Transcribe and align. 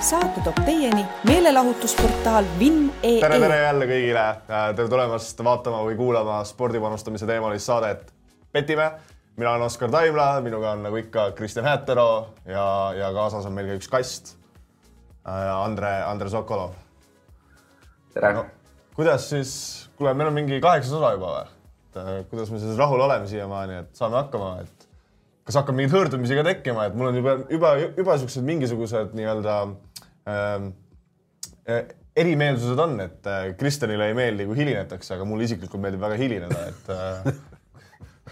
saate 0.00 0.40
toob 0.44 0.58
teieni 0.64 1.06
meelelahutusportaal 1.24 2.44
Vinn.ee. 2.58 3.20
tere, 3.20 3.38
tere 3.40 3.56
jälle 3.62 3.86
kõigile. 3.88 4.24
tere 4.46 4.88
tulemast 4.92 5.40
vaatama 5.44 5.80
või 5.86 5.96
kuulama 5.96 6.42
spordipanustamise 6.44 7.26
teemalist 7.26 7.66
saadet 7.66 8.12
Petime. 8.52 8.90
mina 9.36 9.50
olen 9.50 9.66
Oskar 9.66 9.90
Taimla, 9.90 10.40
minuga 10.40 10.72
on 10.76 10.82
nagu 10.82 10.96
ikka 10.96 11.30
Kristjan 11.32 11.64
Häätero 11.64 12.34
ja, 12.44 12.92
ja 12.96 13.12
kaasas 13.12 13.46
on 13.46 13.52
meil 13.52 13.70
ka 13.70 13.78
üks 13.80 13.88
kast. 13.88 14.36
Andre, 15.24 16.02
Andre 16.06 16.28
Sokolov. 16.28 16.76
tere 18.14 18.32
no,. 18.32 18.46
kuidas 18.94 19.28
siis, 19.30 19.52
kuule, 19.96 20.14
meil 20.14 20.28
on 20.28 20.34
mingi 20.34 20.60
kaheksas 20.60 20.92
osa 20.92 21.12
juba 21.16 21.32
või? 21.38 22.24
kuidas 22.30 22.50
me 22.52 22.58
siis 22.60 22.76
rahul 22.76 23.00
oleme 23.00 23.26
siiamaani, 23.26 23.78
et 23.80 23.96
saame 23.96 24.20
hakkama, 24.20 24.58
et 24.60 24.75
kas 25.46 25.56
hakkab 25.60 25.76
mingeid 25.78 25.94
hõõrdumisi 25.94 26.36
ka 26.38 26.42
tekkima, 26.46 26.86
et 26.88 26.94
mul 26.98 27.10
on 27.12 27.16
juba, 27.20 27.32
juba, 27.52 27.68
juba 27.94 28.16
siuksed 28.20 28.44
mingisugused 28.46 29.08
nii-öelda 29.16 29.54
ähm, 30.32 30.64
äh, 31.70 31.82
erimeelsused 32.18 32.80
on, 32.82 32.92
et 33.04 33.28
äh, 33.30 33.42
Kristjanile 33.60 34.04
ei 34.10 34.16
meeldi, 34.18 34.42
kui 34.48 34.56
hilinetakse, 34.58 35.10
aga 35.14 35.24
mulle 35.28 35.46
isiklikult 35.46 35.82
meeldib 35.84 36.02
väga 36.02 36.16
hilineda, 36.18 36.58
et 36.72 36.84
äh, 36.96 37.06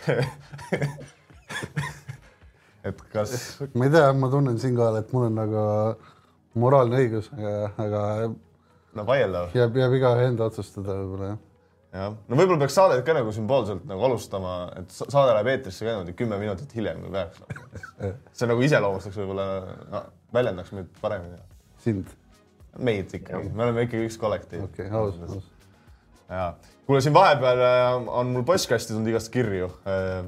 et 2.90 2.98
kas. 3.14 3.30
ma 3.78 3.82
ei 3.86 3.92
tea, 3.94 4.08
ma 4.18 4.26
tunnen 4.32 4.56
siinkohal, 4.60 4.96
et 5.04 5.08
mul 5.14 5.24
on 5.30 5.34
nagu 5.38 5.60
moraalne 6.58 6.94
õigus, 7.04 7.26
aga, 7.38 7.54
aga. 7.86 8.00
no 8.98 9.02
vaieldav. 9.06 9.44
jääb, 9.54 9.72
jääb 9.84 9.94
igaühe 10.00 10.22
enda 10.32 10.42
otsustada 10.50 10.90
võib-olla 10.98 11.26
jah 11.34 11.42
jah, 11.94 12.16
no 12.28 12.38
võib-olla 12.38 12.60
peaks 12.64 12.76
saadet 12.76 13.04
ka 13.06 13.14
nagu 13.16 13.32
sümboolselt 13.34 13.86
nagu 13.88 14.04
alustama, 14.08 14.56
et 14.80 14.92
saade 14.94 15.30
läheb 15.30 15.50
eetrisse 15.54 15.86
ka 15.86 15.92
niimoodi 15.92 16.16
kümme 16.18 16.38
minutit 16.40 16.74
hiljem, 16.76 17.00
kui 17.04 17.14
peaks. 17.14 17.40
see 18.38 18.50
nagu 18.50 18.66
iseloomustaks 18.66 19.18
võib-olla 19.22 19.48
no,, 19.92 20.04
väljendaks 20.34 20.74
meid 20.76 20.92
paremini. 21.02 21.40
sind? 21.84 22.12
meid 22.74 23.12
ikkagi, 23.14 23.52
me 23.54 23.68
oleme 23.68 23.84
ikkagi 23.86 24.08
üks 24.08 24.18
kollektiiv. 24.18 24.64
okei 24.66 24.88
okay,, 24.88 24.98
aus, 24.98 25.18
aus. 25.28 25.50
ja, 26.26 26.46
kuule 26.88 27.02
siin 27.04 27.14
vahepeal 27.14 27.62
äh, 27.62 27.90
on 28.20 28.32
mul 28.34 28.46
postkasti 28.48 28.96
tulnud 28.96 29.12
igast 29.12 29.30
kirju. 29.34 29.70
Äh, 29.86 30.24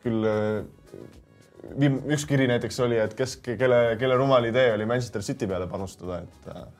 küll 0.00 0.24
äh, 0.24 1.90
üks 2.14 2.24
kiri 2.28 2.48
näiteks 2.48 2.80
oli, 2.86 2.96
et 3.02 3.12
kes, 3.18 3.36
kelle, 3.44 3.82
kelle 4.00 4.16
rumal 4.16 4.48
idee 4.48 4.72
oli 4.72 4.88
Manchester 4.88 5.20
City 5.26 5.48
peale 5.50 5.68
panustada, 5.68 6.22
et 6.24 6.79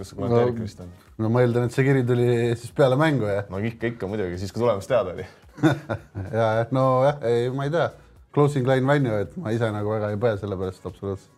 kas 0.00 0.12
sa 0.12 0.18
kommenteerid 0.18 0.54
no,, 0.54 0.58
Kristjan? 0.58 0.92
no 1.20 1.30
ma 1.32 1.44
eeldan, 1.44 1.68
et 1.68 1.76
see 1.76 1.86
kiri 1.86 2.04
tuli 2.08 2.28
siis 2.56 2.72
peale 2.76 2.98
mängu, 3.00 3.28
jah? 3.30 3.46
no 3.52 3.60
ikka, 3.70 3.94
ikka 3.94 4.10
muidugi, 4.10 4.40
siis 4.40 4.54
kui 4.54 4.64
tulemus 4.64 4.88
teada 4.90 5.14
oli 5.14 5.26
ja, 6.40 6.50
nojah, 6.74 7.20
ei, 7.28 7.48
ma 7.54 7.68
ei 7.68 7.74
tea, 7.74 7.88
closing 8.34 8.68
line 8.68 8.88
venue, 8.88 9.24
et 9.26 9.36
ma 9.40 9.52
ise 9.54 9.68
nagu 9.74 9.92
väga 9.92 10.12
ei 10.14 10.20
põe 10.20 10.36
selle 10.40 10.58
pärast 10.60 10.86
absoluutselt. 10.88 11.34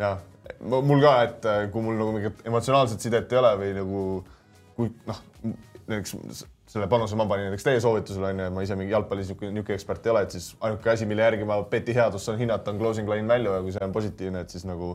jah, 0.00 0.22
mul 0.62 1.02
ka, 1.04 1.16
et 1.28 1.50
äh, 1.50 1.66
kui 1.74 1.84
mul 1.84 2.00
nagu 2.00 2.16
mingit 2.16 2.46
emotsionaalset 2.48 3.04
sidet 3.04 3.32
ei 3.32 3.42
ole 3.42 3.52
või 3.60 3.74
nagu 3.76 4.06
kui 4.76 4.90
noh, 5.08 5.20
näiteks 5.90 6.46
selle 6.72 6.88
panuse 6.88 7.16
ma 7.18 7.26
panin 7.28 7.50
näiteks 7.50 7.66
teie 7.66 7.80
soovitusele 7.84 8.30
onju, 8.30 8.48
ma 8.54 8.62
ise 8.64 8.76
mingi 8.78 8.94
jalgpallis 8.94 9.28
niisugune 9.28 9.64
ekspert 9.74 10.06
ei 10.06 10.12
ole, 10.14 10.22
et 10.24 10.36
siis 10.36 10.52
ainuke 10.64 10.92
asi, 10.92 11.08
mille 11.08 11.24
järgi 11.26 11.48
ma 11.48 11.58
Beti 11.68 11.94
headust 11.96 12.28
saan 12.28 12.40
hinnata, 12.40 12.72
on 12.72 12.80
closing 12.80 13.10
line 13.10 13.28
value 13.28 13.52
ja 13.52 13.64
kui 13.64 13.74
see 13.74 13.84
on 13.84 13.92
positiivne, 13.92 14.44
et 14.46 14.54
siis 14.54 14.64
nagu 14.68 14.94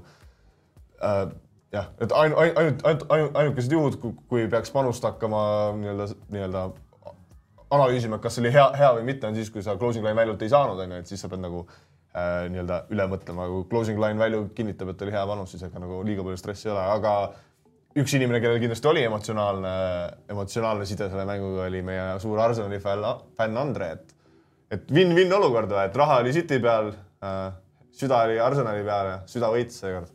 äh, 1.06 1.28
jah, 1.73 1.90
et 2.00 2.12
ainult, 2.12 2.40
ainult, 2.40 2.84
ainult, 2.86 3.06
ainult, 3.12 3.40
ainukesed 3.42 3.73
juhud, 3.73 3.98
kui 4.30 4.46
peaks 4.52 4.72
panust 4.73 5.04
hakkama 5.04 5.42
nii-öelda, 5.80 6.08
nii-öelda 6.34 6.64
analüüsima, 7.76 8.22
kas 8.23 8.38
see 8.38 8.46
oli 8.46 8.54
hea, 8.56 8.68
hea 8.80 8.94
või 8.96 9.04
mitte, 9.10 9.28
on 9.28 9.36
siis, 9.36 9.52
kui 9.52 9.64
sa 9.66 9.76
closing 9.80 10.06
line 10.06 10.16
value't 10.18 10.45
ei 10.45 10.54
saanud, 10.54 10.80
onju, 10.86 11.02
et 11.02 11.12
siis 11.12 11.23
sa 11.23 11.30
pead 11.32 11.44
nagu 11.44 11.66
äh, 11.68 12.48
nii-öelda 12.54 12.80
üle 12.95 13.10
mõtlema, 13.12 13.50
kui 13.52 13.68
closing 13.73 14.00
line 14.02 14.22
value 14.22 14.48
kinnitab, 14.56 14.94
et 14.94 15.04
oli 15.04 15.16
hea 15.16 15.26
panus, 15.28 15.54
siis 15.54 15.68
ega 15.68 15.84
nagu 15.84 16.00
liiga 16.08 16.26
palju 16.28 16.40
stressi 16.40 16.70
ei 16.70 16.76
ole, 16.76 16.86
aga 16.95 17.16
üks 17.98 18.14
inimene, 18.16 18.40
kellel 18.44 18.62
kindlasti 18.64 18.92
oli 18.92 19.04
emotsionaalne, 19.10 19.73
emotsionaalne 20.32 20.88
side 20.88 21.10
selle 21.12 21.28
mänguga, 21.28 21.66
oli 21.68 21.82
meie 21.84 22.10
suur 22.23 22.40
Arsenali 22.44 22.80
fänn 22.84 23.64
Andre, 23.64 23.95
et 23.98 24.14
et 24.67 24.89
win-win 24.92 25.32
olukord, 25.32 25.72
et 25.80 25.95
raha 25.95 26.17
oli 26.20 26.34
City 26.36 26.58
peal 26.60 26.89
äh,, 27.23 27.45
süda 27.95 28.26
oli 28.28 28.36
Arsenali 28.44 28.84
peal 28.84 29.11
ja 29.14 29.20
süda 29.32 29.48
võitis 29.54 29.80
seekord 29.80 30.11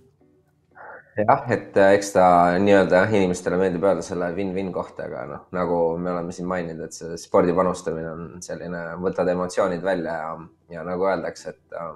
jah, 1.17 1.43
et 1.53 1.77
äh, 1.77 1.95
eks 1.97 2.13
ta 2.15 2.27
nii-öelda 2.63 3.03
inimestele 3.11 3.59
meeldib 3.61 3.85
öelda 3.85 4.05
selle 4.07 4.31
win-win 4.37 4.71
kohta, 4.75 5.09
aga 5.09 5.25
noh, 5.29 5.43
nagu 5.55 5.81
me 6.01 6.13
oleme 6.15 6.33
siin 6.35 6.49
maininud, 6.51 6.87
et 6.87 6.97
see 6.97 7.19
spordi 7.21 7.55
panustamine 7.57 8.09
on 8.13 8.25
selline, 8.45 8.81
võtad 9.03 9.29
emotsioonid 9.33 9.85
välja 9.85 10.17
ja, 10.23 10.33
ja 10.77 10.87
nagu 10.89 11.09
öeldakse, 11.11 11.53
et 11.53 11.77
äh, 11.79 11.91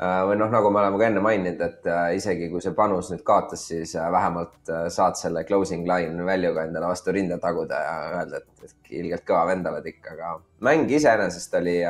äh, 0.00 0.20
või 0.30 0.38
noh, 0.40 0.52
nagu 0.52 0.72
me 0.72 0.82
oleme 0.82 1.00
ka 1.02 1.10
enne 1.10 1.24
maininud, 1.24 1.66
et 1.68 1.90
isegi 2.16 2.48
kui 2.52 2.64
see 2.64 2.76
panus 2.76 3.12
nüüd 3.12 3.24
kaotas, 3.26 3.66
siis 3.72 3.92
vähemalt 3.94 4.72
saad 4.94 5.20
selle 5.20 5.44
closing 5.48 5.84
line 5.88 6.24
väljuga 6.28 6.64
endale 6.68 6.94
vastu 6.94 7.12
rinda 7.16 7.40
taguda 7.42 7.82
ja 7.84 7.98
öelda, 8.22 8.40
et 8.40 8.96
ilgelt 8.96 9.28
kõva 9.28 9.44
vend 9.52 9.68
oled 9.68 9.92
ikka, 9.92 10.16
aga 10.16 10.38
mäng 10.64 10.88
iseenesest 10.90 11.60
oli 11.60 11.82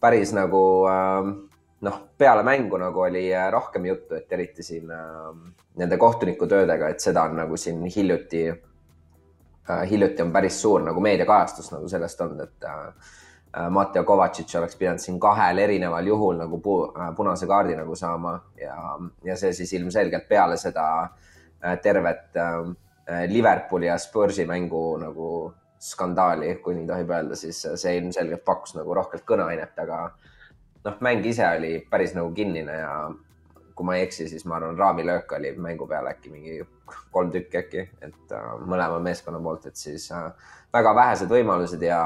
päris 0.00 0.32
nagu 0.34 0.62
äh, 0.88 1.30
noh, 1.80 2.00
peale 2.18 2.42
mängu 2.42 2.76
nagu 2.76 3.00
oli 3.00 3.34
äh, 3.34 3.50
rohkem 3.52 3.86
juttu, 3.86 4.14
et 4.14 4.32
eriti 4.32 4.62
siin 4.62 4.90
äh, 4.90 5.30
nende 5.78 5.96
kohtunikutöödega, 5.96 6.88
et 6.88 7.00
seda 7.00 7.22
on 7.28 7.36
nagu 7.38 7.56
siin 7.56 7.84
hiljuti 7.86 8.48
äh,, 8.50 9.84
hiljuti 9.90 10.22
on 10.22 10.32
päris 10.32 10.60
suur 10.62 10.82
nagu 10.82 11.00
meediakajastus 11.00 11.72
nagu 11.72 11.88
sellest 11.88 12.20
olnud, 12.20 12.40
et 12.44 12.66
äh, 12.66 13.14
äh 13.58 13.70
Matteo 13.70 14.04
Kovacic 14.04 14.54
oleks 14.58 14.76
pidanud 14.76 15.02
siin 15.02 15.20
kahel 15.20 15.58
erineval 15.58 16.06
juhul 16.06 16.36
nagu 16.42 16.58
pu 16.60 16.80
äh, 16.88 17.14
punase 17.16 17.46
kaardi 17.46 17.76
nagu 17.76 17.94
saama 17.96 18.40
ja, 18.60 18.98
ja 19.24 19.36
see 19.36 19.52
siis 19.52 19.72
ilmselgelt 19.78 20.28
peale 20.28 20.56
seda 20.56 20.88
äh, 21.04 21.78
tervet 21.82 22.36
äh, 22.36 22.74
Liverpooli 23.26 23.86
ja 23.86 23.98
Spursi 23.98 24.44
mängu 24.46 24.98
nagu 25.00 25.54
skandaali, 25.80 26.54
kui 26.60 26.74
nii 26.74 26.86
tohib 26.86 27.10
öelda, 27.10 27.36
siis 27.38 27.62
see 27.74 27.94
ilmselgelt 27.96 28.42
pakkus 28.44 28.74
nagu 28.74 28.94
rohkelt 28.94 29.22
kõneainet, 29.24 29.78
aga 29.78 30.10
noh, 30.84 31.00
mäng 31.04 31.26
ise 31.26 31.46
oli 31.56 31.78
päris 31.90 32.14
nagu 32.16 32.30
kinnine 32.34 32.76
ja 32.78 32.92
kui 33.78 33.86
ma 33.86 33.94
ei 33.94 34.08
eksi, 34.08 34.26
siis 34.28 34.42
ma 34.48 34.56
arvan, 34.58 34.78
raamilöök 34.78 35.32
oli 35.38 35.52
mängu 35.62 35.86
peal 35.86 36.06
äkki 36.10 36.32
mingi 36.34 36.58
kolm 37.14 37.30
tükki 37.30 37.58
äkki, 37.60 37.84
et 38.02 38.32
uh, 38.34 38.56
mõlema 38.66 38.98
meeskonna 39.02 39.38
poolt, 39.42 39.68
et 39.70 39.78
siis 39.78 40.08
uh, 40.10 40.32
väga 40.74 40.94
vähesed 40.98 41.30
võimalused 41.30 41.82
ja, 41.86 42.00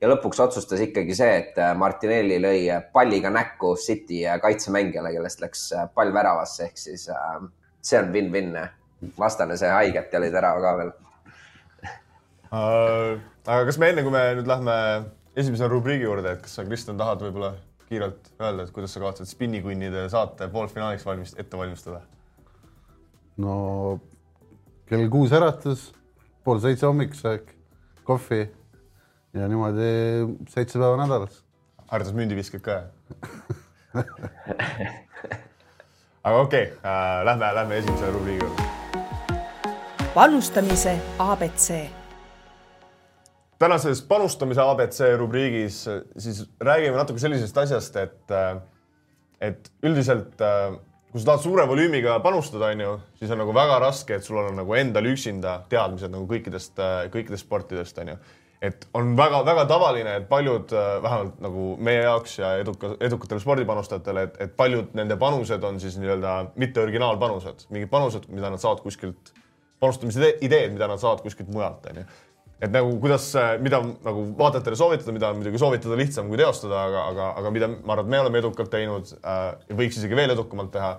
ja 0.00 0.10
lõpuks 0.10 0.42
otsustas 0.44 0.82
ikkagi 0.84 1.16
see, 1.16 1.30
et 1.42 1.60
äh, 1.62 1.72
Martinelli 1.78 2.36
lõi 2.42 2.60
palliga 2.92 3.32
näkku 3.32 3.72
City 3.80 4.20
kaitsemängijale, 4.42 5.14
kellest 5.16 5.40
läks 5.44 5.62
pall 5.94 6.12
väravasse, 6.14 6.68
ehk 6.68 6.76
siis 6.82 7.06
uh, 7.14 7.40
see 7.80 8.00
on 8.00 8.12
win-win. 8.12 8.58
vastane 9.18 9.56
sai 9.56 9.70
haiget 9.70 10.12
ja 10.12 10.18
lõi 10.18 10.32
tärava 10.34 10.60
ka 10.60 10.70
veel 10.80 10.88
uh,. 12.50 13.12
aga 13.46 13.60
kas 13.68 13.78
me 13.78 13.92
enne, 13.92 14.02
kui 14.02 14.12
me 14.12 14.24
nüüd 14.40 14.50
lähme 14.50 14.74
esimese 15.38 15.68
rubriigi 15.70 16.04
juurde, 16.04 16.34
et 16.34 16.42
kas 16.42 16.58
sa, 16.58 16.66
Kristjan, 16.66 16.98
tahad 16.98 17.22
võib-olla 17.22 17.52
kiirelt 17.88 18.32
öelda, 18.40 18.66
et 18.66 18.72
kuidas 18.74 18.92
sa 18.94 19.00
kavatsed 19.00 19.28
spinnikunnide 19.30 20.08
saate 20.12 20.48
poolfinaaliks 20.52 21.06
valmist-, 21.08 21.40
ette 21.40 21.56
valmistada? 21.58 22.00
no 23.38 23.54
kell 24.88 25.08
kuus 25.12 25.32
äratus, 25.32 25.92
pool 26.44 26.60
seitse 26.64 26.86
hommikusöök, 26.86 27.50
kohvi 28.04 28.40
ja 29.36 29.48
niimoodi 29.48 29.90
seitse 30.48 30.78
päeva 30.78 30.96
nädalas. 31.00 31.44
harjutusmündi 31.86 32.36
viskad 32.36 32.60
ka 32.64 32.82
aga 36.24 36.36
okei 36.40 36.62
okay, 36.62 36.76
äh,, 36.84 37.24
lähme, 37.24 37.54
lähme 37.54 37.78
esimese 37.78 38.10
rubriigi 38.10 38.44
juurde. 38.44 38.62
panustamise 40.14 41.00
abc 41.18 41.70
tänases 43.58 44.02
panustamise 44.06 44.62
abc 44.62 45.00
rubriigis 45.18 45.82
siis 46.18 46.44
räägime 46.60 46.96
natuke 46.96 47.22
sellisest 47.22 47.58
asjast, 47.58 47.96
et, 47.96 48.36
et 49.40 49.72
üldiselt 49.82 50.38
kui 51.08 51.22
sa 51.22 51.30
tahad 51.30 51.44
suure 51.44 51.64
volüümiga 51.68 52.18
panustada, 52.24 52.72
on 52.74 52.82
ju, 52.84 52.90
siis 53.20 53.30
on 53.32 53.40
nagu 53.40 53.54
väga 53.56 53.78
raske, 53.82 54.18
et 54.18 54.26
sul 54.26 54.40
on 54.42 54.52
nagu 54.58 54.76
endal 54.76 55.08
üksinda 55.08 55.62
teadmised 55.72 56.12
nagu 56.12 56.28
kõikidest, 56.28 56.76
kõikidest 57.14 57.46
sportidest, 57.46 57.98
on 58.02 58.12
ju. 58.12 58.18
et 58.62 58.88
on 58.98 59.12
väga-väga 59.16 59.64
tavaline, 59.70 60.16
et 60.18 60.28
paljud, 60.28 60.72
vähemalt 61.02 61.40
nagu 61.40 61.66
meie 61.78 62.02
jaoks 62.02 62.38
ja 62.40 62.52
eduka, 62.58 62.96
edukatele 63.00 63.40
spordipanustajatele, 63.40 64.22
et, 64.28 64.40
et 64.46 64.56
paljud 64.56 64.96
nende 64.98 65.16
panused 65.16 65.64
on 65.64 65.80
siis 65.80 65.96
nii-öelda 66.02 66.38
mitte 66.56 66.82
originaalpanused, 66.82 67.68
mingid 67.70 67.90
panused, 67.90 68.26
mida 68.28 68.50
nad 68.50 68.60
saavad 68.60 68.82
kuskilt, 68.82 69.32
panustamise 69.80 70.34
ideed, 70.42 70.74
mida 70.74 70.90
nad 70.90 71.00
saavad 71.00 71.22
kuskilt 71.24 71.48
mujalt, 71.54 71.86
on 71.88 72.02
ju 72.02 72.08
et 72.58 72.72
nagu 72.74 72.96
kuidas, 73.02 73.28
mida 73.62 73.80
nagu 74.04 74.24
vaatajatele 74.38 74.78
soovitada, 74.78 75.14
mida 75.14 75.30
on 75.30 75.38
muidugi 75.38 75.60
soovitada 75.62 75.98
lihtsam 75.98 76.30
kui 76.30 76.40
teostada, 76.40 76.80
aga, 76.88 77.04
aga, 77.12 77.28
aga 77.42 77.52
mida 77.54 77.70
ma 77.70 77.94
arvan, 77.94 78.08
et 78.08 78.14
me 78.14 78.20
oleme 78.24 78.42
edukalt 78.42 78.72
teinud 78.72 79.14
äh, 79.20 79.46
võiks 79.78 80.00
isegi 80.00 80.18
veel 80.18 80.34
edukamalt 80.34 80.72
teha, 80.74 80.96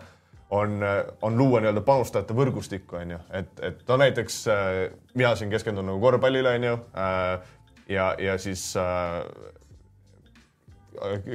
on, 0.56 0.80
on 1.22 1.36
luua 1.38 1.60
nii-öelda 1.62 1.84
panustajate 1.86 2.34
võrgustikku, 2.34 2.98
on 2.98 3.12
ju, 3.14 3.20
et, 3.38 3.52
et 3.66 3.84
no 3.90 4.00
näiteks 4.02 4.42
äh, 4.50 4.82
mina 5.20 5.36
siin 5.38 5.52
keskendun 5.54 5.86
nagu 5.92 6.02
korvpallile, 6.02 6.56
on 6.58 6.70
ju 6.72 6.76
äh,, 6.98 7.56
ja, 7.90 8.14
ja 8.20 8.38
siis 8.42 8.72
äh, 8.80 9.24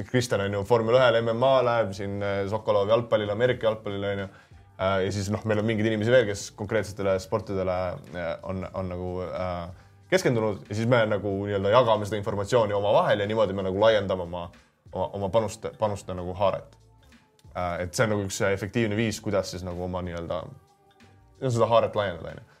Kristjan 0.09 0.43
on 0.45 0.53
ju 0.53 0.65
vormel 0.69 0.97
ühel, 0.99 1.21
MMA 1.23 1.53
läheb 1.69 1.93
siin 1.97 2.19
äh, 2.23 2.41
Sokolov 2.51 2.89
jalgpallile, 2.91 3.31
Ameerika 3.37 3.69
jalgpallile, 3.69 4.11
on 4.15 4.25
ju 4.25 4.33
ja 4.75 5.11
siis 5.15 5.29
noh, 5.31 5.39
meil 5.47 5.61
on 5.61 5.67
mingeid 5.69 5.87
inimesi 5.87 6.11
veel, 6.11 6.25
kes 6.27 6.49
konkreetsetele 6.59 7.13
sportidele 7.23 7.75
on, 8.43 8.65
on 8.75 8.89
nagu 8.91 9.11
äh, 9.23 9.84
keskendunud 10.15 10.65
ja 10.69 10.79
siis 10.79 10.89
me 10.89 11.03
nagu 11.11 11.35
nii-öelda 11.45 11.75
jagame 11.75 12.07
seda 12.07 12.19
informatsiooni 12.21 12.73
omavahel 12.73 13.23
ja 13.23 13.29
niimoodi 13.29 13.53
me 13.53 13.67
nagu 13.67 13.83
laiendame 13.83 14.25
oma, 14.25 14.47
oma, 14.91 15.07
oma 15.19 15.29
panuste, 15.29 15.71
panuste 15.79 16.17
nagu 16.17 16.33
haaret. 16.33 16.75
et 17.79 17.93
see 17.93 18.03
on 18.03 18.15
nagu 18.15 18.25
üks 18.25 18.41
efektiivne 18.49 18.97
viis, 18.99 19.21
kuidas 19.21 19.51
siis 19.51 19.63
nagu 19.63 19.83
oma 19.83 20.01
nii-öelda 20.03 20.41
seda 21.45 21.69
haaret 21.71 21.95
laiendada, 21.95 22.33
onju 22.33 22.55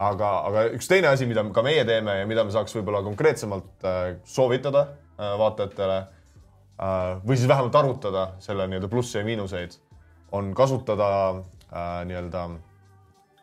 aga, 0.00 0.30
aga 0.48 0.64
üks 0.76 0.88
teine 0.90 1.10
asi, 1.12 1.28
mida 1.28 1.44
ka 1.54 1.64
meie 1.64 1.84
teeme 1.88 2.20
ja 2.22 2.28
mida 2.28 2.44
me 2.46 2.54
saaks 2.54 2.74
võib-olla 2.78 3.02
konkreetsemalt 3.06 3.86
äh, 3.86 4.00
soovitada 4.28 4.86
äh, 4.88 5.34
vaatajatele 5.40 5.98
äh, 6.00 7.20
või 7.24 7.36
siis 7.36 7.48
vähemalt 7.50 7.76
arutada 7.76 8.26
selle 8.42 8.68
nii-öelda 8.70 8.90
plusse 8.92 9.20
ja 9.20 9.28
miinuseid, 9.28 9.76
on 10.36 10.54
kasutada 10.54 11.08
nii-öelda, 12.06 12.44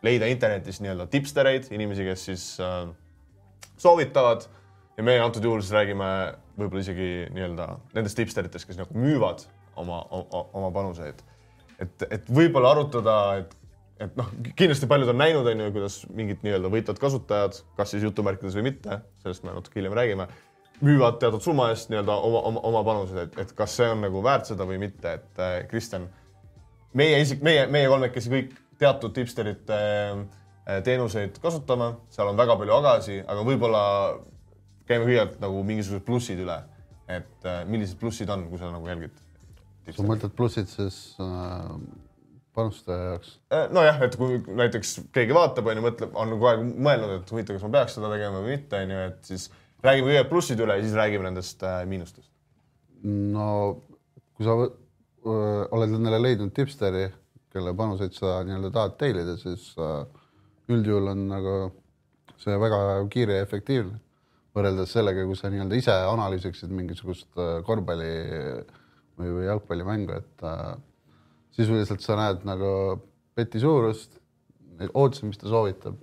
leida 0.04 0.26
internetis 0.28 0.82
nii-öelda 0.84 1.06
tipstereid, 1.12 1.70
inimesi, 1.72 2.04
kes 2.04 2.24
siis 2.28 2.42
soovitavad 3.80 4.46
ja 4.98 5.06
meie 5.06 5.22
antud 5.22 5.44
juhul 5.44 5.62
siis 5.62 5.74
räägime 5.76 6.08
võib-olla 6.58 6.82
isegi 6.82 7.10
nii-öelda 7.34 7.68
nendest 7.94 8.18
tipsteritest, 8.18 8.66
kes 8.68 8.80
nagu 8.80 8.98
müüvad 8.98 9.44
oma, 9.78 10.02
oma, 10.10 10.44
oma 10.58 10.70
panuseid. 10.74 11.22
et, 11.78 12.04
et 12.10 12.30
võib-olla 12.34 12.74
arutada, 12.74 13.18
et 13.42 13.54
et 13.98 14.18
noh, 14.18 14.28
kindlasti 14.54 14.86
paljud 14.86 15.10
on 15.10 15.18
näinud, 15.18 15.46
on 15.50 15.60
ju, 15.64 15.72
kuidas 15.74 15.96
mingid 16.14 16.44
nii-öelda 16.46 16.70
võitvad 16.70 17.00
kasutajad, 17.02 17.56
kas 17.74 17.94
siis 17.94 18.04
jutumärkides 18.06 18.54
või 18.54 18.68
mitte, 18.68 19.00
sellest 19.24 19.42
me 19.42 19.54
natuke 19.56 19.80
hiljem 19.80 19.96
räägime, 19.98 20.28
müüvad 20.86 21.18
teatud 21.18 21.42
summa 21.42 21.72
eest 21.72 21.90
nii-öelda 21.90 22.14
oma, 22.28 22.42
oma, 22.50 22.62
oma 22.70 22.82
panused, 22.86 23.18
et, 23.24 23.38
et 23.42 23.54
kas 23.58 23.74
see 23.80 23.88
on 23.90 24.04
nagu 24.06 24.22
väärt 24.22 24.50
seda 24.50 24.66
või 24.68 24.78
mitte, 24.82 25.16
et 25.18 25.42
äh, 25.42 25.56
Kristjan, 25.70 26.06
meie 26.98 27.18
isik, 27.24 27.42
meie, 27.42 27.66
meie 27.74 27.90
kolmekesi 27.90 28.30
kõik 28.30 28.54
teatud 28.78 29.16
tipsterite 29.18 29.80
äh, 29.82 30.22
teenuseid 30.84 31.38
kasutame, 31.42 31.94
seal 32.12 32.28
on 32.28 32.36
väga 32.36 32.58
palju 32.60 32.74
agasid, 32.80 33.22
aga 33.26 33.44
võib-olla 33.46 33.84
käime 34.88 35.06
kõigepealt 35.06 35.38
nagu 35.44 35.62
mingisugused 35.68 36.04
plussid 36.04 36.42
üle. 36.44 36.58
et 37.08 37.46
äh, 37.48 37.62
millised 37.64 37.96
plussid 38.00 38.28
on, 38.28 38.48
kui 38.50 38.60
sa 38.60 38.68
nagu 38.72 38.88
jälgid? 38.88 39.16
sa 39.88 40.04
mõtled 40.04 40.34
plussid 40.36 40.68
siis 40.68 41.16
äh 41.24 42.04
panustaja 42.58 43.12
jaoks? 43.12 43.34
Äh, 43.54 43.68
nojah, 43.74 44.00
et 44.06 44.16
kui 44.18 44.40
näiteks 44.60 44.94
keegi 45.14 45.36
vaatab, 45.36 45.70
onju, 45.70 45.84
mõtleb, 45.84 46.16
on 46.18 46.34
kogu 46.34 46.50
aeg 46.50 46.64
mõelnud, 46.66 47.14
et 47.20 47.32
huvitav, 47.32 47.56
kas 47.56 47.66
ma 47.66 47.72
peaks 47.76 47.96
seda 47.98 48.10
tegema 48.12 48.42
või 48.42 48.56
mitte, 48.56 48.82
onju, 48.82 49.00
et 49.12 49.30
siis 49.30 49.46
räägime 49.84 50.10
kõigepealt 50.10 50.32
plussid 50.32 50.62
üle 50.64 50.78
ja 50.78 50.84
siis 50.84 50.96
räägime 50.98 51.28
nendest 51.28 51.62
äh, 51.66 51.80
miinustest. 51.90 52.30
no 53.04 53.48
kui 54.38 54.46
sa 54.46 54.56
oled 54.58 55.94
endale 55.98 56.20
leidnud 56.22 56.54
tipsteri, 56.54 57.08
kelle 57.52 57.74
panuseid 57.76 58.14
sa 58.16 58.40
nii-öelda 58.46 58.72
tahad 58.74 58.96
tellida, 59.00 59.36
siis 59.40 59.70
äh, 59.82 60.02
üldjuhul 60.72 61.12
on 61.12 61.24
nagu 61.30 61.54
see 62.38 62.56
väga 62.60 62.80
kiire 63.12 63.40
ja 63.40 63.46
efektiivne 63.46 63.98
võrreldes 64.56 64.92
sellega, 64.92 65.24
kui 65.26 65.36
sa 65.38 65.50
nii-öelda 65.52 65.78
ise 65.78 65.94
analüüsiksid 66.08 66.70
mingisugust 66.74 67.28
korvpalli 67.66 68.12
või, 69.18 69.28
või 69.28 69.44
jalgpallimängu, 69.46 70.16
et 70.18 70.46
sisuliselt 71.54 72.02
sa 72.02 72.16
näed 72.18 72.46
nagu 72.48 72.70
peti 73.38 73.60
suurust, 73.62 74.18
ootusi, 74.88 75.26
mis 75.28 75.38
ta 75.38 75.50
soovitab. 75.50 75.98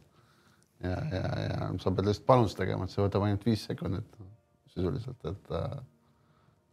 ja, 0.83 0.95
ja, 1.11 1.25
ja 1.41 1.67
sa 1.81 1.91
pead 1.91 2.09
lihtsalt 2.09 2.27
panust 2.27 2.59
tegema, 2.59 2.85
et 2.85 2.93
see 2.93 3.03
võtab 3.03 3.25
ainult 3.25 3.45
viis 3.47 3.63
sekundit 3.67 4.17
sisuliselt, 4.75 5.19
et 5.25 5.51
äh, 5.55 5.77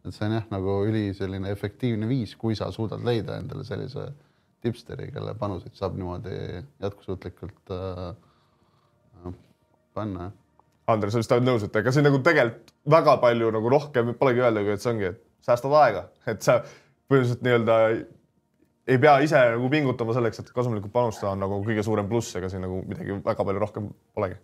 et 0.03 0.11
see 0.11 0.27
on 0.27 0.35
jah, 0.35 0.47
nagu 0.51 0.81
üli 0.83 1.05
selline 1.15 1.51
efektiivne 1.53 2.07
viis, 2.09 2.35
kui 2.35 2.57
sa 2.59 2.67
suudad 2.75 3.03
leida 3.07 3.37
endale 3.39 3.63
sellise 3.67 4.09
tipsteri, 4.63 5.09
kelle 5.11 5.35
panuseid 5.39 5.75
saab 5.77 5.97
niimoodi 5.99 6.37
jätkusuutlikult 6.81 7.73
äh, 7.75 9.33
panna. 9.93 10.31
Andres, 10.87 11.13
sa 11.15 11.21
vist 11.21 11.31
oled 11.31 11.45
nõus, 11.47 11.63
et 11.63 11.75
ega 11.79 11.93
see 11.95 12.03
nagu 12.03 12.19
tegelikult 12.23 12.73
väga 12.91 13.15
palju 13.21 13.51
nagu 13.55 13.69
rohkem 13.71 14.11
polegi 14.19 14.43
öelda, 14.43 14.65
kui 14.65 14.73
et 14.73 14.83
see 14.83 14.91
ongi, 14.91 15.11
et 15.13 15.21
säästad 15.45 15.75
aega, 15.79 16.01
et 16.27 16.43
sa 16.43 16.57
põhimõtteliselt 16.63 17.45
nii-öelda 17.45 17.77
ei 18.87 18.99
pea 18.99 19.13
ise 19.23 19.39
nagu 19.53 19.69
pingutama 19.71 20.15
selleks, 20.15 20.41
et 20.41 20.51
kasumlikult 20.55 20.91
panustada, 20.91 21.31
on 21.31 21.43
nagu 21.45 21.61
kõige 21.63 21.85
suurem 21.87 22.09
pluss, 22.09 22.35
ega 22.35 22.49
siin 22.51 22.65
nagu 22.65 22.81
midagi 22.87 23.15
väga 23.23 23.47
palju 23.47 23.63
rohkem 23.63 23.87
polegi. 24.15 24.35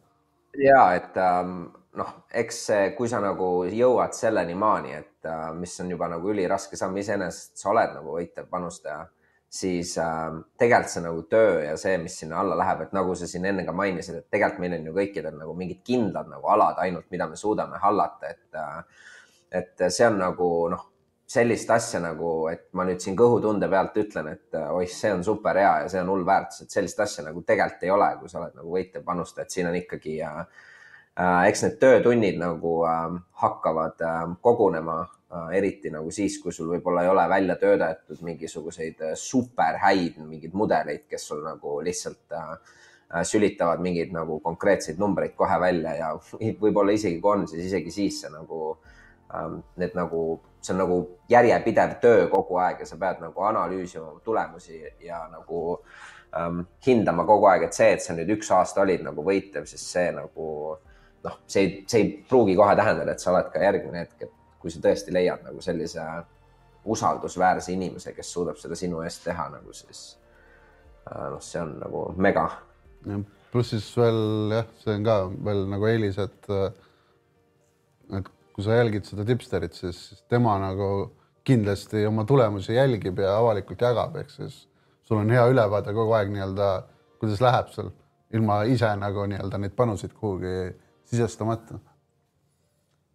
ja 0.63 0.79
et 0.95 1.19
ähm, 1.19 1.57
noh, 1.99 2.13
eks 2.31 2.61
kui 2.97 3.11
sa 3.11 3.19
nagu 3.23 3.49
jõuad 3.67 4.15
selleni 4.15 4.55
maani, 4.55 4.95
et 4.95 5.27
äh, 5.27 5.49
mis 5.59 5.75
on 5.83 5.91
juba 5.91 6.07
nagu 6.11 6.31
üliraske 6.31 6.79
samm 6.79 6.97
iseenesest, 7.03 7.57
sa 7.59 7.73
oled 7.73 7.95
nagu 7.99 8.15
võitev 8.15 8.47
panustaja, 8.51 9.03
siis 9.49 9.95
äh, 9.97 10.27
tegelikult 10.61 10.93
see 10.93 11.03
nagu 11.03 11.23
töö 11.31 11.63
ja 11.65 11.77
see, 11.77 11.97
mis 12.01 12.19
sinna 12.21 12.39
alla 12.43 12.57
läheb, 12.59 12.85
et 12.85 12.93
nagu 12.93 13.15
sa 13.17 13.27
siin 13.27 13.47
enne 13.49 13.65
ka 13.65 13.73
mainisid, 13.73 14.19
et 14.21 14.29
tegelikult 14.29 14.61
meil 14.61 14.77
on 14.77 14.91
ju 14.91 14.93
kõikidel 14.99 15.39
nagu 15.39 15.55
mingid 15.57 15.81
kindlad 15.85 16.29
nagu 16.29 16.51
alad 16.53 16.77
ainult, 16.85 17.09
mida 17.09 17.27
me 17.27 17.39
suudame 17.39 17.81
hallata, 17.81 18.29
et 18.29 18.61
äh, 18.61 19.05
et 19.59 19.89
see 19.89 20.05
on 20.05 20.19
nagu 20.21 20.47
noh 20.69 20.85
sellist 21.29 21.69
asja 21.69 21.99
nagu, 22.01 22.47
et 22.49 22.71
ma 22.73 22.85
nüüd 22.87 23.01
siin 23.03 23.17
kõhutunde 23.17 23.67
pealt 23.69 23.97
ütlen, 24.01 24.31
et 24.33 24.57
äh, 24.57 24.71
oih, 24.73 24.89
see 24.89 25.11
on 25.13 25.21
super 25.25 25.57
hea 25.61 25.73
ja 25.83 25.91
see 25.91 26.01
on 26.01 26.09
hull 26.09 26.25
väärtus, 26.25 26.63
et 26.63 26.73
sellist 26.73 26.99
asja 27.05 27.25
nagu 27.27 27.43
tegelikult 27.45 27.85
ei 27.85 27.93
ole, 27.93 28.07
kui 28.21 28.31
sa 28.31 28.39
oled 28.41 28.55
nagu 28.57 28.73
võitlev 28.73 29.05
panustaja, 29.05 29.45
et 29.45 29.53
siin 29.53 29.69
on 29.69 29.77
ikkagi 29.77 30.15
äh, 30.25 30.39
äh, 31.21 31.43
eks 31.51 31.65
need 31.67 31.77
töötunnid 31.83 32.41
nagu 32.41 32.73
äh, 32.89 33.05
hakkavad 33.43 34.01
äh, 34.05 34.23
kogunema 34.45 35.03
eriti 35.53 35.91
nagu 35.93 36.11
siis, 36.11 36.39
kui 36.41 36.53
sul 36.53 36.71
võib-olla 36.73 37.03
ei 37.05 37.11
ole 37.11 37.23
välja 37.29 37.55
töötatud 37.61 38.21
mingisuguseid 38.25 39.01
äh, 39.05 39.15
super 39.15 39.77
häid 39.83 40.17
mingeid 40.25 40.55
mudeleid, 40.57 41.05
kes 41.09 41.27
sul 41.29 41.43
nagu 41.45 41.79
lihtsalt 41.85 42.33
äh, 42.33 42.51
äh 43.13 43.25
sülitavad 43.25 43.81
mingeid 43.81 44.13
nagu 44.13 44.39
konkreetseid 44.39 44.97
numbreid 44.97 45.35
kohe 45.37 45.59
välja 45.61 45.95
ja 45.95 46.11
võib-olla 46.63 46.97
isegi 46.97 47.21
kui 47.21 47.31
on, 47.31 47.47
siis 47.47 47.67
isegi 47.69 47.93
siis 47.93 48.21
see 48.23 48.33
nagu 48.33 48.77
ähm, 49.33 49.61
need 49.77 49.93
nagu 49.97 50.39
see 50.61 50.73
on 50.73 50.81
nagu 50.83 50.99
järjepidev 51.29 51.99
töö 52.01 52.27
kogu 52.33 52.57
aeg 52.57 52.81
ja 52.81 52.89
sa 52.89 52.97
pead 52.97 53.21
nagu 53.21 53.45
analüüsima 53.51 54.19
tulemusi 54.25 54.81
ja 55.05 55.21
nagu 55.31 55.79
ähm, 56.37 56.65
hindama 56.85 57.25
kogu 57.25 57.47
aeg, 57.51 57.69
et 57.69 57.77
see, 57.77 57.93
et 57.93 58.01
sa 58.01 58.17
nüüd 58.17 58.33
üks 58.37 58.49
aasta 58.55 58.81
olid 58.81 59.05
nagu 59.05 59.23
võitev, 59.25 59.69
siis 59.69 59.85
see 59.93 60.09
nagu 60.15 60.49
noh, 61.23 61.39
see 61.47 61.63
ei, 61.63 61.71
see 61.87 62.01
ei 62.01 62.11
pruugi 62.29 62.57
kohe 62.57 62.75
tähendada, 62.75 63.13
et 63.13 63.23
sa 63.23 63.31
oled 63.33 63.53
ka 63.53 63.61
järgmine 63.63 64.03
hetk, 64.03 64.25
et 64.25 64.35
kui 64.59 64.71
sa 64.71 64.81
tõesti 64.83 65.13
leiad 65.15 65.43
nagu 65.45 65.61
sellise 65.63 66.03
usaldusväärse 66.89 67.73
inimese, 67.73 68.13
kes 68.15 68.31
suudab 68.33 68.57
seda 68.59 68.77
sinu 68.79 69.03
eest 69.05 69.23
teha 69.27 69.49
nagu 69.53 69.73
siis 69.75 70.03
äh, 71.09 71.29
noh, 71.33 71.41
see 71.43 71.61
on 71.61 71.75
nagu 71.81 72.03
mega. 72.17 72.47
pluss 73.51 73.73
siis 73.73 73.89
veel 73.97 74.53
jah, 74.53 74.67
see 74.83 74.95
on 74.97 75.07
ka 75.07 75.19
veel 75.45 75.65
nagu 75.73 75.89
eelis, 75.89 76.19
et 76.21 76.51
et 78.19 78.33
kui 78.53 78.65
sa 78.65 78.79
jälgid 78.79 79.05
seda 79.07 79.25
tipsterit, 79.27 79.75
siis 79.77 80.23
tema 80.31 80.57
nagu 80.59 80.89
kindlasti 81.47 82.05
oma 82.05 82.25
tulemusi 82.27 82.75
jälgib 82.75 83.19
ja 83.23 83.37
avalikult 83.37 83.81
jagab, 83.81 84.17
ehk 84.19 84.33
siis 84.33 84.65
sul 85.07 85.21
on 85.21 85.31
hea 85.33 85.45
ülevaade 85.49 85.93
kogu 85.95 86.13
aeg 86.17 86.31
nii-öelda, 86.33 86.69
kuidas 87.21 87.41
läheb 87.41 87.71
sul, 87.73 87.91
ilma 88.33 88.61
ise 88.69 88.89
nagu 88.99 89.25
nii-öelda 89.31 89.61
neid 89.61 89.75
panuseid 89.77 90.13
kuhugi 90.13 90.55
sisestamata. 91.09 91.79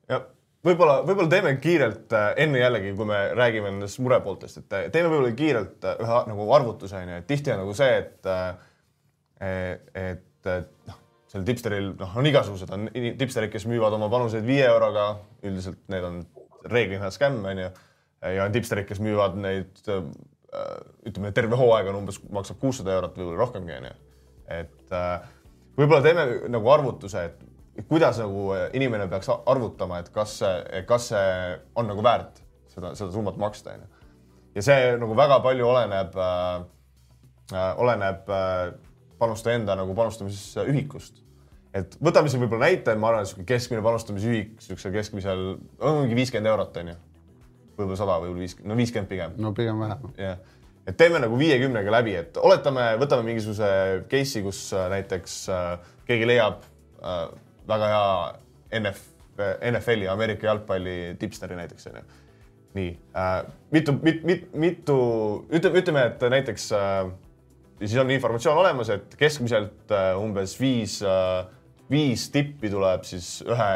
ja 0.08 0.20
võib-olla, 0.64 0.98
võib-olla 1.04 1.30
teeme 1.32 1.54
kiirelt 1.62 2.12
äh, 2.16 2.30
enne 2.44 2.60
jällegi, 2.62 2.92
kui 2.96 3.08
me 3.08 3.20
räägime 3.36 3.72
nendest 3.72 4.00
murepooltest, 4.04 4.62
et 4.62 4.76
äh, 4.76 4.90
teeme 4.94 5.10
võib-olla 5.12 5.32
kiirelt 5.38 5.86
äh, 5.88 6.02
ühe 6.04 6.20
nagu 6.30 6.50
arvutuse 6.56 7.00
onju, 7.00 7.20
et 7.20 7.28
tihti 7.30 7.54
on 7.54 7.64
nagu 7.64 7.76
see, 7.76 7.96
et 8.02 8.30
et, 9.44 10.46
et 10.48 10.70
noh 10.88 11.00
seal 11.34 11.42
tipsteril, 11.48 11.88
noh, 11.98 12.12
on 12.14 12.28
igasugused, 12.30 12.70
on 12.70 12.86
tipsterid, 13.18 13.50
kes 13.50 13.64
müüvad 13.66 13.96
oma 13.96 14.06
panuseid 14.12 14.44
viie 14.46 14.68
euroga, 14.68 15.08
üldiselt 15.42 15.80
need 15.90 16.06
on 16.06 16.20
reeglina 16.70 17.10
skämm, 17.12 17.42
onju. 17.50 17.72
ja 18.36 18.44
on 18.46 18.54
tipsterid, 18.54 18.86
kes 18.86 19.00
müüvad 19.02 19.34
neid, 19.42 19.82
ütleme, 21.10 21.32
terve 21.34 21.58
hooaeg 21.58 21.90
on 21.90 21.98
umbes, 22.04 22.20
maksab 22.32 22.60
kuussada 22.62 22.94
eurot, 22.94 23.18
võib-olla 23.18 23.40
rohkemgi, 23.42 23.74
onju. 23.80 23.90
et 24.60 24.94
võib-olla 25.74 26.00
teeme 26.06 26.28
nagu 26.54 26.70
arvutuse, 26.70 27.26
et 27.32 27.42
kuidas 27.88 28.20
nagu 28.22 28.52
inimene 28.76 29.08
peaks 29.10 29.30
arvutama, 29.34 29.98
et 30.02 30.12
kas 30.14 30.38
see, 30.42 30.84
kas 30.88 31.10
see 31.10 31.26
on 31.74 31.90
nagu 31.90 32.04
väärt 32.04 32.38
seda, 32.74 32.94
seda 32.94 33.10
summat 33.14 33.36
maksta, 33.40 33.74
onju. 33.74 34.08
ja 34.54 34.62
see 34.62 34.94
nagu 35.00 35.16
väga 35.18 35.40
palju 35.42 35.68
oleneb 35.68 36.16
äh,, 36.16 36.64
äh 37.52 37.82
oleneb 37.82 38.30
äh, 38.30 38.72
panustaja 39.18 39.58
enda 39.58 39.76
nagu 39.78 39.94
panustamisühikust 39.94 41.24
et 41.74 41.96
võtame 42.02 42.30
siin 42.30 42.42
võib-olla 42.44 42.70
näite, 42.70 42.94
ma 42.98 43.10
arvan, 43.10 43.26
et 43.26 43.46
keskmine 43.48 43.82
panustamisühik 43.84 44.54
niisugusel 44.58 44.94
keskmisel 44.94 45.44
on 45.82 46.02
mingi 46.04 46.18
viiskümmend 46.20 46.50
eurot 46.52 46.76
onju. 46.82 46.96
võib-olla 47.78 47.98
sada, 47.98 48.18
võib-olla 48.22 48.44
viiskümmend, 48.44 48.70
no 48.70 48.76
viiskümmend 48.78 49.10
pigem. 49.10 49.34
no 49.42 49.52
pigem 49.56 49.80
vähem. 49.82 50.12
jah, 50.20 50.60
et 50.86 50.98
teeme 51.00 51.22
nagu 51.22 51.38
viiekümnega 51.40 51.96
läbi, 51.96 52.14
et 52.20 52.38
oletame, 52.38 52.92
võtame 53.00 53.26
mingisuguse 53.26 53.70
case'i, 54.10 54.44
kus 54.46 54.60
äh, 54.76 54.86
näiteks 54.92 55.38
äh, 55.50 55.90
keegi 56.06 56.30
leiab 56.30 56.62
äh, 57.02 57.26
väga 57.68 57.90
hea 57.92 58.80
NF, 58.80 59.02
NFL-i, 59.70 60.08
Ameerika 60.08 60.46
jalgpalli 60.46 61.16
tipsteri 61.18 61.56
näiteks 61.58 61.90
onju. 61.90 62.04
nii 62.74 62.88
äh,, 63.16 63.44
mitu 63.70 63.92
mit,, 64.02 64.24
mit, 64.24 64.48
mitu, 64.54 64.96
ütleme, 65.50 65.78
ütleme, 65.78 66.06
et 66.10 66.24
näiteks 66.30 66.72
äh, 66.72 67.12
siis 67.78 67.96
on 68.00 68.10
informatsioon 68.10 68.58
olemas, 68.58 68.90
et 68.90 69.14
keskmiselt 69.18 69.94
äh, 69.94 70.10
umbes 70.18 70.56
viis, 70.60 70.98
viis 71.90 72.28
tippi 72.34 72.70
tuleb 72.70 73.06
siis 73.06 73.38
ühe 73.46 73.70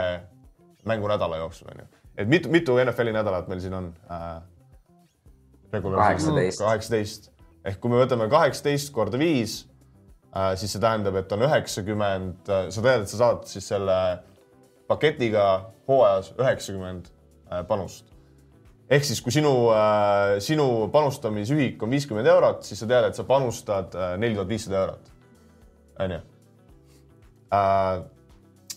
mängunädala 0.88 1.36
jooksul 1.44 1.70
onju. 1.74 1.86
et 2.16 2.28
mitu, 2.28 2.50
mitu 2.50 2.78
NFL-i 2.84 3.14
nädalat 3.14 3.48
meil 3.48 3.60
siin 3.62 3.74
on? 3.74 3.92
kaheksateist. 5.70 6.58
kaheksateist 6.58 7.30
ehk 7.68 7.80
kui 7.82 7.92
me 7.92 8.00
võtame 8.00 8.28
kaheksateist 8.32 8.92
korda 8.94 9.20
viis, 9.20 9.62
siis 10.60 10.74
see 10.74 10.82
tähendab, 10.82 11.16
et 11.16 11.32
on 11.32 11.46
üheksakümmend, 11.46 12.44
sa 12.44 12.82
tead, 12.84 13.04
et 13.04 13.10
sa 13.10 13.20
saad 13.22 13.46
siis 13.48 13.68
selle 13.72 13.96
paketiga 14.88 15.46
hooajas 15.88 16.34
üheksakümmend 16.36 17.08
panust 17.68 18.12
ehk 18.88 19.04
siis, 19.04 19.20
kui 19.24 19.32
sinu 19.32 19.52
äh,, 19.72 20.38
sinu 20.44 20.88
panustamisühik 20.92 21.82
on 21.84 21.92
viiskümmend 21.92 22.28
eurot, 22.28 22.62
siis 22.64 22.80
sa 22.80 22.88
tead, 22.88 23.10
et 23.10 23.18
sa 23.18 23.24
panustad 23.28 23.96
neli 24.20 24.36
tuhat 24.36 24.48
viissada 24.52 24.80
eurot. 24.82 25.10
onju. 26.04 26.20
Äh, 27.52 28.04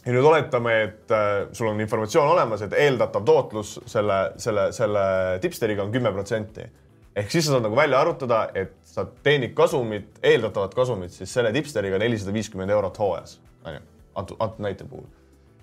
ja 0.05 0.13
nüüd 0.15 0.25
oletame, 0.25 0.75
et 0.87 1.11
äh, 1.13 1.31
sul 1.55 1.69
on 1.71 1.81
informatsioon 1.83 2.31
olemas, 2.33 2.63
et 2.65 2.75
eeldatav 2.77 3.25
tootlus 3.27 3.75
selle, 3.89 4.19
selle, 4.41 4.69
selle 4.75 5.03
tipsteriga 5.43 5.83
on 5.83 5.91
kümme 5.93 6.13
protsenti. 6.15 6.67
ehk 7.15 7.31
siis 7.31 7.45
sa 7.45 7.57
saad 7.57 7.67
nagu 7.67 7.75
välja 7.75 7.99
arvutada, 7.99 8.45
et 8.55 8.77
sa 8.91 9.05
teenid 9.23 9.53
kasumit, 9.57 10.19
eeldatavat 10.23 10.75
kasumit 10.75 11.13
siis 11.15 11.31
selle 11.33 11.53
tipsteriga 11.55 11.99
nelisada 12.01 12.33
viiskümmend 12.35 12.73
eurot 12.75 12.99
hooajas, 12.99 13.37
onju, 13.63 13.83
antud, 14.19 14.41
antud 14.43 14.65
näite 14.67 14.87
puhul. 14.89 15.07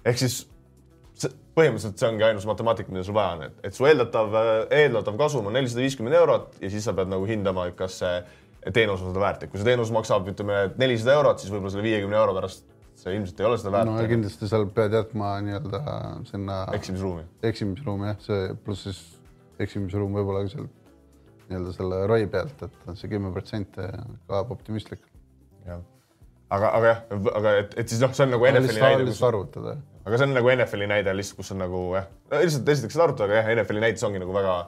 ehk 0.04 0.20
siis 0.22 0.46
põhimõtteliselt 1.58 1.98
see 1.98 2.08
ongi 2.08 2.24
ainus 2.28 2.46
matemaatika, 2.46 2.92
mida 2.94 3.04
sul 3.06 3.16
vaja 3.16 3.36
on, 3.36 3.46
et, 3.48 3.60
et 3.68 3.76
su 3.76 3.86
eeldatav, 3.88 4.36
eeldatav 4.74 5.18
kasum 5.18 5.50
on 5.50 5.56
nelisada 5.58 5.82
viiskümmend 5.82 6.16
eurot 6.20 6.60
ja 6.62 6.70
siis 6.72 6.86
sa 6.86 6.94
pead 6.96 7.10
nagu 7.10 7.26
hindama, 7.28 7.66
et 7.68 7.76
kas 7.78 7.98
see 8.02 8.72
teenus 8.74 9.02
on 9.02 9.12
seda 9.12 9.22
väärt, 9.22 9.44
et 9.44 9.52
kui 9.52 9.60
see 9.60 9.66
teenus 9.66 9.90
maksab, 9.94 10.28
ütleme, 10.30 10.68
nelisada 10.80 11.16
eurot, 11.18 11.42
siis 11.42 11.52
võib-olla 11.52 11.74
selle 11.74 11.86
viiekümne 11.88 12.18
euro 12.20 12.36
pärast 12.38 12.64
see 12.98 13.14
ilmselt 13.14 13.40
ei 13.40 13.46
ole 13.46 13.58
seda 13.60 13.74
väärt. 13.74 13.90
no 13.90 14.00
ja 14.00 14.10
kindlasti 14.10 14.50
seal 14.50 14.66
pead 14.74 14.94
jätma 14.96 15.36
nii-öelda 15.46 15.82
sinna 16.30 16.58
eksimisruumi. 16.74 17.26
eksimisruumi 17.50 18.10
jah, 18.10 18.18
see 18.24 18.48
pluss 18.64 18.88
siis 18.88 19.02
eksimisruum 19.62 20.16
võib-olla 20.18 20.46
seal 20.50 20.66
nii-öelda 21.50 21.76
selle 21.76 22.00
ROI 22.10 22.26
pealt, 22.32 22.66
et 22.66 22.90
see 23.00 23.12
kümme 23.12 23.32
protsenti 23.34 23.84
kõlab 24.28 24.50
optimistlik. 24.56 25.04
jah, 25.66 25.84
aga, 26.50 26.72
aga 26.72 26.90
jah, 26.92 27.04
aga 27.40 27.54
et, 27.62 27.78
et 27.82 27.94
siis 27.94 28.02
noh, 28.04 28.12
see 28.16 28.28
on 28.28 28.36
nagu 28.36 28.50
NFL-i 28.50 28.84
näide. 28.84 29.06
lihtsalt 29.08 29.30
arvutada 29.32 29.78
aga 30.08 30.18
see 30.18 30.28
on 30.28 30.36
nagu 30.38 30.50
NFL-i 30.54 30.88
näide 30.88 31.14
lihtsalt, 31.16 31.38
kus 31.42 31.52
on 31.54 31.62
nagu 31.62 31.80
jah, 31.96 32.06
lihtsalt 32.32 32.68
esiteks 32.74 32.96
seda 32.96 33.08
arutada, 33.08 33.28
aga 33.28 33.40
jah, 33.40 33.50
NFL-i 33.56 33.82
näites 33.84 34.04
ongi 34.08 34.20
nagu 34.22 34.36
väga 34.36 34.58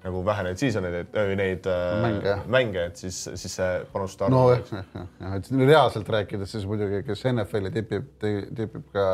nagu 0.00 0.22
vähe 0.24 0.44
neid 0.46 0.60
seasoneid, 0.60 0.94
et 1.02 1.18
neid 1.36 1.66
mänge, 2.00 2.36
mänge, 2.50 2.84
et 2.88 3.02
siis, 3.02 3.18
siis 3.36 3.56
see 3.58 3.68
panuste 3.92 4.24
arv. 4.26 4.34
no 4.34 4.46
jah, 4.54 4.70
jah, 4.72 5.10
jah, 5.20 5.34
et 5.36 5.50
reaalselt 5.60 6.08
rääkides 6.14 6.54
siis 6.56 6.64
muidugi, 6.68 7.02
kes 7.06 7.26
NFL-i 7.34 7.72
tipib, 7.74 8.08
tipib 8.22 8.88
ka 8.94 9.06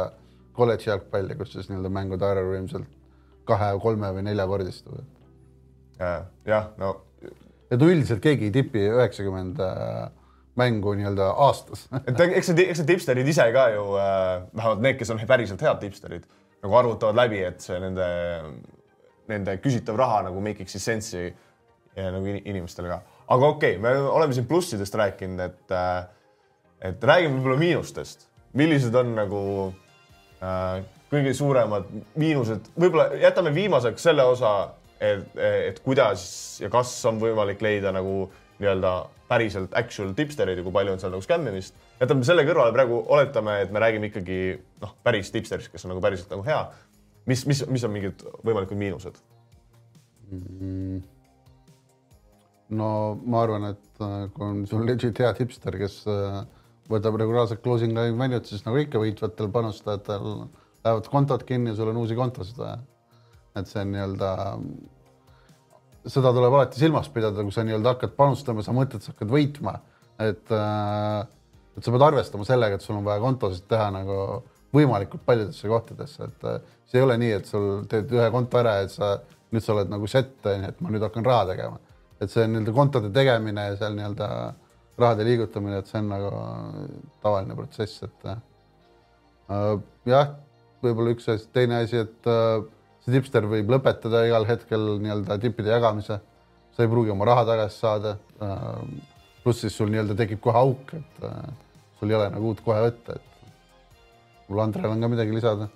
kolledži 0.56 0.92
jalgpalli, 0.92 1.36
kus 1.36 1.56
siis 1.56 1.68
nii-öelda 1.68 1.90
mängude 1.92 2.28
arv 2.28 2.54
ilmselt 2.54 2.92
kahe, 3.46 3.72
kolme 3.82 4.12
või 4.14 4.24
neljakordistub. 4.30 5.02
jah, 5.98 6.30
jah, 6.46 6.70
no. 6.80 6.94
Et 7.70 7.82
üldiselt 7.82 8.22
keegi 8.24 8.48
ei 8.48 8.54
tipi 8.54 8.84
üheksakümmend 8.92 9.60
90 9.60 9.66
äh, 9.66 10.26
mängu 10.56 10.94
nii-öelda 10.96 11.28
aastas 11.46 11.86
et 12.08 12.20
eks 12.26 12.52
need, 12.52 12.64
eks 12.70 12.82
need 12.82 12.90
tipsterid 12.94 13.28
ise 13.28 13.46
ka 13.54 13.68
ju 13.74 13.86
äh,, 14.00 14.46
vähemalt 14.56 14.84
need, 14.84 14.98
kes 15.00 15.12
on 15.14 15.22
päriselt 15.28 15.64
head 15.66 15.80
tipsterid, 15.82 16.26
nagu 16.64 16.78
arvutavad 16.80 17.18
läbi, 17.18 17.42
et 17.46 17.60
see 17.64 17.78
nende, 17.82 18.06
nende 19.30 19.58
küsitav 19.64 19.98
raha 20.00 20.22
nagu 20.30 20.42
make 20.44 20.64
iks 20.64 20.78
siis 20.78 20.88
sense'i 20.92 21.28
ja 21.96 22.10
nagu 22.12 22.36
inimestele 22.36 22.90
ka. 22.92 23.00
aga 23.28 23.52
okei 23.54 23.76
okay,, 23.76 23.82
me 23.82 23.96
oleme 24.08 24.36
siin 24.36 24.48
plussidest 24.48 24.94
rääkinud, 24.94 25.40
et 25.40 25.76
äh,, 25.76 26.04
et 26.90 27.04
räägime 27.04 27.38
võib-olla 27.38 27.60
miinustest. 27.60 28.28
millised 28.56 28.94
on 28.96 29.14
nagu 29.16 29.40
äh, 30.40 30.82
kõige 31.12 31.32
suuremad 31.36 31.88
miinused, 32.18 32.72
võib-olla 32.76 33.10
jätame 33.20 33.52
viimaseks 33.54 34.08
selle 34.08 34.24
osa, 34.26 34.52
et, 35.00 35.38
et 35.38 35.78
kuidas 35.84 36.24
ja 36.62 36.70
kas 36.72 36.92
on 37.08 37.20
võimalik 37.22 37.62
leida 37.64 37.92
nagu 37.94 38.26
nii-öelda 38.56 38.92
päriselt 39.28 39.74
actual 39.76 40.14
tipsterid 40.16 40.58
ja 40.58 40.64
kui 40.64 40.72
palju 40.72 40.94
on 40.94 41.02
seal 41.02 41.12
nagu 41.12 41.24
skämmimist. 41.24 41.74
jätame 42.00 42.24
selle 42.24 42.44
kõrvale 42.48 42.72
praegu, 42.72 43.02
oletame, 43.12 43.58
et 43.64 43.72
me 43.74 43.82
räägime 43.82 44.10
ikkagi 44.10 44.38
noh, 44.82 44.94
päris 45.04 45.32
tipsterist, 45.34 45.72
kes 45.72 45.84
on 45.84 45.94
nagu 45.94 46.04
päriselt 46.04 46.32
nagu 46.32 46.44
hea. 46.46 46.62
mis, 47.26 47.44
mis, 47.46 47.64
mis 47.68 47.84
on 47.84 47.92
mingid 47.92 48.24
võimalikud 48.46 48.78
miinused 48.80 49.20
mm.? 50.30 51.02
no 52.76 52.90
ma 53.24 53.42
arvan, 53.44 53.70
et 53.74 54.04
äh, 54.04 54.28
kui 54.34 54.46
on 54.46 54.62
sul 54.70 54.86
legit 54.88 55.18
hea 55.22 55.32
tipster, 55.38 55.76
kes 55.78 56.00
äh, 56.10 56.44
võtab 56.90 57.18
regulaarselt 57.20 57.62
closing 57.64 57.94
line 57.96 58.16
value't, 58.18 58.48
siis 58.48 58.64
nagu 58.66 58.78
ikka 58.80 59.02
võitvatel 59.02 59.50
panustajatel 59.52 60.26
lähevad 60.86 61.08
kontod 61.10 61.42
kinni 61.46 61.72
ja 61.72 61.78
sul 61.78 61.90
on 61.90 62.02
uusi 62.02 62.18
kontosid 62.18 62.58
vaja. 62.60 62.78
Et 63.56 63.70
see 63.70 63.82
on 63.82 63.94
nii-öelda 63.94 64.32
seda 66.06 66.32
tuleb 66.34 66.54
alati 66.54 66.80
silmas 66.80 67.08
pidada, 67.12 67.42
kui 67.42 67.54
sa 67.54 67.64
nii-öelda 67.66 67.94
hakkad 67.94 68.12
panustama, 68.18 68.62
sa 68.62 68.74
mõtled, 68.76 69.02
sa 69.02 69.14
hakkad 69.14 69.32
võitma, 69.32 69.78
et 70.22 70.52
äh, 70.54 71.24
et 71.76 71.84
sa 71.84 71.92
pead 71.92 72.04
arvestama 72.06 72.46
sellega, 72.48 72.78
et 72.78 72.84
sul 72.84 72.96
on 72.96 73.04
vaja 73.04 73.20
kontosid 73.20 73.66
teha 73.68 73.88
nagu 73.92 74.18
võimalikult 74.76 75.24
paljudesse 75.26 75.68
kohtadesse, 75.68 76.28
et 76.30 76.46
äh, 76.48 76.76
see 76.88 77.00
ei 77.00 77.04
ole 77.04 77.18
nii, 77.20 77.32
et 77.40 77.50
sul 77.50 77.66
teed 77.90 78.12
ühe 78.14 78.28
konto 78.32 78.60
ära, 78.60 78.78
et 78.84 78.94
sa 78.94 79.16
nüüd 79.52 79.64
sa 79.64 79.74
oled 79.74 79.90
nagu 79.92 80.08
set, 80.10 80.38
onju, 80.44 80.70
et 80.70 80.80
ma 80.82 80.94
nüüd 80.94 81.04
hakkan 81.06 81.26
raha 81.26 81.50
tegema. 81.52 81.82
et 82.16 82.32
see 82.32 82.46
nii-öelda 82.48 82.72
kontode 82.72 83.10
tegemine 83.12 83.66
ja 83.66 83.74
seal 83.76 83.92
nii-öelda 83.92 84.26
rahade 84.96 85.24
liigutamine, 85.28 85.82
et 85.82 85.90
see 85.90 86.00
on 86.00 86.06
nagu 86.08 86.30
tavaline 87.20 87.56
protsess, 87.58 88.06
et 88.06 88.30
äh, 88.30 88.38
jah, 90.08 90.32
võib-olla 90.84 91.12
üks 91.12 91.28
asi, 91.34 91.50
teine 91.52 91.82
asi, 91.84 92.00
et 92.06 92.30
äh, 92.30 92.62
see 93.06 93.14
tipster 93.14 93.46
võib 93.46 93.70
lõpetada 93.70 94.24
igal 94.26 94.48
hetkel 94.48 94.96
nii-öelda 94.98 95.38
tippide 95.38 95.70
jagamise. 95.70 96.18
sa 96.76 96.84
ei 96.84 96.90
pruugi 96.92 97.10
oma 97.10 97.24
raha 97.24 97.44
tagasi 97.48 97.78
saada. 97.78 98.16
Äh, 98.42 98.82
pluss 99.44 99.62
siis 99.62 99.76
sul 99.78 99.88
nii-öelda 99.92 100.16
tekib 100.18 100.42
kohe 100.42 100.58
auk, 100.58 100.92
et 100.92 101.24
äh, 101.24 101.46
sul 101.98 102.10
ei 102.10 102.16
ole 102.18 102.28
nagu 102.34 102.50
uut 102.50 102.60
kohe 102.66 102.82
võtta, 102.82 103.14
et 103.14 104.48
mul 104.50 104.60
Andrel 104.60 104.90
on 104.90 105.00
ka 105.00 105.08
midagi 105.08 105.32
lisada 105.32 105.68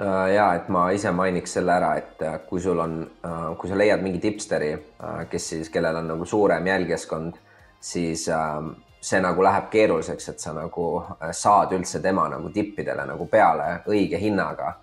äh, 0.00 0.32
ja 0.32 0.48
et 0.56 0.72
ma 0.72 0.88
ise 0.96 1.12
mainiks 1.12 1.58
selle 1.58 1.76
ära, 1.76 1.94
et 2.00 2.24
kui 2.48 2.60
sul 2.64 2.80
on, 2.80 2.98
kui 3.60 3.70
sa 3.70 3.78
leiad 3.78 4.02
mingi 4.02 4.18
tipsteri, 4.24 4.72
kes 5.30 5.48
siis, 5.52 5.70
kellel 5.70 6.00
on 6.00 6.14
nagu 6.14 6.26
suurem 6.26 6.66
jälgijaskond, 6.66 7.36
siis 7.78 8.24
see 9.02 9.20
nagu 9.20 9.44
läheb 9.44 9.68
keeruliseks, 9.70 10.32
et 10.32 10.40
sa 10.40 10.56
nagu 10.56 10.86
saad 11.30 11.76
üldse 11.76 12.00
tema 12.00 12.24
nagu 12.32 12.50
tippidele 12.54 13.04
nagu 13.06 13.28
peale 13.30 13.82
õige 13.86 14.18
hinnaga 14.18 14.78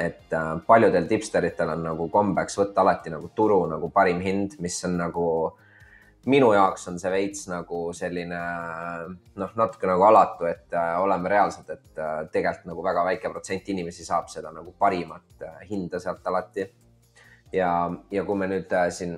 et 0.00 0.32
äh, 0.32 0.52
paljudel 0.66 1.06
tipsteritel 1.08 1.70
on 1.72 1.84
nagu 1.86 2.08
kombeks 2.12 2.58
võtta 2.58 2.82
alati 2.82 3.12
nagu 3.12 3.30
turu 3.34 3.62
nagu 3.70 3.88
parim 3.90 4.20
hind, 4.20 4.58
mis 4.60 4.76
on 4.84 4.98
nagu 5.00 5.26
minu 6.26 6.52
jaoks 6.54 6.84
on 6.90 6.98
see 7.02 7.10
veits 7.10 7.46
nagu 7.50 7.84
selline 7.96 8.40
noh, 9.40 9.54
natuke 9.58 9.88
nagu 9.90 10.04
alatu, 10.06 10.46
et 10.50 10.74
äh, 10.76 10.92
oleme 11.02 11.30
reaalsed, 11.32 11.70
et 11.72 11.98
äh, 11.98 12.18
tegelikult 12.34 12.68
nagu 12.70 12.84
väga 12.84 13.04
väike 13.08 13.30
protsent 13.32 13.70
inimesi 13.74 14.04
saab 14.06 14.28
seda 14.30 14.52
nagu 14.54 14.74
parimat 14.78 15.46
äh, 15.46 15.62
hinda 15.70 16.00
sealt 16.02 16.26
alati. 16.26 16.68
ja, 17.52 17.72
ja 18.10 18.24
kui 18.24 18.38
me 18.38 18.50
nüüd 18.52 18.72
äh, 18.72 18.90
siin 18.90 19.16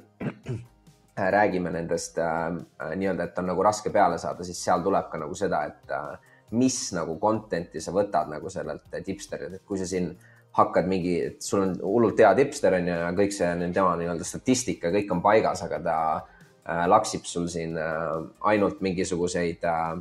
räägime 1.37 1.71
nendest 1.75 2.19
äh, 2.19 2.53
nii-öelda, 2.95 3.29
et 3.29 3.43
on 3.43 3.51
nagu 3.53 3.63
raske 3.63 3.91
peale 3.91 4.19
saada, 4.19 4.45
siis 4.45 4.63
seal 4.65 4.83
tuleb 4.83 5.11
ka 5.11 5.19
nagu 5.19 5.35
seda, 5.35 5.65
et 5.67 5.93
äh, 5.93 6.15
mis 6.55 6.79
nagu 6.95 7.19
content'i 7.19 7.83
sa 7.83 7.93
võtad 7.93 8.31
nagu 8.31 8.51
sellelt 8.51 8.87
tipsterilt, 9.05 9.59
et 9.59 9.67
kui 9.67 9.79
sa 9.79 9.87
siin 9.91 10.13
äh, 10.13 10.34
hakkad 10.55 10.87
mingi, 10.87 11.17
sul 11.43 11.65
on 11.65 11.75
hullult 11.83 12.21
hea 12.23 12.31
tipster 12.39 12.77
on 12.77 12.89
ju 12.89 12.97
ja 13.01 13.11
kõik 13.17 13.35
see 13.35 13.51
tema 13.75 13.95
nii-öelda 13.99 14.27
statistika, 14.27 14.93
kõik 14.95 15.11
on 15.11 15.23
paigas, 15.25 15.65
aga 15.67 15.81
ta 15.83 15.97
äh, 16.15 16.85
laksib 16.91 17.27
sul 17.27 17.49
siin 17.51 17.75
äh, 17.81 18.13
ainult 18.53 18.83
mingisuguseid 18.85 19.67
äh, 19.67 19.97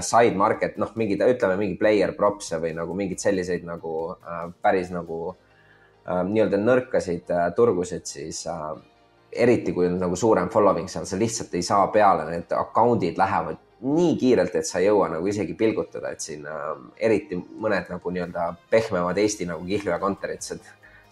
side 0.00 0.38
market, 0.40 0.78
noh, 0.80 0.94
mingid, 0.96 1.20
ütleme 1.34 1.58
mingi 1.60 1.76
player 1.80 2.14
props'e 2.16 2.60
või 2.62 2.72
nagu 2.78 2.96
mingeid 2.96 3.20
selliseid 3.20 3.66
nagu 3.68 4.14
äh, 4.14 4.46
päris 4.64 4.88
nagu 4.94 5.34
äh, 5.34 6.22
nii-öelda 6.30 6.62
nõrkasid 6.62 7.28
äh, 7.28 7.50
turgusid, 7.56 8.08
siis 8.08 8.46
äh, 8.48 8.72
eriti 9.32 9.76
kui 9.76 9.90
on 9.90 10.00
nagu 10.00 10.16
suurem 10.16 10.48
following 10.52 10.88
seal, 10.88 11.04
sa 11.08 11.20
lihtsalt 11.20 11.52
ei 11.56 11.68
saa 11.68 11.84
peale, 11.92 12.30
need 12.30 12.56
account'id 12.56 13.20
lähevad 13.20 13.60
nii 13.82 14.14
kiirelt, 14.20 14.54
et 14.54 14.66
sa 14.66 14.78
ei 14.78 14.86
jõua 14.86 15.08
nagu 15.10 15.26
isegi 15.26 15.56
pilgutada, 15.58 16.12
et 16.12 16.22
siin 16.22 16.46
äh, 16.46 16.68
eriti 17.08 17.38
mõned 17.38 17.90
nagu 17.90 18.14
nii-öelda 18.14 18.52
pehmemad 18.70 19.18
Eesti 19.18 19.48
nagu 19.48 19.64
Kihlu 19.66 19.90
ja 19.90 19.98
Konterit, 20.02 20.46
sa, 20.46 20.58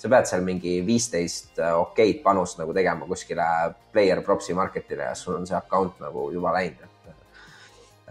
pead 0.00 0.28
seal 0.30 0.44
mingi 0.46 0.78
viisteist 0.86 1.58
äh, 1.58 1.74
okeid 1.76 2.22
panust 2.22 2.60
nagu 2.60 2.74
tegema 2.76 3.08
kuskile 3.10 3.46
player 3.92 4.22
props'i 4.26 4.54
market'ile 4.56 5.10
ja 5.10 5.16
sul 5.18 5.40
on 5.40 5.48
see 5.50 5.58
account 5.58 5.98
nagu 6.02 6.28
juba 6.34 6.54
läinud, 6.56 6.86
et 6.86 7.26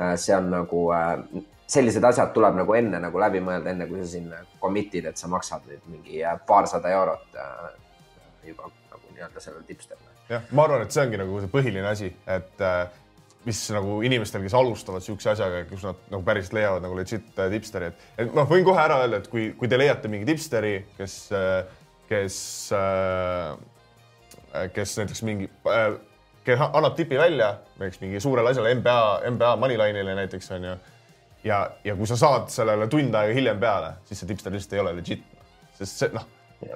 äh, 0.01 0.13
see 0.19 0.35
on 0.35 0.51
nagu 0.51 0.83
äh, 0.95 1.45
sellised 1.69 2.03
asjad 2.03 2.33
tuleb 2.33 2.57
nagu 2.57 2.75
enne 2.77 2.99
nagu 3.03 3.21
läbi 3.21 3.41
mõelda, 3.45 3.73
enne 3.73 3.87
kui 3.89 4.01
sa 4.01 4.11
siin 4.15 4.29
commit'id, 4.61 5.07
et 5.09 5.21
sa 5.21 5.29
maksad 5.31 5.67
nüüd 5.69 5.89
mingi 5.91 6.23
äh, 6.25 6.37
paarsada 6.47 6.91
eurot 6.97 7.37
äh, 7.37 7.67
juba 8.49 8.71
nagu 8.91 9.13
nii-öelda 9.13 9.43
sellele 9.43 9.67
tipsterile 9.67 10.09
jah, 10.29 10.45
ma 10.51 10.65
arvan, 10.65 10.85
et 10.85 10.95
see 10.95 11.03
ongi 11.05 11.19
nagu 11.21 11.41
see 11.43 11.51
põhiline 11.53 11.85
asi, 11.89 12.09
et 12.29 12.65
äh, 12.65 12.81
mis 13.47 13.61
nagu 13.71 13.99
inimestel, 14.05 14.43
kes 14.43 14.55
alustavad 14.57 15.03
siukse 15.05 15.31
asjaga, 15.31 15.63
kus 15.69 15.85
nad 15.87 16.01
nagu 16.11 16.25
päriselt 16.27 16.57
leiavad 16.57 16.83
nagu 16.83 16.97
legit 16.97 17.39
äh, 17.39 17.47
tipsteri, 17.53 17.93
et, 17.93 18.05
et 18.25 18.35
noh, 18.35 18.47
võin 18.49 18.65
kohe 18.67 18.81
ära 18.83 18.99
öelda, 19.05 19.21
et 19.21 19.31
kui, 19.31 19.49
kui 19.59 19.71
te 19.71 19.79
leiate 19.79 20.11
mingi 20.11 20.27
tipsteri, 20.27 20.75
kes, 20.97 21.15
kes, 22.09 22.37
kes 24.75 24.95
näiteks 24.99 25.23
mingi, 25.27 25.49
kes 26.45 26.63
annab 26.67 26.95
tipi 26.97 27.19
välja 27.19 27.53
näiteks 27.79 28.01
mingi 28.03 28.21
suurele 28.23 28.51
asjale 28.51 28.73
NBA, 28.79 29.01
NBA 29.35 29.55
Moneyline'ile 29.63 30.15
näiteks 30.19 30.51
onju 30.57 30.75
ja, 31.43 31.59
ja 31.83 31.95
kui 31.95 32.07
sa 32.07 32.17
saad 32.19 32.49
sellele 32.53 32.87
tund 32.91 33.15
aega 33.15 33.35
hiljem 33.35 33.59
peale, 33.61 33.93
siis 34.07 34.21
see 34.21 34.29
tipster 34.29 34.53
lihtsalt 34.53 34.75
ei 34.75 34.83
ole 34.83 34.95
legit. 34.99 35.23
sest 35.77 36.03
see 36.03 36.11
noh, 36.15 36.25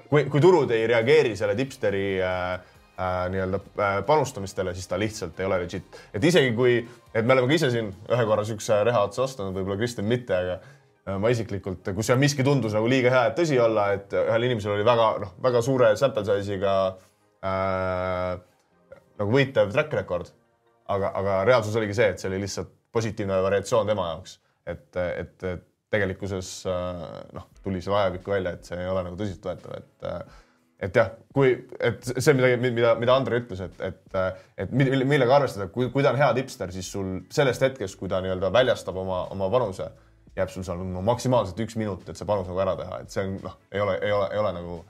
kui, 0.09 0.25
kui 0.31 0.41
turud 0.41 0.71
ei 0.71 0.85
reageeri 0.87 1.35
selle 1.39 1.55
tipsteri 1.59 2.05
äh, 2.23 2.53
äh, 2.99 3.25
nii-öelda 3.33 3.59
äh, 3.59 3.97
panustamistele, 4.05 4.73
siis 4.73 4.87
ta 4.87 4.99
lihtsalt 4.99 5.39
ei 5.39 5.47
ole 5.47 5.59
legit. 5.63 5.99
et 6.13 6.23
isegi 6.23 6.53
kui, 6.57 6.77
et 7.13 7.25
me 7.25 7.35
oleme 7.35 7.49
ka 7.51 7.57
ise 7.57 7.71
siin 7.73 7.91
ühe 8.11 8.25
korra 8.29 8.45
siukse 8.47 8.83
reha 8.83 9.03
otsa 9.07 9.25
astunud, 9.27 9.55
võib-olla 9.55 9.79
Kristjan 9.81 10.07
mitte, 10.09 10.37
aga 10.37 10.59
äh, 10.59 11.17
ma 11.21 11.33
isiklikult, 11.33 11.93
kus 11.95 12.11
seal 12.11 12.21
miski 12.21 12.45
tundus 12.45 12.77
nagu 12.77 12.89
liiga 12.89 13.11
hea, 13.13 13.25
et 13.31 13.37
tõsi 13.39 13.59
olla, 13.61 13.89
et 13.97 14.13
ühel 14.19 14.47
inimesel 14.49 14.77
oli 14.77 14.87
väga 14.87 15.09
noh, 15.23 15.35
väga 15.43 15.63
suure 15.65 15.91
sample 15.99 16.25
size'iga 16.29 16.77
äh, 17.43 18.31
nagu 19.21 19.35
võitev 19.35 19.73
track 19.73 19.99
record. 20.01 20.31
aga, 20.93 21.13
aga 21.15 21.35
reaalsus 21.47 21.75
oligi 21.79 21.95
see, 21.95 22.09
et 22.11 22.19
see 22.19 22.27
oli 22.29 22.41
lihtsalt 22.43 22.71
positiivne 22.93 23.37
variatsioon 23.41 23.87
tema 23.87 24.09
jaoks, 24.11 24.35
et, 24.69 24.89
et, 24.99 25.45
et 25.47 25.69
tegelikkuses 25.93 26.49
äh, 26.69 27.03
noh, 27.37 27.47
tuli 27.63 27.81
seal 27.81 27.97
ajapikku 27.99 28.33
välja, 28.33 28.55
et 28.55 28.67
see 28.67 28.79
ei 28.81 28.89
ole 28.89 29.03
nagu 29.05 29.17
tõsiseltvõetav, 29.19 29.75
et 29.77 30.07
äh, 30.09 30.39
et 30.79 30.95
jah, 30.95 31.11
kui, 31.33 31.53
et 31.79 32.07
see, 32.17 32.33
mida, 32.37 32.49
mida, 32.59 32.95
mida 32.99 33.15
Andre 33.15 33.39
ütles, 33.43 33.61
et, 33.63 33.83
et, 33.85 34.17
et 34.57 34.73
mille- 34.75 35.05
millega 35.07 35.37
arvestada, 35.37 35.69
kui, 35.71 35.89
kui 35.93 36.03
ta 36.03 36.11
on 36.11 36.19
hea 36.19 36.31
tipster, 36.39 36.71
siis 36.75 36.89
sul 36.91 37.21
sellest 37.33 37.61
hetkest, 37.63 37.99
kui 37.99 38.11
ta 38.11 38.19
nii-öelda 38.23 38.51
väljastab 38.53 38.97
oma, 38.99 39.23
oma 39.35 39.49
panuse, 39.53 39.87
jääb 40.37 40.49
sul 40.51 40.65
seal 40.65 40.81
no, 40.87 41.03
maksimaalselt 41.05 41.59
üks 41.63 41.77
minut, 41.79 42.07
et 42.09 42.19
see 42.19 42.27
panus 42.27 42.49
nagu 42.49 42.59
ära 42.65 42.75
teha, 42.79 42.99
et 43.03 43.13
see 43.13 43.23
on 43.27 43.37
noh, 43.45 43.55
ei 43.71 43.83
ole, 43.85 43.99
ei 44.01 44.11
ole, 44.11 44.27
ei 44.33 44.41
ole 44.41 44.53
nagu 44.57 44.81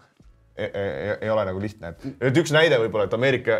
ei, 0.56 0.68
ei, 0.70 1.13
ei 1.25 1.30
ole 1.34 1.44
nagu 1.50 1.62
lihtne, 1.62 1.94
et, 1.94 2.08
et 2.30 2.38
üks 2.38 2.54
näide 2.54 2.78
võib-olla, 2.82 3.08
et 3.10 3.13
Ameerika, 3.18 3.60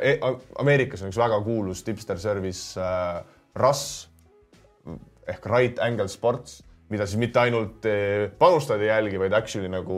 Ameerikas 0.62 1.02
on 1.04 1.10
üks 1.12 1.18
väga 1.20 1.40
kuulus 1.46 1.82
tipster 1.86 2.22
service 2.22 2.78
äh, 2.80 3.24
RAS 3.58 3.86
ehk 5.30 5.46
Right 5.48 5.80
Angle 5.84 6.08
Sports, 6.12 6.62
mida 6.92 7.06
siis 7.08 7.20
mitte 7.22 7.40
ainult 7.42 7.86
eh, 7.90 8.28
panustajad 8.40 8.84
ei 8.84 8.90
jälgi, 8.92 9.20
vaid 9.22 9.36
actually 9.38 9.70
nagu 9.72 9.98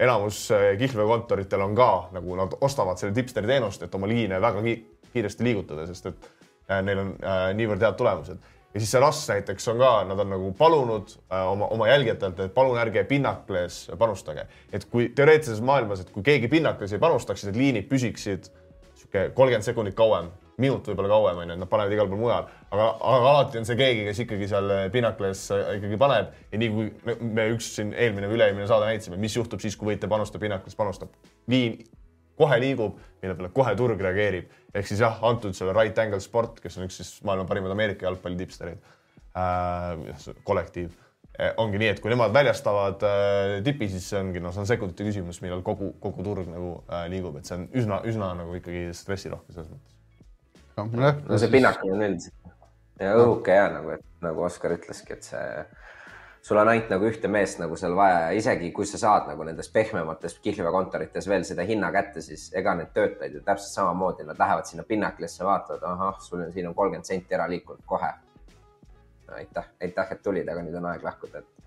enamus 0.00 0.46
eh, 0.54 0.70
kihlveokontoritel 0.80 1.60
on 1.64 1.74
ka 1.76 1.90
nagu 2.14 2.38
nad 2.38 2.56
ostavad 2.60 3.00
selle 3.00 3.14
tipsteri 3.16 3.50
teenust, 3.50 3.82
et 3.84 3.94
oma 3.94 4.08
liine 4.08 4.40
väga 4.40 4.62
ki 4.64 4.76
kiiresti 5.12 5.44
liigutada, 5.44 5.86
sest 5.90 6.10
et 6.10 6.30
äh, 6.70 6.80
neil 6.86 7.02
on 7.02 7.12
äh, 7.18 7.44
niivõrd 7.58 7.82
head 7.84 7.98
tulemused. 7.98 8.50
ja 8.74 8.80
siis 8.80 8.92
see 8.92 9.00
RAS 9.02 9.24
näiteks 9.32 9.68
on 9.72 9.80
ka, 9.82 9.90
nad 10.06 10.22
on 10.22 10.30
nagu 10.30 10.52
palunud 10.58 11.14
äh, 11.16 11.42
oma, 11.50 11.68
oma 11.74 11.88
jälgijatelt, 11.90 12.40
et 12.46 12.54
palun 12.54 12.78
ärge 12.78 13.04
pinnakles 13.04 13.82
panustage. 13.98 14.46
et 14.72 14.84
kui 14.84 15.08
teoreetilises 15.14 15.60
maailmas, 15.60 16.04
et 16.04 16.10
kui 16.14 16.22
keegi 16.22 16.48
pinnakles 16.48 16.92
ei 16.92 17.02
panustaks, 17.02 17.42
siis 17.42 17.52
need 17.52 17.62
liinid 17.62 17.90
püsiksid 17.90 18.52
sihuke 18.94 19.30
kolmkümmend 19.34 19.66
sekundit 19.66 19.98
kauem, 19.98 20.30
minut 20.60 20.88
võib-olla 20.90 21.12
kauem 21.12 21.40
onju, 21.44 21.56
et 21.56 21.62
nad 21.62 21.70
panevad 21.70 21.94
igal 21.96 22.10
pool 22.10 22.20
mujal, 22.20 22.50
aga, 22.70 22.88
aga 23.12 23.30
alati 23.34 23.60
on 23.60 23.68
see 23.68 23.78
keegi, 23.80 24.04
kes 24.08 24.24
ikkagi 24.26 24.50
seal 24.50 24.74
pinnakles 24.94 25.46
ikkagi 25.78 26.00
paneb 26.00 26.34
ja 26.52 26.60
nii 26.60 26.74
kui 26.74 27.16
me 27.24 27.48
üks 27.54 27.72
siin 27.78 27.94
eelmine 27.94 28.28
või 28.30 28.40
üle-eelmine 28.40 28.68
saade 28.70 28.90
näitasime, 28.90 29.20
mis 29.20 29.36
juhtub 29.36 29.62
siis, 29.64 29.78
kui 29.80 29.92
võitja 29.92 30.10
panustab, 30.12 30.42
pinnakles 30.44 30.78
panustab, 30.78 31.16
liin 31.50 31.80
kohe 32.40 32.56
liigub, 32.62 32.96
mille 33.20 33.36
peale 33.36 33.52
kohe 33.56 33.74
turg 33.76 34.00
reageerib. 34.00 34.48
ehk 34.74 34.88
siis 34.88 35.02
jah, 35.02 35.18
antud 35.26 35.56
selle 35.56 35.74
Right 35.76 35.98
Angle 35.98 36.20
Sport, 36.24 36.60
kes 36.62 36.78
on 36.78 36.86
üks 36.86 37.00
siis 37.00 37.12
maailma 37.26 37.46
parimad 37.48 37.74
Ameerika 37.74 38.06
jalgpalli 38.06 38.38
tipsterid 38.40 38.80
äh,, 39.36 40.30
kollektiiv 40.46 40.92
eh, 41.38 41.52
ongi 41.60 41.80
nii, 41.82 41.90
et 41.94 42.02
kui 42.02 42.12
nemad 42.12 42.32
väljastavad 42.34 43.04
äh, 43.06 43.56
tipi, 43.66 43.90
siis 43.92 44.08
see 44.12 44.20
ongi, 44.22 44.42
noh, 44.42 44.54
see 44.54 44.64
on 44.64 44.70
sekundite 44.70 45.06
küsimus, 45.08 45.42
millal 45.44 45.64
kogu, 45.66 45.92
kogu 46.02 46.24
turg 46.26 46.48
nagu 46.50 46.76
äh, 46.88 47.08
liigub, 47.12 47.36
et 47.40 47.50
see 47.50 47.58
on 47.58 47.66
üsna, 47.82 48.00
üsna 48.08 48.32
nagu 48.40 48.56
ikkagi 48.60 48.88
stressirohke 48.96 49.56
selles 49.56 49.72
mõttes. 49.72 49.99
No 51.28 51.38
see 51.38 51.52
pinnakil 51.52 51.94
on 51.94 52.06
üldiselt 52.08 52.40
ja 53.00 53.12
õhuke 53.16 53.54
ja 53.54 53.68
nagu, 53.72 53.94
et 53.96 54.24
nagu 54.24 54.42
Oskar 54.44 54.74
ütleski, 54.76 55.16
et 55.16 55.26
see, 55.26 55.44
sul 56.44 56.60
on 56.60 56.68
ainult 56.68 56.90
nagu 56.92 57.06
ühte 57.08 57.28
meest 57.32 57.60
nagu 57.60 57.76
seal 57.80 57.94
vaja 57.96 58.26
ja 58.26 58.32
isegi 58.36 58.70
kui 58.76 58.88
sa 58.88 59.00
saad 59.00 59.28
nagu 59.30 59.44
nendes 59.48 59.70
pehmemates 59.72 60.36
kihlveokontorites 60.44 61.28
veel 61.28 61.46
seda 61.48 61.64
hinna 61.68 61.92
kätte, 61.94 62.24
siis 62.24 62.48
ega 62.56 62.74
need 62.78 62.92
töötajad 62.96 63.36
ju 63.36 63.44
täpselt 63.46 63.72
samamoodi, 63.76 64.26
nad 64.28 64.40
lähevad 64.40 64.68
sinna 64.68 64.84
pinnakilisse, 64.88 65.44
vaatavad, 65.46 65.86
ahah, 65.92 66.20
sul 66.24 66.44
on 66.44 66.52
siin 66.52 66.68
on 66.68 66.76
kolmkümmend 66.76 67.08
senti 67.08 67.36
ära 67.36 67.48
liikunud 67.50 67.84
kohe 67.88 68.12
no,. 68.12 69.34
aitäh, 69.40 69.72
aitäh, 69.80 70.12
et 70.12 70.22
tulid, 70.22 70.48
aga 70.48 70.64
nüüd 70.66 70.76
on 70.80 70.92
aeg 70.92 71.04
lahkuda, 71.06 71.40
et 71.40 71.60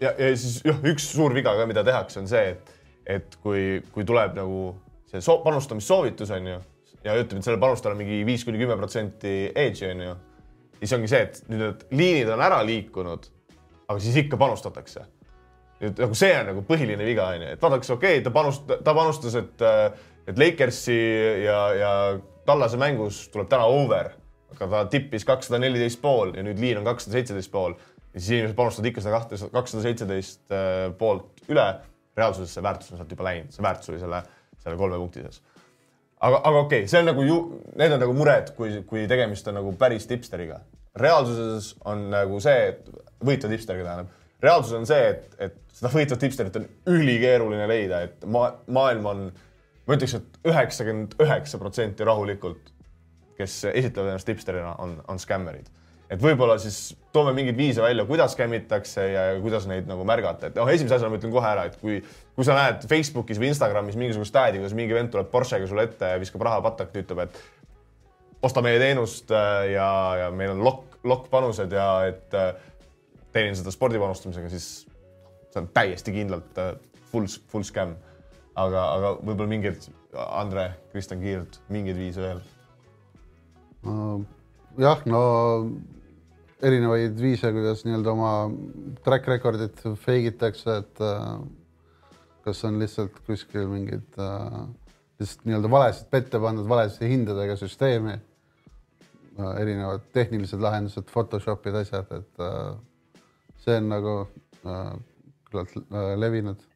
ja, 0.00 0.12
ja 0.12 0.32
siis 0.36 0.60
jah, 0.64 0.80
üks 0.88 1.12
suur 1.12 1.34
viga 1.36 1.56
ka, 1.58 1.68
mida 1.68 1.84
tehakse, 1.84 2.20
on 2.22 2.28
see, 2.30 2.54
et, 2.54 2.74
et 3.18 3.40
kui, 3.42 3.82
kui 3.92 4.08
tuleb 4.08 4.36
nagu 4.38 4.72
see 5.08 5.22
so 5.24 5.38
panustamissoovitus 5.44 6.30
on 6.36 6.52
ju 6.52 6.58
ja 7.04 7.14
ütleme, 7.18 7.40
et 7.40 7.46
sellel 7.46 7.60
panustajal 7.62 7.94
on 7.94 8.02
mingi 8.02 8.22
viis 8.26 8.44
kuni 8.46 8.60
kümme 8.60 8.76
protsenti 8.78 9.34
edge'i 9.54 9.92
on 9.92 10.02
ju, 10.06 10.14
siis 10.80 10.94
ongi 10.96 11.10
see, 11.10 11.20
et 11.28 11.40
nüüd 11.50 11.62
need 11.64 11.84
liinid 12.00 12.32
on 12.34 12.42
ära 12.44 12.58
liikunud, 12.66 13.28
aga 13.88 13.98
siis 14.02 14.18
ikka 14.24 14.40
panustatakse. 14.40 15.06
nüüd 15.78 16.00
nagu 16.02 16.16
see 16.18 16.32
on 16.34 16.48
nagu 16.50 16.64
põhiline 16.66 17.04
viga 17.06 17.28
on 17.34 17.44
ju, 17.44 17.50
et 17.54 17.62
vaadatakse, 17.62 17.92
okei 17.94 18.18
okay,, 18.18 18.24
ta 18.26 18.34
panust-, 18.34 18.72
ta 18.84 18.94
panustas, 18.96 19.36
et, 19.38 19.66
et 20.26 20.40
Lakersi 20.40 20.98
ja, 21.44 21.60
ja 21.78 21.92
Tallase 22.48 22.80
mängus 22.80 23.26
tuleb 23.32 23.50
täna 23.52 23.68
over, 23.68 24.10
aga 24.54 24.68
ta 24.72 24.82
tippis 24.90 25.26
kakssada 25.28 25.60
neliteist 25.60 26.00
pool 26.02 26.32
ja 26.34 26.42
nüüd 26.42 26.58
liin 26.62 26.80
on 26.80 26.86
kakssada 26.88 27.18
seitseteist 27.18 27.52
pool 27.52 27.76
ja 28.14 28.20
siis 28.20 28.30
inimesed 28.32 28.56
panustavad 28.56 28.88
ikka 28.90 29.04
seda 29.04 29.18
kahte, 29.18 29.38
kakssada 29.52 29.84
seitseteist 29.84 30.54
äh, 30.54 30.88
poolt 30.98 31.44
üle. 31.52 31.68
reaalsuses 32.18 32.50
see 32.56 32.62
väärtus 32.66 32.90
on 32.90 32.98
sealt 32.98 33.12
juba 33.14 33.28
läinud, 33.28 33.52
see 33.54 33.62
väärtus 33.62 33.92
oli 33.92 34.00
selle, 34.02 34.18
selle 34.58 34.78
kolme 34.80 34.96
punkti 34.98 35.20
sees. 35.22 35.42
aga, 36.20 36.40
aga 36.40 36.62
okei 36.64 36.84
okay,, 36.84 36.90
see 36.90 37.00
on 37.02 37.10
nagu 37.10 37.24
ju, 37.26 37.38
need 37.78 37.94
on 37.94 38.02
nagu 38.04 38.14
mured, 38.16 38.52
kui, 38.58 38.80
kui 38.88 39.06
tegemist 39.10 39.48
on 39.50 39.58
nagu 39.60 39.72
päris 39.80 40.06
tipsteriga. 40.10 40.60
reaalsuses 40.98 41.74
on 41.86 42.08
nagu 42.10 42.40
see, 42.42 42.72
et 42.72 42.88
võitva 43.24 43.50
tipsteriga 43.52 43.86
tähendab, 43.86 44.14
reaalsus 44.42 44.78
on 44.78 44.86
see, 44.88 45.12
et, 45.12 45.28
et 45.38 45.60
seda 45.78 45.92
võitvat 45.92 46.22
tipsterit 46.22 46.56
on 46.58 46.66
ülikeeruline 46.90 47.68
leida, 47.70 48.02
et 48.08 48.26
ma, 48.26 48.48
maailm 48.66 49.06
on, 49.06 49.24
ma 49.86 49.98
ütleks 49.98 50.16
et, 50.18 50.26
et 50.40 50.50
üheksakümmend 50.52 51.18
üheksa 51.22 51.60
protsenti 51.62 52.06
rahulikult, 52.06 52.72
kes 53.38 53.60
esitlevad 53.70 54.14
ennast 54.14 54.26
tipsterina, 54.26 54.74
on, 54.82 54.96
on 55.06 55.20
skämmerid 55.22 55.70
et 56.08 56.22
võib-olla 56.22 56.56
siis 56.60 56.92
toome 57.18 57.34
mingeid 57.36 57.58
viise 57.58 57.82
välja, 57.82 58.06
kuidas 58.08 58.32
skämmitakse 58.36 59.04
ja 59.12 59.26
kuidas 59.42 59.66
neid 59.70 59.88
nagu 59.90 60.06
märgata, 60.08 60.48
et 60.48 60.58
noh, 60.58 60.70
esimese 60.70 60.96
asjana 60.96 61.12
ma 61.12 61.18
ütlen 61.20 61.34
kohe 61.34 61.50
ära, 61.50 61.66
et 61.68 61.76
kui, 61.82 61.98
kui 62.36 62.46
sa 62.46 62.56
näed 62.56 62.86
Facebookis 62.90 63.40
või 63.42 63.50
Instagramis 63.52 63.98
mingisugust 63.98 64.38
ad'i, 64.38 64.60
kuidas 64.62 64.76
mingi 64.78 64.96
vend 64.96 65.12
tuleb 65.12 65.30
Porschega 65.32 65.68
sulle 65.68 65.88
ette 65.88 66.14
viskab 66.22 66.46
raha 66.46 66.62
patakti, 66.64 67.02
ütleb, 67.04 67.24
et 67.26 67.40
osta 68.48 68.62
meie 68.64 68.80
teenust 68.82 69.32
äh, 69.34 69.72
ja, 69.74 69.88
ja 70.22 70.30
meil 70.34 70.54
on 70.54 70.62
lokk, 70.64 70.98
lokkpanused 71.08 71.74
ja 71.74 71.88
et 72.08 72.38
äh, 72.38 72.52
teenin 73.34 73.58
seda 73.58 73.74
spordipanustamisega, 73.74 74.50
siis 74.54 74.68
see 75.50 75.62
on 75.62 75.68
täiesti 75.74 76.14
kindlalt 76.14 76.62
äh, 76.62 76.74
full, 77.10 77.28
full 77.50 77.66
scam. 77.66 77.96
aga, 78.58 78.80
aga 78.96 79.10
võib-olla 79.22 79.50
mingeid, 79.52 79.84
Andre, 80.18 80.70
Kristjan 80.90 81.20
Kiirt, 81.22 81.60
mingeid 81.70 81.98
viise 81.98 82.24
veel 82.24 82.40
jah, 84.82 85.04
no 85.06 85.20
erinevaid 86.62 87.20
viise, 87.20 87.50
kuidas 87.54 87.84
nii-öelda 87.86 88.12
oma 88.12 88.32
track 89.04 89.28
record'it 89.30 89.82
fake 90.00 90.32
itakse, 90.32 90.78
et 90.82 91.02
äh, 91.04 91.26
kas 92.46 92.64
on 92.66 92.80
lihtsalt 92.80 93.20
kuskil 93.26 93.68
mingid 93.70 94.18
äh, 94.18 94.56
lihtsalt 95.20 95.46
nii-öelda 95.48 95.70
valesid 95.70 96.10
pette 96.10 96.40
pandud 96.42 96.68
valeside 96.70 97.10
hindadega 97.12 97.56
süsteemi 97.60 98.16
äh,. 98.16 99.52
erinevad 99.60 100.08
tehnilised 100.12 100.60
lahendused, 100.62 101.06
Photoshopid, 101.12 101.78
asjad, 101.82 102.10
et 102.18 102.42
äh, 102.42 103.22
see 103.62 103.78
on 103.78 103.92
nagu 103.92 104.16
äh, 104.64 104.90
küllalt 105.50 105.78
äh, 105.78 106.10
levinud 106.18 106.66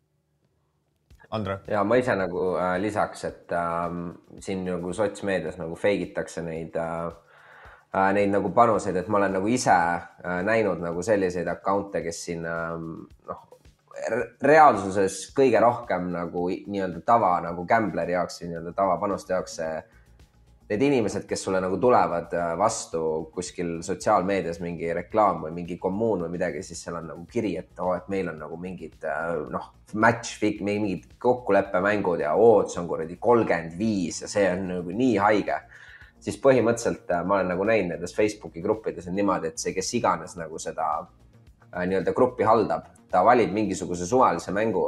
Andre? 1.33 1.59
ja 1.67 1.83
ma 1.85 1.97
ise 1.97 2.15
nagu 2.17 2.53
äh, 2.61 2.77
lisaks, 2.83 3.25
et 3.25 3.53
äh, 3.57 3.99
siin 4.45 4.65
nagu 4.69 4.93
sotsmeedias 4.95 5.59
nagu 5.59 5.75
fake 5.81 6.11
itakse 6.11 6.45
neid 6.45 6.77
äh, 6.77 7.07
äh, 7.09 7.22
neid 7.93 8.31
nagu 8.33 8.51
panuseid, 8.57 8.97
et 8.97 9.09
ma 9.13 9.19
olen 9.21 9.35
nagu 9.37 9.49
ise 9.53 9.73
äh, 9.73 10.43
näinud 10.47 10.81
nagu 10.81 11.03
selliseid 11.05 11.49
account'e, 11.53 12.01
kes 12.05 12.21
siin 12.29 12.47
äh, 12.49 12.77
noh, 13.29 13.43
reaalsuses 14.43 15.27
kõige 15.37 15.61
rohkem 15.61 16.09
nagu 16.15 16.47
nii-öelda 16.49 17.03
tava 17.07 17.35
nagu 17.45 17.67
gambleri 17.69 18.17
jaoks, 18.17 18.41
nii-öelda 18.47 18.73
tavapanuste 18.77 19.37
jaoks 19.37 19.59
need 20.73 20.83
inimesed, 20.87 21.27
kes 21.29 21.43
sulle 21.45 21.61
nagu 21.61 21.77
tulevad 21.81 22.33
äh, 22.37 22.53
vastu 22.59 23.03
kuskil 23.35 23.81
sotsiaalmeedias 23.85 24.61
mingi 24.63 24.93
reklaam 24.97 25.43
või 25.47 25.55
mingi 25.57 25.77
kommuun 25.81 26.25
või 26.25 26.33
midagi, 26.37 26.63
siis 26.65 26.81
seal 26.85 26.99
on 27.01 27.11
nagu 27.13 27.27
kiri, 27.31 27.55
et 27.61 27.81
oo 27.81 27.91
oh,, 27.91 27.97
et 27.99 28.09
meil 28.13 28.31
on 28.33 28.41
nagu 28.45 28.59
mingid 28.61 29.05
äh, 29.09 29.35
noh, 29.53 29.69
match, 29.95 30.41
mingid 30.65 31.11
kokkuleppemängud 31.23 32.25
ja 32.25 32.35
oo, 32.39 32.63
see 32.69 32.81
on 32.83 32.89
kuradi 32.91 33.19
kolmkümmend 33.21 33.77
viis 33.79 34.23
ja 34.25 34.31
see 34.33 34.49
on 34.53 34.69
nagu 34.77 34.97
nii 34.97 35.17
haige. 35.21 35.61
Siis 36.23 36.39
põhimõtteliselt 36.43 37.11
äh, 37.11 37.25
ma 37.27 37.41
olen 37.41 37.53
nagu 37.55 37.69
näinud 37.69 37.97
nendes 37.97 38.15
Facebooki 38.17 38.63
gruppides 38.63 39.09
on 39.11 39.17
niimoodi, 39.19 39.53
et 39.53 39.63
see, 39.63 39.75
kes 39.77 39.95
iganes 39.99 40.37
nagu 40.39 40.59
seda 40.63 40.89
äh, 41.03 41.87
nii-öelda 41.87 42.15
gruppi 42.17 42.47
haldab, 42.49 42.91
ta 43.11 43.25
valib 43.27 43.53
mingisuguse 43.53 44.07
suvalise 44.09 44.55
mängu. 44.55 44.87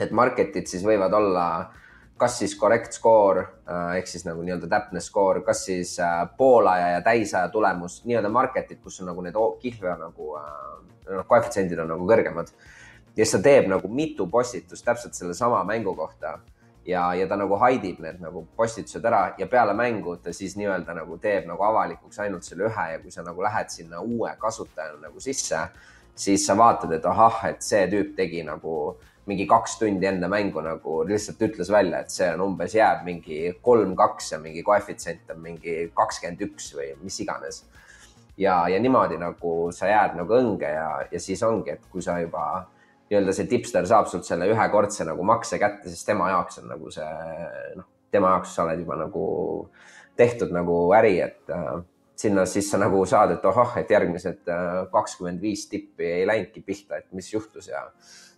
Need 0.00 0.12
market'id 0.16 0.68
siis 0.70 0.84
võivad 0.86 1.12
olla 1.12 1.46
kas 2.20 2.38
siis 2.38 2.58
correct 2.58 2.92
score 2.92 3.40
äh, 3.40 3.96
ehk 3.98 4.08
siis 4.10 4.26
nagu 4.26 4.42
nii-öelda 4.44 4.68
täpne 4.68 5.00
skoor, 5.00 5.40
kas 5.46 5.64
siis 5.68 5.94
äh, 6.04 6.22
poolaja 6.36 6.94
ja 6.96 7.00
täisaja 7.04 7.48
tulemus, 7.52 8.00
nii-öelda 8.04 8.30
market'id, 8.32 8.82
kus 8.84 9.00
on 9.00 9.08
nagu 9.10 9.24
need 9.24 9.38
kihlve 9.62 9.96
nagu 10.02 10.34
äh, 10.40 10.58
noh, 11.08 11.26
koefitsiendid 11.30 11.80
on 11.80 11.92
nagu 11.94 12.08
kõrgemad. 12.08 12.52
ja 13.16 13.24
siis 13.24 13.36
ta 13.36 13.42
teeb 13.48 13.70
nagu 13.72 13.88
mitu 13.88 14.26
postitust 14.30 14.84
täpselt 14.84 15.16
sellesama 15.16 15.62
mängu 15.64 15.94
kohta 15.96 16.38
ja, 16.86 17.14
ja 17.14 17.28
ta 17.28 17.36
nagu 17.36 17.56
haidib 17.60 18.00
need 18.00 18.20
nagu 18.22 18.44
postitused 18.56 19.04
ära 19.04 19.34
ja 19.38 19.46
peale 19.46 19.74
mängu 19.76 20.16
ta 20.22 20.32
siis 20.32 20.56
nii-öelda 20.56 20.94
nagu 20.96 21.18
teeb 21.18 21.46
nagu 21.48 21.64
avalikuks 21.64 22.18
ainult 22.24 22.46
selle 22.46 22.68
ühe 22.70 22.86
ja 22.92 22.98
kui 23.02 23.12
sa 23.12 23.24
nagu 23.26 23.42
lähed 23.42 23.70
sinna 23.72 24.00
uue 24.00 24.32
kasutajana 24.38 25.00
nagu 25.08 25.20
sisse, 25.20 25.60
siis 26.14 26.46
sa 26.46 26.56
vaatad, 26.56 26.92
et 26.96 27.06
ahah, 27.06 27.44
et 27.50 27.62
see 27.64 27.86
tüüp 27.92 28.16
tegi 28.16 28.42
nagu 28.46 28.96
mingi 29.30 29.46
kaks 29.46 29.76
tundi 29.78 30.08
enne 30.08 30.28
mängu 30.28 30.62
nagu 30.64 31.02
lihtsalt 31.06 31.42
ütles 31.46 31.70
välja, 31.70 32.00
et 32.00 32.10
see 32.10 32.28
on 32.34 32.46
umbes 32.48 32.74
jääb 32.74 33.04
mingi 33.06 33.52
kolm-kaks 33.62 34.32
ja 34.32 34.40
mingi 34.42 34.64
koefitsient 34.66 35.30
on 35.34 35.42
mingi 35.44 35.76
kakskümmend 35.94 36.42
üks 36.48 36.72
või 36.76 36.90
mis 37.04 37.20
iganes. 37.20 37.64
ja, 38.40 38.68
ja 38.68 38.80
niimoodi 38.80 39.18
nagu 39.20 39.70
sa 39.76 39.86
jääd 39.86 40.16
nagu 40.16 40.34
õnge 40.34 40.68
ja, 40.74 40.90
ja 41.12 41.20
siis 41.20 41.42
ongi, 41.42 41.76
et 41.76 41.82
kui 41.92 42.02
sa 42.02 42.18
juba 42.20 42.66
nii-öelda 43.10 43.34
see 43.34 43.48
tipster 43.50 43.86
saab 43.90 44.06
sult 44.10 44.26
selle 44.26 44.46
ühekordse 44.52 45.04
nagu 45.08 45.24
makse 45.26 45.58
kätte, 45.58 45.90
siis 45.90 46.06
tema 46.06 46.30
jaoks 46.30 46.60
on 46.62 46.70
nagu 46.70 46.92
see 46.94 47.08
noh, 47.76 47.88
tema 48.10 48.36
jaoks 48.36 48.54
sa 48.54 48.66
oled 48.66 48.84
juba 48.84 48.98
nagu 49.00 49.24
tehtud 50.20 50.52
nagu 50.54 50.76
äri, 50.94 51.16
et 51.24 51.52
äh, 51.54 51.68
sinna 52.20 52.46
siis 52.46 52.70
sa 52.70 52.78
nagu 52.80 53.02
saad, 53.08 53.34
et 53.36 53.44
ohoh, 53.48 53.76
et 53.80 53.90
järgmised 53.90 54.50
äh, 54.50 54.72
kakskümmend 54.92 55.42
viis 55.42 55.66
tippi 55.70 56.06
ei 56.20 56.26
läinudki 56.28 56.62
pihta, 56.66 57.00
et 57.00 57.08
mis 57.16 57.32
juhtus 57.32 57.70
ja 57.70 57.86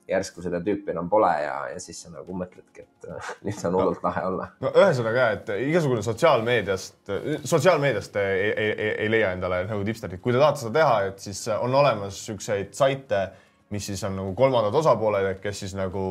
järsku 0.09 0.43
seda 0.43 0.59
tüüpi 0.65 0.91
enam 0.93 1.07
pole 1.11 1.31
ja, 1.45 1.55
ja 1.71 1.79
siis 1.81 2.01
sa 2.05 2.11
nagu 2.13 2.35
mõtledki, 2.37 2.87
et 2.87 3.09
äh, 3.11 3.31
nüüd 3.47 3.63
on 3.69 3.79
hullult 3.79 4.01
no, 4.01 4.09
lahe 4.09 4.25
olla. 4.31 4.49
no 4.65 4.73
ühesõnaga, 4.73 5.29
et 5.37 5.55
igasugune 5.69 6.05
sotsiaalmeediast, 6.07 7.01
sotsiaalmeediast 7.45 8.21
ei, 8.23 8.51
ei, 8.51 8.73
ei, 8.73 8.91
ei 9.07 9.15
leia 9.19 9.33
endale 9.37 9.65
nagu 9.69 9.85
tipsterit, 9.89 10.23
kui 10.23 10.33
te 10.35 10.41
tahate 10.43 10.65
seda 10.65 10.77
teha, 10.81 10.99
et 11.13 11.25
siis 11.29 11.45
on 11.59 11.81
olemas 11.83 12.25
siukseid 12.27 12.73
saite, 12.79 13.27
mis 13.73 13.87
siis 13.89 14.05
on 14.05 14.17
nagu 14.21 14.35
kolmandad 14.37 14.75
osapooled, 14.83 15.41
kes 15.43 15.65
siis 15.65 15.75
nagu 15.79 16.05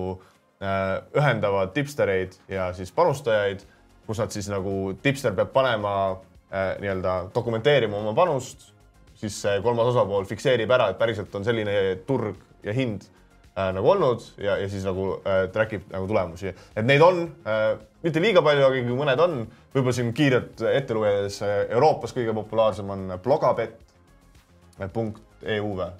äh, 0.63 0.97
ühendavad 1.17 1.74
tipstereid 1.76 2.36
ja 2.50 2.71
siis 2.74 2.91
panustajaid, 2.95 3.63
kus 4.08 4.21
nad 4.21 4.34
siis 4.34 4.50
nagu, 4.52 4.93
tipster 5.04 5.36
peab 5.38 5.54
panema 5.54 5.95
äh, 6.12 6.76
nii-öelda 6.82 7.15
dokumenteerima 7.36 8.02
oma 8.02 8.15
panust, 8.17 8.71
siis 9.21 9.38
see 9.43 9.62
kolmas 9.62 9.93
osapool 9.93 10.26
fikseerib 10.30 10.71
ära, 10.74 10.89
et 10.91 11.00
päriselt 11.00 11.34
on 11.38 11.45
selline 11.45 11.76
turg 12.08 12.41
ja 12.65 12.74
hind 12.76 13.06
äh, 13.54 13.69
nagu 13.76 13.93
olnud 13.93 14.26
ja, 14.41 14.58
ja 14.58 14.69
siis 14.69 14.86
nagu 14.88 15.13
äh, 15.21 15.45
track 15.54 15.78
ib 15.78 15.88
nagu 15.93 16.10
tulemusi, 16.10 16.52
et 16.52 16.88
neid 16.88 17.06
on 17.06 17.24
äh, 17.45 17.76
mitte 18.02 18.24
liiga 18.24 18.41
palju, 18.45 18.65
aga 18.65 18.82
ikkagi 18.82 18.97
mõned 18.97 19.21
on. 19.21 19.41
võib-olla 19.71 19.95
siin 19.95 20.13
kiirelt 20.17 20.63
ette 20.74 20.97
lugedes 20.97 21.41
äh, 21.45 21.58
Euroopas 21.69 22.15
kõige 22.17 22.34
populaarsem 22.36 22.89
on 22.89 23.12
blogabet 23.24 23.78
punkt 24.93 25.21
EU 25.45 25.76
või 25.78 25.91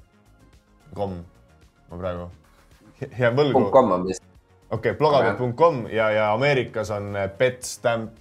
kom, 0.98 1.20
ma 1.92 2.02
praegu 2.02 2.30
jään 3.20 3.38
võlgu. 3.38 3.68
.com 3.74 3.96
on 3.98 4.08
vist. 4.08 4.24
okei 4.70 4.92
okay,, 4.92 4.98
blogabet.com 4.98 5.86
ja, 5.92 6.10
ja 6.16 6.34
Ameerikas 6.34 6.92
on 6.96 7.14
betstamp 7.38 8.20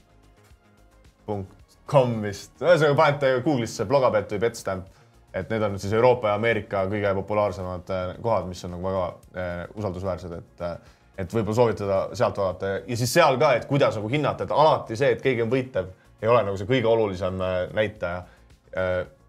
punkt 1.26 1.78
com 1.90 2.20
vist, 2.22 2.56
ühesõnaga 2.62 2.96
panete 2.98 3.36
Google'isse 3.44 3.86
blogabet 3.88 4.36
või 4.36 4.48
betstamp 4.48 5.00
et 5.34 5.50
need 5.50 5.62
on 5.62 5.78
siis 5.78 5.92
Euroopa 5.94 6.32
ja 6.32 6.38
Ameerika 6.38 6.84
kõige 6.90 7.12
populaarsemad 7.20 7.92
äh, 7.94 8.08
kohad, 8.22 8.48
mis 8.50 8.64
on 8.66 8.74
nagu 8.74 8.88
väga 8.88 9.04
äh, 9.06 9.60
usaldusväärsed, 9.78 10.34
et 10.40 10.66
äh, 10.66 10.96
et 11.20 11.32
võib-olla 11.34 11.56
soovitada 11.58 11.96
sealt 12.16 12.38
vaadata 12.40 12.68
ja 12.88 12.96
siis 12.96 13.10
seal 13.12 13.36
ka, 13.38 13.50
et 13.58 13.66
kuidas 13.68 13.96
nagu 13.98 14.08
hinnata, 14.08 14.46
et 14.46 14.52
alati 14.56 14.96
see, 14.96 15.10
et 15.12 15.20
keegi 15.20 15.42
on 15.44 15.50
võitev, 15.52 15.90
ei 16.22 16.30
ole 16.32 16.46
nagu 16.46 16.56
see 16.56 16.68
kõige 16.68 16.88
olulisem 16.88 17.36
näitaja. 17.76 18.22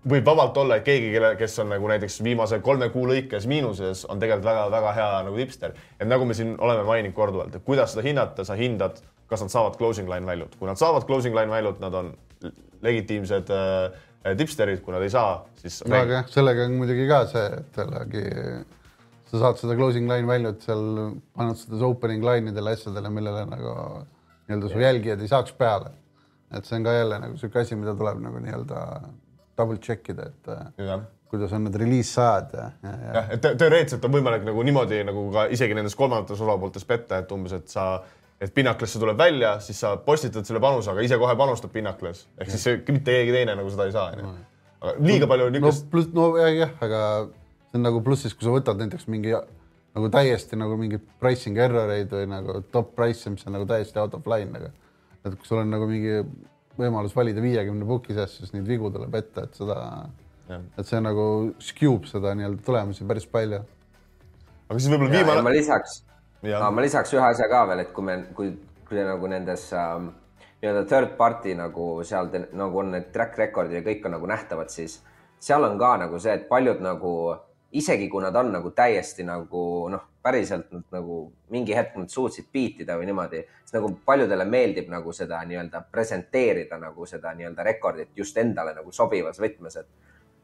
Võib 0.09 0.25
vabalt 0.25 0.57
olla, 0.57 0.79
et 0.79 0.85
keegi, 0.85 1.11
kelle, 1.13 1.35
kes 1.37 1.59
on 1.61 1.69
nagu 1.75 1.89
näiteks 1.91 2.19
viimase 2.25 2.59
kolme 2.65 2.89
kuu 2.93 3.05
lõikes 3.09 3.45
miinuses, 3.49 4.03
on 4.09 4.21
tegelikult 4.21 4.49
väga-väga 4.49 4.93
hea 4.97 5.09
nagu 5.27 5.37
tipster. 5.37 5.75
et 5.99 6.07
nagu 6.07 6.25
me 6.25 6.37
siin 6.37 6.55
oleme 6.59 6.83
maininud 6.87 7.15
korduvalt, 7.15 7.55
et 7.55 7.65
kuidas 7.65 7.93
seda 7.93 8.05
hinnata, 8.07 8.45
sa 8.47 8.57
hindad, 8.57 9.01
kas 9.29 9.45
nad 9.45 9.53
saavad 9.53 9.77
closing 9.77 10.09
line 10.09 10.25
value't, 10.25 10.57
kui 10.59 10.69
nad 10.69 10.79
saavad 10.81 11.05
closing 11.05 11.37
line 11.37 11.53
value't, 11.53 11.79
nad 11.83 11.93
on 11.93 12.13
legitiimsed 12.81 13.53
äh, 13.53 14.35
tipsterid, 14.37 14.81
kui 14.81 14.95
nad 14.95 15.05
ei 15.05 15.13
saa, 15.13 15.39
siis. 15.61 15.83
no 15.85 16.01
aga 16.01 16.21
jah, 16.21 16.29
sellega 16.33 16.65
on 16.65 16.77
muidugi 16.81 17.07
ka 17.09 17.23
see, 17.29 17.47
et 17.61 17.81
jällegi 17.83 18.27
sa 19.31 19.45
saad 19.45 19.61
seda 19.61 19.77
closing 19.79 20.09
line 20.09 20.27
value't 20.27 20.65
seal 20.65 20.85
panustades 21.37 21.85
opening 21.85 22.25
line 22.25 22.51
idele 22.51 22.73
asjadele, 22.75 23.13
millele 23.13 23.45
nagu 23.53 23.73
nii-öelda 24.49 24.71
su 24.71 24.81
jälgijad 24.81 25.21
ei 25.21 25.29
saaks 25.31 25.53
peale. 25.55 25.93
et 26.51 26.65
see 26.65 26.75
on 26.75 26.83
ka 26.83 26.93
jälle 26.93 27.19
nagu 27.21 27.37
sihuke 27.37 27.61
asi, 27.61 27.77
mida 27.79 27.93
tuleb 27.95 28.17
nagu 28.19 28.41
nii-öelda 28.43 28.79
double 29.57 29.79
check 29.83 30.09
ida, 30.13 30.29
et 30.31 30.53
äh, 30.53 30.87
ja. 30.87 30.99
kuidas 31.31 31.53
on 31.55 31.65
need 31.67 31.75
release 31.79 32.13
sajad 32.13 32.55
ja, 32.57 32.69
ja, 32.83 32.95
ja. 32.95 33.11
jah, 33.17 33.29
et 33.35 33.45
teoreetiliselt 33.59 34.07
on 34.07 34.15
võimalik 34.15 34.47
nagu 34.47 34.63
niimoodi 34.67 35.03
nagu 35.07 35.27
ka 35.33 35.45
isegi 35.55 35.77
nendes 35.77 35.95
kolmandates 35.99 36.41
osapooltes 36.41 36.87
petta, 36.87 37.21
et 37.21 37.31
umbes, 37.35 37.55
et 37.57 37.71
sa 37.71 37.91
et 38.41 38.53
Pinnaklasse 38.53 38.99
tuleb 38.99 39.17
välja, 39.17 39.55
siis 39.61 39.79
sa 39.83 39.93
postitad 40.01 40.47
selle 40.47 40.61
panuse, 40.63 40.89
aga 40.91 41.03
ise 41.05 41.17
kohe 41.21 41.35
panustab 41.37 41.73
Pinnaklas. 41.73 42.25
ehk 42.39 42.49
siis 42.49 42.63
see, 42.65 42.79
mitte 42.89 43.13
keegi 43.13 43.35
teine 43.35 43.55
nagu 43.59 43.69
seda 43.69 43.85
ei 43.89 43.95
saa, 43.95 44.09
onju. 44.15 44.31
aga 44.81 44.95
liiga 45.05 45.29
palju 45.29 45.49
niisugust 45.53 45.85
no,. 45.85 45.91
pluss, 45.93 46.13
no 46.17 46.29
jah, 46.41 46.73
aga 46.81 47.01
see 47.69 47.79
on 47.79 47.85
nagu 47.85 48.01
plussis, 48.05 48.33
kui 48.33 48.47
sa 48.47 48.53
võtad 48.55 48.81
näiteks 48.81 49.05
mingi 49.13 49.35
nagu 49.35 50.09
täiesti 50.11 50.57
nagu 50.59 50.77
mingeid 50.79 51.03
pricing 51.21 51.59
error 51.61 51.91
eid 51.93 52.13
või 52.15 52.29
nagu 52.31 52.61
top 52.73 52.95
price, 52.97 53.29
mis 53.29 53.45
on 53.45 53.57
nagu 53.59 53.67
täiesti 53.69 54.01
out 54.01 54.15
of 54.17 54.27
line, 54.31 54.55
aga 54.57 54.71
et 55.21 55.35
kui 55.35 55.47
sul 55.47 55.61
on 55.61 55.69
nagu 55.69 55.87
mingi 55.89 56.21
võimalus 56.79 57.15
valida 57.15 57.43
viiekümne 57.43 57.87
book'i 57.87 58.15
seast, 58.17 58.39
siis 58.39 58.53
neid 58.55 58.67
vigu 58.69 58.91
tuleb 58.93 59.15
ette, 59.19 59.47
et 59.47 59.59
seda, 59.59 59.81
et 60.51 60.87
see 60.87 61.01
nagu 61.03 61.25
skewb 61.63 62.07
seda 62.09 62.35
nii-öelda 62.37 62.63
tulemusi 62.65 63.07
päris 63.07 63.27
palju. 63.31 63.61
aga 64.69 64.79
siis 64.79 64.93
võib-olla 64.93 65.17
viimane. 65.17 65.45
ma 65.45 65.53
lisaks 65.55 66.01
aga 66.49 66.71
ma 66.73 66.81
lisaks 66.81 67.13
ühe 67.13 67.27
asja 67.27 67.47
ka 67.51 67.65
veel, 67.69 67.83
et 67.83 67.93
kui 67.93 68.05
me, 68.05 68.17
kui, 68.37 68.51
kui 68.87 68.99
nagu 69.05 69.29
nendes 69.29 69.67
ähm, 69.77 70.09
nii-öelda 70.61 70.83
third 70.89 71.15
party 71.19 71.53
nagu 71.57 71.87
seal 72.07 72.31
te, 72.33 72.45
nagu 72.57 72.81
on 72.81 72.91
need 72.95 73.11
track 73.13 73.37
record'id 73.39 73.79
ja 73.79 73.85
kõik 73.85 74.07
on 74.07 74.15
nagu 74.17 74.29
nähtavad, 74.29 74.73
siis 74.73 74.99
seal 75.41 75.65
on 75.67 75.77
ka 75.81 75.95
nagu 76.01 76.19
see, 76.21 76.33
et 76.37 76.47
paljud 76.49 76.81
nagu 76.83 77.13
isegi 77.71 78.09
kui 78.09 78.23
nad 78.23 78.35
on 78.35 78.51
nagu 78.51 78.71
täiesti 78.75 79.23
nagu 79.23 79.63
noh, 79.91 80.03
päriselt 80.23 80.71
nad 80.75 80.83
nagu 80.91 81.23
mingi 81.49 81.75
hetk 81.75 81.95
nad 81.97 82.11
suutsid 82.11 82.49
beatida 82.53 82.97
või 82.99 83.07
niimoodi, 83.09 83.41
siis 83.63 83.75
nagu 83.77 83.93
paljudele 84.05 84.45
meeldib 84.45 84.91
nagu 84.91 85.13
seda 85.15 85.39
nii-öelda 85.47 85.85
presenteerida 85.91 86.77
nagu 86.81 87.05
seda 87.09 87.33
nii-öelda 87.37 87.63
rekordit 87.63 88.11
just 88.15 88.37
endale 88.37 88.75
nagu 88.77 88.91
sobivas 88.91 89.39
võtmes, 89.39 89.79
et 89.79 89.87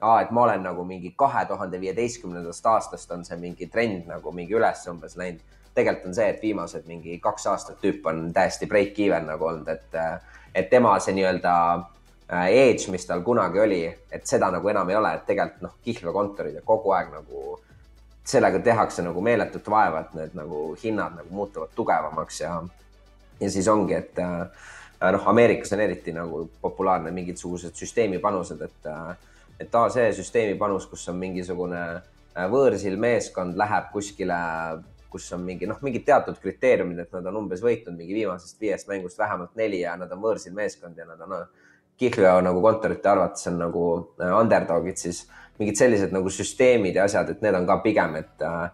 aa, 0.02 0.22
et 0.22 0.32
ma 0.32 0.46
olen 0.48 0.64
nagu 0.64 0.86
mingi 0.86 1.14
kahe 1.18 1.46
tuhande 1.50 1.80
viieteistkümnendast 1.82 2.66
aastast 2.66 3.12
on 3.12 3.26
see 3.26 3.38
mingi 3.42 3.68
trend 3.68 4.08
nagu 4.08 4.32
mingi 4.32 4.56
üles 4.56 4.88
umbes 4.92 5.18
läinud. 5.18 5.44
Tegelikult 5.78 6.08
on 6.10 6.16
see, 6.18 6.30
et 6.34 6.42
viimased 6.42 6.88
mingi 6.90 7.20
kaks 7.22 7.44
aastat 7.52 7.78
tüüp 7.84 8.06
on 8.10 8.32
täiesti 8.34 8.66
break 8.66 8.98
even 9.00 9.28
nagu 9.30 9.46
olnud, 9.46 9.68
et, 9.70 9.98
et 10.56 10.70
tema 10.72 10.96
see 11.04 11.14
nii-öelda 11.20 11.54
edge, 12.30 12.92
mis 12.92 13.06
tal 13.08 13.22
kunagi 13.24 13.60
oli, 13.60 13.84
et 14.12 14.26
seda 14.28 14.50
nagu 14.52 14.68
enam 14.70 14.90
ei 14.92 14.98
ole, 15.00 15.14
et 15.16 15.26
tegelikult 15.28 15.64
noh, 15.64 15.76
kihlvekontorid 15.84 16.58
ja 16.60 16.64
kogu 16.66 16.92
aeg 16.92 17.14
nagu 17.14 17.60
sellega 18.28 18.60
tehakse 18.60 19.06
nagu 19.06 19.22
meeletut 19.24 19.70
vaeva, 19.72 20.02
et 20.04 20.18
need 20.18 20.36
nagu 20.36 20.74
hinnad 20.82 21.16
nagu 21.22 21.32
muutuvad 21.32 21.72
tugevamaks 21.76 22.42
ja, 22.42 22.58
ja 23.40 23.52
siis 23.52 23.70
ongi, 23.72 23.96
et 23.96 24.20
äh, 24.20 24.68
noh, 25.16 25.30
Ameerikas 25.32 25.72
on 25.78 25.86
eriti 25.86 26.12
nagu 26.16 26.44
populaarne 26.62 27.14
mingisugused 27.16 27.80
süsteemipanused, 27.80 28.62
et, 28.68 28.92
äh, 28.92 29.16
et 29.64 29.80
aa, 29.80 29.88
see 29.94 30.12
süsteemipanus, 30.20 30.90
kus 30.92 31.08
on 31.08 31.20
mingisugune 31.24 31.86
võõrsil 32.52 33.00
meeskond 33.02 33.56
läheb 33.58 33.88
kuskile 33.94 34.36
kus 35.10 35.32
on 35.34 35.46
mingi 35.48 35.68
noh, 35.70 35.80
mingid 35.82 36.04
teatud 36.06 36.36
kriteeriumid, 36.44 37.00
et 37.00 37.14
nad 37.16 37.30
on 37.32 37.40
umbes 37.40 37.64
võitnud 37.64 37.96
mingi 37.96 38.14
viimasest 38.18 38.60
viiest 38.60 38.90
mängust 38.92 39.18
vähemalt 39.18 39.56
neli 39.56 39.80
ja 39.86 39.96
nad 39.98 40.12
on 40.12 40.20
võõrsil 40.22 40.54
meeskond 40.54 41.00
ja 41.00 41.08
nad 41.08 41.22
on 41.24 41.32
no, 41.32 41.40
Kihlveo 41.98 42.42
nagu 42.46 42.62
kontorite 42.62 43.10
arvates 43.10 43.48
on 43.50 43.58
nagu 43.62 43.86
äh, 44.22 44.34
underdog'id, 44.38 44.98
siis 45.02 45.24
mingid 45.58 45.80
sellised 45.80 46.12
nagu 46.14 46.30
süsteemid 46.30 46.96
ja 47.00 47.08
asjad, 47.10 47.32
et 47.34 47.42
need 47.42 47.56
on 47.58 47.66
ka 47.70 47.80
pigem, 47.82 48.20
et 48.20 48.44
äh, 48.46 48.68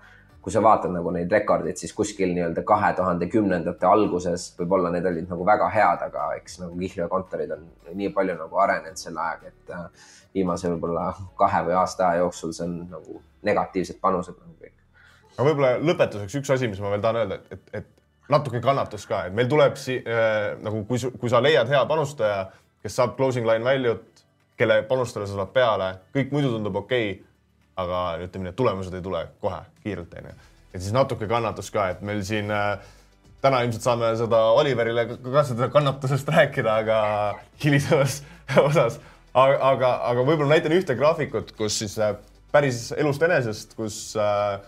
kui 0.44 0.52
sa 0.52 0.60
vaatad 0.60 0.92
nagu 0.92 1.12
neid 1.16 1.32
rekordeid, 1.32 1.80
siis 1.80 1.94
kuskil 1.96 2.34
nii-öelda 2.36 2.66
kahe 2.68 2.90
tuhande 2.98 3.30
kümnendate 3.32 3.88
alguses 3.88 4.50
võib-olla 4.58 4.92
need 4.92 5.06
olid 5.08 5.30
nagu 5.32 5.46
väga 5.48 5.70
head, 5.72 6.04
aga 6.10 6.26
eks 6.42 6.60
nagu 6.60 6.76
Kihlvee 6.82 7.08
kontorid 7.12 7.54
on 7.56 7.64
nii 7.96 8.12
palju 8.16 8.36
nagu 8.42 8.60
arenenud 8.66 9.00
selle 9.00 9.24
ajaga, 9.24 9.54
et 9.54 9.72
äh, 9.78 10.12
viimase 10.36 10.74
võib-olla 10.74 11.14
kahe 11.40 11.64
või 11.70 11.78
aasta 11.80 12.10
aja 12.10 12.26
jooksul 12.26 12.52
see 12.58 12.68
on 12.68 12.76
nagu 12.92 13.22
negatiivsed 13.48 14.02
panused 14.04 14.36
nagu 14.36 14.56
kõik. 14.60 14.76
aga 15.38 15.48
võib-olla 15.48 15.74
lõpetuseks 15.80 16.42
üks 16.42 16.52
asi, 16.58 16.68
mis 16.68 16.84
ma 16.84 16.92
veel 16.92 17.06
tahan 17.08 17.22
öelda, 17.24 17.40
et, 17.56 17.64
et 17.80 17.88
natuke 18.34 18.60
kannatus 18.64 19.08
ka, 19.08 19.26
et 19.30 19.36
meil 19.36 19.48
tuleb 19.52 19.80
si- 19.80 20.02
äh, 20.04 20.58
nagu, 20.64 20.84
kui, 20.90 21.00
kui 21.20 21.32
sa 21.32 21.40
leiad 21.44 21.72
hea 21.72 21.86
panustaja, 21.88 22.50
kes 22.84 22.98
saab 23.00 23.15
closing 23.17 23.48
line 23.48 23.65
value't, 23.65 24.24
kelle 24.60 24.82
panustajale 24.88 25.30
sa 25.30 25.39
saad 25.39 25.54
peale, 25.56 25.91
kõik 26.15 26.34
muidu 26.36 26.52
tundub 26.54 26.82
okei 26.84 27.13
okay, 27.13 27.30
aga 27.84 28.02
ütleme 28.22 28.48
nii, 28.48 28.54
et 28.54 28.60
tulemused 28.60 28.93
ei 28.93 29.06
tule 29.06 29.24
kohe 29.41 29.62
kiirelt, 29.86 30.13
onju. 30.19 30.36
et 30.74 30.82
siis 30.82 30.93
natuke 30.93 31.28
kannatus 31.30 31.72
ka, 31.74 31.88
et 31.93 32.04
meil 32.06 32.22
siin 32.28 32.52
äh, 32.54 32.76
täna 33.41 33.63
ilmselt 33.65 33.88
saame 33.88 34.12
seda 34.19 34.43
Oliverile 34.60 35.08
ka 35.15 35.46
seda 35.48 35.72
kannatusest 35.74 36.30
rääkida, 36.36 36.78
aga 36.84 37.00
hilisemas 37.63 38.22
osas. 38.67 39.00
aga, 39.34 39.58
aga, 39.72 39.96
aga 40.12 40.28
võib-olla 40.28 40.54
näitan 40.54 40.76
ühte 40.78 40.96
graafikut, 41.00 41.56
kus 41.58 41.80
siis 41.82 41.98
äh, 41.98 42.13
päris 42.54 42.91
elust 42.98 43.26
enesest, 43.26 43.74
kus 43.80 44.04
äh, 44.19 44.62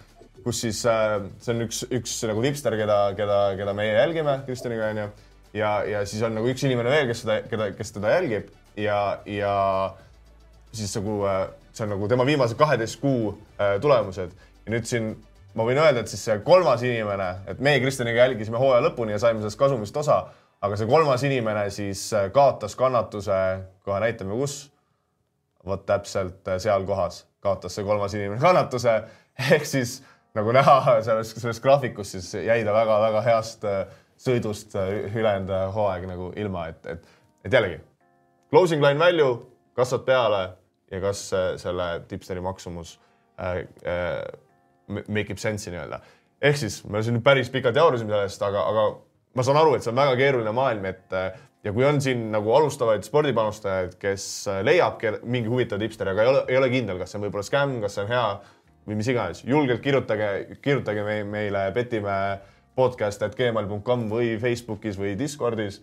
kus 0.45 0.61
siis 0.61 0.83
äh, 0.85 1.17
see 1.41 1.55
on 1.55 1.65
üks, 1.65 1.81
üks 1.93 2.19
nagu 2.29 2.43
tipster, 2.45 2.75
keda, 2.77 2.99
keda, 3.17 3.39
keda 3.57 3.73
meie 3.77 3.95
jälgime 3.95 4.39
Kristjaniga 4.45 4.91
onju. 4.93 5.07
Ja, 5.55 5.77
ja 5.87 6.05
siis 6.05 6.23
on 6.27 6.35
nagu 6.37 6.49
üks 6.51 6.65
inimene 6.67 6.91
veel, 6.91 7.07
kes 7.11 7.23
seda, 7.23 7.39
keda, 7.49 7.69
kes 7.77 7.95
teda 7.95 8.15
jälgib 8.17 8.49
ja, 8.79 8.99
ja 9.29 9.53
siis 10.75 10.95
nagu 10.99 11.21
äh, 11.29 11.45
see 11.75 11.85
on 11.87 11.95
nagu 11.95 12.09
tema 12.11 12.25
viimase 12.27 12.57
kaheteist 12.59 12.99
kuu 13.01 13.33
äh, 13.59 13.77
tulemused 13.81 14.35
ja 14.35 14.73
nüüd 14.73 14.87
siin 14.89 15.13
ma 15.55 15.65
võin 15.67 15.79
öelda, 15.79 16.03
et 16.03 16.11
siis 16.11 16.23
see 16.27 16.39
kolmas 16.45 16.83
inimene, 16.83 17.29
et 17.51 17.61
meie 17.63 17.79
Kristjaniga 17.83 18.25
jälgisime 18.25 18.59
hooaja 18.59 18.83
lõpuni 18.89 19.15
ja 19.15 19.21
saime 19.23 19.39
sellest 19.39 19.59
kasumist 19.59 19.97
osa, 19.97 20.25
aga 20.65 20.79
see 20.79 20.89
kolmas 20.89 21.23
inimene 21.27 21.69
siis 21.73 22.07
äh, 22.15 22.27
kaotas 22.35 22.75
kannatuse, 22.79 23.37
kohe 23.85 24.01
näitame, 24.03 24.35
kus. 24.35 24.65
vot 25.65 25.85
täpselt 25.85 26.47
äh, 26.47 26.59
seal 26.61 26.83
kohas 26.85 27.23
kaotas 27.41 27.75
see 27.75 27.85
kolmas 27.85 28.13
inimene 28.13 28.41
kannatuse 28.41 28.99
ehk 29.51 29.65
siis 29.65 30.01
nagu 30.35 30.51
näha 30.51 30.99
sellest, 31.01 31.39
sellest 31.39 31.63
graafikust, 31.63 32.17
siis 32.17 32.45
jäi 32.45 32.63
ta 32.67 32.73
väga-väga 32.75 33.21
heast 33.23 33.63
sõidust 34.21 34.75
ülejäänud 34.75 35.51
hooaeg 35.75 36.07
nagu 36.09 36.31
ilma, 36.39 36.69
et, 36.71 36.85
et, 36.85 37.07
et 37.45 37.53
jällegi 37.53 37.81
closing 38.53 38.83
line 38.83 38.99
value 38.99 39.39
kasvab 39.75 40.05
peale 40.07 40.43
ja 40.91 41.01
kas 41.03 41.27
selle 41.59 41.87
tipsteri 42.07 42.43
maksumus 42.43 42.95
äh, 43.41 43.65
äh, 43.83 44.21
make 44.87 45.33
ib 45.33 45.41
sense'i 45.41 45.73
nii-öelda. 45.73 45.99
ehk 46.41 46.61
siis 46.61 46.83
me 46.87 47.01
siin 47.03 47.21
päris 47.25 47.49
pikalt 47.49 47.75
jaurasime 47.75 48.13
sellest, 48.13 48.41
aga, 48.45 48.63
aga 48.69 48.85
ma 49.35 49.43
saan 49.43 49.59
aru, 49.59 49.75
et 49.75 49.83
see 49.83 49.91
on 49.91 49.99
väga 49.99 50.15
keeruline 50.19 50.53
maailm, 50.55 50.85
et 50.85 51.15
ja 51.65 51.73
kui 51.73 51.85
on 51.87 51.99
siin 52.01 52.27
nagu 52.31 52.53
alustavaid 52.53 53.03
spordipanustajaid, 53.03 53.95
kes 53.99 54.27
leiab 54.63 55.01
mingi 55.23 55.49
huvitav 55.49 55.81
tipsteri, 55.81 56.13
aga 56.13 56.23
ei 56.23 56.31
ole, 56.31 56.43
ei 56.53 56.59
ole 56.59 56.69
kindel, 56.71 56.99
kas 57.01 57.11
see 57.11 57.19
on 57.19 57.25
võib-olla 57.25 57.47
skämm, 57.47 57.79
kas 57.83 57.97
see 57.97 58.05
on 58.05 58.11
hea 58.13 58.25
või 58.85 58.99
mis 58.99 59.09
iganes, 59.09 59.41
julgelt 59.49 59.81
kirjutage, 59.81 60.59
kirjutage 60.61 61.23
meile 61.25 61.65
Petimäe 61.73 62.35
podcast 62.35 62.54
at 62.77 63.35
gmail.com 63.35 64.09
või 64.11 64.35
Facebookis 64.39 64.97
või 64.99 65.15
Discordis 65.19 65.81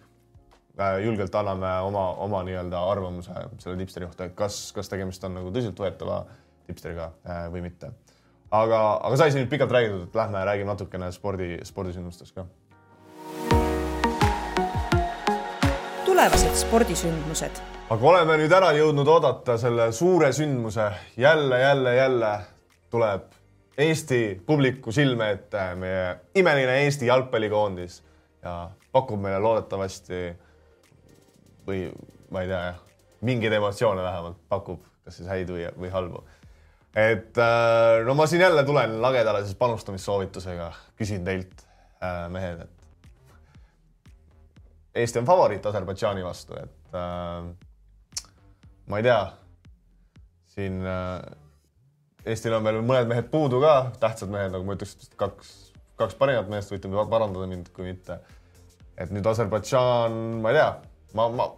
Äh, 0.80 1.04
julgelt 1.04 1.34
anname 1.34 1.68
oma, 1.84 2.14
oma 2.24 2.38
nii-öelda 2.48 2.78
arvamuse 2.90 3.32
selle 3.60 3.76
tipsteri 3.76 4.06
kohta, 4.08 4.24
et 4.24 4.32
kas, 4.32 4.70
kas 4.72 4.88
tegemist 4.88 5.24
on 5.28 5.34
nagu 5.36 5.50
tõsiseltvõetava 5.52 6.22
tipsteriga 6.64 7.10
äh, 7.28 7.42
või 7.52 7.60
mitte. 7.66 7.90
aga, 8.48 8.78
aga 9.04 9.18
sai 9.20 9.34
siin 9.34 9.44
nüüd 9.44 9.50
pikalt 9.52 9.74
räägitud, 9.76 10.06
et 10.06 10.16
lähme 10.16 10.44
räägime 10.48 10.72
natukene 10.72 11.10
spordi, 11.12 11.58
spordisündmustest 11.68 12.32
ka. 12.38 12.46
tulevased 16.06 16.56
spordisündmused. 16.64 17.60
aga 17.92 18.10
oleme 18.14 18.40
nüüd 18.40 18.56
ära 18.56 18.72
jõudnud 18.72 19.12
oodata 19.12 19.58
selle 19.60 19.90
suure 19.92 20.32
sündmuse, 20.32 20.88
jälle, 21.20 21.60
jälle, 21.60 21.94
jälle 22.00 22.32
tuleb 22.88 23.28
Eesti 23.78 24.42
publiku 24.46 24.92
silme 24.92 25.30
ette 25.32 25.60
meie 25.80 26.16
imeline 26.36 26.82
Eesti 26.84 27.06
jalgpallikoondis 27.08 28.02
ja 28.44 28.70
pakub 28.92 29.20
meile 29.22 29.38
loodetavasti 29.40 30.20
või 31.66 31.86
ma 32.32 32.42
ei 32.44 32.50
tea, 32.50 32.74
mingeid 33.24 33.54
emotsioone 33.56 34.02
vähemalt 34.04 34.38
pakub, 34.50 34.82
kas 35.06 35.16
siis 35.20 35.28
häid 35.30 35.50
või, 35.52 35.64
või 35.78 35.90
halbu. 35.94 36.22
et 36.98 37.38
äh, 37.40 38.04
no 38.04 38.14
ma 38.18 38.26
siin 38.28 38.44
jälle 38.44 38.64
tulen 38.68 38.98
lagedale 39.02 39.44
siis 39.46 39.56
panustamissoovitusega, 39.60 40.72
küsin 40.98 41.24
teilt 41.24 41.64
äh, 42.02 42.28
mehed, 42.32 42.66
et 42.66 42.78
Eesti 45.02 45.22
on 45.22 45.24
favoriit 45.24 45.66
Aserbaidžaani 45.66 46.24
vastu, 46.24 46.58
et 46.60 46.96
äh, 46.98 47.46
ma 48.92 49.00
ei 49.00 49.06
tea, 49.06 49.22
siin 50.52 50.82
Eestil 52.26 52.54
on 52.54 52.64
veel 52.64 52.80
mõned 52.86 53.10
mehed 53.10 53.28
puudu 53.32 53.58
ka, 53.62 53.74
tähtsad 54.02 54.30
mehed, 54.30 54.52
nagu 54.54 54.66
ma 54.66 54.76
ütleks, 54.76 55.10
kaks, 55.18 55.52
kaks 55.98 56.16
parimat 56.20 56.50
meest, 56.52 56.70
võite 56.70 56.90
parandada 56.92 57.48
mind, 57.50 57.72
kui 57.74 57.88
mitte. 57.90 58.20
et 58.96 59.10
nüüd 59.10 59.26
Aserbaidžaan, 59.26 60.18
ma 60.44 60.52
ei 60.52 60.58
tea 60.60 60.70
ma, 61.16 61.28
ma, 61.32 61.48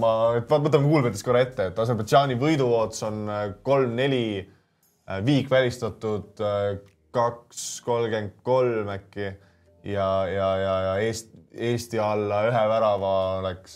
ma, 0.00 0.12
võtame 0.40 0.86
kuulmetes 0.86 1.24
korra 1.26 1.44
ette, 1.44 1.70
et 1.70 1.82
Aserbaidžaani 1.82 2.38
võiduvoots 2.40 3.04
on 3.08 3.22
äh, 3.30 3.44
kolm-neli, 3.66 4.24
äh, 4.40 5.20
viik 5.26 5.50
välistatud 5.52 6.42
äh, 6.44 6.80
kaks 7.14 7.64
kolmkümmend 7.86 8.36
kolm 8.46 8.92
äkki 8.94 9.26
ja, 9.26 10.10
ja, 10.30 10.50
ja, 10.62 10.74
ja 10.88 10.94
Eesti, 11.02 11.44
Eesti 11.70 11.98
alla 12.02 12.44
ühe 12.50 12.62
värava 12.70 13.14
läks 13.48 13.74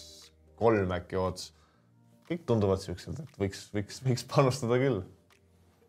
kolm 0.61 0.95
äkki 0.95 1.19
ots. 1.19 1.51
kõik 2.29 2.47
tunduvad 2.49 2.81
siuksed, 2.81 3.19
et 3.21 3.41
võiks, 3.41 3.67
võiks, 3.75 4.01
võiks 4.07 4.25
panustada 4.31 4.79
küll. 4.81 5.03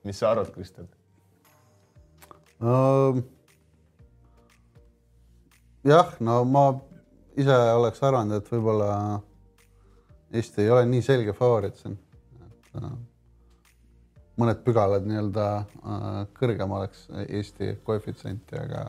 Mis 0.05 0.19
sa 0.21 0.31
arvad, 0.31 0.51
Kristjan 0.53 0.89
uh,? 2.61 3.23
jah, 5.85 6.13
no 6.19 6.43
ma 6.49 6.67
ise 7.37 7.55
oleks 7.75 8.03
arvanud, 8.03 8.39
et 8.39 8.51
võib-olla 8.51 8.91
Eesti 10.35 10.63
ei 10.63 10.71
ole 10.73 10.85
nii 10.89 11.03
selge 11.05 11.35
favoriit 11.37 11.77
siin. 11.79 11.93
Mõned 14.35 14.63
pügalad 14.65 15.05
nii-öelda 15.07 15.45
kõrgem 16.35 16.73
oleks 16.75 17.05
Eesti 17.23 17.75
koefitsienti, 17.87 18.57
aga, 18.59 18.81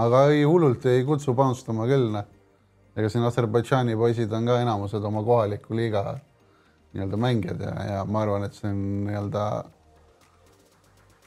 aga 0.00 0.22
ei 0.32 0.44
hullult 0.48 0.86
ei 0.88 1.04
kutsu 1.04 1.34
panustama 1.36 1.88
küll. 1.90 2.08
Noh. 2.14 2.30
ega 2.94 3.10
siin 3.10 3.26
Aserbaidžaani 3.26 3.96
poisid 3.98 4.32
on 4.32 4.46
ka 4.46 4.60
enamused 4.62 5.04
oma 5.04 5.24
kohaliku 5.26 5.74
liiga 5.74 6.14
nii-öelda 6.94 7.18
mängijad 7.18 7.60
ja, 7.66 7.72
ja 7.90 8.04
ma 8.06 8.22
arvan, 8.22 8.46
et 8.46 8.54
see 8.54 8.70
on 8.70 8.80
nii-öelda 9.08 9.44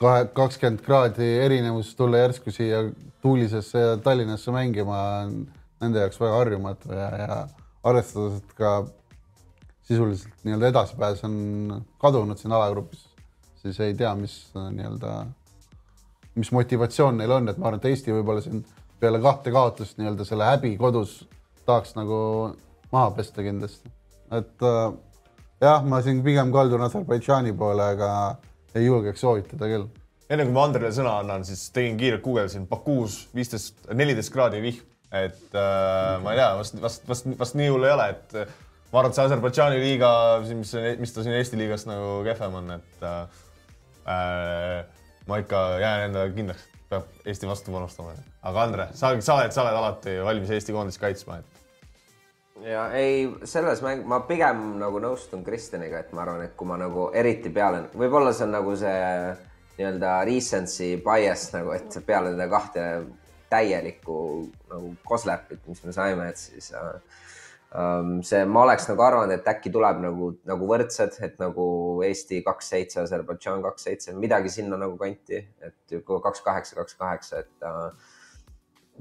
kahe, 0.01 0.25
kakskümmend 0.37 0.83
kraadi 0.85 1.27
erinevus 1.45 1.95
tulla 1.95 2.21
järsku 2.23 2.51
siia 2.53 2.83
tuulisesse 3.21 3.97
Tallinnasse 4.03 4.51
mängima 4.51 4.99
on 5.23 5.33
nende 5.81 6.03
jaoks 6.03 6.19
väga 6.21 6.37
harjumatu 6.37 6.93
ja, 6.93 7.09
ja 7.21 7.39
arvestades, 7.87 8.41
et 8.41 8.53
ka 8.57 8.71
sisuliselt 9.87 10.45
nii-öelda 10.45 10.71
edasipääs 10.73 11.23
on 11.27 11.37
kadunud 12.01 12.39
siin 12.39 12.53
alagrupis, 12.53 13.05
siis 13.61 13.79
ei 13.83 13.93
tea, 13.97 14.13
mis 14.19 14.35
nii-öelda, 14.55 15.13
mis 16.35 16.51
motivatsioon 16.51 17.17
neil 17.21 17.31
on, 17.39 17.49
et 17.49 17.57
ma 17.57 17.69
arvan, 17.69 17.81
et 17.81 17.89
Eesti 17.91 18.15
võib-olla 18.15 18.43
siin 18.43 18.65
peale 18.99 19.21
kahte 19.23 19.53
kaotust 19.53 19.99
nii-öelda 20.01 20.25
selle 20.27 20.49
häbi 20.49 20.75
kodus 20.81 21.21
tahaks 21.65 21.95
nagu 21.97 22.17
maha 22.91 23.11
pesta 23.17 23.45
kindlasti. 23.45 23.91
et 24.31 24.65
äh, 24.65 24.91
jah, 25.61 25.85
ma 25.85 26.01
siin 26.01 26.23
pigem 26.23 26.51
kaldun 26.51 26.83
Aserbaidžaani 26.83 27.53
poole, 27.57 27.93
aga 27.95 28.11
ei 28.77 28.87
julgeks 28.87 29.23
soovitada 29.23 29.69
küll. 29.71 29.87
enne 30.29 30.45
kui 30.45 30.55
ma 30.55 30.67
Andrele 30.67 30.93
sõna 30.95 31.17
annan, 31.21 31.45
siis 31.47 31.69
tegin 31.75 31.97
kiirelt 31.99 32.23
guugeldasin 32.25 32.67
Bakuus 32.69 33.25
viisteist, 33.35 33.87
neliteist 33.93 34.33
kraadi 34.33 34.61
vihm 34.63 34.85
et 35.11 35.55
äh, 35.55 36.21
ma 36.23 36.33
ei 36.33 36.39
tea, 36.39 36.53
vast, 36.59 36.79
vast, 36.83 37.03
vast, 37.07 37.27
vast 37.39 37.55
nii 37.57 37.69
hull 37.71 37.85
ei 37.87 37.93
ole, 37.95 38.07
et 38.11 38.33
äh, 38.35 38.55
ma 38.91 39.01
arvan, 39.01 39.11
et 39.11 39.17
see 39.17 39.27
Aserbaidžaani 39.27 39.81
liiga, 39.81 40.09
mis, 40.43 40.73
mis 40.99 41.15
ta 41.15 41.23
siin 41.23 41.37
Eesti 41.37 41.59
liigast 41.59 41.87
nagu 41.87 42.17
kehvem 42.27 42.57
on, 42.59 42.73
et 42.75 43.05
äh, 43.07 43.43
äh, 44.11 44.81
ma 45.29 45.39
ikka 45.43 45.61
jään 45.83 46.09
endale 46.09 46.33
kindlaks, 46.35 46.65
peab 46.91 47.27
Eesti 47.27 47.47
vastu 47.47 47.75
panustama. 47.75 48.15
aga 48.43 48.65
Andre, 48.67 48.89
sa, 48.99 49.13
sa 49.23 49.39
oled, 49.39 49.55
sa 49.55 49.63
oled 49.63 49.79
alati 49.79 50.17
valmis 50.27 50.51
Eesti 50.57 50.75
koondist 50.75 51.01
kaitsma, 51.03 51.39
et. 51.39 51.63
Ja 52.65 52.87
ei, 52.97 53.27
selles 53.43 53.81
mäng, 53.85 54.05
ma 54.07 54.21
pigem 54.27 54.77
nagu 54.81 55.01
nõustun 55.03 55.43
Kristjaniga, 55.45 56.01
et 56.01 56.15
ma 56.15 56.23
arvan, 56.25 56.45
et 56.47 56.55
kui 56.57 56.69
ma 56.69 56.79
nagu 56.79 57.09
eriti 57.15 57.51
peale, 57.53 57.85
võib-olla 57.97 58.33
see 58.33 58.47
on 58.47 58.55
nagu 58.57 58.75
see 58.79 58.97
nii-öelda 59.77 60.17
recency 60.27 60.95
bias 61.05 61.51
nagu, 61.53 61.73
et 61.77 61.99
peale 62.05 62.33
nende 62.33 62.49
kahte 62.51 62.87
täielikku 63.51 64.17
nagu 64.71 64.91
koslepit, 65.07 65.61
mis 65.69 65.83
me 65.85 65.93
saime, 65.95 66.29
et 66.31 66.41
siis 66.41 66.71
äh, 66.75 67.21
um, 67.77 68.17
see, 68.25 68.43
ma 68.49 68.65
oleks 68.65 68.89
nagu 68.91 69.05
arvanud, 69.05 69.35
et 69.37 69.47
äkki 69.53 69.71
tuleb 69.73 70.01
nagu, 70.03 70.31
nagu 70.49 70.69
võrdsed, 70.69 71.19
et 71.23 71.37
nagu 71.41 71.67
Eesti 72.07 72.41
kaks 72.45 72.73
seitse, 72.73 73.01
Aserbaidžaan 73.03 73.63
kaks 73.65 73.87
seitse, 73.89 74.15
midagi 74.17 74.51
sinna 74.53 74.79
nagu 74.81 74.97
kanti, 74.99 75.43
et 75.63 75.97
kaks 76.07 76.43
kaheksa, 76.45 76.79
kaks 76.81 76.99
kaheksa, 76.99 77.45
et 77.45 77.67
äh, 77.69 78.15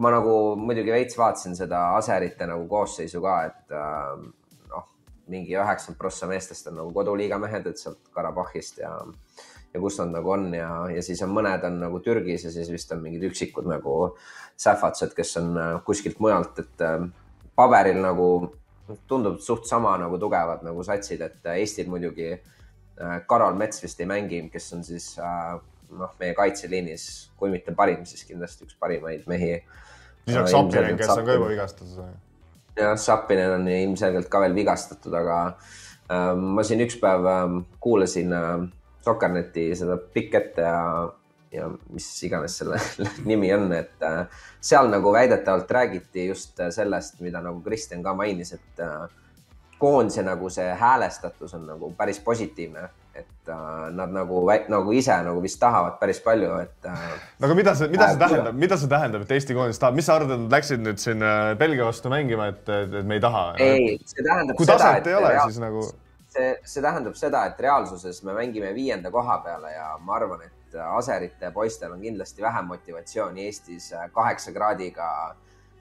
ma 0.03 0.13
nagu 0.13 0.33
muidugi 0.61 0.93
veits 0.93 1.17
vaatasin 1.19 1.57
seda 1.57 1.81
aserite 1.97 2.49
nagu 2.49 2.67
koosseisu 2.69 3.23
ka, 3.25 3.37
et 3.49 3.77
äh, 3.77 4.25
noh, 4.73 4.89
mingi 5.33 5.57
üheksakümmend 5.57 6.01
prossa 6.01 6.29
meestest 6.31 6.69
on 6.71 6.81
nagu 6.83 6.93
koduliiga 6.97 7.39
mehed, 7.43 7.69
et 7.71 7.81
sealt 7.81 8.11
Karabahhist 8.15 8.83
ja, 8.83 8.93
ja 9.73 9.83
kus 9.83 9.99
nad 10.03 10.13
nagu 10.19 10.35
on 10.35 10.51
ja, 10.57 10.71
ja 10.93 11.05
siis 11.05 11.23
on 11.25 11.33
mõned 11.37 11.65
on 11.69 11.81
nagu 11.87 12.01
Türgis 12.05 12.45
ja 12.49 12.53
siis 12.53 12.71
vist 12.73 12.93
on 12.93 13.01
mingid 13.05 13.25
üksikud 13.31 13.69
nagu 13.71 13.97
sähvatsed, 14.61 15.15
kes 15.17 15.37
on 15.41 15.57
äh, 15.63 15.73
kuskilt 15.87 16.21
mujalt, 16.21 16.61
et 16.65 16.85
äh, 16.85 17.01
paberil 17.57 18.03
nagu 18.05 18.29
tundub 19.09 19.41
suht 19.43 19.65
sama 19.67 19.97
nagu 19.99 20.21
tugevad 20.21 20.63
nagu 20.67 20.85
satsid, 20.87 21.25
et 21.25 21.49
Eestil 21.57 21.89
muidugi 21.91 22.37
Karol 23.29 23.57
Mets 23.59 23.83
vist 23.83 23.99
ei 24.01 24.07
mängi, 24.09 24.39
kes 24.49 24.71
on 24.73 24.85
siis 24.87 25.11
noh, 25.91 26.13
meie 26.21 26.35
kaitseliinis, 26.37 27.09
kui 27.39 27.51
mitte 27.53 27.75
parim, 27.77 28.05
siis 28.09 28.25
kindlasti 28.29 28.67
üks 28.67 28.79
parimaid 28.81 29.27
mehi 29.31 29.59
lisaks 30.27 30.55
Sapinen, 30.55 30.97
kes 30.99 31.13
on 31.15 31.27
ka 31.27 31.37
juba 31.37 31.51
vigastatud. 31.51 32.01
jah, 32.79 32.97
Sapinen 32.99 33.53
on 33.59 33.69
ilmselgelt 33.69 34.31
ka 34.33 34.41
veel 34.45 34.57
vigastatud, 34.57 35.15
aga 35.15 35.43
äh, 35.47 36.33
ma 36.37 36.65
siin 36.67 36.83
üks 36.87 36.99
päev 37.03 37.29
äh, 37.31 37.45
kuulasin 37.83 38.35
äh, 38.37 38.67
Sokkerneti 39.07 39.69
seda 39.79 40.01
pikk 40.15 40.35
ette 40.35 40.65
ja, 40.67 40.81
ja 41.55 41.69
mis 41.95 42.09
iganes 42.27 42.57
selle 42.59 42.81
nimi 43.31 43.53
on, 43.55 43.71
et 43.77 44.03
äh, 44.03 44.25
seal 44.61 44.91
nagu 44.91 45.13
väidetavalt 45.15 45.71
räägiti 45.71 46.27
just 46.33 46.59
sellest, 46.75 47.21
mida 47.23 47.43
nagu 47.45 47.63
Kristjan 47.63 48.03
ka 48.03 48.17
mainis, 48.19 48.57
et 48.59 48.83
äh, 48.83 49.07
koondise 49.79 50.25
nagu 50.27 50.51
see 50.51 50.67
häälestatus 50.81 51.55
on 51.55 51.67
nagu 51.69 51.93
päris 51.97 52.19
positiivne 52.25 52.89
et 53.19 53.51
äh, 53.53 53.91
nad 53.97 54.13
nagu, 54.15 54.41
nagu 54.69 54.95
ise 54.97 55.17
nagu 55.27 55.43
vist 55.45 55.61
tahavad 55.63 55.99
päris 56.01 56.21
palju, 56.25 56.51
et 56.65 56.89
äh,. 56.91 57.05
no 57.41 57.49
aga 57.49 57.59
mida 57.59 57.75
see, 57.79 57.89
mida 57.93 58.09
see 58.11 58.19
äh, 58.19 58.23
tähendab, 58.25 58.59
mida 58.65 58.79
see 58.81 58.91
tähendab, 58.93 59.27
et 59.27 59.37
Eesti 59.37 59.57
koondis 59.57 59.81
tahab, 59.83 59.97
mis 59.99 60.09
sa 60.09 60.19
arvad, 60.19 60.35
et 60.35 60.43
nad 60.45 60.57
läksid 60.59 60.83
nüüd 60.85 61.01
siin 61.03 61.25
Belgia 61.61 61.89
vastu 61.89 62.13
mängima, 62.13 62.51
et, 62.55 62.69
et, 62.69 62.99
me 63.05 63.19
ei 63.19 63.25
taha? 63.25 63.47
ei, 63.63 63.95
see 64.05 64.27
tähendab 64.27 64.61
kui 64.61 64.69
seda, 64.69 64.93
et 65.01 65.09
ole, 65.15 65.33
siis 65.47 65.63
nagu. 65.63 65.87
see, 66.37 66.53
see 66.75 66.85
tähendab 66.85 67.19
seda, 67.19 67.47
et 67.51 67.65
reaalsuses 67.69 68.23
me 68.29 68.37
mängime 68.37 68.75
viienda 68.77 69.13
koha 69.15 69.41
peale 69.47 69.73
ja 69.75 69.91
ma 70.03 70.21
arvan, 70.21 70.45
et 70.47 70.81
aserite 70.85 71.51
poistel 71.55 71.93
on 71.95 72.01
kindlasti 72.05 72.45
vähem 72.45 72.67
motivatsiooni 72.73 73.47
Eestis 73.49 73.93
kaheksa 74.13 74.53
kraadiga 74.53 75.11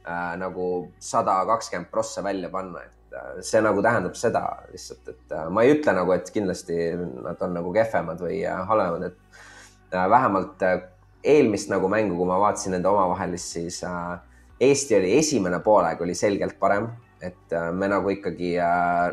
äh, 0.08 0.36
nagu 0.40 0.92
sada 1.00 1.42
kakskümmend 1.46 1.92
prossa 1.92 2.24
välja 2.24 2.50
panna, 2.50 2.86
et 2.86 2.95
see 3.46 3.62
nagu 3.64 3.84
tähendab 3.84 4.18
seda 4.20 4.42
lihtsalt, 4.72 5.08
et 5.14 5.36
äh, 5.36 5.48
ma 5.54 5.64
ei 5.64 5.76
ütle 5.76 5.94
nagu, 5.96 6.14
et 6.16 6.30
kindlasti 6.34 6.78
nad 7.24 7.42
on 7.46 7.56
nagu 7.60 7.72
kehvemad 7.76 8.22
või 8.26 8.42
äh, 8.48 8.62
halvemad, 8.70 9.12
et 9.12 9.96
vähemalt 9.96 10.64
eelmist 11.26 11.70
nagu 11.72 11.88
mängu, 11.90 12.18
kui 12.18 12.28
ma 12.28 12.40
vaatasin 12.42 12.76
nende 12.76 12.90
omavahelist, 12.90 13.56
siis 13.58 13.80
Eesti 14.60 14.96
oli 14.98 15.14
esimene 15.18 15.60
poolaeg 15.64 16.02
oli 16.02 16.16
selgelt 16.16 16.58
parem, 16.60 16.88
et 17.24 17.54
me 17.76 17.88
nagu 17.92 18.12
ikkagi 18.12 18.54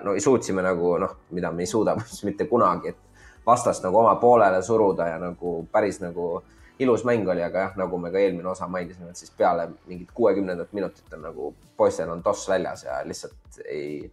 no 0.03 0.15
suutsime 0.21 0.63
nagu 0.63 0.97
noh, 1.03 1.15
mida 1.35 1.51
me 1.55 1.63
ei 1.63 1.71
suuda 1.71 1.95
mitte 2.29 2.47
kunagi, 2.51 2.95
et 2.95 3.47
vastast 3.47 3.85
nagu 3.87 4.01
oma 4.01 4.17
poolele 4.23 4.63
suruda 4.63 5.09
ja 5.13 5.21
nagu 5.23 5.55
päris 5.73 6.01
nagu 6.03 6.29
äh, 6.41 6.62
ilus 6.83 7.05
mäng 7.09 7.29
oli, 7.29 7.43
aga 7.45 7.67
jah, 7.67 7.77
nagu 7.81 7.99
me 7.99 8.11
ka 8.13 8.21
eelmine 8.21 8.49
osa 8.49 8.69
mainisime, 8.69 9.11
et 9.11 9.21
siis 9.21 9.33
peale 9.37 9.69
mingit 9.87 10.11
kuuekümnendat 10.15 10.73
minutit 10.73 11.15
on 11.15 11.25
nagu 11.29 11.55
poistel 11.77 12.11
on 12.11 12.23
toss 12.23 12.49
väljas 12.49 12.85
ja 12.85 13.01
lihtsalt 13.05 13.63
ei, 13.65 14.11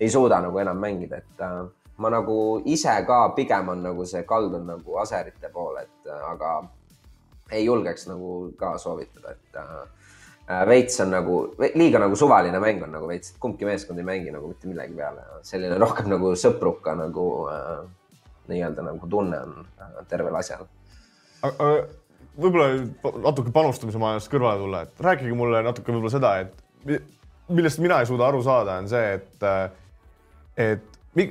ei 0.00 0.10
suuda 0.10 0.40
nagu 0.40 0.58
enam 0.58 0.80
mängida, 0.80 1.20
et 1.20 1.44
äh, 1.46 1.62
ma 2.00 2.10
nagu 2.10 2.36
ise 2.64 2.96
ka 3.06 3.22
pigem 3.36 3.68
on 3.74 3.82
nagu 3.84 4.06
see 4.08 4.22
kaldun 4.28 4.66
nagu 4.66 4.98
aserite 5.02 5.52
poole, 5.52 5.84
et 5.86 6.10
äh, 6.10 6.26
aga 6.32 6.58
ei 7.52 7.64
julgeks 7.64 8.06
nagu 8.08 8.52
ka 8.58 8.76
soovitada, 8.78 9.34
et 9.34 9.60
äh, 9.60 9.70
äh, 10.48 10.66
veits 10.68 11.00
on 11.04 11.14
nagu 11.14 11.38
liiga 11.74 12.00
nagu 12.02 12.16
suvaline 12.16 12.60
mäng 12.62 12.82
on 12.86 12.92
nagu 12.96 13.08
veits, 13.10 13.34
et 13.34 13.40
kumbki 13.42 13.68
meeskond 13.68 13.98
ei 13.98 14.06
mängi 14.06 14.34
nagu 14.34 14.48
mitte 14.48 14.70
millegi 14.70 14.96
peale, 14.96 15.26
selline 15.46 15.78
rohkem 15.82 16.10
nagu 16.12 16.34
sõpruka 16.38 16.96
nagu 16.98 17.26
äh, 17.52 17.80
nii-öelda 18.50 18.86
nagu 18.86 19.10
tunne 19.10 19.40
on 19.46 19.56
äh, 19.80 20.04
tervel 20.08 20.36
asjal 20.40 20.66
võib-olla 21.40 22.68
natuke 23.24 23.52
panustamise 23.54 24.00
majast 24.00 24.30
kõrvale 24.32 24.62
tulla, 24.62 24.82
et 24.86 25.04
rääkige 25.06 25.36
mulle 25.36 25.62
natuke 25.66 25.92
võib-olla 25.92 26.12
seda, 26.12 26.32
et 26.44 27.20
millest 27.50 27.80
mina 27.82 28.00
ei 28.00 28.08
suuda 28.08 28.28
aru 28.28 28.42
saada, 28.46 28.78
on 28.80 28.88
see, 28.90 29.14
et, 29.18 29.46
et 30.60 31.00
mi, 31.18 31.26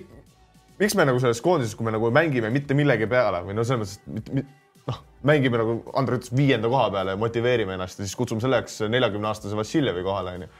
miks 0.81 0.95
me 0.97 1.07
nagu 1.07 1.21
selles 1.21 1.41
koondises, 1.43 1.75
kui 1.77 1.87
me 1.87 1.93
nagu 1.95 2.11
mängime 2.15 2.51
mitte 2.53 2.77
millegi 2.77 3.07
peale 3.11 3.43
või 3.45 3.55
no 3.57 3.65
selles 3.67 3.99
mõttes, 4.09 4.43
noh, 4.89 4.99
mängime 5.29 5.61
nagu 5.61 5.77
Andrei 5.99 6.19
ütles 6.19 6.33
viienda 6.35 6.71
koha 6.71 6.89
peale 6.93 7.15
ja 7.15 7.21
motiveerime 7.21 7.77
ennast 7.77 8.01
ja 8.01 8.07
siis 8.07 8.17
kutsume 8.19 8.43
selleks 8.43 8.81
neljakümne 8.91 9.31
aastase 9.31 9.57
Vassiljevi 9.59 10.05
kohale 10.05 10.37
onju, 10.39 10.51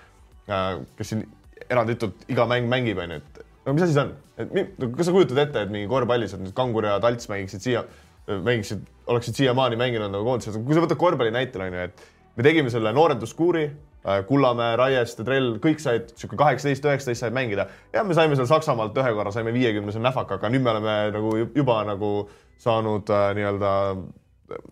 kes 0.98 1.14
siin 1.14 1.26
eranditult 1.70 2.26
iga 2.32 2.48
mäng 2.50 2.70
mängib 2.72 3.02
onju, 3.04 3.20
et 3.20 3.42
no 3.66 3.76
mis 3.76 3.86
asi 3.86 3.98
see 3.98 4.06
on, 4.06 4.14
et 4.40 4.86
kas 4.98 5.10
sa 5.10 5.16
kujutad 5.16 5.44
ette, 5.44 5.66
et 5.66 5.74
mingi 5.74 5.90
korvpallis, 5.92 6.36
et 6.36 6.44
nüüd 6.44 6.56
Kangur 6.58 6.88
ja 6.88 7.00
Talts 7.04 7.30
mängiksid 7.32 7.66
siia 7.66 7.84
mängiksid, 8.30 8.82
oleksid 9.10 9.38
siiamaani 9.39 9.78
mänginud 9.80 10.12
nagu 10.13 10.26
koondises, 10.28 10.58
kui 10.65 10.78
sa 10.78 10.84
võtad 10.84 11.00
korvpalli 11.02 11.34
näitel 11.34 11.63
onju, 11.65 11.86
et 11.88 12.04
me 12.38 12.46
tegime 12.46 12.72
selle 12.74 12.92
noorenduskuuri, 12.96 13.65
äh, 14.06 14.22
Kullamäe, 14.28 14.76
Raieste, 14.80 15.26
Trell, 15.28 15.58
kõik 15.63 15.82
said 15.84 16.13
sihuke 16.15 16.38
kaheksateist, 16.39 16.86
üheksateist 16.86 17.26
said 17.26 17.36
mängida. 17.36 17.68
Ja 17.94 18.06
me 18.08 18.18
saime 18.18 18.38
seal 18.39 18.50
Saksamaalt 18.50 18.98
ühe 19.02 19.15
korra 19.18 19.34
saime 19.36 19.54
viiekümnese 19.56 20.02
näfaka, 20.04 20.39
aga 20.39 20.54
nüüd 20.54 20.65
me 20.65 20.74
oleme 20.76 20.96
nagu 21.15 21.36
juba 21.44 21.82
nagu 21.89 22.13
saanud 22.62 23.10
äh, 23.15 23.28
nii-öelda, 23.39 23.74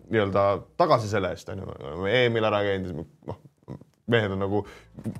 nii-öelda 0.08 0.48
tagasi 0.80 1.10
selle 1.10 1.34
eest 1.34 1.50
onju, 1.52 1.68
oleme 1.78 2.16
EM-il 2.22 2.48
ära 2.50 2.64
käinud, 2.66 3.04
noh 3.28 3.44
mehed 4.08 4.32
on 4.32 4.40
nagu 4.40 4.62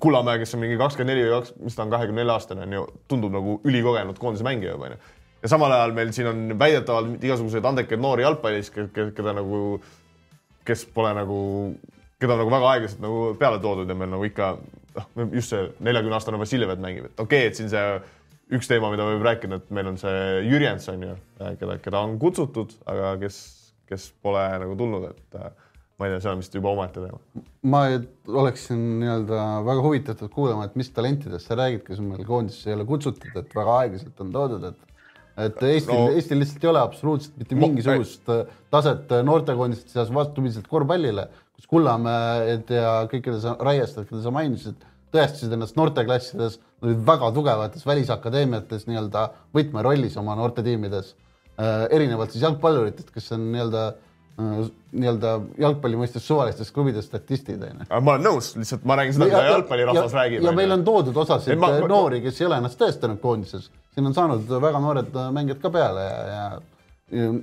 Kullamäe, 0.01 0.39
kes 0.41 0.55
on 0.57 0.63
mingi 0.63 0.77
kakskümmend 0.79 1.13
neli 1.13 1.27
või 1.27 1.35
kaks, 1.37 1.53
mis 1.61 1.75
ta 1.77 1.83
on, 1.85 1.91
kahekümne 1.93 2.23
nelja 2.23 2.39
aastane 2.39 2.65
on 2.65 2.71
ju, 2.73 2.85
tundub 3.11 3.35
nagu 3.35 3.59
ülikogenud 3.69 4.17
koondise 4.17 4.47
mängija 4.47 4.73
juba 4.73 4.89
onju 4.89 4.97
ja 5.43 5.51
samal 5.51 5.71
ajal 5.75 5.95
meil 5.97 6.11
siin 6.15 6.29
on 6.31 6.43
väidetavalt 6.59 7.23
igasuguseid 7.23 7.65
andekaid 7.65 8.01
noori 8.01 8.25
jalgpallis, 8.25 8.71
keda 8.73 9.33
nagu, 9.37 9.79
kes 10.67 10.85
pole 10.95 11.13
nagu, 11.17 11.39
keda 12.21 12.37
nagu 12.39 12.53
väga 12.53 12.73
aeglaselt 12.73 13.03
nagu 13.03 13.33
peale 13.39 13.61
toodud 13.63 13.89
ja 13.89 13.97
meil 13.97 14.11
nagu 14.13 14.27
ikka 14.27 14.51
noh, 14.97 15.29
just 15.31 15.53
see 15.53 15.67
neljakümne 15.85 16.17
aastane 16.17 16.41
Vassiljev 16.41 16.75
mängib, 16.81 17.11
et 17.11 17.23
okei 17.23 17.45
okay,, 17.45 17.51
et 17.51 17.59
siin 17.59 17.71
see 17.71 17.85
üks 18.57 18.69
teema, 18.69 18.89
mida 18.91 19.05
võib 19.05 19.23
rääkida, 19.25 19.61
et 19.61 19.73
meil 19.75 19.91
on 19.91 19.97
see 20.01 20.43
Jürjens 20.47 20.89
on 20.91 21.05
ju, 21.05 21.15
keda, 21.61 21.79
keda 21.83 22.03
on 22.07 22.17
kutsutud, 22.21 22.73
aga 22.89 23.13
kes, 23.21 23.39
kes 23.89 24.09
pole 24.25 24.41
nagu 24.63 24.75
tulnud, 24.79 25.05
et 25.11 25.39
ma 25.99 26.07
ei 26.07 26.15
tea, 26.15 26.23
see 26.23 26.31
on 26.31 26.41
vist 26.41 26.55
juba 26.57 26.73
omaette 26.73 27.03
teema. 27.03 27.19
ma 27.69 27.83
oleksin 28.41 28.81
nii-öelda 29.03 29.45
väga 29.67 29.85
huvitatud 29.85 30.33
kuulama, 30.33 30.65
et 30.65 30.77
mis 30.79 30.89
talentidest 30.95 31.51
sa 31.51 31.57
räägid, 31.59 31.83
kes 31.85 32.01
meil 32.03 32.25
koondisse 32.27 32.71
ei 32.71 32.77
ole 32.77 32.87
kutsutud, 32.89 33.29
et 33.37 33.55
väga 33.55 33.77
aeglaselt 33.83 34.25
on 34.25 34.33
toodud, 34.33 34.69
et 34.71 34.88
et 35.45 35.61
Eestil 35.69 35.95
no,, 35.95 36.09
Eestil 36.15 36.41
lihtsalt 36.41 36.65
ei 36.65 36.71
ole 36.71 36.81
absoluutselt 36.81 37.37
mitte 37.39 37.57
mingisugust 37.59 38.31
äh, 38.33 38.43
taset 38.73 39.11
äh, 39.15 39.23
noortekoondiste 39.25 39.93
seas 39.93 40.11
vastupidiselt 40.15 40.67
korvpallile, 40.71 41.27
kus 41.55 41.69
Kullamäed 41.69 42.71
ja 42.73 42.95
kõik, 43.11 43.25
keda 43.27 43.39
sa, 43.43 43.55
Raiestad, 43.69 44.07
keda 44.09 44.21
sa 44.25 44.33
mainisid, 44.35 44.83
tõestasid 45.13 45.55
ennast 45.55 45.79
noorteklassides, 45.79 46.59
olid 46.83 47.01
väga 47.07 47.31
tugevates 47.35 47.87
välisakadeemiates 47.87 48.85
nii-öelda 48.89 49.25
võtmerollis 49.55 50.19
oma 50.21 50.37
noortetiimides 50.39 51.15
äh,. 51.59 51.87
erinevalt 51.95 52.35
siis 52.35 52.45
jalgpalluritest, 52.45 53.11
kes 53.15 53.31
on 53.35 53.49
nii-öelda 53.53 53.87
äh, 53.89 54.05
nii-öelda 54.39 55.33
jalgpalli 55.61 55.99
mõistes 55.99 56.25
suvalistest 56.25 56.73
klubidest 56.75 57.11
statistid 57.11 57.61
onju. 57.67 57.89
ma 57.89 58.15
olen 58.15 58.25
nõus, 58.25 58.53
lihtsalt 58.57 58.87
ma 58.89 58.97
räägin 58.99 59.17
seda, 59.17 59.29
mida 59.29 59.43
jalgpallirahvas 59.51 60.17
räägib. 60.17 60.47
ja 60.47 60.55
meil 60.55 60.77
on 60.77 60.87
toodud 60.87 61.21
osasid 61.25 61.59
ma, 61.59 61.73
ma, 61.79 61.91
noori, 61.91 62.23
kes 62.25 62.41
ei 62.41 62.49
ole 62.49 62.61
ennast 62.63 62.79
tõestanud 62.81 63.21
koondises 63.23 63.69
siin 63.93 64.09
on 64.09 64.15
saanud 64.15 64.51
väga 64.61 64.81
noored 64.83 65.15
mängijad 65.35 65.61
ka 65.63 65.71
peale 65.73 66.03
ja, 66.05 66.19
ja 66.33 66.43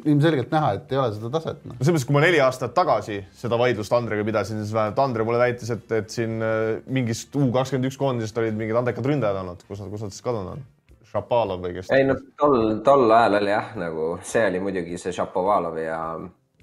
ilmselgelt 0.07 0.53
näha, 0.55 0.77
et 0.77 0.93
ei 0.95 0.99
ole 1.01 1.11
seda 1.17 1.31
taset 1.35 1.65
no.. 1.67 1.75
selles 1.81 1.97
mõttes, 1.97 2.07
kui 2.07 2.15
ma 2.15 2.23
neli 2.23 2.39
aastat 2.43 2.75
tagasi 2.77 3.19
seda 3.35 3.59
vaidlust 3.59 3.93
Andrega 3.97 4.25
pidasin, 4.27 4.61
siis 4.63 4.75
vähemalt 4.75 5.01
Andre 5.03 5.27
mulle 5.27 5.41
väitis, 5.43 5.73
et, 5.75 5.91
et 5.97 6.15
siin 6.15 6.39
äh, 6.45 6.79
mingist 6.87 7.35
U 7.37 7.49
kakskümmend 7.55 7.91
üks 7.91 7.99
koondisest 7.99 8.39
olid 8.39 8.55
mingid 8.59 8.79
andekad 8.79 9.09
ründajad 9.11 9.43
olnud, 9.43 9.67
kus 9.67 9.83
nad, 9.83 9.91
kus 9.91 10.07
nad 10.07 10.15
siis 10.15 10.25
kadunud 10.27 10.55
on? 10.55 10.65
Šapalov 11.11 11.67
või 11.67 11.75
kes? 11.77 11.91
ei 11.95 12.07
no 12.07 12.15
tol, 12.39 12.79
tol 12.87 13.11
ajal 13.11 13.41
oli 13.41 13.53
jah, 13.53 13.75
nagu 13.83 14.09
see 14.27 14.47
oli 14.53 14.63
muidugi 14.63 15.03
see 15.03 15.15
Šapovalovi 15.17 15.89
ja, 15.89 16.01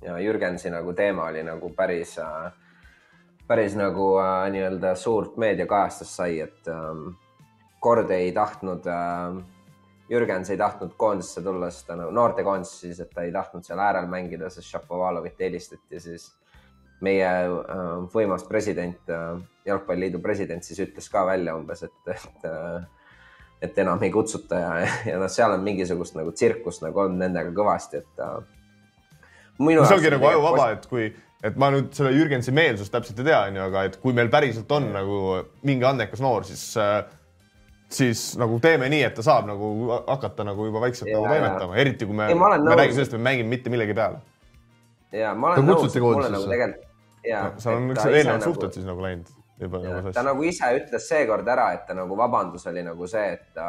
ja 0.03 0.17
Jürgensi 0.19 0.71
nagu 0.73 0.93
teema 0.93 1.29
oli 1.31 1.43
nagu 1.43 1.69
päris 1.75 2.17
äh,, 2.19 2.51
päris 3.47 3.75
nagu 3.79 4.13
äh, 4.21 4.51
nii-öelda 4.53 4.95
suurt 4.95 5.37
meediakajastust 5.37 6.19
sai, 6.21 6.39
et 6.45 6.69
äh, 6.71 7.03
kord 7.83 8.11
ei 8.11 8.31
tahtnud 8.31 8.87
äh, 8.87 9.41
Jürgens 10.11 10.49
ei 10.51 10.57
tahtnud 10.59 10.93
koondisse 10.97 11.41
tulla, 11.41 11.69
sest 11.71 11.87
ta 11.87 11.95
nagu 11.97 12.11
noortekoondisse 12.13 12.87
siis, 12.87 12.99
et 12.99 13.11
ta 13.15 13.23
ei 13.23 13.31
tahtnud 13.31 13.65
seal 13.65 13.79
äärel 13.79 14.09
mängida, 14.11 14.49
sest 14.51 14.67
Šapovalovit 14.69 15.39
helistati, 15.39 15.99
siis. 15.99 16.31
Meie 17.03 17.27
äh, 17.27 17.87
võimas 18.13 18.45
president 18.47 19.09
äh,, 19.11 19.39
Jalgpalliliidu 19.67 20.21
president 20.23 20.63
siis 20.63 20.79
ütles 20.85 21.09
ka 21.11 21.25
välja 21.27 21.55
umbes, 21.57 21.81
et, 21.83 21.97
et 22.13 22.45
äh, 22.47 22.85
et 23.63 23.77
enam 23.79 24.01
ei 24.03 24.11
kutsuta 24.11 24.59
ja, 24.59 24.71
ja 25.07 25.19
noh, 25.19 25.31
seal 25.31 25.55
on 25.55 25.63
mingisugust 25.63 26.17
nagu 26.19 26.33
tsirkust 26.35 26.83
nagu 26.83 26.99
olnud 27.03 27.21
nendega 27.23 27.51
kõvasti, 27.55 28.01
et 28.03 28.23
äh, 28.23 28.37
see 29.57 29.97
ongi 29.97 30.13
nagu 30.15 30.29
ajuvaba, 30.31 30.69
et 30.77 30.87
kui, 30.89 31.09
et 31.43 31.57
ma 31.59 31.69
nüüd 31.73 31.91
selle 31.97 32.13
Jürgensi 32.15 32.53
meelsust 32.55 32.93
täpselt 32.93 33.19
ei 33.21 33.31
tea, 33.31 33.41
onju, 33.49 33.65
aga 33.67 33.83
et 33.89 33.99
kui 34.01 34.15
meil 34.17 34.31
päriselt 34.33 34.71
on 34.73 34.91
nagu 34.95 35.19
mingi 35.67 35.85
andekas 35.87 36.23
noor, 36.23 36.47
siis 36.47 36.65
äh, 36.81 37.03
siis 37.93 38.21
nagu 38.39 38.57
teeme 38.63 38.89
nii, 38.91 39.03
et 39.07 39.15
ta 39.17 39.25
saab 39.25 39.47
nagu 39.49 39.69
hakata 40.07 40.45
nagu 40.47 40.67
juba 40.67 40.81
vaikselt 40.83 41.11
ja, 41.11 41.19
nagu 41.19 41.29
toimetama, 41.29 41.77
eriti 41.81 42.07
kui 42.09 42.17
me, 42.17 42.29
me 42.33 42.77
räägime 42.77 42.97
sellest, 42.97 43.13
et 43.13 43.19
me 43.19 43.29
mängime 43.29 43.53
mitte 43.53 43.73
millegi 43.73 43.95
peale. 43.97 44.21
ja 45.13 45.33
ma 45.37 45.53
olen 45.53 45.69
nõus, 45.69 45.99
mulle 46.01 46.31
nagu 46.33 46.49
tegelikult. 46.49 46.89
seal 47.63 47.77
on 47.77 47.91
üks 47.93 48.05
eelnevad 48.07 48.39
nagu, 48.39 48.47
suhted 48.49 48.79
siis 48.79 48.87
nagu 48.87 49.05
läinud 49.05 49.29
juba. 49.61 49.83
Nagu 49.83 50.15
ta 50.15 50.25
nagu 50.25 50.47
ise 50.47 50.71
ütles 50.79 51.07
seekord 51.09 51.53
ära, 51.55 51.69
et 51.77 51.85
ta 51.87 51.97
nagu 51.97 52.17
vabandus 52.17 52.65
oli 52.71 52.85
nagu 52.85 53.07
see, 53.09 53.27
et 53.37 53.45
ta 53.57 53.67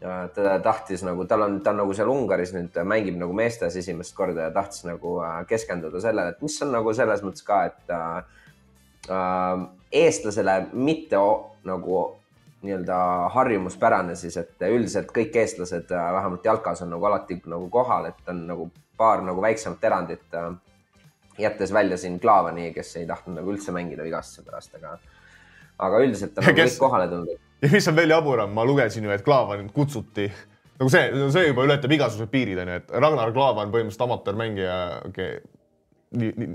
ja 0.00 0.28
ta 0.34 0.58
tahtis 0.64 1.02
nagu, 1.04 1.24
tal 1.28 1.44
on, 1.44 1.58
ta 1.60 1.74
on 1.74 1.82
nagu 1.82 1.94
seal 1.96 2.08
Ungaris 2.08 2.54
nüüd 2.56 2.76
mängib 2.88 3.18
nagu 3.20 3.34
meestes 3.36 3.76
esimest 3.76 4.14
korda 4.16 4.48
ja 4.48 4.54
tahtis 4.54 4.86
nagu 4.88 5.18
äh, 5.24 5.42
keskenduda 5.48 6.00
sellele, 6.00 6.34
et 6.34 6.44
mis 6.44 6.56
on 6.64 6.72
nagu 6.74 6.94
selles 6.96 7.24
mõttes 7.26 7.44
ka, 7.46 7.64
et 7.68 7.94
äh, 7.96 8.46
äh 9.10 9.68
eestlasele 9.90 10.52
mitte 10.72 11.18
nagu 11.66 11.94
nii-öelda 12.62 12.96
harjumuspärane 13.34 14.14
siis, 14.14 14.36
et 14.38 14.62
üldiselt 14.68 15.10
kõik 15.16 15.36
eestlased 15.42 15.90
äh, 15.90 16.12
vähemalt 16.14 16.44
jalkas 16.46 16.84
on 16.84 16.92
nagu 16.94 17.08
alati 17.08 17.40
nagu 17.50 17.68
kohal, 17.72 18.06
et 18.12 18.28
on 18.30 18.44
nagu 18.46 18.70
paar 18.96 19.24
nagu 19.26 19.42
väiksemat 19.42 19.84
erandit 19.84 20.34
äh,. 20.34 20.52
jättes 21.38 21.72
välja 21.72 21.96
siin 21.96 22.20
Klaavani, 22.20 22.72
kes 22.72 22.96
ei 22.96 23.06
tahtnud 23.06 23.40
nagu 23.40 23.52
üldse 23.52 23.72
mängida 23.72 24.04
vigastuse 24.04 24.44
pärast, 24.46 24.74
aga, 24.76 24.98
aga 25.78 26.02
üldiselt 26.04 26.38
on 26.38 26.44
nagu 26.44 26.56
kes... 26.56 26.74
kõik 26.74 26.84
kohale 26.86 27.08
tulnud 27.08 27.49
ja 27.62 27.72
mis 27.72 27.88
on 27.88 27.98
veel 27.98 28.14
jaburam, 28.14 28.54
ma 28.54 28.64
lugesin 28.66 29.04
ju, 29.04 29.12
et 29.14 29.24
Klaavan 29.26 29.68
kutsuti, 29.74 30.26
nagu 30.80 30.90
see, 30.92 31.28
see 31.34 31.46
juba 31.50 31.66
ületab 31.68 31.92
igasugused 31.96 32.32
piirid, 32.32 32.60
onju, 32.62 32.80
et 32.80 32.98
Ragnar 33.04 33.32
Klavan 33.36 33.72
põhimõtteliselt 33.74 34.06
amatöörmängija 34.06 34.80
okay,, 35.10 35.38
nii, 36.16 36.32
nii, 36.36 36.50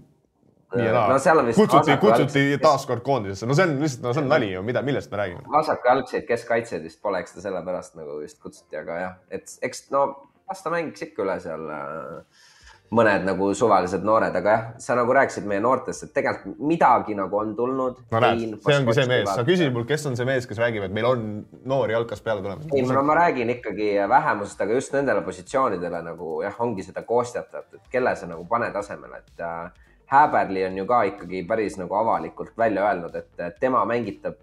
nii 0.76 0.86
ja 0.86 0.94
naa 0.96 1.08
no,. 1.14 1.44
kutsuti, 1.56 1.98
kutsuti 2.02 2.46
taaskord 2.62 3.04
koondisesse, 3.06 3.48
no 3.48 3.58
see 3.58 3.68
on 3.68 3.78
lihtsalt, 3.84 4.08
no 4.08 4.16
see 4.16 4.24
on 4.24 4.32
nali 4.32 4.52
ju, 4.52 4.64
mida, 4.66 4.82
millest 4.86 5.14
me 5.14 5.22
räägime? 5.22 5.46
vasakalgseid 5.54 6.26
keskkaitsjaid 6.28 6.84
vist 6.84 7.02
pole, 7.04 7.22
eks 7.24 7.38
ta 7.38 7.46
sellepärast 7.46 8.00
nagu 8.00 8.20
vist 8.24 8.42
kutsuti, 8.44 8.76
aga 8.82 9.00
jah, 9.02 9.16
et 9.34 9.56
eks 9.66 9.88
no 9.96 10.08
las 10.50 10.66
ta 10.66 10.74
mängiks 10.74 11.06
ikka 11.08 11.26
üle 11.26 11.38
seal 11.44 11.70
äh, 11.74 12.50
mõned 12.94 13.26
nagu 13.26 13.48
suvalised 13.58 14.04
noored, 14.06 14.36
aga 14.38 14.52
jah, 14.52 14.66
sa 14.82 14.96
nagu 14.98 15.14
rääkisid 15.16 15.48
meie 15.50 15.62
noortest, 15.64 16.06
et 16.06 16.12
tegelikult 16.14 16.60
midagi 16.70 17.16
nagu 17.18 17.40
on 17.40 17.56
tulnud. 17.58 18.04
no 18.12 18.22
näed, 18.22 18.60
see 18.62 18.78
ongi 18.78 18.96
see 18.98 19.08
mees, 19.10 19.30
sa 19.32 19.46
küsid 19.48 19.74
mult, 19.74 19.88
kes 19.90 20.06
on 20.10 20.18
see 20.20 20.28
mees, 20.28 20.46
kes 20.50 20.62
räägib, 20.62 20.86
et 20.86 20.94
meil 20.94 21.08
on 21.10 21.24
noori 21.66 21.96
jalkas 21.96 22.22
peale 22.26 22.44
tulemas. 22.46 22.70
ei, 22.70 22.86
no 22.86 23.04
ma 23.04 23.18
räägin 23.18 23.50
ikkagi 23.58 23.90
vähemusest, 24.10 24.62
aga 24.62 24.78
just 24.78 24.94
nendele 24.94 25.26
positsioonidele 25.26 26.04
nagu 26.12 26.38
jah, 26.46 26.62
ongi 26.62 26.86
seda 26.86 27.02
koostajat, 27.08 27.74
et 27.74 27.92
kelle 27.92 28.16
sa 28.16 28.30
nagu 28.30 28.46
paned 28.50 28.78
asemele, 28.78 29.24
et 29.26 29.46
äh, 29.46 29.84
Häberli 30.06 30.62
on 30.68 30.76
ju 30.78 30.86
ka 30.86 31.02
ikkagi 31.10 31.42
päris 31.50 31.80
nagu 31.82 31.96
avalikult 31.98 32.54
välja 32.58 32.86
öelnud, 32.86 33.16
et 33.18 33.60
tema 33.60 33.82
mängitab 33.90 34.38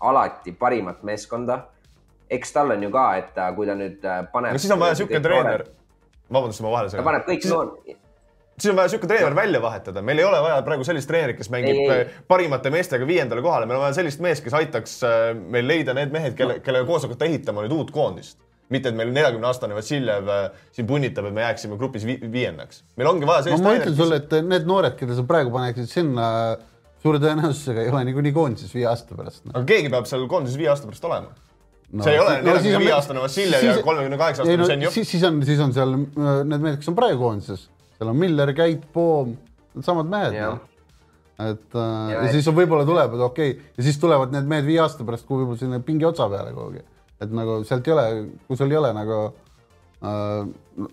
alati 0.00 0.52
parimat 0.52 1.02
meeskonda. 1.02 1.62
eks 2.30 2.52
tal 2.52 2.70
on 2.70 2.82
ju 2.82 2.90
ka, 2.90 3.10
et 3.16 3.38
äh, 3.38 3.54
kui 3.56 3.66
ta 3.66 3.74
nüüd 3.74 4.04
äh, 4.04 4.24
paneb. 4.32 4.52
no 4.52 4.58
siis 4.58 4.70
on 4.70 4.80
vaja 4.80 5.00
sihuke 5.00 5.20
treener 5.20 5.64
vabandust, 6.32 6.62
ma 6.64 6.76
vahele 6.76 6.92
segan. 6.92 7.04
ta 7.04 7.10
paneb 7.10 7.28
kõik 7.28 7.50
noor 7.50 7.74
siis 8.60 8.70
on 8.70 8.76
vaja 8.76 8.90
niisugune 8.90 9.08
treener 9.08 9.36
välja 9.36 9.62
vahetada, 9.62 10.02
meil 10.04 10.20
ei 10.20 10.26
ole 10.26 10.40
vaja 10.44 10.60
praegu 10.66 10.84
sellist 10.84 11.08
treenerit, 11.08 11.38
kes 11.38 11.50
mängib 11.52 11.80
ei, 11.80 11.96
ei. 11.96 12.06
parimate 12.28 12.72
meestega 12.72 13.08
viiendale 13.08 13.42
kohale, 13.44 13.68
meil 13.68 13.80
on 13.80 13.86
vaja 13.86 13.98
sellist 14.00 14.22
meest, 14.24 14.44
kes 14.44 14.56
aitaks 14.58 15.00
äh, 15.06 15.18
meil 15.34 15.68
leida 15.68 15.96
need 15.96 16.14
mehed, 16.14 16.36
kelle, 16.38 16.60
kellega 16.64 16.88
koos 16.88 17.06
hakata 17.08 17.28
ehitama 17.28 17.64
nüüd 17.64 17.76
uut 17.78 17.92
koondist. 17.94 18.38
mitte, 18.70 18.92
et 18.92 18.94
meil 18.94 19.08
neljakümne 19.10 19.48
aastane 19.48 19.74
Vassiljev 19.74 20.28
äh, 20.30 20.42
siin 20.76 20.86
punnitab, 20.86 21.26
et 21.26 21.34
me 21.34 21.42
jääksime 21.42 21.78
grupis 21.80 22.06
vi 22.06 22.18
viiendaks. 22.22 22.84
meil 23.00 23.10
ongi 23.10 23.26
vaja 23.26 23.48
sellist 23.48 23.64
no, 23.64 23.70
ma 23.70 23.78
ütlen 23.80 23.96
sulle, 23.98 24.20
et 24.22 24.36
need 24.46 24.68
noored, 24.68 24.96
keda 24.98 25.16
sa 25.18 25.26
praegu 25.26 25.54
paneksid 25.54 25.90
sinna, 25.90 26.26
suure 27.02 27.22
tõenäosusega 27.22 27.86
ei 27.86 27.94
ole 27.94 28.04
niikuinii 28.10 28.34
koondises 28.36 28.74
viie 28.76 28.86
aasta 28.90 29.16
pärast 29.18 29.46
no.. 29.46 29.54
aga 29.56 29.64
keegi 29.72 29.92
peab 29.92 30.10
seal 30.10 30.28
koondises 30.30 30.60
viie 30.60 30.70
aasta 30.70 30.90
pärast 30.90 31.08
olema 31.08 31.32
no, 31.92 32.06
see 32.06 32.14
ei 32.14 32.22
ole 32.22 32.38
neljakümne 32.44 32.80
viie 32.84 32.94
aastane 32.94 33.22
Vassiljev 33.24 33.66
ja 33.66 33.76
kolmekümne 33.84 34.18
kaheksa 34.20 34.44
aastane 34.44 34.68
Zenjov. 34.70 34.96
siis 34.96 35.24
on, 35.26 35.40
siis 35.46 35.62
on 35.64 35.74
seal 35.76 35.94
äh, 35.96 36.32
need 36.46 36.64
mehed, 36.64 36.80
kes 36.80 36.90
on 36.92 36.98
praegu 36.98 37.20
koondises, 37.22 37.66
seal 37.96 38.12
on 38.12 38.20
Miller, 38.20 38.52
Käit, 38.56 38.84
Poom, 38.94 39.34
needsamad 39.76 40.10
mehed. 40.12 40.38
No. 40.38 40.54
et 41.40 41.76
äh, 41.80 41.90
ja, 42.12 42.22
ja 42.26 42.32
siis 42.36 42.48
on 42.50 42.56
võib-olla 42.58 42.86
tuleb, 42.88 43.18
et 43.18 43.26
okei 43.26 43.52
okay. 43.56 43.74
ja 43.78 43.88
siis 43.88 44.00
tulevad 44.02 44.34
need 44.34 44.48
mehed 44.50 44.68
viie 44.68 44.80
aasta 44.84 45.06
pärast 45.08 45.28
kuhugi 45.28 45.46
võib-olla 45.46 45.64
sinna 45.64 45.82
pingi 45.84 46.08
otsa 46.08 46.28
peale 46.32 46.54
kuhugi, 46.56 46.84
et 47.20 47.36
nagu 47.36 47.60
sealt 47.68 47.88
ei 47.88 47.96
ole, 47.96 48.08
kui 48.46 48.60
sul 48.60 48.74
ei 48.74 48.80
ole 48.80 48.92
nagu 48.96 49.22
äh, 50.04 50.90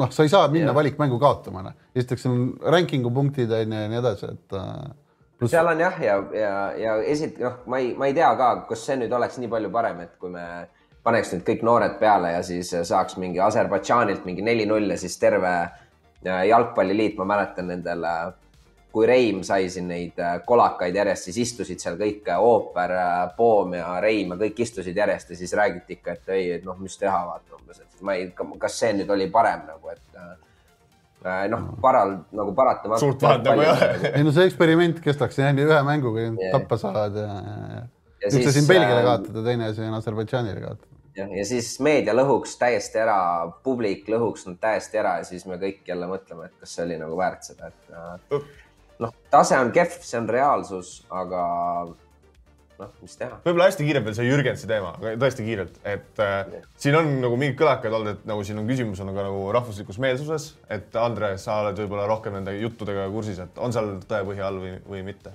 noh, 0.00 0.10
sa 0.10 0.24
ei 0.24 0.32
saa 0.32 0.48
minna 0.52 0.72
ja. 0.72 0.76
valikmängu 0.76 1.20
kaotama, 1.22 1.62
noh. 1.68 1.78
esiteks 1.94 2.26
on 2.30 2.42
ranking'u 2.74 3.12
punktid 3.14 3.52
on 3.52 3.76
ju 3.76 3.84
ja 3.84 3.92
nii 3.92 4.00
edasi, 4.00 4.32
et 4.34 4.58
äh, 4.58 4.74
Plus... 5.42 5.50
seal 5.50 5.66
on 5.66 5.80
jah, 5.80 5.96
ja, 5.98 6.16
ja, 6.38 6.50
ja 6.78 6.92
esit-, 7.02 7.40
noh, 7.42 7.56
ma 7.66 7.80
ei, 7.82 7.88
ma 7.98 8.06
ei 8.06 8.14
tea 8.14 8.28
ka, 8.38 8.50
kas 8.68 8.84
see 8.86 8.94
nüüd 9.00 9.14
oleks 9.16 9.40
nii 9.42 9.48
palju 9.50 9.72
parem, 9.74 10.04
et 10.04 10.12
kui 10.22 10.30
me 10.30 10.44
paneks 11.02 11.32
nüüd 11.34 11.42
kõik 11.48 11.64
noored 11.66 11.96
peale 11.98 12.36
ja 12.36 12.44
siis 12.46 12.70
saaks 12.70 13.16
mingi 13.18 13.42
Aserbaidžaanilt 13.42 14.22
mingi 14.28 14.44
neli-null 14.46 14.94
ja 14.94 14.98
siis 15.02 15.18
terve 15.18 15.50
äh, 15.64 16.44
jalgpalliliit, 16.46 17.18
ma 17.18 17.26
mäletan 17.32 17.72
nendel, 17.72 18.06
kui 18.94 19.08
Reim 19.10 19.40
sai 19.42 19.66
siin 19.72 19.90
neid 19.90 20.22
äh, 20.22 20.36
kolakaid 20.46 20.94
järjest, 20.94 21.26
siis 21.26 21.40
istusid 21.48 21.82
seal 21.82 21.98
kõik 21.98 22.30
äh, 22.30 22.38
ooper, 22.38 22.94
Poom 23.34 23.74
ja 23.80 23.96
Reim 24.04 24.36
ja 24.36 24.38
kõik 24.44 24.62
istusid 24.62 25.02
järjest 25.02 25.34
ja 25.34 25.40
siis 25.42 25.58
räägiti 25.58 25.98
ikka, 25.98 26.14
et 26.20 26.32
ei, 26.36 26.48
et 26.60 26.70
noh, 26.70 26.78
mis 26.78 26.94
teha, 27.02 27.18
vaata 27.32 27.58
umbes, 27.58 27.82
et 27.82 28.06
ma 28.06 28.14
ei, 28.14 28.30
kas 28.62 28.78
see 28.84 28.94
nüüd 29.00 29.10
oli 29.10 29.26
parem 29.34 29.66
nagu, 29.74 29.90
et 29.90 30.22
noh, 31.52 31.66
paral 31.82 32.14
nagu 32.34 32.54
paratamatult. 32.56 33.02
suurt 33.02 33.26
vahet 33.26 33.44
nagu 33.46 33.64
ei 33.64 33.72
ole. 33.72 34.12
ei 34.12 34.24
no 34.26 34.32
see 34.34 34.46
eksperiment 34.50 35.02
kestaks 35.04 35.38
jah, 35.38 35.52
nii 35.56 35.66
ühe 35.68 35.82
mänguga 35.86 36.24
yeah. 36.24 36.54
tappa 36.54 36.78
saad 36.80 37.18
ja, 37.18 37.28
ja, 37.28 37.82
ja. 38.22 38.30
üks 38.30 38.48
asi 38.50 38.62
on 38.64 38.70
Belgiale 38.70 39.02
äh, 39.02 39.06
kaotada, 39.10 39.44
teine 39.46 39.68
asi 39.70 39.84
on 39.86 39.98
Aserbaidžaanile 39.98 40.64
kaotada. 40.64 40.90
jah, 41.18 41.30
ja 41.38 41.46
siis 41.48 41.72
meedia 41.84 42.16
lõhuks 42.16 42.56
täiesti 42.60 43.02
ära, 43.02 43.18
publik 43.66 44.10
lõhuks 44.12 44.48
nad 44.50 44.58
täiesti 44.62 45.02
ära 45.02 45.18
ja 45.20 45.28
siis 45.28 45.46
me 45.48 45.60
kõik 45.62 45.86
jälle 45.88 46.10
mõtleme, 46.10 46.50
et 46.50 46.58
kas 46.60 46.76
see 46.76 46.86
oli 46.88 46.98
nagu 47.02 47.18
väärt 47.18 47.50
seda, 47.50 47.72
et 47.72 47.96
äh, 47.96 48.46
noh, 49.02 49.14
tase 49.32 49.58
on 49.60 49.72
kehv, 49.74 50.00
see 50.02 50.20
on 50.20 50.30
reaalsus, 50.30 50.94
aga 51.10 51.44
noh, 52.82 52.90
mis 53.04 53.14
teha. 53.18 53.38
võib-olla 53.44 53.68
hästi 53.70 53.86
kiirelt 53.86 54.08
veel 54.08 54.18
see 54.18 54.26
Jürgensi 54.28 54.68
teema, 54.70 54.92
tõesti 55.20 55.46
kiirelt, 55.46 55.78
et 55.88 56.22
äh, 56.22 56.58
siin 56.80 56.98
on 56.98 57.14
nagu 57.22 57.38
mingid 57.40 57.56
kõlakad 57.60 57.94
olnud, 57.98 58.18
et 58.18 58.26
nagu 58.28 58.44
siin 58.46 58.60
on 58.62 58.68
küsimus 58.68 59.00
on 59.04 59.14
ka 59.14 59.28
nagu 59.28 59.46
rahvuslikus 59.54 60.00
meelsuses, 60.02 60.52
et 60.72 60.98
Andre, 61.00 61.36
sa 61.42 61.62
oled 61.62 61.80
võib-olla 61.84 62.08
rohkem 62.10 62.36
nende 62.38 62.56
juttudega 62.58 63.08
kursis, 63.14 63.40
et 63.42 63.62
on 63.62 63.74
seal 63.74 63.96
tõepõhi 64.10 64.44
all 64.44 64.60
või, 64.62 64.76
või 64.88 65.06
mitte? 65.12 65.34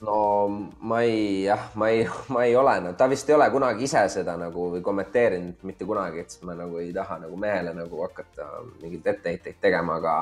no 0.00 0.48
ma 0.80 1.02
ei, 1.02 1.44
jah, 1.44 1.70
ma 1.74 1.90
ei, 1.92 2.06
ma 2.34 2.44
ei 2.44 2.56
ole, 2.56 2.76
no 2.80 2.92
ta 2.96 3.08
vist 3.10 3.28
ei 3.28 3.36
ole 3.36 3.50
kunagi 3.52 3.84
ise 3.88 4.06
seda 4.12 4.36
nagu 4.40 4.70
või 4.74 4.82
kommenteerinud 4.84 5.66
mitte 5.68 5.88
kunagi, 5.88 6.24
et 6.24 6.34
siis 6.34 6.44
ma 6.48 6.56
nagu 6.58 6.80
ei 6.80 6.92
taha 6.96 7.20
nagu 7.26 7.36
mehele 7.40 7.74
nagu 7.76 8.02
hakata 8.06 8.48
mingeid 8.80 9.12
etteheiteid 9.14 9.60
tegema, 9.60 10.00
aga 10.00 10.16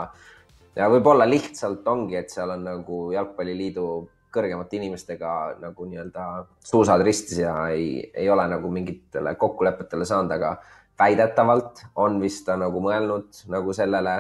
ja 0.79 0.89
võib-olla 0.91 1.27
lihtsalt 1.29 1.87
ongi, 1.89 2.19
et 2.19 2.31
seal 2.35 2.55
on 2.55 2.65
nagu 2.67 3.03
Jalgpalliliidu 3.15 3.89
kõrgemate 4.35 4.77
inimestega 4.79 5.35
nagu 5.63 5.87
nii-öelda 5.89 6.25
suusad 6.65 7.03
ristis 7.07 7.41
ja 7.43 7.55
ei, 7.73 8.01
ei 8.15 8.31
ole 8.31 8.47
nagu 8.51 8.71
mingitele 8.73 9.35
kokkulepetele 9.41 10.05
saanud, 10.09 10.35
aga 10.37 10.57
väidetavalt 10.99 11.85
on 12.03 12.21
vist 12.21 12.45
ta 12.47 12.59
nagu 12.61 12.83
mõelnud 12.85 13.45
nagu 13.53 13.73
sellele. 13.73 14.19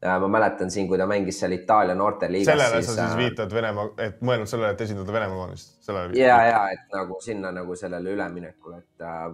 ma 0.00 0.28
mäletan 0.32 0.70
siin, 0.70 0.88
kui 0.88 0.98
ta 0.98 1.06
mängis 1.06 1.40
seal 1.40 1.52
Itaalia 1.52 1.94
noorteliigas. 1.94 2.52
sellele 2.52 2.82
siis, 2.82 2.86
sa 2.86 3.02
siis 3.02 3.12
äh, 3.12 3.16
viitad 3.18 3.52
Venemaa, 3.52 3.88
et 3.98 4.22
mõelnud 4.24 4.48
sellele, 4.48 4.72
et 4.72 4.80
esindada 4.80 5.12
Venemaa 5.12 5.36
koondist? 5.36 5.88
ja, 6.14 6.42
ja 6.46 6.62
et 6.72 6.86
nagu 6.92 7.20
sinna 7.20 7.52
nagu 7.52 7.76
sellele 7.76 8.16
üleminekule, 8.16 8.78
et 8.78 9.04
äh, 9.04 9.28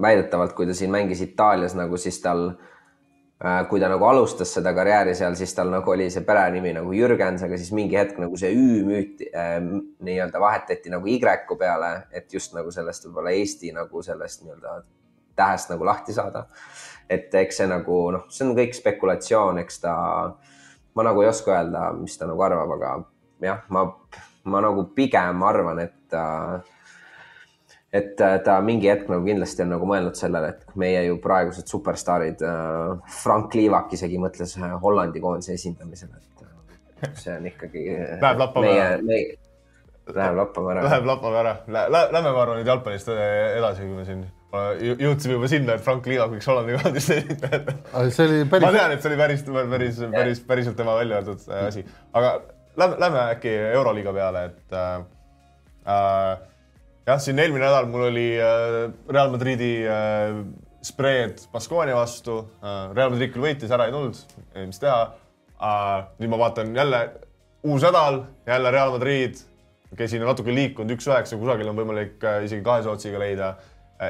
väidetavalt, 0.00 0.52
kui 0.56 0.66
ta 0.66 0.74
siin 0.74 0.90
mängis 0.90 1.20
Itaalias 1.20 1.74
nagu, 1.76 1.96
siis 1.96 2.22
tal 2.24 2.48
äh, 2.48 2.56
Äh, 2.58 2.77
kui 3.70 3.78
ta 3.78 3.86
nagu 3.86 4.02
alustas 4.04 4.50
seda 4.56 4.72
karjääri 4.74 5.14
seal, 5.14 5.36
siis 5.38 5.52
tal 5.54 5.70
nagu 5.70 5.90
oli 5.94 6.08
see 6.10 6.24
perenimi 6.26 6.72
nagu 6.74 6.90
Jürgens, 6.94 7.44
aga 7.46 7.58
siis 7.60 7.70
mingi 7.76 7.94
hetk 7.94 8.18
nagu 8.18 8.36
see 8.40 8.50
Ü 8.50 8.82
müüti 8.86 9.28
äh, 9.30 9.60
nii-öelda 10.02 10.40
vahetati 10.42 10.90
nagu 10.90 11.06
Y-ku 11.06 11.56
peale, 11.58 12.08
et 12.10 12.32
just 12.34 12.56
nagu 12.56 12.72
sellest 12.74 13.06
võib-olla 13.06 13.34
Eesti 13.38 13.70
nagu 13.76 14.02
sellest 14.02 14.42
nii-öelda 14.42 14.80
tähest 15.38 15.70
nagu 15.70 15.86
lahti 15.86 16.12
saada. 16.12 16.48
et 17.08 17.34
eks 17.34 17.62
see 17.62 17.66
nagu 17.70 17.98
noh, 18.12 18.26
see 18.28 18.44
on 18.44 18.56
kõik 18.58 18.74
spekulatsioon, 18.76 19.62
eks 19.62 19.78
ta, 19.80 19.92
ma 20.94 21.04
nagu 21.06 21.22
ei 21.22 21.30
oska 21.30 21.54
öelda, 21.54 21.86
mis 21.96 22.18
ta 22.20 22.26
nagu 22.28 22.42
arvab, 22.44 22.74
aga 22.74 22.90
jah, 23.40 23.62
ma, 23.72 23.86
ma 24.44 24.60
nagu 24.60 24.84
pigem 24.98 25.40
arvan, 25.46 25.80
et 25.86 26.18
äh, 26.18 26.74
et 27.92 28.20
äh, 28.20 28.38
ta 28.44 28.58
mingi 28.64 28.90
hetk 28.90 29.08
nagu 29.08 29.24
kindlasti 29.24 29.64
on 29.64 29.72
nagu 29.72 29.88
mõelnud 29.88 30.18
sellele, 30.18 30.54
et 30.54 30.78
meie 30.80 31.04
ju 31.06 31.18
praegused 31.24 31.70
superstaarid 31.70 32.42
äh,, 32.44 33.12
Frank 33.22 33.54
Liivak 33.56 33.92
isegi 33.96 34.20
mõtles 34.20 34.56
äh, 34.60 34.74
Hollandi 34.82 35.22
koondise 35.24 35.54
esindamisele, 35.56 36.20
et 37.02 37.20
see 37.20 37.36
on 37.36 37.46
ikkagi 37.48 37.84
Läheb 38.20 38.42
lappama 38.44 38.66
meie, 38.66 38.88
meie... 39.04 39.36
Läheb 40.08 40.38
lappama 40.38 40.72
ära. 40.72 40.82
läheb 40.86 41.04
lappama 41.04 41.40
ära. 41.42 41.50
Lähme, 41.68 42.30
ma 42.32 42.40
arvan, 42.40 42.56
nüüd 42.62 42.68
jalgpallist 42.70 43.10
edasi, 43.12 43.84
kui 43.84 43.98
me 43.98 44.06
siin 44.08 44.22
jõ- 44.52 44.96
jõudsime 45.02 45.34
juba 45.36 45.48
sinna, 45.52 45.74
et 45.76 45.84
Frank 45.84 46.06
Liivak 46.08 46.32
võiks 46.32 46.48
Hollandi 46.48 46.78
koondist 46.80 47.12
esitada. 47.12 47.74
see 48.08 48.24
oli 48.24 48.38
ma 48.44 48.50
päris, 48.54 48.76
tean, 48.78 48.94
et 48.94 49.02
see 49.02 49.10
oli 49.10 49.18
päris, 49.20 49.42
päris, 49.74 50.00
päris, 50.14 50.40
päriselt 50.52 50.78
tema 50.80 50.96
välja 50.96 51.20
öeldud 51.20 51.44
asi, 51.66 51.84
aga 52.16 52.38
lähme, 52.76 52.96
lähme 53.04 53.24
äkki 53.34 53.52
Euroliiga 53.72 54.14
peale, 54.16 54.44
et 54.48 54.78
äh, 54.78 54.94
äh, 55.84 56.38
jah, 57.08 57.20
siin 57.22 57.40
eelmine 57.40 57.64
nädal 57.64 57.88
mul 57.90 58.08
oli 58.10 58.26
äh, 58.36 58.90
Real 59.08 59.32
Madridi 59.32 59.72
äh, 59.88 60.42
spreed 60.84 61.40
Baskonia 61.52 61.96
vastu 61.96 62.42
äh,. 62.60 62.92
Real 62.96 63.10
Madrid 63.14 63.32
küll 63.34 63.48
võitis, 63.48 63.72
ära 63.74 63.88
ei 63.88 63.94
tulnud, 63.94 64.20
mis 64.60 64.78
teha 64.82 65.00
nüüd 66.20 66.30
ma 66.30 66.38
vaatan 66.38 66.70
jälle 66.76 67.00
uus 67.66 67.82
nädal, 67.82 68.20
jälle 68.46 68.70
Real 68.70 68.92
Madrid, 68.94 69.40
käisin 69.98 70.22
natuke 70.22 70.54
liikunud, 70.54 70.92
üks-üheksa 70.94 71.40
kusagil 71.40 71.72
on 71.72 71.80
võimalik 71.80 72.22
isegi 72.46 72.62
kahe 72.62 72.84
sootsiga 72.86 73.18
leida 73.18 73.56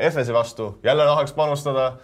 Efesi 0.04 0.34
vastu, 0.36 0.74
jälle 0.84 1.06
tahaks 1.08 1.32
panustada 1.32 1.94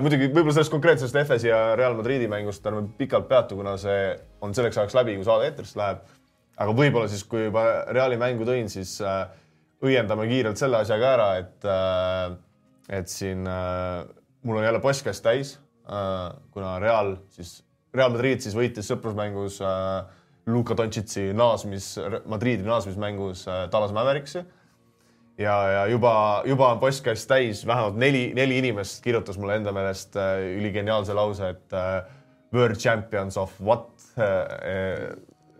muidugi 0.00 0.30
võib-olla 0.30 0.54
sellest 0.56 0.72
konkreetsest 0.72 1.16
Efesi 1.20 1.50
ja 1.50 1.74
Real 1.76 1.96
Madridi 1.98 2.28
mängust 2.30 2.64
ärme 2.68 2.86
pikalt 2.98 3.26
peatu, 3.28 3.58
kuna 3.58 3.74
see 3.80 4.12
on 4.44 4.54
selleks 4.56 4.78
ajaks 4.78 4.96
läbi, 4.96 5.16
kui 5.18 5.26
saade 5.26 5.50
eetrisse 5.50 5.80
läheb. 5.80 6.04
aga 6.62 6.72
võib-olla 6.78 7.08
siis, 7.10 7.24
kui 7.26 7.46
juba 7.48 7.64
Reali 7.90 8.16
mängu 8.20 8.46
tõin, 8.46 8.68
siis 8.70 9.00
äh, 9.00 9.26
õiendame 9.82 10.28
kiirelt 10.30 10.60
selle 10.60 10.82
asja 10.82 10.98
ka 11.00 11.12
ära, 11.16 11.28
et 11.42 11.68
äh,, 11.68 12.38
et 12.92 13.10
siin 13.10 13.46
äh, 13.48 14.02
mul 14.46 14.58
on 14.58 14.66
jälle 14.66 14.80
postkast 14.82 15.24
täis 15.24 15.56
äh,, 15.86 16.32
kuna 16.54 16.78
Real 16.82 17.16
siis, 17.34 17.60
Real 17.94 18.12
Madrid 18.14 18.42
siis 18.44 18.56
võitis 18.56 18.88
sõprusmängus 18.88 19.60
Luka 20.50 20.74
Dontšitsi 20.74 21.28
naasmis, 21.36 21.92
Madridi 22.26 22.64
naasmismängus 22.66 23.44
Dallas 23.70 23.92
Mavericksi 23.94 24.40
ja, 25.38 25.54
ja 25.76 25.84
juba, 25.90 26.14
juba 26.48 26.72
on 26.72 26.80
postkast 26.82 27.28
täis, 27.30 27.62
vähemalt 27.68 28.00
neli, 28.00 28.24
neli 28.34 28.58
inimest 28.62 29.02
kirjutas 29.04 29.38
mulle 29.38 29.60
enda 29.60 29.74
meelest 29.76 30.16
üligeniaalse 30.56 31.14
lause, 31.14 31.52
et 31.52 31.76
World 32.52 32.80
Champions 32.80 33.38
of 33.40 33.54
what 33.60 33.92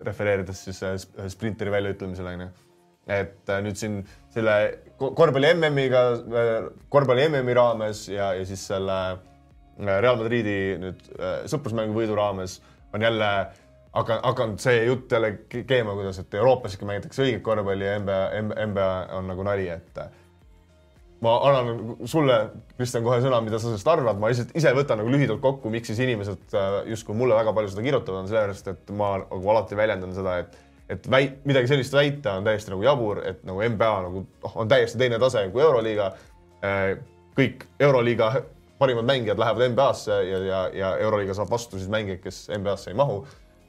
refereerides 0.07 0.65
siis 0.67 0.83
sp- 0.83 1.29
sprinteri 1.33 1.73
väljaütlemisele 1.73 2.35
onju. 2.37 2.51
Et 3.11 3.51
äh, 3.51 3.63
nüüd 3.65 3.79
siin 3.81 4.01
selle 4.33 4.57
ko- 5.01 5.13
korvpalli 5.19 5.55
MM-iga, 5.57 6.03
korvpalli 6.93 7.27
MM-i 7.29 7.57
raames 7.59 8.07
ja, 8.13 8.33
ja 8.39 8.47
siis 8.47 8.63
selle 8.71 8.99
äh, 9.13 9.99
Real 10.05 10.21
Madridi 10.21 10.79
nüüd 10.83 11.03
äh, 11.19 11.43
sõprusmängu 11.51 11.97
võidu 11.97 12.17
raames 12.19 12.61
on 12.95 13.03
jälle 13.03 13.31
hakanud, 13.93 14.25
hakanud 14.25 14.63
see 14.63 14.85
jutt 14.87 15.13
jälle 15.13 15.33
ke- 15.51 15.65
keema, 15.69 15.97
kuidas, 15.99 16.23
et 16.23 16.35
Euroopas 16.39 16.77
ikka 16.77 16.89
mängitakse 16.89 17.25
õiget 17.27 17.43
korvpalli 17.45 17.89
ja 17.89 17.99
NBA, 18.01 18.21
NBA 18.71 18.91
on 19.19 19.31
nagu 19.33 19.47
nali, 19.47 19.67
et 19.73 19.99
äh, 20.01 20.11
ma 21.23 21.37
annan 21.47 21.97
sulle, 22.11 22.37
Kristjan, 22.77 23.05
kohe 23.07 23.21
sõna, 23.23 23.39
mida 23.45 23.59
sa 23.61 23.69
sellest 23.69 23.89
arvad, 23.93 24.19
ma 24.19 24.31
lihtsalt 24.33 24.55
ise 24.59 24.73
võtan 24.75 24.99
nagu 25.03 25.13
lühidalt 25.13 25.43
kokku, 25.43 25.71
miks 25.71 25.93
siis 25.93 26.01
inimesed 26.03 26.57
äh, 26.59 26.77
justkui 26.91 27.17
mulle 27.19 27.37
väga 27.39 27.55
palju 27.57 27.71
seda 27.75 27.85
kirjutavad, 27.87 28.25
on 28.25 28.31
sellepärast, 28.31 28.71
et 28.73 28.93
ma 28.99 29.15
nagu 29.23 29.53
alati 29.55 29.79
väljendan 29.79 30.15
seda, 30.17 30.39
et 30.43 30.59
et 30.93 31.11
väi-, 31.11 31.31
midagi 31.49 31.71
sellist 31.71 31.95
väita 31.97 32.37
on 32.39 32.47
täiesti 32.47 32.73
nagu 32.73 32.85
jabur, 32.87 33.23
et 33.27 33.45
nagu 33.49 33.63
NBA 33.75 33.93
nagu 34.07 34.25
noh, 34.25 34.57
on 34.63 34.71
täiesti 34.71 35.01
teine 35.01 35.21
tase 35.23 35.47
kui 35.53 35.65
Euroliiga. 35.65 36.13
kõik 37.37 37.65
Euroliiga 37.81 38.33
parimad 38.79 39.07
mängijad 39.09 39.39
lähevad 39.39 39.73
NBA-sse 39.73 40.19
ja, 40.29 40.39
ja, 40.47 40.59
ja 40.75 40.91
Euroliiga 41.03 41.35
saab 41.35 41.51
vastu 41.51 41.79
siis 41.79 41.91
mängijaid, 41.91 42.21
kes 42.23 42.45
NBA-sse 42.59 42.93
ei 42.93 42.99
mahu 42.99 43.23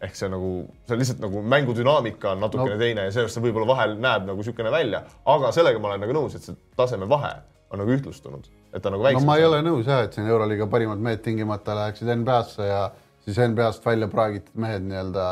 ehk 0.03 0.17
see 0.17 0.29
nagu, 0.31 0.51
see 0.83 0.95
on 0.95 0.99
lihtsalt 0.99 1.21
nagu 1.23 1.41
mängu 1.47 1.75
dünaamika 1.77 2.33
on 2.33 2.43
natukene 2.43 2.73
no. 2.73 2.75
No. 2.75 2.81
teine 2.81 3.05
ja 3.07 3.13
sellest 3.15 3.37
see 3.37 3.43
võib-olla 3.45 3.69
vahel 3.69 3.95
näeb 4.03 4.27
nagu 4.27 4.41
niisugune 4.41 4.71
välja, 4.73 5.03
aga 5.31 5.51
sellega 5.55 5.79
ma 5.79 5.93
olen 5.93 6.03
nagu 6.03 6.15
nõus, 6.17 6.35
et 6.35 6.43
see 6.43 6.57
tasemevahe 6.79 7.31
on 7.73 7.81
nagu 7.81 7.95
ühtlustunud, 7.95 8.49
et 8.73 8.83
ta 8.83 8.91
nagu 8.91 9.01
no 9.01 9.07
väiksem. 9.07 9.29
ma 9.29 9.37
ei 9.39 9.47
ole 9.47 9.61
nõus 9.65 9.87
jah, 9.87 10.03
et 10.05 10.17
siin 10.17 10.27
Euroliiga 10.29 10.67
parimad 10.71 11.01
mehed 11.03 11.23
tingimata 11.25 11.77
läheksid 11.79 12.11
NBA-sse 12.19 12.67
ja 12.67 12.83
siis 13.23 13.39
NBA-st 13.39 13.87
välja 13.87 14.09
praagitud 14.11 14.59
mehed 14.65 14.83
nii-öelda, 14.89 15.27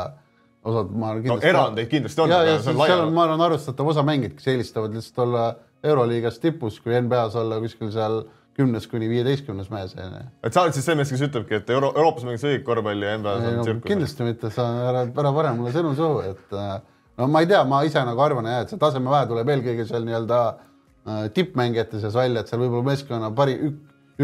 osad 0.64 0.92
ma 0.94 1.10
arvan 1.14 1.26
no 1.32 1.38
erandeid 1.42 1.88
kindlasti 1.90 2.22
on, 2.22 2.30
ja, 2.30 2.42
ja 2.46 2.58
siis 2.62 2.76
seal 2.78 3.00
on, 3.06 3.12
ma 3.16 3.24
arvan, 3.26 3.40
arvestatav 3.48 3.88
osa 3.94 4.04
mängijaid, 4.06 4.36
kes 4.38 4.46
eelistavad 4.52 4.94
lihtsalt 4.94 5.18
olla 5.26 5.48
Euroliigas 5.82 6.38
tipus, 6.38 6.76
kui 6.80 6.94
NBA-s 7.00 7.34
olla 7.40 7.58
kuskil 7.64 7.90
seal 7.94 8.20
kümnes 8.54 8.84
kuni 8.86 9.08
viieteistkümnes 9.10 9.70
mees 9.72 9.94
onju. 9.98 10.20
et 10.44 10.52
sa 10.54 10.62
oled 10.62 10.76
siis 10.76 10.84
see 10.86 10.94
mees, 10.98 11.10
kes 11.10 11.24
ütlebki, 11.26 11.56
et 11.62 11.70
Euro 11.74 11.88
Euroopas 11.96 12.26
mängitakse 12.28 12.50
õiget 12.52 12.66
korvpalli 12.66 13.08
ja 13.08 13.16
NBA-s 13.18 13.46
on 13.48 13.56
No, 13.56 13.62
tsirkus. 13.66 13.88
kindlasti 13.90 14.26
mitte, 14.28 14.50
sa 14.54 14.66
ära, 14.90 15.06
ära 15.08 15.32
pane 15.38 15.54
mulle 15.58 15.72
sõnu 15.74 15.94
suhu, 15.98 16.20
et 16.30 16.54
äh, 16.58 16.74
no 17.18 17.28
ma 17.32 17.40
ei 17.42 17.48
tea, 17.50 17.62
ma 17.64 17.80
ise 17.88 18.04
nagu 18.06 18.20
arvan 18.22 18.46
jah, 18.50 18.60
et 18.66 18.70
see 18.74 18.78
tasemevahe 18.82 19.26
tuleb 19.32 19.50
eelkõige 19.56 19.86
seal 19.88 20.04
nii-öelda 20.06 20.42
äh, 20.52 21.24
tippmängijate 21.34 22.02
seas 22.04 22.14
välja, 22.20 22.44
et 22.44 22.52
seal 22.52 22.60
võib-olla 22.62 22.90
meeskonna 22.92 23.32
pari, 23.34 23.56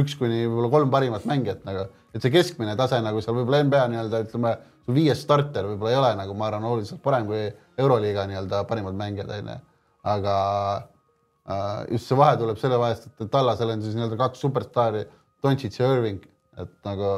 üks 0.02 0.16
kuni 0.18 0.44
võib-olla 0.46 0.70
kolm 0.72 0.92
parimat 0.92 1.24
mängijat 1.28 1.64
nagu, 1.68 1.86
et 2.14 2.24
see 2.24 2.32
keskmine 2.34 2.76
tase 2.78 3.00
nagu 3.04 3.22
seal 3.24 3.36
võib-olla 3.38 3.62
NBA 3.66 3.84
nii-öelda 3.92 4.22
ütleme, 4.26 4.54
sul 4.86 4.96
viies 4.96 5.22
starter 5.24 5.68
võib-olla 5.70 5.92
ei 5.92 5.98
ole 6.00 6.12
nagu 6.22 6.36
ma 6.38 6.48
arvan 6.48 6.66
oluliselt 6.70 7.02
parem 7.04 7.28
kui 7.28 7.44
Euroliiga 7.78 8.26
nii-öelda 8.30 8.64
parimad 8.70 8.96
mängijad 8.98 9.32
onju, 9.38 9.58
aga 10.14 10.34
äh, 10.78 11.84
just 11.92 12.10
see 12.10 12.18
vahe 12.18 12.38
tuleb 12.40 12.60
selle 12.60 12.80
vahest, 12.80 13.08
et 13.10 13.30
Tallasel 13.32 13.74
on 13.74 13.84
siis 13.84 13.96
nii-öelda 13.98 14.18
kaks 14.20 14.44
superstaari, 14.44 15.06
Doncic 15.44 15.76
ja 15.78 15.92
Irving, 15.94 16.24
et 16.58 16.72
nagu 16.88 17.14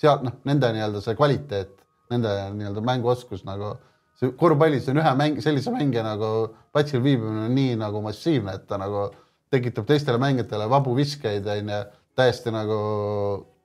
sealt 0.00 0.24
noh, 0.26 0.36
nende 0.48 0.68
nii-öelda 0.74 1.00
see 1.04 1.16
kvaliteet, 1.18 1.74
nende 2.12 2.32
nii-öelda 2.58 2.84
mänguoskus 2.84 3.46
nagu 3.48 3.76
see 4.18 4.32
korvpallis 4.38 4.88
on 4.92 5.00
ühe 5.02 5.12
mäng, 5.18 5.40
sellise 5.42 5.72
mängija 5.74 6.04
nagu 6.06 6.30
platsil 6.74 7.02
viibimine 7.02 7.48
on 7.48 7.54
nii 7.56 7.76
nagu 7.80 8.02
massiivne, 8.04 8.54
et 8.58 8.66
ta 8.70 8.78
nagu 8.80 9.08
tekitab 9.54 9.86
teistele 9.88 10.18
mängijatele 10.22 10.68
vabu 10.70 10.94
viskeid 10.96 11.46
onju, 11.50 11.80
täiesti 12.18 12.52
nagu 12.54 12.78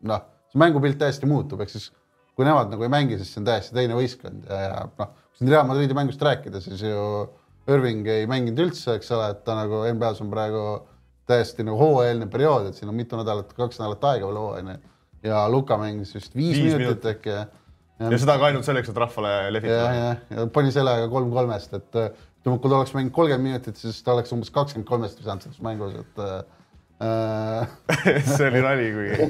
noh, 0.10 0.28
see 0.52 0.62
mängupilt 0.62 1.00
täiesti 1.02 1.30
muutub, 1.30 1.62
ehk 1.64 1.74
siis 1.74 1.90
kui 2.38 2.48
nemad 2.48 2.72
nagu 2.72 2.86
ei 2.86 2.92
mängi, 2.92 3.18
siis 3.20 3.34
see 3.34 3.42
on 3.42 3.50
täiesti 3.50 3.76
teine 3.76 3.98
võistkond 3.98 4.48
ja, 4.50 4.62
ja 4.64 4.78
noh, 5.00 5.12
kui 5.12 5.42
siin 5.42 5.52
Real 5.54 5.68
Madridi 5.68 5.98
mängust 5.98 6.24
rääkida, 6.24 6.62
siis 6.64 6.84
ju 6.86 7.04
Irving 7.70 8.08
ei 8.10 8.26
mänginud 8.30 8.64
üldse, 8.66 8.96
eks 8.98 9.12
ole, 9.14 9.28
et 9.34 9.44
ta 9.46 9.58
nagu 9.58 9.84
NBA-s 9.94 10.24
on 10.24 10.32
praegu 10.32 10.64
täiesti 11.30 11.66
nagu 11.68 11.78
hooajaline 11.78 12.30
periood, 12.32 12.70
et 12.70 12.80
siin 12.80 12.90
on 12.90 12.98
mitu 12.98 13.20
nädalat, 13.20 13.52
kaks 13.58 13.82
nädalat 13.82 14.08
aega 14.14 14.30
veel 14.30 14.40
hooajani 14.42 14.78
ja 15.28 15.44
Luka 15.52 15.78
mängis 15.78 16.16
vist 16.16 16.36
viis, 16.36 16.58
Viis 16.58 16.78
minutit. 16.80 17.06
äkki 17.12 17.36
ja 17.36 17.46
ja 18.00 18.20
seda 18.22 18.38
ka 18.40 18.48
ainult 18.48 18.64
selleks, 18.68 18.90
et 18.92 19.00
rahvale 19.00 19.32
ja, 19.34 19.52
lehvitada. 19.52 19.90
ja, 19.94 20.12
ja 20.32 20.46
pani 20.56 20.72
sellega 20.72 21.10
kolm 21.12 21.34
kolmest, 21.36 21.74
et 21.76 21.98
ütleme, 22.00 22.56
kui 22.56 22.72
ta 22.72 22.78
oleks 22.78 22.96
mänginud 22.96 23.16
kolmkümmend 23.16 23.52
minutit, 23.52 23.80
siis 23.82 24.00
ta 24.06 24.16
oleks 24.16 24.32
umbes 24.36 24.52
kakskümmend 24.56 24.88
kolmest 24.88 25.20
visanud 25.20 25.44
selles 25.44 25.60
mängus, 25.66 25.98
et 26.00 26.24
see 27.00 28.48
oli 28.48 28.62
nali, 28.62 28.88
kuigi. 28.92 29.28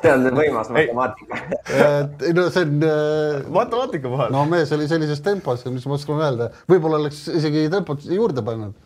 see 0.00 0.12
on 0.12 0.28
võimas 0.32 0.70
matemaatika. 0.72 1.40
et 1.68 2.22
ei 2.24 2.36
no 2.36 2.46
see 2.52 2.64
on 2.64 2.86
äh, 2.88 3.48
matemaatika 3.52 4.08
puhul 4.08 4.32
no.. 4.32 4.44
mees 4.48 4.72
oli 4.76 4.88
sellises 4.88 5.20
tempos, 5.24 5.66
mis 5.68 5.84
ma 5.90 5.98
oskan 5.98 6.22
öelda, 6.24 6.48
võib-olla 6.70 7.02
oleks 7.02 7.26
isegi 7.36 7.66
tempot 7.72 8.06
juurde 8.08 8.44
pannud, 8.46 8.78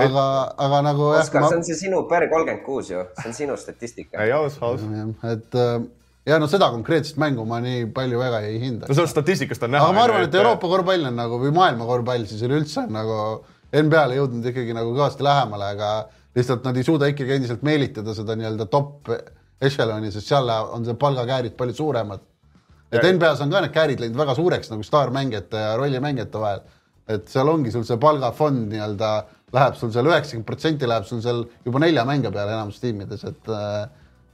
aga, 0.00 0.26
aga 0.66 0.84
nagu 0.88 1.10
Oskar, 1.12 1.44
see 1.50 1.60
on 1.60 1.66
see 1.68 1.80
sinu 1.84 2.06
per 2.08 2.24
kolmkümmend 2.32 2.64
kuus 2.64 2.88
ju, 2.94 3.04
see 3.20 3.28
on 3.32 3.36
sinu 3.42 3.58
statistika. 3.60 4.24
ei, 4.24 4.32
aus, 4.32 4.56
aus. 4.64 4.86
et 5.28 5.60
äh, 5.60 5.76
ja 6.32 6.40
no 6.40 6.48
seda 6.48 6.70
konkreetset 6.72 7.20
mängu 7.20 7.44
ma 7.48 7.60
nii 7.60 7.90
palju 7.92 8.24
väga 8.24 8.40
ei 8.48 8.56
hinda 8.62 8.88
no. 8.88 8.96
sellest 8.96 9.12
statistikast 9.18 9.68
on 9.68 9.76
näha. 9.76 9.90
aga 9.90 9.98
ma 9.98 10.06
arvan, 10.08 10.24
et 10.24 10.40
Euroopa 10.40 10.72
korvpall 10.72 11.10
on 11.10 11.20
nagu 11.20 11.40
või 11.42 11.52
maailma 11.52 11.88
korvpall 11.88 12.24
siis 12.30 12.40
üleüldse 12.48 12.86
on 12.86 12.96
nagu 12.96 13.18
NBA-le 13.72 14.18
jõudnud 14.18 14.48
ikkagi 14.50 14.74
nagu 14.76 14.92
kõvasti 14.92 15.24
lähemale, 15.24 15.70
aga 15.76 15.92
lihtsalt 16.36 16.64
nad 16.64 16.76
ei 16.76 16.86
suuda 16.86 17.08
ikkagi 17.12 17.36
endiselt 17.36 17.64
meelitada 17.66 18.14
seda 18.16 18.36
nii-öelda 18.38 18.66
top 18.72 19.10
echelon'i, 19.62 20.10
sest 20.12 20.30
seal 20.32 20.48
on 20.52 20.86
see 20.86 20.98
palgakäärid 20.98 21.56
palju 21.58 21.74
suuremad. 21.78 22.20
et 22.92 23.04
NBA-s 23.08 23.40
on 23.40 23.50
ka 23.50 23.60
need 23.64 23.72
käärid 23.72 24.00
läinud 24.02 24.18
väga 24.20 24.34
suureks 24.36 24.70
nagu 24.70 24.84
staarmängijate 24.84 25.60
ja 25.60 25.76
rollimängijate 25.80 26.40
vahel. 26.40 26.60
et 27.08 27.28
seal 27.28 27.48
ongi 27.48 27.70
sul 27.72 27.84
see 27.84 27.96
palgafond 28.00 28.68
nii-öelda 28.72 29.10
läheb 29.52 29.76
sul 29.76 29.92
seal 29.92 30.08
üheksakümmend 30.08 30.48
protsenti 30.48 30.88
läheb 30.88 31.04
sul 31.08 31.20
seal 31.24 31.44
juba 31.64 31.82
nelja 31.82 32.04
mängija 32.08 32.32
peale 32.32 32.56
enamus 32.56 32.80
tiimides, 32.80 33.24
et 33.24 33.52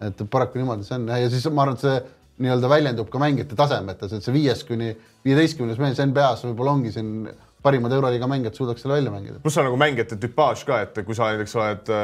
et 0.08 0.22
paraku 0.30 0.60
niimoodi 0.60 0.86
see 0.86 0.94
on 0.94 1.08
ja 1.08 1.30
siis 1.30 1.46
ma 1.50 1.64
arvan, 1.64 1.74
et 1.74 1.86
see 1.86 1.98
nii-öelda 2.38 2.70
väljendub 2.70 3.08
ka 3.10 3.18
mängijate 3.18 3.56
tasemetes, 3.58 4.12
et 4.14 4.22
see 4.22 4.34
viies 4.34 4.62
kuni 4.66 4.92
viieteistkümnes 5.26 5.80
mees 5.82 5.98
NBA-s 5.98 6.46
võib-olla 6.46 6.76
ongi 6.78 6.92
siin 6.94 7.26
parimad 7.68 7.94
Euroliiga 7.98 8.30
mängijad 8.30 8.58
suudaks 8.58 8.82
selle 8.84 8.98
välja 8.98 9.12
mängida. 9.14 9.38
pluss 9.44 9.60
on 9.60 9.68
nagu 9.68 9.78
mängijate 9.80 10.18
tüpaaž 10.20 10.64
ka, 10.66 10.82
et 10.86 11.04
kui 11.04 11.16
sa 11.16 11.30
näiteks 11.32 11.56
oled 11.60 11.94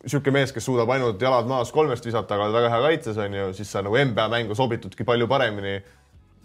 niisugune 0.00 0.38
mees, 0.38 0.52
kes 0.56 0.64
suudab 0.64 0.90
ainult 0.94 1.20
jalad 1.20 1.48
maas 1.48 1.72
kolmest 1.74 2.06
visata, 2.06 2.36
aga 2.36 2.48
oled 2.48 2.56
väga 2.56 2.70
hea 2.72 2.84
kaitses 2.88 3.18
on 3.20 3.34
ju, 3.36 3.48
siis 3.56 3.72
sa 3.72 3.82
nagu 3.84 3.96
NBA 4.10 4.28
mängu 4.32 4.56
sobitudki 4.56 5.04
palju 5.08 5.28
paremini 5.28 5.78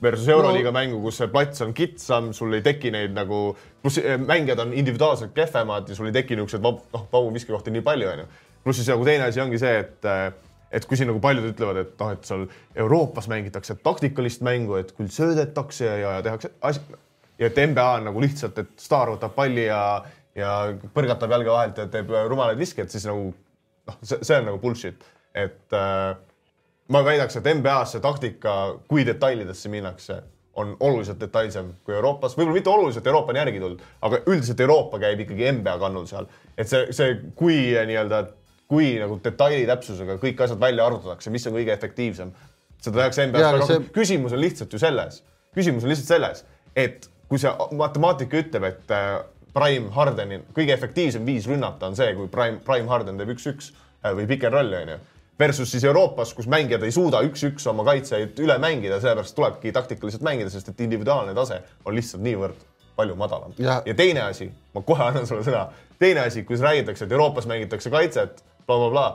versus 0.02 0.28
Euroliiga 0.28 0.72
no. 0.72 0.76
mängu, 0.76 1.02
kus 1.06 1.22
see 1.22 1.30
plats 1.32 1.64
on 1.64 1.72
kitsam, 1.76 2.32
sul 2.36 2.54
ei 2.58 2.64
teki 2.66 2.92
neid 2.92 3.16
nagu, 3.16 3.54
pluss 3.84 4.02
eh, 4.02 4.18
mängijad 4.20 4.60
on 4.66 4.74
individuaalselt 4.76 5.32
kehvemad 5.36 5.88
ja 5.90 5.96
sul 5.96 6.10
ei 6.12 6.18
teki 6.18 6.36
niisuguseid 6.36 6.66
vab- 6.66 6.84
noh, 6.94 7.06
vabu 7.14 7.32
viskekohti 7.36 7.74
nii 7.76 7.86
palju 7.86 8.12
onju. 8.12 8.28
pluss 8.66 8.82
siis 8.82 8.92
nagu 8.92 9.08
teine 9.08 9.30
asi 9.30 9.42
ongi 9.44 9.62
see, 9.62 9.80
et 9.86 10.12
et 10.76 10.86
kui 10.90 10.98
siin 11.00 11.08
nagu 11.08 11.22
paljud 11.24 11.46
ütlevad, 11.48 11.78
et 11.80 12.00
noh, 12.02 12.12
et 12.12 12.28
seal 12.28 12.48
Euroopas 12.84 13.30
mängitakse 13.32 13.78
taktikalist 13.86 14.44
mängu, 14.44 14.76
et 14.82 14.92
küll 14.98 15.08
söödetakse 15.14 15.88
ja, 15.88 16.18
ja 16.18 16.24
tehakse 16.26 16.52
asi, 16.60 16.82
ja 17.40 17.50
et 17.50 17.58
NBA 17.60 17.88
on 18.00 18.08
nagu 18.10 18.22
lihtsalt, 18.24 18.60
et 18.62 18.76
staar 18.80 19.12
võtab 19.14 19.34
palli 19.36 19.66
ja, 19.68 19.82
ja 20.36 20.52
põrgatab 20.96 21.34
jalge 21.36 21.52
vahelt 21.52 21.82
ja 21.82 21.90
teeb 21.92 22.14
rumalaid 22.30 22.60
viskeid, 22.60 22.92
siis 22.94 23.08
nagu 23.10 23.32
noh, 23.32 24.00
see, 24.02 24.22
see 24.22 24.40
on 24.40 24.50
nagu 24.52 24.62
bullshit, 24.62 25.04
et 25.36 25.76
äh, 25.76 26.16
ma 26.94 27.04
väidaks, 27.06 27.40
et 27.40 27.52
NBA-s 27.58 27.96
see 27.96 28.04
taktika, 28.04 28.56
kui 28.90 29.06
detailidesse 29.08 29.72
minnakse, 29.74 30.22
on 30.56 30.72
oluliselt 30.80 31.20
detailsem 31.20 31.74
kui 31.84 31.96
Euroopas, 31.98 32.38
võib-olla 32.38 32.56
mitte 32.56 32.72
oluliselt, 32.72 33.08
Euroopa 33.12 33.34
on 33.34 33.40
järgi 33.42 33.60
tulnud, 33.60 33.82
aga 34.08 34.22
üldiselt 34.24 34.62
Euroopa 34.64 35.02
käib 35.02 35.24
ikkagi 35.26 35.50
NBA 35.58 35.74
kannul 35.82 36.06
seal, 36.08 36.30
et 36.56 36.72
see, 36.72 36.86
see, 36.96 37.18
kui 37.36 37.58
nii-öelda, 37.76 38.22
kui 38.72 38.94
nagu 39.02 39.18
detaili 39.24 39.66
täpsusega 39.68 40.16
kõik 40.22 40.46
asjad 40.46 40.62
välja 40.62 40.86
arvutatakse, 40.88 41.34
mis 41.34 41.44
on 41.50 41.58
kõige 41.58 41.76
efektiivsem, 41.76 42.32
seda 42.80 43.02
tehakse 43.02 43.28
NBA-s 43.28 43.68
see.... 43.68 43.84
küsimus 43.98 44.38
on 44.38 44.42
lihtsalt 44.46 44.72
ju 44.72 44.80
selles, 44.80 45.20
küsimus 45.58 45.84
on 45.84 45.92
lihtsalt 45.92 46.14
selles, 46.14 46.46
et 46.72 47.10
kui 47.30 47.42
see 47.42 47.52
matemaatika 47.78 48.44
ütleb, 48.44 48.68
et 48.70 48.94
äh, 48.94 49.18
Prime 49.56 49.92
Hardeni 49.96 50.42
kõige 50.56 50.74
efektiivsem 50.76 51.26
viis 51.26 51.48
rünnata 51.48 51.88
on 51.90 51.98
see, 51.98 52.12
kui 52.18 52.28
Prime, 52.32 52.60
Prime 52.66 52.92
Harden 52.92 53.20
teeb 53.20 53.32
üks-üks 53.36 53.72
äh, 53.72 54.12
või 54.18 54.28
pick 54.30 54.44
and 54.48 54.58
roll'i 54.58 54.82
onju. 54.84 54.98
Versus 55.40 55.72
siis 55.72 55.84
Euroopas, 55.84 56.32
kus 56.36 56.48
mängijad 56.48 56.84
ei 56.88 56.94
suuda 56.96 57.20
üks-üks 57.28 57.66
oma 57.68 57.84
kaitseid 57.88 58.40
üle 58.40 58.56
mängida, 58.64 59.02
sellepärast 59.04 59.36
tulebki 59.36 59.74
taktikaliselt 59.76 60.24
mängida, 60.24 60.52
sest 60.52 60.72
et 60.72 60.84
individuaalne 60.86 61.34
tase 61.36 61.60
on 61.84 61.96
lihtsalt 61.96 62.24
niivõrd 62.24 62.62
palju 62.96 63.16
madalam. 63.20 63.56
Ja- 63.60 63.82
teine 63.96 64.22
asi, 64.30 64.52
ma 64.74 64.82
kohe 64.82 65.04
annan 65.04 65.28
sulle 65.28 65.44
sõna, 65.44 65.66
teine 66.00 66.24
asi, 66.24 66.44
kus 66.48 66.64
räägitakse, 66.64 67.06
et 67.06 67.12
Euroopas 67.12 67.48
mängitakse 67.52 67.92
kaitset 67.92 68.40
bla,, 68.40 68.66
blablabla, 68.66 69.06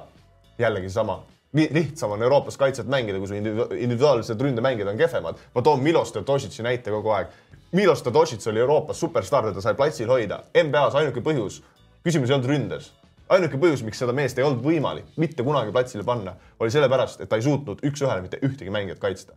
jällegi 0.58 0.90
sama. 0.92 1.22
Lihtsam 1.52 2.10
on 2.10 2.22
Euroopas 2.22 2.56
kaitset 2.56 2.86
mängida, 2.86 3.18
kui 3.18 3.28
su 3.28 3.34
individu- 3.34 3.74
individuaalsed 3.74 4.40
ründemängijad 4.40 4.88
on 4.88 4.96
kehvemad. 4.96 5.34
ma 5.54 5.62
toon 5.62 5.82
Milos 5.82 6.12
Teodosic'i 6.12 6.62
näite 6.62 6.90
kogu 6.90 7.10
aeg. 7.10 7.26
Milos 7.72 8.02
Teodosic 8.02 8.46
oli 8.46 8.58
Euroopas 8.60 9.00
superstaar, 9.00 9.44
teda 9.44 9.60
sai 9.60 9.74
platsil 9.74 10.08
hoida. 10.08 10.42
NBA-s 10.54 10.94
ainuke 10.94 11.20
põhjus, 11.20 11.62
küsimus 12.04 12.30
ei 12.30 12.34
olnud 12.34 12.48
ründes. 12.50 12.92
ainuke 13.28 13.56
põhjus, 13.56 13.84
miks 13.84 13.98
seda 13.98 14.12
meest 14.12 14.38
ei 14.38 14.44
olnud 14.44 14.62
võimalik 14.64 15.04
mitte 15.16 15.42
kunagi 15.42 15.72
platsile 15.72 16.04
panna, 16.04 16.34
oli 16.60 16.70
sellepärast, 16.70 17.20
et 17.20 17.28
ta 17.28 17.36
ei 17.36 17.42
suutnud 17.42 17.78
üks-ühele 17.86 18.22
mitte 18.22 18.38
ühtegi 18.42 18.70
mängijat 18.70 18.98
kaitsta. 18.98 19.32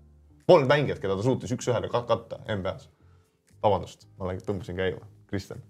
Polnud 0.47 0.68
mängijat, 0.68 0.99
keda 0.99 1.16
ta 1.16 1.24
suutis 1.24 1.51
üks-ühele 1.51 1.89
kat- 1.89 2.07
katta 2.07 2.39
NBA-s. 2.47 2.89
vabandust, 3.64 4.07
ma 4.20 4.26
läin- 4.26 4.41
tõmbasin 4.41 4.76
käima, 4.76 5.05
Kristjan. 5.28 5.61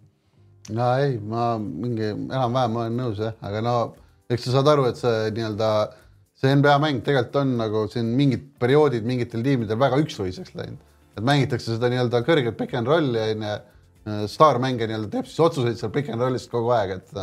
no 0.69 0.95
ei, 0.97 1.19
ma 1.19 1.57
mingi 1.59 2.03
enam-vähem 2.03 2.75
olen 2.75 2.97
nõus 2.97 3.19
jah, 3.19 3.33
aga 3.41 3.61
no 3.61 3.95
eks 4.29 4.43
sa 4.43 4.51
saad 4.51 4.67
aru, 4.67 4.85
et 4.85 4.95
see 4.95 5.31
nii-öelda 5.31 5.93
see 6.41 6.55
NBA 6.55 6.77
mäng 6.81 7.03
tegelikult 7.05 7.39
on 7.43 7.53
nagu 7.59 7.85
siin 7.91 8.09
mingid 8.17 8.49
perioodid 8.61 9.05
mingitel 9.07 9.45
tiimidel 9.45 9.79
väga 9.79 9.99
üksuiseks 10.03 10.55
läinud, 10.57 10.81
et 11.17 11.23
mängitakse 11.25 11.75
seda 11.75 11.91
nii-öelda 11.93 12.23
kõrget 12.27 12.57
pick 12.59 12.75
and 12.77 12.89
rolli 12.89 13.21
onju, 13.21 13.55
staarmängija 14.33 14.89
nii-öelda 14.91 15.11
teeb 15.13 15.29
siis 15.29 15.39
otsuseid 15.45 15.79
seal 15.79 15.93
pick 15.93 16.11
and 16.11 16.23
roll'ist 16.23 16.51
kogu 16.51 16.73
aeg, 16.75 16.97
et 16.99 17.17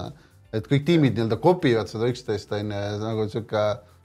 et 0.56 0.66
kõik 0.66 0.86
tiimid 0.86 1.14
nii-öelda 1.14 1.38
kopivad 1.42 1.90
seda 1.90 2.08
üksteist 2.10 2.50
onju 2.56 2.74
ja 2.74 2.98
nagu 3.02 3.26
sihuke 3.30 3.64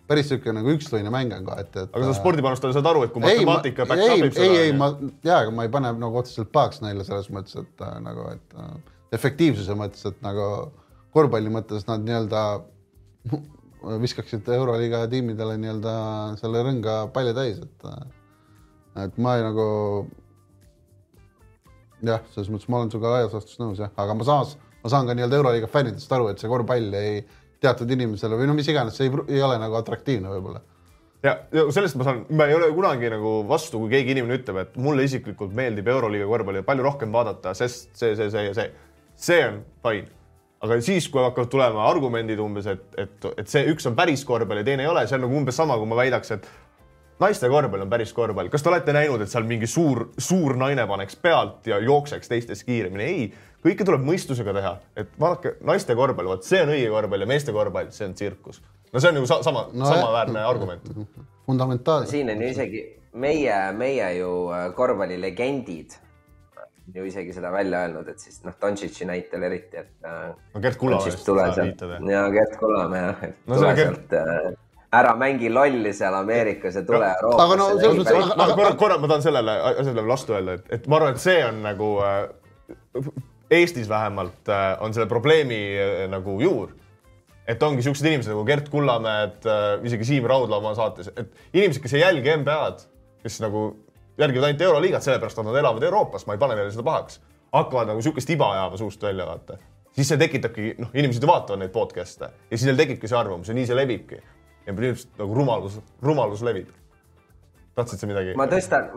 päris 0.09 0.27
sihuke 0.29 0.53
nagu 0.53 0.73
üksluine 0.75 1.09
mäng 1.13 1.33
on 1.33 1.45
kohati, 1.47 1.85
et 1.85 1.95
aga 1.95 2.09
sa 2.09 2.17
spordipanustajana 2.19 2.77
saad 2.77 2.89
aru, 2.91 3.05
et 3.07 3.13
kui 3.13 3.23
ei, 3.25 3.39
matemaatika 3.39 3.87
back 3.89 4.03
ei 4.03 4.11
up 4.11 4.27
ib, 4.27 4.37
ei, 4.37 4.49
ei, 4.49 4.67
seda, 4.69 4.77
ma 4.77 4.89
jaa, 5.25 5.39
aga 5.39 5.53
ma 5.55 5.65
ei 5.65 5.71
pane 5.73 5.93
nagu 6.01 6.21
otseselt 6.21 6.51
pahaks 6.53 6.83
neile 6.85 7.05
selles 7.07 7.31
mõttes, 7.33 7.57
et 7.61 7.85
äh, 7.85 7.95
nagu, 8.05 8.27
et 8.35 8.59
äh, 8.61 8.75
efektiivsuse 9.17 9.77
mõttes, 9.79 10.05
et 10.09 10.19
nagu 10.25 10.49
korvpalli 11.15 11.53
mõttes 11.53 11.87
nad 11.89 12.05
nii-öelda 12.05 12.43
viskaksid 14.01 14.47
Euroliiga 14.55 15.05
tiimidele 15.11 15.57
nii-öelda 15.61 15.95
selle 16.41 16.61
rõnga 16.65 16.99
palli 17.15 17.33
täis, 17.37 17.61
et 17.63 17.89
et 19.05 19.17
ma 19.21 19.35
ei 19.37 19.43
nagu 19.45 19.65
jah, 22.05 22.21
selles 22.33 22.51
mõttes 22.53 22.69
ma 22.71 22.81
olen 22.81 22.93
sinuga 22.93 23.15
laias 23.17 23.33
laastus 23.35 23.59
nõus 23.61 23.81
jah, 23.81 23.91
aga 24.01 24.15
ma 24.17 24.27
samas, 24.27 24.55
ma 24.83 24.93
saan 24.93 25.09
ka 25.09 25.17
nii-öelda 25.17 25.41
Euroliiga 25.41 25.71
fännidest 25.71 26.11
aru, 26.15 26.29
et 26.31 26.41
see 26.41 26.51
korvpall 26.51 27.01
ei 27.01 27.19
teatud 27.63 27.91
inimesele 27.91 28.37
või 28.39 28.47
no 28.49 28.55
mis 28.57 28.69
iganes, 28.71 28.97
see 28.97 29.09
ei, 29.09 29.19
ei 29.37 29.43
ole 29.43 29.59
nagu 29.61 29.77
atraktiivne 29.79 30.31
võib-olla 30.33 30.63
ja, 31.25 31.35
ja 31.55 31.65
sellest 31.73 31.97
ma 31.99 32.07
saan, 32.07 32.23
ma 32.35 32.47
ei 32.49 32.55
ole 32.57 32.69
kunagi 32.75 33.09
nagu 33.11 33.37
vastu, 33.49 33.79
kui 33.81 33.93
keegi 33.93 34.15
inimene 34.15 34.39
ütleb, 34.39 34.59
et 34.61 34.77
mulle 34.81 35.05
isiklikult 35.07 35.55
meeldib 35.57 35.89
Euroliiga 35.91 36.27
korvpalli 36.29 36.63
palju 36.67 36.85
rohkem 36.85 37.15
vaadata, 37.15 37.55
sest 37.57 37.91
see, 37.97 38.13
see, 38.17 38.29
see 38.33 38.45
ja 38.49 38.53
see. 38.57 38.69
see 39.15 39.41
on 39.47 39.61
fine. 39.85 40.09
Aga 40.65 40.81
siis, 40.83 41.07
kui 41.11 41.23
hakkavad 41.23 41.49
tulema 41.51 41.87
argumendid 41.89 42.41
umbes, 42.41 42.67
et, 42.71 42.85
et, 43.01 43.31
et 43.37 43.49
see 43.51 43.65
üks 43.71 43.87
on 43.89 43.95
päris 43.97 44.25
korvpall 44.27 44.61
ja 44.61 44.67
teine 44.67 44.85
ei 44.85 44.91
ole, 44.91 45.05
see 45.07 45.17
on 45.19 45.25
nagu 45.27 45.37
umbes 45.39 45.57
sama, 45.57 45.77
kui 45.79 45.89
ma 45.89 45.97
väidaks, 45.99 46.35
et 46.35 46.47
naiste 47.21 47.49
korvpall 47.51 47.85
on 47.85 47.91
päris 47.91 48.13
korvpall. 48.13 48.49
kas 48.51 48.63
te 48.63 48.71
olete 48.71 48.95
näinud, 48.95 49.23
et 49.23 49.31
seal 49.31 49.47
mingi 49.47 49.67
suur, 49.69 50.09
suur 50.17 50.57
naine 50.59 50.87
paneks 50.89 51.17
pealt 51.21 51.67
ja 51.71 51.79
jookseks 51.83 52.31
teistest 52.31 52.67
kiiremini? 52.67 53.03
ei, 53.03 53.27
kõike 53.65 53.87
tuleb 53.87 54.03
mõistusega 54.05 54.55
teha, 54.55 54.75
et 54.97 55.15
vaadake 55.19 55.55
naiste 55.65 55.95
korvpall, 55.97 56.33
vot 56.35 56.47
see 56.47 56.61
on 56.65 56.73
õige 56.75 56.91
korvpall 56.93 57.25
ja 57.25 57.29
meeste 57.29 57.55
korvpall, 57.55 57.91
see 57.95 58.09
on 58.09 58.17
tsirkus. 58.17 58.61
no 58.91 58.99
see 59.01 59.13
on 59.13 59.21
ju 59.21 59.29
sa 59.31 59.41
sama 59.45 59.67
no,, 59.71 59.87
samaväärne 59.87 60.45
argument. 60.45 60.91
fundamentaalne. 61.45 62.11
siin 62.11 62.29
on 62.29 62.41
ju 62.41 62.51
isegi 62.51 62.85
meie, 63.13 63.59
meie 63.77 64.09
ju 64.19 64.31
äh, 64.51 64.67
korvpallilegendid 64.75 65.99
ju 66.93 67.05
isegi 67.07 67.33
seda 67.33 67.49
välja 67.51 67.79
öelnud, 67.85 68.07
et 68.11 68.19
siis 68.21 68.43
noh, 68.45 68.53
Dontšitši 68.61 69.07
näitel 69.09 69.43
eriti, 69.47 69.77
et 69.81 70.05
äh, 70.05 70.27
no 70.53 70.61
vist 70.61 71.25
tule 71.25 71.47
sa 71.47 71.55
sealt 71.55 71.71
viitad, 71.71 71.95
jah? 71.95 72.05
ja 72.11 72.21
Gert 72.35 72.59
Kullamäe 72.61 73.01
jah, 73.07 73.23
et 73.29 73.35
No 73.47 73.55
tule 73.57 73.71
on 73.71 73.75
Gert- 73.79 73.95
sealt 73.95 74.13
äh, 74.19 74.53
ära 74.95 75.15
mängi 75.19 75.49
lolli 75.51 75.91
seal 75.93 76.13
Ameerikas 76.15 76.75
ja 76.77 76.83
tule 76.87 77.09
Euroopasse. 77.09 77.45
aga 77.45 77.55
no 77.59 77.69
selles 77.79 77.97
mõttes- 77.99 78.35
ma, 78.37 78.45
ma 78.45 78.55
korra, 78.55 78.73
korra 78.79 78.97
ma 79.01 79.07
tahan 79.11 79.25
sellele 79.25 79.55
asjale 79.73 80.05
vastu 80.07 80.37
öelda, 80.37 80.59
et, 80.59 80.69
et 80.77 80.87
ma 80.87 80.99
arvan, 81.01 81.15
et 81.17 81.23
see 81.25 81.39
on 81.45 81.61
nagu 81.65 81.89
äh, 82.05 83.09
Eestis 83.51 83.89
vähemalt 83.89 84.49
äh, 84.49 84.77
on 84.81 84.93
selle 84.93 85.07
probleemi 85.09 85.59
äh, 85.77 86.05
nagu 86.09 86.37
juur. 86.41 86.69
et 87.47 87.61
ongi 87.63 87.83
siuksed 87.85 88.07
inimesed 88.09 88.31
nagu 88.33 88.45
Gert 88.47 88.69
Kullamäed 88.73 89.43
äh,, 89.45 89.83
isegi 89.85 90.05
Siim 90.07 90.25
Raudla 90.25 90.57
oma 90.57 90.71
saates, 90.77 91.11
et 91.17 91.29
inimesed, 91.53 91.81
kes 91.83 91.93
ei 91.93 92.01
jälgi 92.01 92.31
NBA-d, 92.41 92.87
kes 93.21 93.37
nagu 93.43 93.67
järgivad 94.17 94.49
ainult 94.49 94.61
Euroliigat, 94.61 95.03
sellepärast 95.03 95.39
et 95.39 95.47
nad 95.47 95.57
elavad 95.59 95.83
Euroopas, 95.83 96.25
ma 96.27 96.35
ei 96.35 96.41
pane 96.41 96.55
neile 96.55 96.71
seda 96.71 96.85
pahaks, 96.87 97.19
hakkavad 97.55 97.91
nagu 97.91 98.03
siukest 98.03 98.29
iba 98.35 98.51
ajama 98.53 98.77
suust 98.79 99.03
välja, 99.03 99.25
vaata. 99.27 99.57
siis 99.95 100.07
see 100.11 100.19
tekitabki, 100.19 100.71
noh, 100.79 100.93
inimesed 100.93 101.23
ju 101.23 101.29
vaatavad 101.29 101.61
neid 101.63 101.73
podcast'e 101.75 102.29
ja 102.29 102.57
siis 102.57 102.65
neil 102.69 102.79
tekibki 102.79 103.07
see 103.07 103.19
arvamus 103.19 103.51
ja 103.51 103.57
nii 103.57 103.67
see 103.67 103.77
levibki. 103.77 104.21
ja 104.65 104.73
põhimõtteliselt 104.73 105.19
nagu 105.21 105.35
rumalus, 105.39 105.77
rumalus 106.01 106.41
levib. 106.43 106.71
tahtsid 107.75 107.99
sa 107.99 108.07
midagi? 108.07 108.35
ma 108.39 108.47
tõstan, 108.51 108.89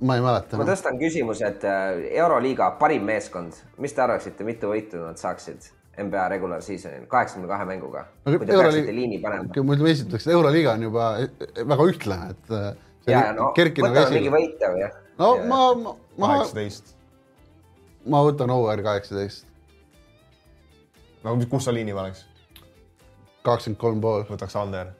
ma 0.00 0.18
ei 0.18 0.26
mäleta 0.26 0.58
ma 0.58 0.66
tõstan 0.68 0.98
küsimuse, 0.98 1.46
et 1.46 1.64
äh, 1.64 2.04
Euroliiga 2.22 2.74
parim 2.80 3.06
meeskond, 3.06 3.56
mis 3.78 3.94
te 3.94 4.02
arvaksite, 4.02 4.44
mitu 4.44 4.70
võitu 4.74 5.02
nad 5.02 5.20
saaksid 5.20 5.70
NBA 6.02 6.28
regular 6.32 6.62
seasonil 6.62 7.06
kaheksakümne 7.06 7.46
kahe 7.46 7.66
mänguga? 7.68 8.08
Aga 8.26 8.38
kui 8.38 8.46
te 8.46 8.52
Euroliiga- 8.56 8.82
peaksite 8.82 8.96
liini 8.96 9.20
panema. 9.22 9.46
ma 9.46 9.76
ütleme 9.76 9.90
esiteks, 9.94 10.26
Euroliiga 10.26 10.74
on 10.74 10.82
juba 10.88 11.12
väga 11.74 11.86
ühtlane, 11.92 12.34
et 12.34 12.50
äh, 12.50 12.72
ja 13.06 13.22
oli 13.28 13.38
no 13.38 13.52
kerkinud 13.56 13.90
mingi 13.90 14.04
esile. 14.04 14.32
võite 14.34 14.70
või 14.72 14.84
jah? 14.84 14.98
no 15.20 15.30
ma, 15.48 15.60
ma, 15.74 15.94
ma, 16.18 16.30
kaheksateist. 16.34 16.94
ma 18.10 18.22
võtan 18.26 18.52
OR 18.54 18.82
kaheksateist, 18.86 19.46
no 21.24 21.36
kus 21.50 21.68
sa 21.68 21.74
liini 21.74 21.96
paneks? 21.96 22.26
kakskümmend 23.44 23.80
kolm 23.80 24.00
pool. 24.04 24.26
võtaks 24.28 24.56
under. 24.60 24.92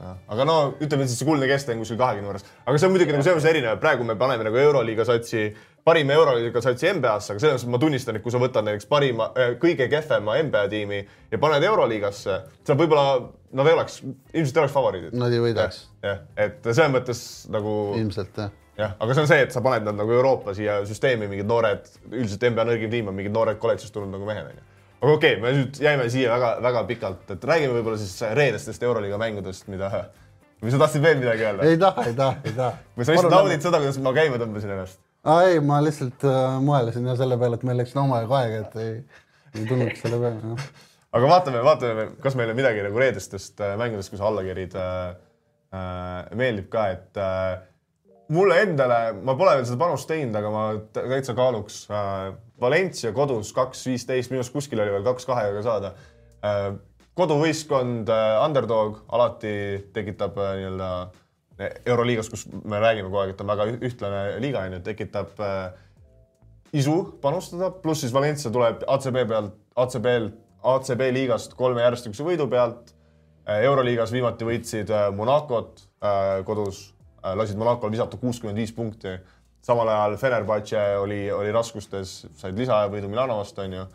aga 0.00 0.48
no 0.48 0.58
ütleme 0.80 1.08
siis 1.08 1.20
see 1.20 1.28
kuldne 1.28 1.48
kesktee 1.50 1.76
on 1.76 1.84
kuskil 1.84 2.00
kahekümne 2.00 2.32
juures, 2.32 2.46
aga 2.64 2.78
see 2.78 2.88
on 2.88 2.96
muidugi 2.96 3.16
nagu 3.16 3.26
selles 3.26 3.40
mõttes 3.40 3.52
erinev, 3.52 3.80
praegu 3.82 4.04
me 4.04 4.16
paneme 4.20 4.48
nagu 4.48 4.60
Euroliiga 4.60 5.06
satsi, 5.08 5.48
parima 5.86 6.16
Euroliiga 6.16 6.60
satsi 6.64 6.90
NBA-sse, 6.96 7.34
aga 7.34 7.42
selles 7.42 7.62
mõttes 7.62 7.70
ma 7.70 7.80
tunnistan, 7.82 8.18
et 8.18 8.24
kui 8.24 8.34
sa 8.34 8.40
võtad 8.42 8.66
näiteks 8.66 8.88
parima, 8.90 9.28
kõige 9.62 9.86
kehvema 9.90 10.34
NBA 10.42 10.64
tiimi 10.72 11.00
ja 11.30 11.38
paned 11.42 11.62
Euroliigasse, 11.62 12.38
seal 12.66 12.78
võib-olla 12.80 13.20
nad 13.56 13.70
ei 13.70 13.76
oleks, 13.76 14.00
ilmselt 14.34 14.58
ei 14.58 14.62
oleks 14.64 14.74
favoriidid. 14.74 15.14
Nad 15.20 15.34
ei 15.34 15.42
võidaks 15.44 15.82
jah, 16.02 16.24
et 16.42 16.58
selles 16.66 16.90
mõttes 16.92 17.20
nagu 17.54 17.76
ilmselt 18.00 18.42
jah. 18.42 18.50
jah, 18.80 18.96
aga 18.98 19.14
see 19.14 19.26
on 19.26 19.30
see, 19.30 19.46
et 19.46 19.54
sa 19.54 19.62
paned 19.62 19.86
nad 19.86 19.98
nagu 20.00 20.16
Euroopa 20.18 20.56
siia 20.58 20.80
süsteemi, 20.88 21.30
mingid 21.30 21.46
noored, 21.46 21.86
üldiselt 22.10 22.48
NBA 22.50 22.66
nõrgim 22.72 22.94
tiim 22.96 23.12
on 23.12 23.18
mingid 23.20 23.36
noored 23.36 23.62
kolledžist 23.62 23.94
tulnud 23.94 24.10
nagu 24.16 24.26
mehed 24.26 24.50
onju. 24.50 24.66
aga 24.98 25.14
okei 25.14 25.38
okay,, 25.38 25.42
me 25.44 25.54
nüüd 25.54 25.82
jäime 25.86 26.10
siia 26.10 26.34
väga-väga 26.34 26.86
pikalt, 26.90 27.34
et 27.36 27.50
räägime 27.54 27.78
võib-olla 27.78 28.02
siis 28.02 28.18
reedestest 28.34 28.82
Euroliiga 28.82 29.22
mängudest, 29.22 29.70
mida, 29.70 30.08
või 30.58 30.74
sa 30.74 30.82
tahtsid 30.82 31.06
veel 31.06 31.20
midagi 31.22 31.46
öelda? 31.46 31.70
ei 31.70 31.78
taha, 31.78 32.10
ei 32.10 32.18
taha, 32.18 32.38
ei 32.42 32.58
taha. 32.58 32.78
või 32.96 33.06
sa 33.06 33.14
lihtsalt 33.14 33.38
naudid 33.38 33.70
seda, 33.70 33.84
kuidas 33.84 34.02
ma 34.02 34.18
käima 34.18 34.42
tõmbasin 34.42 34.74
ennast? 34.74 35.05
Aa 35.26 35.46
ei, 35.50 35.60
ma 35.64 35.78
lihtsalt 35.84 36.24
äh, 36.28 36.56
mõelesin 36.62 37.06
jah 37.10 37.16
selle 37.18 37.38
peale, 37.40 37.58
et 37.58 37.66
meil 37.66 37.80
läks 37.82 37.94
omajagu 37.98 38.36
aega, 38.38 38.64
et 38.64 38.76
ei, 38.82 38.92
ei 39.54 39.68
tulnudki 39.68 39.98
selle 40.02 40.20
peale 40.22 40.40
noh. 40.54 40.66
aga 41.18 41.30
vaatame, 41.32 41.62
vaatame, 41.66 42.08
kas 42.22 42.36
meile 42.38 42.54
midagi 42.58 42.84
nagu 42.86 43.00
reedestest 43.02 43.62
äh, 43.64 43.74
mängudest, 43.80 44.12
kui 44.12 44.20
sa 44.20 44.28
alla 44.30 44.44
kerid 44.46 44.76
äh,, 44.78 45.16
äh, 45.74 46.36
meeldib 46.38 46.70
ka, 46.72 46.88
et 46.94 47.20
äh, 47.22 47.56
mulle 48.34 48.60
endale, 48.64 49.00
ma 49.22 49.36
pole 49.38 49.54
veel 49.58 49.68
seda 49.68 49.80
panust 49.82 50.08
teinud, 50.10 50.34
aga 50.38 50.50
ma 50.54 50.64
tä- 50.94 51.06
täitsa 51.14 51.34
kaaluks 51.38 51.84
äh, 51.90 52.32
Valencia 52.60 53.12
kodus 53.16 53.52
kaks 53.56 53.82
viisteist, 53.90 54.32
minu 54.32 54.40
arust 54.40 54.54
kuskil 54.54 54.80
oli 54.82 54.94
veel 54.94 55.06
kaks 55.06 55.28
kahega 55.28 55.62
saada 55.66 55.94
äh,. 56.46 56.70
koduvõistkond 57.16 58.10
äh,, 58.12 58.32
underdog 58.44 59.04
alati 59.14 59.52
tekitab 59.94 60.38
äh, 60.38 60.56
nii-öelda 60.60 60.90
Euroliigas, 61.58 62.28
kus 62.28 62.44
me 62.68 62.80
räägime 62.80 63.08
kogu 63.08 63.22
aeg, 63.22 63.30
et 63.32 63.40
on 63.40 63.48
väga 63.48 63.64
ühtlane 63.88 64.22
liiga 64.44 64.66
onju, 64.66 64.80
tekitab 64.84 65.38
äh, 65.40 65.70
isu 66.76 66.96
panustada, 67.22 67.70
pluss 67.70 68.02
siis 68.04 68.12
Valencia 68.12 68.50
tuleb 68.52 68.82
ACB 68.92 69.22
pealt, 69.30 69.54
ACB-l, 69.76 70.28
ACB 70.74 71.06
liigast 71.16 71.54
kolme 71.56 71.80
järjestikuse 71.84 72.26
võidu 72.26 72.48
pealt. 72.52 72.92
euroliigas 73.46 74.10
viimati 74.12 74.44
võitsid 74.44 74.90
äh, 74.90 75.06
Monacot 75.14 75.80
äh, 76.04 76.42
kodus, 76.44 76.90
lasid 77.22 77.56
Monacol 77.56 77.92
visata 77.94 78.16
kuuskümmend 78.20 78.58
viis 78.58 78.72
punkti. 78.72 79.16
samal 79.62 79.88
ajal 79.88 80.16
Fenerbahce 80.16 80.82
oli, 80.98 81.30
oli 81.32 81.52
raskustes, 81.52 82.26
said 82.36 82.58
lisavõidu 82.58 83.08
Milano 83.08 83.38
vastu, 83.38 83.60
onju. 83.60 83.86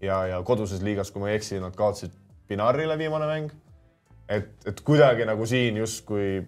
ja, 0.00 0.26
ja 0.26 0.42
koduses 0.42 0.80
liigas, 0.82 1.10
kui 1.10 1.20
ma 1.20 1.28
ei 1.28 1.36
eksi, 1.36 1.60
nad 1.60 1.76
kaotasid 1.76 2.16
Pinarile 2.48 2.98
viimane 2.98 3.26
mäng. 3.26 3.52
et, 4.28 4.48
et 4.66 4.80
kuidagi 4.80 5.24
nagu 5.24 5.46
siin 5.46 5.76
justkui 5.76 6.46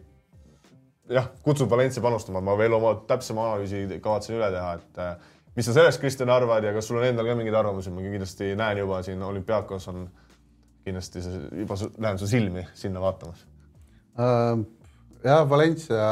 jah, 1.10 1.28
kutsub 1.42 1.70
Valencia 1.70 2.02
panustama, 2.02 2.42
ma 2.44 2.56
veel 2.58 2.74
oma 2.76 2.94
täpsema 3.08 3.46
analüüsi 3.48 4.00
kavatsen 4.02 4.36
üle 4.38 4.50
teha, 4.54 4.74
et 4.78 5.00
äh, 5.02 5.30
mis 5.56 5.66
sa 5.68 5.74
sellest, 5.76 6.00
Kristjan, 6.00 6.30
arvad 6.32 6.64
ja 6.64 6.74
kas 6.74 6.88
sul 6.88 7.00
on 7.00 7.06
endal 7.06 7.28
ka 7.28 7.38
mingeid 7.38 7.56
arvamusi, 7.58 7.92
ma 7.94 8.04
kindlasti 8.04 8.52
näen 8.58 8.82
juba 8.82 9.02
siin 9.06 9.22
olümpiaakos 9.26 9.88
on 9.92 10.04
kindlasti 10.86 11.22
see 11.22 11.40
juba 11.62 11.78
näen 12.02 12.18
su 12.18 12.28
silmi 12.30 12.64
sinna 12.74 13.02
vaatamas 13.02 13.44
äh,. 14.18 14.62
jah, 15.24 15.42
Valencia, 15.50 16.06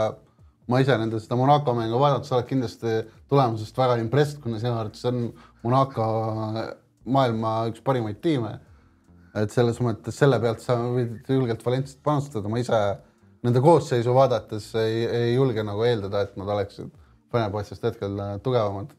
ma 0.71 0.81
ise 0.83 0.99
nende 0.99 1.21
seda 1.23 1.39
Monaco 1.39 1.75
mängu 1.75 1.99
vaadanud, 2.01 2.27
sa 2.29 2.39
oled 2.39 2.51
kindlasti 2.51 3.01
tulemusest 3.31 3.79
väga 3.79 3.99
impressed, 4.03 4.43
kuna 4.43 4.61
sinu 4.63 4.77
arvates 4.79 5.07
on 5.11 5.29
Monaco 5.65 6.09
maailma 7.11 7.55
üks 7.71 7.83
parimaid 7.85 8.21
tiime. 8.23 8.59
et 9.35 9.53
selles 9.55 9.79
mõttes 9.79 10.17
selle 10.19 10.41
pealt 10.43 10.63
sa 10.63 10.75
võid 10.91 11.29
julgelt 11.31 11.63
Valenciat 11.63 12.01
panustada, 12.03 12.51
ma 12.51 12.59
ise 12.59 12.79
nende 13.47 13.63
koosseisu 13.65 14.15
vaadates 14.15 14.71
ei, 14.81 15.05
ei 15.07 15.35
julge 15.35 15.65
nagu 15.67 15.85
eeldada, 15.87 16.25
et 16.27 16.37
nad 16.41 16.49
oleksid 16.57 16.91
Fenerbahce'ist 17.31 17.85
hetkel 17.87 18.19
tugevamad. 18.43 18.91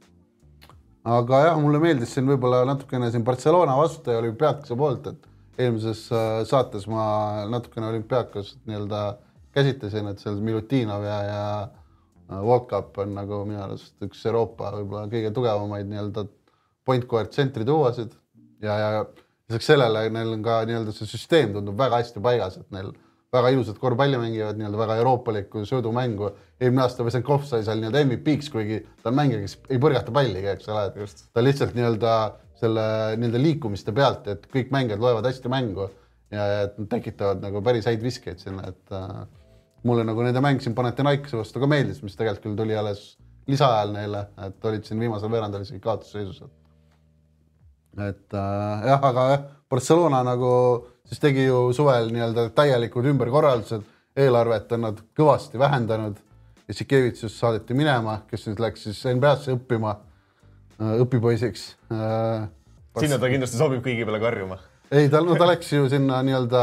Aga 1.11 1.41
jah, 1.47 1.59
mulle 1.59 1.81
meeldis 1.81 2.13
siin 2.13 2.29
võib-olla 2.29 2.61
natukene 2.69 3.09
siin 3.11 3.25
Barcelona 3.25 3.73
vastu 3.79 4.13
ja 4.13 4.21
olümpiaakose 4.21 4.77
poolt, 4.77 5.07
et 5.09 5.31
eelmises 5.65 6.05
äh, 6.13 6.41
saates 6.47 6.87
ma 6.89 7.03
natukene 7.49 7.89
olümpiaakos 7.89 8.55
nii-öelda 8.69 9.01
käsitlesin, 9.55 10.11
et 10.11 10.21
seal 10.21 10.39
Milutinov 10.45 11.03
ja, 11.05 11.17
ja 11.25 11.43
äh, 11.61 12.37
World 12.37 12.69
Cup 12.69 13.01
on 13.01 13.15
nagu 13.17 13.41
minu 13.49 13.63
arust 13.65 13.97
üks 14.05 14.23
Euroopa 14.29 14.71
võib-olla 14.77 15.09
kõige 15.11 15.33
tugevamaid 15.35 15.89
nii-öelda 15.91 16.25
point 16.87 17.07
guard 17.09 17.33
tsentri 17.33 17.65
tuuasid 17.67 18.13
ja, 18.63 18.77
ja 18.77 18.91
lisaks 19.49 19.71
sellele 19.73 20.05
neil 20.13 20.35
on 20.37 20.45
ka 20.45 20.61
nii-öelda 20.69 20.95
see 20.95 21.09
süsteem 21.09 21.55
tundub 21.57 21.77
väga 21.81 22.01
hästi 22.01 22.23
paigas, 22.23 22.61
et 22.61 22.69
neil 22.77 22.93
väga 23.31 23.51
ilusat 23.53 23.79
korvpalli 23.79 24.19
mängivad, 24.19 24.59
nii-öelda 24.59 24.79
väga 24.81 24.95
euroopalikku 24.99 25.65
söödumängu. 25.65 26.31
eelmine 26.61 26.83
aasta 26.83 27.05
Vesenkov 27.05 27.45
sai 27.47 27.63
seal 27.63 27.79
nii-öelda 27.79 28.03
MVP-ks, 28.05 28.49
kuigi 28.51 28.81
ta 29.03 29.09
on 29.09 29.15
mängija, 29.15 29.39
kes 29.45 29.57
ei 29.69 29.79
põrgata 29.79 30.11
palligi, 30.13 30.49
eks 30.51 30.67
ole, 30.69 30.85
et 30.89 31.23
ta 31.33 31.43
lihtsalt 31.43 31.77
nii-öelda 31.77 32.15
selle 32.59 32.85
nii-öelda 33.17 33.41
liikumiste 33.41 33.95
pealt, 33.95 34.27
et 34.27 34.47
kõik 34.51 34.73
mängijad 34.75 35.01
loevad 35.01 35.29
hästi 35.29 35.51
mängu 35.51 35.87
ja 36.31 36.47
et 36.65 36.77
nad 36.79 36.89
tekitavad 36.91 37.41
nagu 37.43 37.63
päris 37.65 37.87
häid 37.89 38.03
viskeid 38.03 38.43
sinna, 38.43 38.67
et 38.71 38.95
äh, 38.95 39.23
mulle 39.87 40.05
nagu 40.07 40.23
nende 40.25 40.43
mäng 40.43 40.61
siin 40.63 40.75
Panathinaikose 40.75 41.39
vastu 41.39 41.63
ka 41.63 41.69
meeldis, 41.71 42.03
mis 42.03 42.17
tegelikult 42.19 42.49
küll 42.49 42.59
tuli 42.59 42.77
alles 42.77 43.13
lisaajal 43.49 43.95
neile, 43.95 44.25
et 44.45 44.67
olid 44.69 44.87
siin 44.87 44.99
viimasel 45.01 45.31
veerandil 45.31 45.63
isegi 45.65 45.81
kaotusseisus. 45.83 46.43
et 47.97 48.33
äh, 48.35 48.87
jah, 48.91 49.03
aga 49.03 49.27
jah, 49.33 49.47
Barcelona 49.71 50.21
nagu 50.27 50.51
siis 51.11 51.19
tegi 51.19 51.43
ju 51.43 51.67
suvel 51.75 52.07
nii-öelda 52.15 52.47
täielikud 52.55 53.09
ümberkorraldused, 53.11 53.83
eelarvet 54.15 54.71
on 54.77 54.87
nad 54.87 55.03
kõvasti 55.17 55.59
vähendanud. 55.59 56.19
Jassikevitsus 56.71 57.35
saadeti 57.35 57.75
minema, 57.75 58.21
kes 58.31 58.47
nüüd 58.47 58.61
läks 58.63 58.85
siis 58.87 59.01
NBA-sse 59.11 59.57
õppima, 59.57 59.97
äh, 60.79 60.93
õpipoisiks. 61.03 61.65
Äh, 61.91 62.47
sinna 63.01 63.19
ta 63.19 63.31
kindlasti 63.31 63.59
sobib 63.59 63.83
kõigi 63.83 64.07
peale 64.07 64.21
karjuma 64.23 64.61
ei, 64.91 65.07
ta, 65.11 65.21
no 65.23 65.35
ta 65.39 65.47
läks 65.47 65.69
ju 65.71 65.85
sinna 65.91 66.19
nii-öelda 66.27 66.61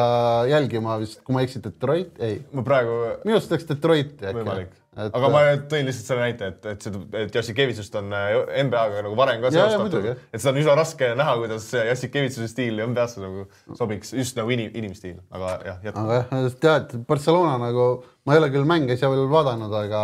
jälgima 0.50 0.98
vist, 1.00 1.22
kui 1.24 1.32
ma 1.32 1.40
ei 1.40 1.48
eksi, 1.48 1.62
Detroit, 1.64 2.18
ei. 2.20 2.42
ma 2.52 2.64
praegu. 2.66 2.98
minu 3.24 3.38
arust 3.38 3.54
läks 3.54 3.68
Detroiti 3.70 4.20
äkki. 4.20 4.36
võimalik 4.36 4.74
et, 4.98 5.14
aga 5.14 5.30
ma 5.32 5.40
tõin 5.70 5.86
lihtsalt 5.88 6.10
selle 6.10 6.26
näite, 6.26 6.50
et, 6.52 6.66
et 6.72 6.86
seda, 6.86 7.00
et 7.20 7.38
Jassikevitsust 7.38 7.94
on 8.00 8.12
äh, 8.16 8.34
NBA-ga 8.64 9.04
nagu 9.06 9.16
varem 9.18 9.40
ka 9.44 9.52
seostatud, 9.54 10.08
et 10.10 10.42
seda 10.42 10.52
on 10.52 10.60
üsna 10.62 10.76
raske 10.78 11.10
näha, 11.18 11.36
kuidas 11.42 11.68
Jassikevitsuse 11.76 12.50
stiil 12.50 12.82
NBA-sse 12.84 13.22
nagu 13.22 13.46
sobiks, 13.78 14.12
just 14.18 14.38
nagu 14.40 14.52
inim, 14.54 14.70
inimstiil, 14.78 15.18
aga 15.34 15.54
jah, 15.70 15.80
jätkame. 15.86 16.20
aga 16.20 16.42
jah, 16.42 16.58
tead, 16.66 16.94
Barcelona 17.08 17.56
nagu, 17.62 17.88
ma 18.26 18.36
ei 18.36 18.42
ole 18.42 18.52
küll 18.54 18.68
mänge 18.68 18.98
veel 18.98 19.26
vaadanud, 19.32 19.74
aga 19.84 20.02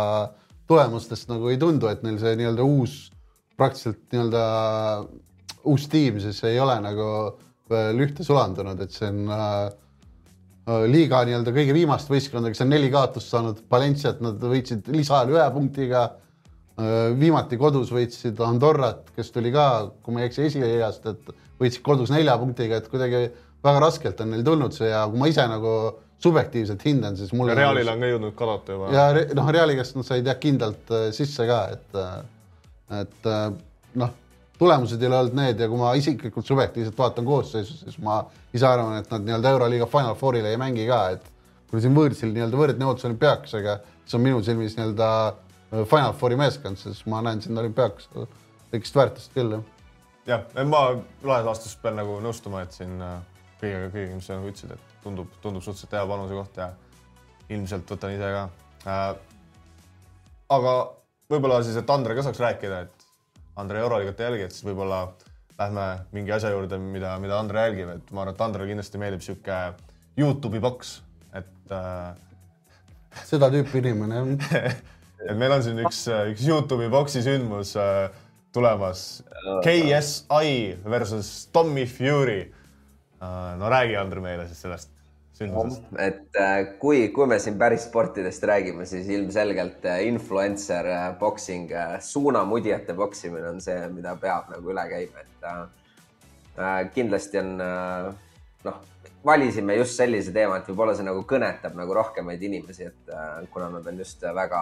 tulemustest 0.69 1.29
nagu 1.31 1.51
ei 1.51 1.61
tundu, 1.61 1.91
et 1.91 2.03
neil 2.05 2.19
see 2.21 2.35
nii-öelda 2.39 2.65
uus, 2.65 2.99
praktiliselt 3.59 4.01
nii-öelda 4.13 4.45
uus 5.69 5.89
tiim 5.89 6.21
siis 6.21 6.43
ei 6.47 6.59
ole 6.61 6.75
nagu 6.83 7.07
veel 7.69 8.05
ühte 8.05 8.25
sulandunud, 8.25 8.79
et 8.81 8.93
see 8.93 9.09
on 9.09 9.25
äh, 9.33 9.73
Äh, 9.73 9.84
liiga 10.65 11.21
nii-öelda 11.27 11.53
kõige 11.53 11.73
viimast 11.77 12.09
võistkonda, 12.09 12.49
kes 12.49 12.63
on 12.65 12.71
neli 12.73 12.89
kaotust 12.93 13.33
saanud, 13.33 13.59
Valenciat 13.71 14.21
nad 14.25 14.41
võitsid 14.41 14.87
lisaajal 14.93 15.35
ühe 15.35 15.49
punktiga. 15.53 16.05
Äh, 16.75 16.95
viimati 17.15 17.59
kodus 17.59 17.91
võitsid 17.93 18.39
Andorrat, 18.43 19.05
kes 19.15 19.29
tuli 19.31 19.53
ka, 19.53 19.91
kui 20.03 20.15
ma 20.15 20.23
ei 20.23 20.31
eksi, 20.31 20.47
esileiast, 20.49 21.05
et 21.07 21.29
võitsid 21.61 21.85
kodus 21.85 22.11
nelja 22.11 22.35
punktiga, 22.41 22.81
et 22.81 22.89
kuidagi 22.91 23.29
väga 23.63 23.83
raskelt 23.85 24.19
on 24.25 24.33
neil 24.33 24.43
tulnud 24.45 24.75
see 24.75 24.89
ja 24.89 25.05
kui 25.07 25.21
ma 25.21 25.29
ise 25.31 25.45
nagu 25.47 25.71
subjektiivselt 26.25 26.83
hindan, 26.87 27.15
siis 27.15 27.31
mulle. 27.35 27.55
Realile 27.55 27.93
on 27.93 28.03
ka 28.03 28.11
jõudnud 28.11 28.35
kadata 28.35 28.75
juba. 28.75 28.91
ja 28.91 29.07
noh, 29.37 29.53
Reali 29.55 29.77
käest 29.77 29.95
nad 29.95 30.09
said 30.09 30.27
jah 30.27 30.41
kindlalt 30.41 30.91
äh, 30.91 31.07
sisse 31.15 31.47
ka, 31.47 31.61
et, 31.77 32.03
et 33.03 33.33
noh 34.01 34.13
tulemused 34.59 35.01
ei 35.01 35.07
ole 35.07 35.19
olnud 35.19 35.37
need 35.37 35.59
ja 35.59 35.67
kui 35.69 35.79
ma 35.79 35.93
isiklikult 35.99 36.47
subjektiivselt 36.47 36.97
vaatan 36.97 37.27
koosseisu, 37.27 37.77
siis 37.83 37.97
ma 38.03 38.21
ise 38.53 38.67
arvan, 38.67 38.97
et 39.01 39.11
nad 39.11 39.25
nii-öelda 39.25 39.51
Euroliiga 39.55 39.87
Final 39.91 40.15
Fourile 40.19 40.53
ei 40.53 40.59
mängi 40.61 40.87
ka, 40.87 41.01
et 41.17 41.27
kui 41.71 41.83
siin 41.83 41.95
võõrsil 41.97 42.31
nii-öelda 42.31 42.59
võrdne 42.59 42.87
ootus 42.87 43.07
olümpiaakosega, 43.09 43.77
siis 44.03 44.17
on 44.17 44.23
minu 44.23 44.41
silmis 44.45 44.77
nii-öelda 44.77 45.11
äh, 45.27 45.83
Final 45.83 46.15
Fouri 46.19 46.39
meeskond, 46.39 46.79
siis 46.79 47.03
ma 47.11 47.21
näen 47.25 47.43
siin 47.43 47.57
olümpiaakos 47.57 48.09
väikest 48.71 48.95
väärtust 48.95 49.35
küll, 49.35 49.59
jah. 50.27 50.45
ma 50.71 50.87
laes 51.23 51.51
aastas 51.51 51.75
pean 51.81 51.99
nagu 51.99 52.19
nõustuma, 52.23 52.63
et 52.65 52.75
siin 52.75 52.95
äh, 53.03 53.17
kõigega, 53.61 53.91
kõigega, 53.91 54.19
mis 54.19 54.29
sa 54.29 54.39
nagu 54.39 54.51
ütlesid, 54.51 54.75
et 54.75 54.99
tundub, 55.03 55.31
tundub 55.43 55.63
suhteliselt 55.65 55.95
hea 55.97 56.05
panuse 56.09 56.37
koht 56.39 56.59
ja 56.61 56.71
ilmselt 57.49 57.91
võtan 57.91 58.15
ise 58.15 58.31
ka 58.37 58.45
äh,. 58.89 59.07
aga 60.55 60.75
võib-olla 61.31 61.59
siis, 61.65 61.77
et 61.81 61.89
Andre 61.89 62.15
ka 62.15 62.23
saaks 62.25 62.41
rääkida, 62.41 62.85
et 62.87 62.94
Andre 63.55 63.79
Euroliigat 63.79 64.19
jälgid, 64.19 64.51
siis 64.51 64.65
võib-olla 64.67 65.05
lähme 65.59 65.85
mingi 66.15 66.33
asja 66.35 66.51
juurde, 66.51 66.79
mida, 66.81 67.15
mida 67.23 67.39
Andre 67.39 67.67
jälgib, 67.67 67.91
et 67.95 68.11
ma 68.11 68.25
arvan, 68.25 68.35
et 68.35 68.43
Andrele 68.43 68.71
kindlasti 68.71 68.99
meeldib 69.01 69.23
sihuke 69.23 69.59
Youtube'i 70.19 70.61
boks, 70.63 70.97
et 71.35 71.71
äh.... 71.71 72.15
seda 73.31 73.49
tüüpi 73.53 73.79
inimene 73.83 74.19
jah 74.19 74.75
et 75.29 75.37
meil 75.39 75.55
on 75.55 75.63
siin 75.63 75.79
üks, 75.85 76.05
üks 76.33 76.43
Youtube'i 76.49 76.91
boksi 76.91 77.23
sündmus 77.25 77.75
äh, 77.79 78.09
tulemas. 78.55 79.23
KSI 79.63 80.57
versus 80.83 81.47
Tommy 81.55 81.85
Fury 81.87 82.41
äh,. 82.43 83.55
no 83.59 83.71
räägi, 83.71 83.95
Andre, 83.99 84.23
meile 84.23 84.49
siis 84.49 84.65
sellest 84.67 84.94
sündmusest? 85.35 85.87
et 85.99 86.39
äh, 86.39 86.55
kui, 86.79 87.07
kui 87.15 87.27
me 87.29 87.37
siin 87.41 87.57
päris 87.59 87.85
sportidest 87.89 88.43
räägime, 88.47 88.85
siis 88.89 89.09
ilmselgelt 89.11 89.85
äh, 89.85 90.05
influencer 90.07 90.89
äh, 90.91 91.07
boxing, 91.19 91.71
suunamudjate 91.99 92.95
boksimine 92.97 93.49
on 93.51 93.61
see, 93.63 93.77
mida 93.93 94.15
peab 94.21 94.51
nagu 94.53 94.73
üle 94.73 94.85
käima, 94.91 95.25
et 95.25 95.47
äh, 95.49 96.83
kindlasti 96.95 97.41
on 97.41 97.55
äh, 97.61 98.11
noh, 98.67 98.81
valisime 99.25 99.75
just 99.79 99.97
sellise 99.99 100.33
teema, 100.33 100.59
et 100.59 100.69
võib-olla 100.69 100.95
see 100.95 101.07
nagu 101.07 101.23
kõnetab 101.27 101.75
nagu 101.77 101.97
rohkemaid 101.97 102.43
inimesi, 102.49 102.91
et 102.91 103.13
äh, 103.13 103.41
kuna 103.53 103.71
nad 103.73 103.87
on 103.91 104.03
just 104.03 104.23
väga, 104.23 104.61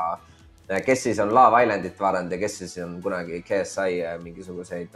kes 0.86 1.10
siis 1.10 1.20
on 1.20 1.34
Love 1.36 1.60
Islandit 1.66 2.00
vaadanud 2.00 2.32
ja 2.32 2.40
kes 2.40 2.62
siis 2.64 2.78
on 2.82 2.96
kunagi 3.04 3.42
KSI 3.44 4.00
mingisuguseid 4.24 4.96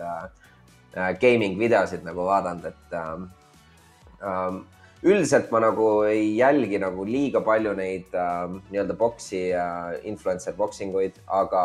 gaming 1.22 1.60
videosid 1.60 2.06
nagu 2.08 2.24
vaadanud, 2.26 2.64
et 2.72 2.96
ähm, 2.96 4.62
üldiselt 5.04 5.52
ma 5.52 5.60
nagu 5.62 5.88
ei 6.10 6.38
jälgi 6.38 6.80
nagu 6.82 7.06
liiga 7.06 7.42
palju 7.46 7.74
neid 7.78 8.14
äh, 8.18 8.48
nii-öelda 8.72 8.96
boksi 8.98 9.44
äh,, 9.54 9.98
influencer 10.10 10.56
boxing 10.58 10.96
uid, 10.96 11.20
aga 11.28 11.64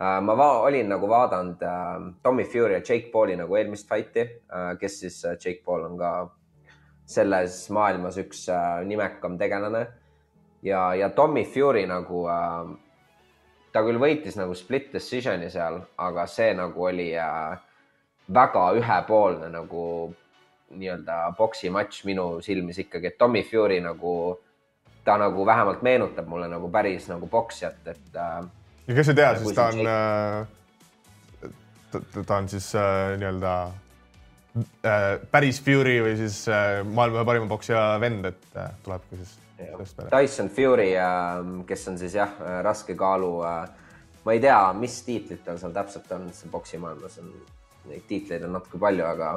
äh, 0.00 0.20
ma 0.24 0.36
va 0.38 0.48
olin 0.64 0.88
nagu 0.88 1.08
vaadanud 1.10 1.62
äh, 1.62 2.06
Tommy 2.22 2.44
Fury 2.44 2.78
ja 2.78 2.80
Jake 2.80 3.10
Pauli 3.12 3.36
nagu 3.36 3.56
eelmist 3.56 3.88
fight'i 3.90 4.24
äh,, 4.24 4.72
kes 4.80 5.00
siis 5.00 5.20
äh, 5.24 5.36
Jake 5.36 5.60
Paul 5.64 5.84
on 5.90 5.98
ka 6.00 6.14
selles 7.04 7.68
maailmas 7.70 8.16
üks 8.16 8.48
äh, 8.48 8.80
nimekam 8.88 9.36
tegelane. 9.38 9.86
ja, 10.62 10.94
ja 10.94 11.10
Tommy 11.10 11.44
Fury 11.44 11.86
nagu 11.86 12.24
äh,, 12.28 12.72
ta 13.72 13.84
küll 13.84 14.00
võitis 14.00 14.38
nagu 14.40 14.54
split 14.56 14.92
decision'i 14.94 15.50
seal, 15.50 15.82
aga 15.98 16.26
see 16.26 16.54
nagu 16.56 16.88
oli 16.88 17.12
äh, 17.18 17.56
väga 18.32 18.70
ühepoolne 18.78 19.52
nagu 19.52 20.14
nii-öelda 20.70 21.34
poksimatš 21.38 22.04
minu 22.08 22.40
silmis 22.42 22.78
ikkagi, 22.78 23.12
et 23.12 23.18
Tommy 23.18 23.42
Fury 23.42 23.80
nagu, 23.84 24.40
ta 25.04 25.18
nagu 25.20 25.46
vähemalt 25.46 25.82
meenutab 25.82 26.26
mulle 26.28 26.48
nagu 26.48 26.70
päris 26.72 27.08
nagu 27.12 27.26
poksjat, 27.26 27.80
et 27.86 28.16
äh,. 28.16 28.44
ja 28.88 28.94
kes 28.94 29.08
ei 29.12 29.20
tea, 29.22 29.32
siis 29.38 29.56
ta 29.56 29.70
on 29.72 29.86
äh, 29.86 30.46
ta 32.26 32.36
on 32.36 32.48
siis 32.48 32.74
äh, 32.74 33.14
nii-öelda 33.18 33.54
äh, 34.84 35.06
päris 35.30 35.60
Fury 35.64 35.98
või 36.02 36.16
siis 36.18 36.44
äh, 36.48 36.82
maailma 36.86 37.20
ühe 37.20 37.28
parima 37.28 37.48
poksija 37.50 37.86
vend, 38.02 38.30
et 38.30 38.58
äh, 38.58 38.70
tuleb 38.84 39.08
ka 39.10 39.22
siis. 39.22 39.40
Tyson 40.10 40.48
Fury, 40.50 40.90
kes 41.68 41.84
on 41.88 41.98
siis 41.98 42.16
jah, 42.18 42.32
raske 42.66 42.96
kaalu. 42.98 43.30
ma 44.24 44.32
ei 44.34 44.40
tea, 44.42 44.58
mis 44.74 44.96
tiitlid 45.06 45.44
tal 45.46 45.60
seal 45.62 45.72
täpselt 45.72 46.10
on, 46.12 46.26
see 46.34 46.50
poksimaailmas 46.50 47.20
on, 47.22 47.30
neid 47.86 48.02
tiitleid 48.08 48.42
on 48.48 48.56
natuke 48.58 48.80
palju, 48.82 49.04
aga, 49.06 49.28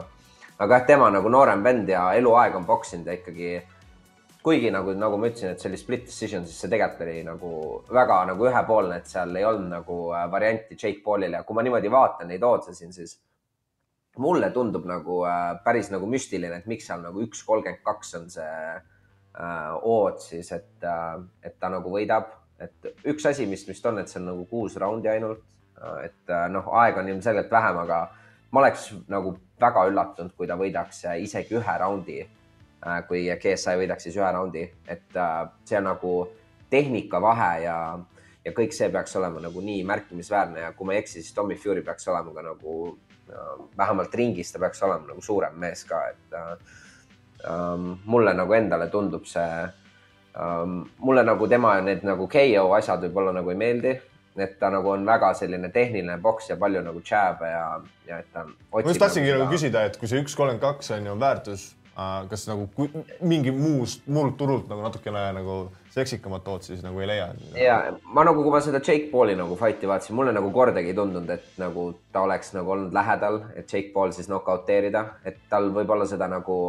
aga 0.58 0.80
jah, 0.80 0.86
tema 0.88 1.10
nagu 1.14 1.30
noorem 1.30 1.64
vend 1.64 1.90
ja 1.90 2.12
eluaeg 2.18 2.56
on 2.56 2.66
poksinud 2.66 3.08
ja 3.08 3.18
ikkagi 3.18 3.58
kuigi 4.48 4.70
nagu, 4.72 4.94
nagu 4.96 5.18
ma 5.20 5.28
ütlesin, 5.28 5.52
et 5.52 5.62
see 5.62 5.68
oli 5.68 5.78
split 5.80 6.06
decision, 6.08 6.46
siis 6.48 6.62
see 6.62 6.72
tegelikult 6.72 7.04
oli 7.04 7.16
nagu 7.28 7.50
väga 7.92 8.18
nagu 8.30 8.46
ühepoolne, 8.48 9.00
et 9.02 9.10
seal 9.12 9.36
ei 9.36 9.44
olnud 9.44 9.74
nagu 9.74 9.98
äh, 10.16 10.28
varianti 10.32 10.78
Jake 10.78 11.02
Paulile. 11.04 11.42
Ja 11.42 11.48
kui 11.48 11.58
ma 11.58 11.66
niimoodi 11.66 11.92
vaatan 11.92 12.32
neid 12.32 12.46
ootse 12.48 12.76
siin, 12.78 12.94
siis 12.96 13.18
mulle 14.24 14.48
tundub 14.56 14.88
nagu 14.88 15.20
äh, 15.28 15.50
päris 15.66 15.92
nagu 15.92 16.08
müstiline, 16.10 16.62
et 16.62 16.70
miks 16.72 16.88
seal 16.88 17.04
nagu 17.04 17.26
üks 17.26 17.44
kolmkümmend 17.48 17.84
kaks 17.84 18.16
on 18.22 18.30
see 18.32 18.54
äh, 18.78 19.74
ood 19.82 20.22
siis, 20.24 20.54
et 20.56 20.88
et 21.44 21.60
ta 21.60 21.74
nagu 21.74 21.92
võidab, 21.92 22.32
et 22.64 22.88
üks 23.12 23.28
asi, 23.28 23.50
mis 23.52 23.68
vist 23.68 23.86
on, 23.90 24.00
et 24.00 24.08
see 24.08 24.22
on 24.22 24.32
nagu 24.32 24.48
kuus 24.48 24.80
raundi 24.80 25.12
ainult, 25.12 25.44
et 26.02 26.32
noh, 26.50 26.72
aega 26.80 27.04
on 27.04 27.12
ilmselgelt 27.12 27.52
vähem, 27.52 27.84
aga 27.84 28.00
ma 28.56 28.64
oleks 28.64 28.88
nagu 29.12 29.36
väga 29.62 29.88
üllatunud, 29.90 30.34
kui 30.38 30.48
ta 30.48 30.58
võidaks 30.60 31.04
isegi 31.24 31.58
ühe 31.58 31.78
raundi 31.82 32.20
Äh, 32.86 33.00
kui 33.10 33.24
GSI 33.42 33.74
võidaks 33.80 34.06
siis 34.06 34.16
ühe 34.20 34.28
raundi, 34.30 34.62
et 34.86 35.16
äh, 35.18 35.40
see 35.66 35.80
on 35.80 35.88
nagu 35.90 36.12
tehnika 36.70 37.18
vahe 37.24 37.64
ja, 37.64 37.78
ja 38.46 38.52
kõik 38.54 38.76
see 38.76 38.92
peaks 38.94 39.18
olema 39.18 39.42
nagu 39.42 39.64
nii 39.66 39.80
märkimisväärne 39.90 40.62
ja 40.62 40.70
kui 40.78 40.86
ma 40.86 40.94
ei 40.94 41.02
eksi, 41.02 41.24
siis 41.24 41.34
Tommy 41.34 41.58
Fury 41.58 41.82
peaks 41.82 42.06
olema 42.12 42.36
ka 42.36 42.44
nagu 42.46 42.76
äh, 43.34 43.56
vähemalt 43.80 44.14
ringis 44.22 44.54
ta 44.54 44.62
peaks 44.62 44.84
olema 44.86 45.10
nagu 45.10 45.26
suurem 45.26 45.58
mees 45.58 45.82
ka, 45.90 46.04
et 46.14 46.38
um, 47.50 47.96
mulle 48.06 48.36
nagu 48.38 48.54
endale 48.60 48.92
tundub 48.94 49.26
see 49.26 49.58
um,, 50.38 50.84
mulle 51.02 51.26
nagu 51.26 51.50
tema 51.50 51.80
need 51.82 52.06
nagu 52.06 52.30
KO 52.30 52.68
asjad 52.78 53.08
võib-olla 53.08 53.34
nagu 53.40 53.56
ei 53.56 53.62
meeldi, 53.64 53.96
et 54.44 54.60
ta 54.60 54.70
nagu 54.74 54.94
on 54.94 55.06
väga 55.06 55.34
selline 55.38 55.72
tehniline 55.74 56.20
poks 56.22 56.52
ja 56.52 56.60
palju 56.60 56.84
nagu 56.86 57.02
jab'e 57.02 57.50
ja, 57.52 57.66
ja 58.10 58.22
et 58.22 58.30
ta. 58.34 58.46
ma 58.46 58.86
just 58.86 59.02
tahtsingi 59.02 59.34
nagu, 59.34 59.46
nagu 59.46 59.56
küsida, 59.56 59.88
et 59.90 59.98
kui 59.98 60.10
see 60.12 60.22
üks 60.24 60.38
kolmkümmend 60.38 60.64
kaks 60.64 60.96
on 60.98 61.12
ju 61.12 61.18
väärtus 61.22 61.68
kas 62.30 62.46
nagu 62.46 62.68
kui, 62.76 62.90
mingi 63.26 63.52
muust, 63.52 64.04
muult 64.06 64.36
turult 64.38 64.68
nagu 64.70 64.84
natukene 64.86 65.24
nagu 65.34 65.56
seksikamat 65.96 66.44
tood 66.46 66.66
siis 66.68 66.84
nagu 66.86 67.02
ei 67.02 67.08
leia? 67.10 67.32
ja 67.58 67.78
ma 68.14 68.26
nagu, 68.28 68.44
kui 68.46 68.54
ma 68.54 68.62
seda 68.62 68.82
Jake 68.84 69.10
Pauli 69.12 69.34
nagu 69.38 69.58
fight'i 69.58 69.90
vaatasin, 69.90 70.16
mulle 70.16 70.36
nagu 70.36 70.52
kordagi 70.54 70.94
ei 70.94 70.98
tundunud, 70.98 71.32
et 71.34 71.58
nagu 71.58 71.88
ta 72.14 72.22
oleks 72.28 72.54
nagu 72.54 72.76
olnud 72.76 72.94
lähedal, 72.94 73.42
et 73.56 73.74
Jake 73.74 73.90
Paul 73.96 74.14
siis 74.14 74.30
nokauteerida, 74.30 75.04
et 75.26 75.42
tal 75.50 75.72
võib-olla 75.74 76.06
seda 76.10 76.30
nagu 76.30 76.60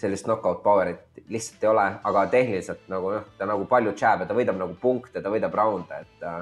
sellist 0.00 0.24
knockout 0.24 0.62
power'it 0.64 1.24
lihtsalt 1.28 1.62
ei 1.62 1.68
ole, 1.70 1.84
aga 2.10 2.26
tehniliselt 2.32 2.88
nagu 2.90 3.12
noh, 3.12 3.28
ta 3.38 3.46
nagu 3.48 3.68
palju 3.68 3.92
jab'e, 4.00 4.26
ta 4.26 4.36
võidab 4.36 4.56
nagu 4.58 4.76
punkte, 4.80 5.20
ta 5.20 5.32
võidab 5.32 5.54
raunde, 5.60 6.00
et 6.06 6.24
äh, 6.24 6.40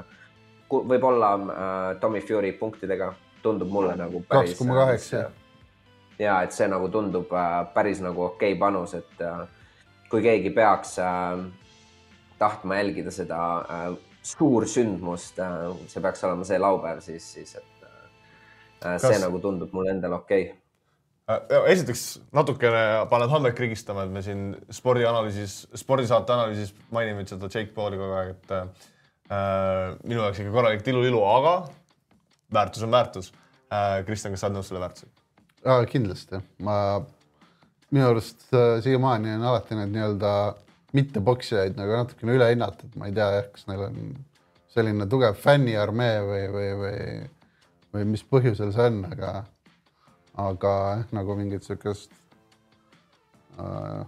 võib-olla 0.81 1.35
äh, 1.37 1.85
Tommy 2.01 2.21
Fury 2.25 2.53
punktidega 2.57 3.13
tundub 3.43 3.71
mulle 3.71 3.95
nagu 3.99 4.23
kaks 4.29 4.57
koma 4.57 4.81
kaheksa. 4.81 5.25
äh, 5.27 5.39
ja 6.19 6.39
et 6.45 6.55
see 6.55 6.67
nagu 6.71 6.89
tundub 6.93 7.31
äh, 7.33 7.59
päris 7.73 8.01
nagu 8.03 8.27
okei 8.29 8.53
okay 8.53 8.59
panus, 8.59 8.95
et 8.97 9.21
äh, 9.21 9.43
kui 10.11 10.23
keegi 10.25 10.53
peaks 10.55 10.97
äh, 11.01 11.43
tahtma 12.39 12.79
jälgida 12.81 13.11
seda 13.13 13.37
suursündmust, 14.23 15.39
see 15.91 16.01
peaks 16.03 16.23
olema 16.27 16.45
see 16.47 16.59
laupäev 16.59 16.99
siis, 17.03 17.27
siis 17.35 17.55
et 17.59 17.87
Kas... 18.83 19.05
see 19.05 19.19
nagu 19.21 19.39
tundub 19.39 19.71
mulle 19.75 19.93
endale 19.95 20.19
okei. 20.19 20.49
Okay 20.49 20.59
esiteks 21.71 22.01
natukene 22.35 23.05
paned 23.07 23.31
hammed 23.31 23.53
krigistama, 23.55 24.03
et 24.03 24.11
me 24.11 24.19
siin 24.25 24.41
spordianalüüsis, 24.75 25.53
spordisaate 25.79 26.35
analüüsis 26.35 26.73
mainime 26.91 27.23
seda 27.29 27.47
Jake 27.47 27.71
Pauli 27.75 27.99
kogu 27.99 28.17
aeg, 28.19 28.33
et 28.33 28.51
äh, 28.51 28.89
minu 29.29 30.19
jaoks 30.19 30.41
ikka 30.43 30.51
korralik 30.53 30.83
tilulilu, 30.85 31.21
aga 31.25 31.53
väärtus 32.53 32.83
on 32.83 32.91
väärtus 32.91 33.31
äh,. 33.71 34.03
Kristjan, 34.05 34.33
kas 34.33 34.43
sa 34.43 34.49
oled 34.49 34.59
nõus 34.59 34.69
selle 34.69 34.83
väärtusega? 34.83 35.13
kindlasti, 35.89 36.41
ma, 36.63 36.75
minu 37.93 38.09
arust 38.09 38.43
äh, 38.51 38.81
siiamaani 38.83 39.37
on 39.37 39.45
alati 39.47 39.77
need 39.79 39.93
nii-öelda 39.95 40.33
mittepoksijaid 40.93 41.77
nagu 41.79 41.95
natukene 41.97 42.35
üle 42.37 42.49
hinnatud, 42.51 42.91
ma 42.99 43.09
ei 43.09 43.15
tea 43.15 43.29
jah, 43.37 43.47
kas 43.53 43.67
neil 43.69 43.85
on 43.87 44.01
selline 44.73 45.07
tugev 45.09 45.37
fänniarmee 45.39 46.17
või, 46.27 46.43
või, 46.53 46.67
või, 46.81 46.97
või 47.95 48.09
mis 48.11 48.25
põhjusel 48.29 48.73
see 48.75 48.89
on, 48.91 48.99
aga, 49.09 49.31
aga 50.41 50.73
jah, 50.97 51.05
nagu 51.15 51.37
mingit 51.39 51.65
sihukest 51.65 52.11
äh, 53.61 54.03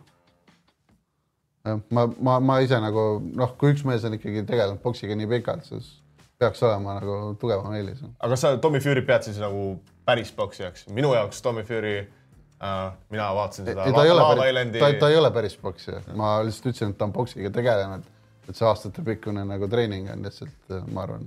jah, 1.66 1.82
ma, 1.89 2.07
ma, 2.22 2.39
ma 2.39 2.57
ise 2.63 2.80
nagu 2.82 3.05
noh, 3.36 3.53
kui 3.59 3.74
üks 3.74 3.86
mees 3.88 4.05
on 4.07 4.18
ikkagi 4.18 4.45
tegelenud 4.47 4.82
poksiga 4.84 5.18
nii 5.18 5.30
pikalt, 5.38 5.66
siis 5.68 5.95
peaks 6.39 6.63
olema 6.63 6.97
nagu 6.99 7.36
tugevam 7.39 7.74
eelis. 7.78 8.03
aga 8.20 8.38
sa 8.39 8.55
Tommy 8.61 8.82
Fury 8.84 9.05
pead 9.07 9.28
siis 9.28 9.39
nagu 9.41 9.76
päris 10.05 10.32
poksijaks. 10.36 10.88
minu 10.93 11.13
jaoks 11.16 11.41
Tommy 11.41 11.63
Fury 11.63 11.97
äh,, 11.99 12.91
mina 13.09 13.30
vaatasin 13.36 13.66
seda. 13.66 13.86
ta 13.86 14.03
päris, 14.03 14.80
ta, 14.80 14.91
ta 14.99 15.09
ei 15.09 15.18
ole 15.18 15.32
päris 15.32 15.57
poksija, 15.57 16.01
ma 16.16 16.38
lihtsalt 16.45 16.72
ütlesin, 16.74 16.93
et 16.93 16.99
ta 16.99 17.07
on 17.07 17.16
poksiga 17.16 17.51
tegelenud, 17.55 18.03
et 18.49 18.55
see 18.55 18.68
aastatepikkune 18.68 19.45
nagu 19.47 19.70
treening 19.72 20.11
on 20.11 20.28
lihtsalt, 20.28 20.76
ma 20.91 21.07
arvan, 21.07 21.26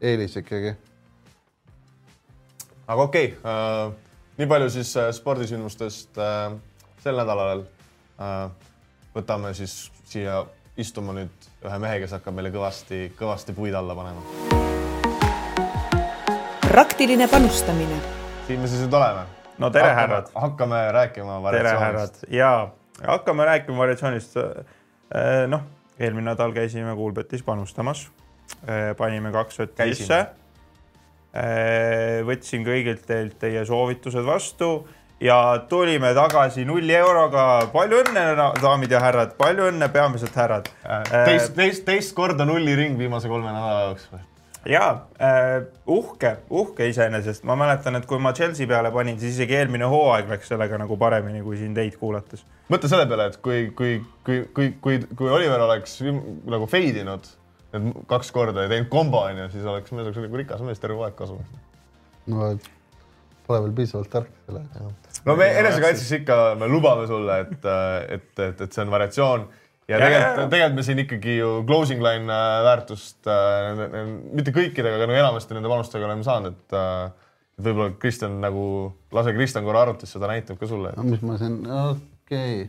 eelis 0.00 0.36
ikkagi. 0.42 0.76
aga 2.86 3.02
okei 3.02 3.32
okay, 3.32 3.52
äh,, 3.52 3.96
nii 4.38 4.50
palju 4.50 4.70
siis 4.76 4.94
äh, 4.96 5.10
spordisündmustest 5.16 6.20
äh, 6.22 6.56
sel 7.02 7.20
nädalal 7.24 7.64
äh,. 8.20 8.50
Võtame 9.14 9.54
siis 9.54 9.90
siia 10.04 10.44
istuma 10.76 11.16
nüüd 11.16 11.50
ühe 11.64 11.82
mehe, 11.82 11.98
kes 12.04 12.14
hakkab 12.18 12.38
meile 12.38 12.54
kõvasti, 12.54 13.08
kõvasti 13.18 13.56
puid 13.56 13.74
alla 13.74 13.98
panema 13.98 14.56
praktiline 16.78 17.28
panustamine. 17.28 17.96
siin 18.46 18.60
me 18.60 18.68
siis 18.68 18.84
nüüd 18.84 18.92
oleme. 18.94 19.20
no 19.58 19.70
tere, 19.70 19.94
härrad. 19.94 20.26
hakkame 20.34 20.92
rääkima 20.92 21.42
variatsioonist. 21.42 22.24
ja 22.30 22.68
hakkame 23.06 23.44
rääkima 23.44 23.78
variatsioonist. 23.78 24.36
Äh, 24.36 25.48
noh, 25.48 25.60
eelmine 25.98 26.30
nädal 26.30 26.52
käisime 26.52 26.94
Kuulbetis 26.94 27.42
panustamas, 27.42 28.10
äh, 28.62 28.96
panime 28.96 29.32
kaks 29.32 29.58
sotti 29.58 29.94
sisse. 29.94 30.18
Äh, 30.18 32.22
võtsin 32.28 32.66
kõigilt 32.66 33.02
teilt 33.06 33.38
teie 33.40 33.64
soovitused 33.66 34.26
vastu 34.26 34.88
ja 35.20 35.64
tulime 35.68 36.14
tagasi 36.14 36.64
nulli 36.64 36.94
euroga. 36.94 37.68
palju 37.72 38.02
õnne, 38.04 38.24
daamid 38.62 38.90
ja 38.90 39.02
härrad, 39.02 39.36
palju 39.38 39.70
õnne, 39.72 39.90
peamiselt 39.92 40.34
härrad. 40.36 40.70
teist, 41.12 41.54
teist, 41.56 41.84
teist 41.86 42.14
korda 42.14 42.46
nulliring 42.48 42.98
viimase 42.98 43.28
kolme 43.28 43.52
nädala 43.52 43.88
jooksul 43.90 44.26
ja 44.68 44.84
äh, 45.22 45.62
uhke, 45.86 46.36
uhke 46.50 46.88
iseenesest, 46.88 47.44
ma 47.48 47.56
mäletan, 47.56 47.96
et 47.96 48.06
kui 48.06 48.18
ma 48.20 48.32
Chelsea 48.36 48.66
peale 48.68 48.90
panin, 48.92 49.18
siis 49.20 49.36
isegi 49.36 49.56
eelmine 49.56 49.88
hooaeg 49.88 50.28
läks 50.28 50.50
sellega 50.52 50.78
nagu 50.80 50.96
paremini 51.00 51.42
kui 51.42 51.56
siin 51.60 51.74
teid 51.76 51.96
kuulates. 52.00 52.44
mõtle 52.68 52.90
selle 52.90 53.06
peale, 53.08 53.30
et 53.30 53.38
kui, 53.42 53.68
kui, 53.76 53.98
kui, 54.26 54.42
kui, 54.54 54.72
kui, 54.82 54.98
kui 55.16 55.30
Oliver 55.30 55.62
oleks 55.68 56.00
nagu 56.02 56.66
fade 56.70 57.04
inud 57.04 57.30
need 57.72 58.02
kaks 58.08 58.32
korda 58.32 58.64
ja 58.64 58.72
teinud 58.72 58.90
kombo 58.92 59.22
onju, 59.28 59.50
siis 59.52 59.64
oleks 59.68 59.92
mees 59.92 60.08
oleks 60.08 60.20
nagu 60.24 60.42
rikas 60.42 60.64
mees 60.64 60.80
terve 60.82 61.04
aeg 61.04 61.16
kasumis. 61.16 61.48
no 62.32 62.52
pole 63.48 63.62
veel 63.64 63.76
piisavalt 63.76 64.10
tark 64.12 64.34
selle 64.46 64.64
jaoks. 64.76 65.22
no 65.26 65.36
me 65.38 65.48
enesekaitseks 65.62 66.12
ikka, 66.20 66.36
me 66.60 66.68
lubame 66.70 67.06
sulle, 67.10 67.40
et, 67.44 67.70
et, 68.18 68.28
et, 68.48 68.60
et 68.66 68.76
see 68.76 68.84
on 68.84 68.92
variatsioon 68.92 69.46
ja 69.88 70.00
tegelikult, 70.02 70.50
tegelikult 70.52 70.76
me 70.78 70.84
siin 70.86 71.02
ikkagi 71.04 71.38
ju 71.38 71.52
closing 71.68 72.04
line 72.04 72.34
äh, 72.34 72.58
väärtust 72.66 73.30
äh, 73.32 73.80
mitte 74.36 74.52
kõikidega, 74.56 74.98
aga 74.98 75.08
no 75.08 75.16
enamasti 75.16 75.56
nende 75.56 75.72
panustega 75.72 76.08
oleme 76.08 76.26
saanud, 76.26 76.58
et 76.60 76.76
äh, 76.76 77.32
võib-olla 77.64 77.96
Kristjan 78.02 78.36
nagu, 78.42 78.66
lase 79.16 79.34
Kristjan 79.36 79.66
korra 79.66 79.86
arvutis, 79.86 80.12
seda 80.14 80.30
näitab 80.30 80.60
ka 80.60 80.68
sulle 80.70 80.92
et.... 80.92 81.00
no 81.00 81.08
mis 81.08 81.24
ma 81.24 81.40
siin, 81.40 81.58
okei 81.64 82.62
okay.. 82.62 82.68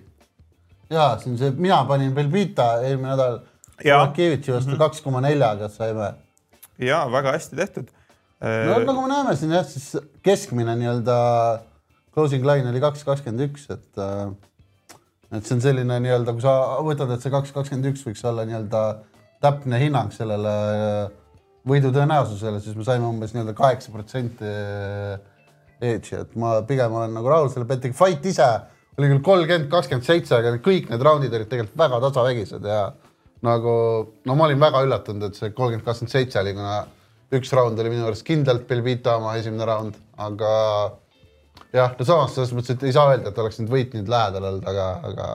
ja 0.95 1.11
siin 1.21 1.38
see, 1.41 1.53
mina 1.59 1.84
panin 1.89 2.15
Belvita 2.15 2.77
eelmine 2.86 3.13
nädal 3.13 3.41
Kevitši 3.80 4.51
vastu 4.51 4.73
mhm. 4.73 4.82
kaks 4.82 5.03
koma 5.03 5.21
neljaga 5.23 5.69
saime. 5.71 6.13
ja 6.80 7.05
väga 7.11 7.36
hästi 7.36 7.59
tehtud. 7.59 7.91
No 8.39 8.75
äh, 8.77 8.85
nagu 8.87 9.03
me 9.03 9.11
näeme 9.11 9.35
siin 9.39 9.51
jah, 9.55 9.65
siis 9.67 9.97
keskmine 10.25 10.75
nii-öelda 10.79 11.17
closing 12.15 12.45
line 12.47 12.71
oli 12.71 12.81
kaks 12.83 13.03
kakskümmend 13.07 13.49
üks, 13.49 13.67
et 13.73 14.01
äh, 14.01 14.29
et 15.35 15.45
see 15.45 15.57
on 15.57 15.63
selline 15.63 15.99
nii-öelda, 16.05 16.33
kui 16.35 16.43
sa 16.43 16.55
võtad, 16.85 17.11
et 17.13 17.23
see 17.23 17.33
kaks 17.33 17.53
kakskümmend 17.55 17.91
üks 17.91 18.05
võiks 18.07 18.23
olla 18.25 18.47
nii-öelda 18.49 18.83
täpne 19.43 19.81
hinnang 19.81 20.15
sellele 20.15 20.55
äh, 20.75 21.03
võidu 21.69 21.91
tõenäosusele, 21.95 22.61
siis 22.63 22.77
me 22.79 22.87
saime 22.87 23.07
umbes 23.09 23.35
nii-öelda 23.35 23.55
kaheksa 23.57 23.91
protsenti 23.93 24.47
edge'i, 25.79 26.23
et 26.23 26.35
ma 26.39 26.59
pigem 26.67 26.95
olen 26.95 27.13
nagu 27.15 27.29
rahul 27.31 27.51
selle 27.51 27.67
betiga. 27.67 27.95
Fight 27.95 28.25
ise 28.27 28.47
oli 28.99 29.11
küll 29.13 29.23
kolmkümmend, 29.23 29.69
kakskümmend 29.71 30.07
seitse, 30.07 30.35
aga 30.39 30.57
kõik 30.63 30.89
need 30.91 31.03
raundid 31.05 31.35
olid 31.35 31.51
tegelikult 31.51 31.79
väga 31.79 31.99
tasavägised 32.07 32.65
ja 32.67 32.81
nagu 33.45 33.73
no 34.27 34.35
ma 34.35 34.47
olin 34.47 34.59
väga 34.59 34.81
üllatunud, 34.87 35.29
et 35.29 35.39
see 35.39 35.53
kolmkümmend, 35.55 35.85
kakskümmend 35.85 36.15
seitse 36.15 36.41
oli, 36.41 36.55
kuna 36.57 36.79
üks 37.36 37.53
round 37.53 37.80
oli 37.80 37.91
minu 37.93 38.07
arust 38.07 38.25
kindlalt 38.27 38.65
Belvita 38.69 39.17
oma 39.19 39.36
esimene 39.38 39.67
round, 39.69 39.99
aga 40.17 40.53
jah, 41.73 41.93
no 41.97 42.07
samas 42.07 42.34
selles 42.36 42.53
mõttes, 42.55 42.77
et 42.77 42.88
ei 42.88 42.95
saa 42.95 43.11
öelda, 43.13 43.32
et 43.32 43.43
oleks 43.43 43.59
nüüd 43.61 43.73
võit 43.73 43.97
nüüd 43.97 44.09
lähedal 44.09 44.49
olnud, 44.51 44.65
aga, 44.69 44.88
aga 45.11 45.30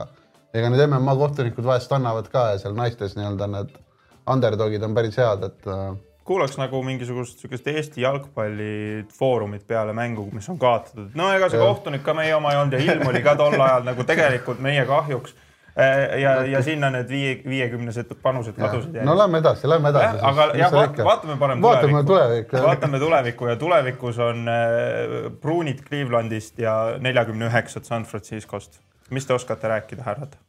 ega 0.55 0.71
need 0.71 0.87
MMA 0.89 1.15
kohtunikud 1.19 1.67
vahest 1.67 1.93
annavad 1.95 2.27
ka 2.31 2.49
ja 2.53 2.59
seal 2.61 2.75
naistes 2.77 3.15
nii-öelda 3.17 3.47
need 3.51 3.77
underdogid 4.31 4.83
on 4.83 4.97
päris 4.97 5.17
head, 5.21 5.47
et 5.47 5.71
äh, 5.71 5.95
kuulaks 6.25 6.57
nagu 6.57 6.81
mingisugust 6.83 7.39
sihukest 7.39 7.67
Eesti 7.67 8.01
jalgpallifoorumit 8.01 9.67
peale 9.67 9.93
mängu, 9.93 10.27
mis 10.33 10.49
on 10.49 10.59
kaotatud. 10.59 11.11
no 11.15 11.29
ega 11.35 11.49
see 11.53 11.61
kohtunik 11.61 12.03
ka 12.03 12.15
meie 12.17 12.35
oma 12.35 12.53
ei 12.53 12.61
olnud 12.61 12.77
ja 12.79 12.93
ilm 12.93 13.07
oli 13.11 13.21
ka 13.25 13.35
tol 13.39 13.55
ajal 13.55 13.85
nagu 13.85 14.03
tegelikult 14.03 14.63
meie 14.65 14.85
kahjuks. 14.89 15.35
ja, 16.21 16.33
ja 16.47 16.61
sinna 16.63 16.89
need 16.93 17.09
viie, 17.11 17.35
viiekümnesed 17.43 18.13
panused 18.23 18.55
kadusid. 18.55 18.95
no 19.03 19.15
lähme 19.17 19.41
edasi, 19.43 19.67
lähme 19.67 19.91
edasi. 19.91 20.21
aga 20.29 20.47
jah, 20.55 20.71
vaatame 21.03 21.35
parem 21.41 21.61
vaatame 21.63 22.03
tulevikku. 22.03 22.13
tulevikku. 22.13 22.61
vaatame 22.67 22.99
tulevikku 23.03 23.49
ja 23.51 23.55
tulevikus 23.59 24.19
on 24.23 24.47
äh, 24.51 25.27
pruunid 25.41 25.83
Clevelandist 25.87 26.59
ja 26.63 26.75
neljakümne 26.99 27.49
üheksat 27.49 27.85
San 27.91 28.07
Franciscost. 28.07 28.79
mis 29.11 29.27
te 29.27 29.35
oskate 29.35 29.67
rääkida, 29.67 30.03
härrad? 30.05 30.39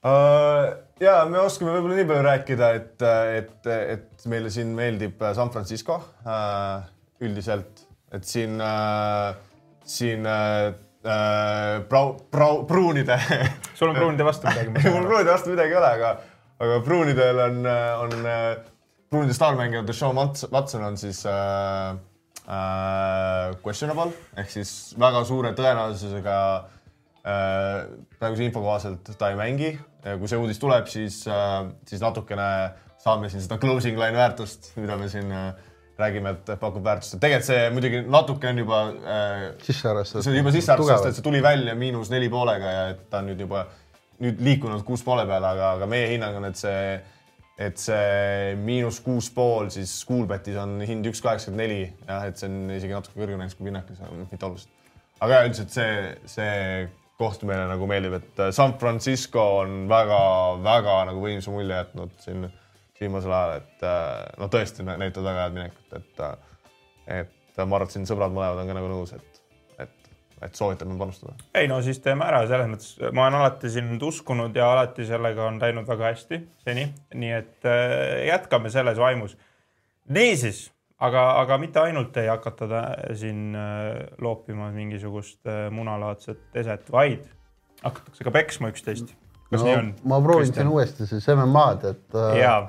Uh, 0.00 0.70
ja 1.00 1.18
me 1.28 1.42
oskame 1.44 1.74
võib-olla 1.76 1.98
nii 1.98 2.08
palju 2.08 2.22
rääkida, 2.24 2.70
et, 2.78 3.02
et, 3.36 3.66
et 3.68 4.28
meile 4.32 4.50
siin 4.50 4.72
meeldib 4.76 5.20
San 5.36 5.52
Francisco 5.52 6.00
üldiselt, 7.20 7.84
et 8.16 8.24
siin 8.24 8.56
siin 9.84 10.24
uh, 11.04 11.80
brau-, 11.90 12.16
brau-, 12.32 12.64
pruunide 12.68 13.16
sul 13.74 13.90
on 13.90 13.96
pruunide 13.96 14.26
vastu 14.26 14.50
midagi? 14.50 14.74
mul 14.94 15.08
pruunide 15.08 15.32
vastu 15.32 15.54
midagi 15.54 15.74
ei 15.74 15.80
ole, 15.80 15.94
aga, 16.00 16.12
aga 16.60 16.80
pruunidel 16.86 17.42
on, 17.46 17.64
on 18.04 18.28
pruunide 19.10 19.34
staarmängija 19.36 19.86
Deshaun 19.86 20.18
Wats- 20.18 20.48
Watson 20.52 20.84
on 20.84 20.98
siis 21.00 21.24
uh, 21.28 21.96
uh, 22.46 23.56
questionable 23.64 24.12
ehk 24.38 24.52
siis 24.52 24.74
väga 25.00 25.24
suure 25.28 25.54
tõenäosusega 25.58 26.36
uh, 26.60 27.80
praeguse 28.18 28.46
info 28.46 28.62
kohaselt 28.64 29.12
ta 29.18 29.32
ei 29.32 29.38
mängi. 29.38 29.72
kui 30.00 30.28
see 30.30 30.38
uudis 30.40 30.58
tuleb, 30.60 30.86
siis 30.88 31.26
uh,, 31.28 31.66
siis 31.88 32.00
natukene 32.00 32.46
saame 33.00 33.28
siin 33.28 33.42
seda 33.44 33.58
closing 33.60 33.98
line 34.00 34.16
väärtust, 34.16 34.72
mida 34.80 34.96
me 34.96 35.08
siin 35.12 35.28
uh, 35.32 35.50
räägime, 36.00 36.32
et 36.36 36.50
pakub 36.60 36.84
väärtust, 36.84 37.16
et 37.16 37.22
tegelikult 37.24 37.48
see 37.50 37.68
muidugi 37.74 38.00
natuke 38.06 38.50
on 38.50 38.62
juba 38.62 38.80
uh, 38.90 39.44
sisse 39.64 39.88
arvestatud. 39.90 40.24
see 40.24 40.32
on 40.32 40.40
juba 40.40 40.54
sisse 40.56 40.74
arvestatud, 40.74 41.12
et 41.12 41.20
see 41.20 41.26
tuli 41.26 41.42
välja 41.44 41.76
miinus 41.78 42.10
neli 42.12 42.30
poolega 42.32 42.74
ja 42.74 42.88
et 42.94 43.06
ta 43.12 43.22
on 43.22 43.30
nüüd 43.30 43.44
juba 43.46 43.66
nüüd 44.20 44.42
liikunud 44.44 44.84
kuus 44.84 45.02
poole 45.04 45.24
peale, 45.28 45.48
aga, 45.54 45.72
aga 45.78 45.88
meie 45.90 46.10
hinnang 46.12 46.36
on, 46.40 46.48
et 46.50 46.60
see, 46.60 46.98
et 47.60 47.80
see 47.80 48.54
miinus 48.60 49.00
kuus 49.04 49.30
pool 49.32 49.70
siis 49.72 49.92
Schoolbetis 50.02 50.58
on 50.60 50.78
hind 50.86 51.08
üks 51.08 51.22
kaheksakümmend 51.24 51.64
neli, 51.64 51.82
jah, 52.08 52.26
et 52.28 52.40
see 52.40 52.50
on 52.50 52.74
isegi 52.76 52.96
natuke 52.96 53.16
kõrgem 53.16 53.40
näiteks 53.40 53.58
kui 53.58 53.68
Pinnakis, 53.68 54.02
mitte 54.20 54.48
oluliselt. 54.48 54.88
aga 55.24 55.44
üldiselt 55.48 55.76
see, 55.76 55.94
see 56.36 56.56
koht 57.20 57.44
meile 57.48 57.66
nagu 57.68 57.88
meeldib, 57.88 58.16
et 58.20 58.42
San 58.56 58.76
Francisco 58.80 59.42
on 59.60 59.84
väga-väga 59.90 60.96
nagu 61.10 61.24
võimsa 61.24 61.52
mulje 61.52 61.76
jätnud 61.76 62.16
siin 62.24 62.46
viimasel 63.00 63.32
ajal, 63.32 63.60
et 63.60 63.84
no 64.38 64.48
tõesti 64.52 64.86
näitavad 64.86 65.26
väga 65.30 65.44
head 65.46 65.58
minekut, 65.58 65.98
et, 65.98 66.24
et 67.20 67.60
ma 67.64 67.78
arvan, 67.78 67.88
et 67.88 67.96
siin 67.96 68.08
sõbrad 68.08 68.32
mõlemad 68.34 68.62
on 68.62 68.70
ka 68.70 68.76
nagu 68.76 68.90
nõus, 68.92 69.14
et 69.16 69.40
et, 69.82 70.10
et 70.42 70.54
soovitame 70.54 70.98
panustada. 70.98 71.34
ei 71.54 71.68
no 71.68 71.80
siis 71.84 72.00
teeme 72.04 72.26
ära, 72.26 72.42
selles 72.48 72.68
mõttes 72.70 73.12
ma 73.16 73.26
olen 73.26 73.38
alati 73.40 73.70
siin 73.72 73.88
nüüd 73.92 74.04
uskunud 74.10 74.56
ja 74.56 74.72
alati 74.74 75.06
sellega 75.08 75.46
on 75.48 75.60
läinud 75.62 75.88
väga 75.88 76.10
hästi 76.12 76.42
seni, 76.64 76.88
nii 77.14 77.32
et 77.36 77.68
äh, 77.68 78.26
jätkame 78.28 78.72
selles 78.72 79.00
vaimus. 79.00 79.36
niisiis, 80.08 80.68
aga, 80.98 81.26
aga 81.42 81.58
mitte 81.62 81.82
ainult 81.82 82.16
ei 82.20 82.30
hakata 82.30 82.68
siin 83.18 83.56
äh, 83.56 84.04
loopima 84.20 84.70
mingisugust 84.74 85.40
äh, 85.46 85.68
munalaadset 85.74 86.62
eset, 86.62 86.92
vaid 86.92 87.28
hakatakse 87.84 88.24
ka 88.26 88.34
peksma 88.34 88.72
üksteist. 88.72 89.14
kas 89.50 89.62
no, 89.62 89.66
nii 89.66 89.78
on? 89.78 89.94
ma 90.04 90.20
proovin 90.24 90.52
siin 90.54 90.68
uuesti 90.68 91.08
siis 91.10 91.28
MM-ad, 91.34 91.88
et 91.94 92.20
äh, 92.20 92.36
jaa, 92.42 92.60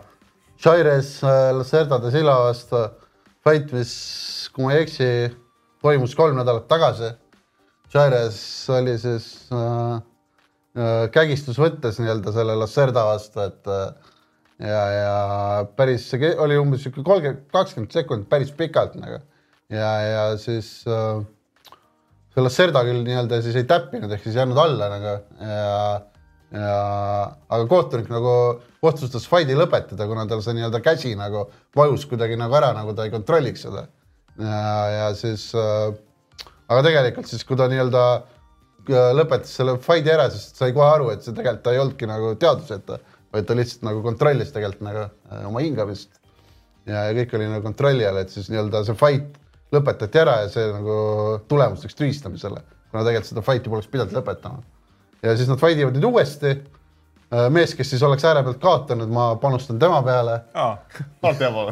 Chaires 0.61 1.23
äh, 1.23 1.51
Lacerda 1.57 1.97
de 1.99 2.11
Silva 2.13 2.37
vastu. 2.45 2.83
Fight, 3.41 3.71
mis, 3.73 3.91
kui 4.53 4.67
ma 4.67 4.75
ei 4.75 4.83
eksi, 4.85 5.05
toimus 5.81 6.13
kolm 6.13 6.37
nädalat 6.37 6.67
tagasi. 6.69 7.09
Chaires 7.89 8.37
oli 8.69 8.93
siis 9.01 9.25
äh, 9.51 9.95
äh, 10.77 11.07
kägistusvõttes 11.15 11.97
nii-öelda 11.99 12.33
selle 12.35 12.55
Lacerda 12.61 13.07
vastu, 13.09 13.41
et 13.41 13.71
äh, 13.73 14.13
ja, 14.61 14.83
ja 14.93 15.17
päris, 15.75 16.05
see 16.11 16.31
oli 16.37 16.59
umbes 16.61 16.85
sihuke 16.85 17.01
kolmkümmend, 17.09 17.47
kakskümmend 17.51 17.97
sekundit 17.97 18.29
päris 18.29 18.53
pikalt 18.53 18.93
nagu. 19.01 19.17
Ja, 19.73 19.91
ja 20.05 20.23
siis 20.37 20.69
äh, 20.85 21.25
see 22.35 22.45
Lacerda 22.45 22.85
küll 22.85 23.01
nii-öelda 23.07 23.41
siis 23.41 23.57
ei 23.57 23.65
täppinud 23.65 24.13
ehk 24.13 24.29
siis 24.29 24.37
jäänud 24.37 24.61
alla 24.61 24.93
nagu. 24.93 25.17
Ja 25.41 25.73
ja 26.51 26.75
aga 27.47 27.65
kohtunik 27.69 28.09
nagu 28.11 28.33
otsustas 28.83 29.27
fight'i 29.29 29.55
lõpetada, 29.55 30.07
kuna 30.09 30.25
tal 30.29 30.41
see 30.43 30.55
nii-öelda 30.57 30.81
käsi 30.83 31.13
nagu 31.19 31.45
vajus 31.77 32.05
kuidagi 32.11 32.37
nagu 32.39 32.55
ära, 32.59 32.73
nagu 32.75 32.95
ta 32.97 33.05
ei 33.07 33.13
kontrolliks 33.13 33.63
seda. 33.67 33.85
ja, 34.41 35.11
siis 35.15 35.49
äh,, 35.55 35.93
aga 36.67 36.83
tegelikult 36.87 37.29
siis, 37.31 37.45
kui 37.47 37.59
ta 37.59 37.69
nii-öelda 37.71 38.03
äh, 38.17 39.11
lõpetas 39.15 39.53
selle 39.59 39.77
fight'i 39.83 40.11
ära, 40.13 40.27
siis 40.33 40.49
sai 40.57 40.75
kohe 40.75 40.89
aru, 40.89 41.11
et 41.13 41.23
see 41.23 41.35
tegelikult 41.35 41.63
ta 41.67 41.75
ei 41.75 41.83
olnudki 41.83 42.09
nagu 42.09 42.33
teadvuseta, 42.41 42.99
vaid 43.31 43.47
ta 43.47 43.55
lihtsalt 43.55 43.87
nagu 43.87 44.03
kontrollis 44.03 44.51
tegelikult 44.55 44.83
nagu 44.89 45.05
äh, 45.07 45.45
oma 45.47 45.63
hingamist. 45.63 46.19
ja, 46.89 47.07
ja 47.07 47.15
kõik 47.21 47.37
oli 47.37 47.47
nagu 47.47 47.63
kontrolli 47.69 48.07
all, 48.07 48.19
et 48.19 48.33
siis 48.33 48.51
nii-öelda 48.51 48.83
see 48.89 48.99
fight 48.99 49.39
lõpetati 49.71 50.19
ära 50.19 50.41
ja 50.43 50.51
see 50.51 50.67
nagu 50.73 50.99
tulemus 51.47 51.85
läks 51.85 51.95
tühistamisele, 51.95 52.59
kuna 52.91 53.07
tegelikult 53.07 53.31
seda 53.31 53.45
fight'i 53.45 53.71
poleks 53.71 53.91
pidanud 53.91 54.19
lõpetama 54.19 54.65
ja 55.23 55.35
siis 55.37 55.49
nad 55.49 55.59
fight 55.61 55.79
ivad 55.79 55.97
nüüd 55.97 56.07
uuesti. 56.09 56.55
mees, 57.49 57.71
kes 57.75 57.89
siis 57.93 58.01
oleks 58.03 58.25
ääre 58.27 58.41
pealt 58.43 58.59
kaotanud, 58.59 59.07
ma 59.07 59.29
panustan 59.39 59.79
tema 59.79 60.01
peale 60.03 60.41
hea 60.53 61.51
pool. 61.53 61.71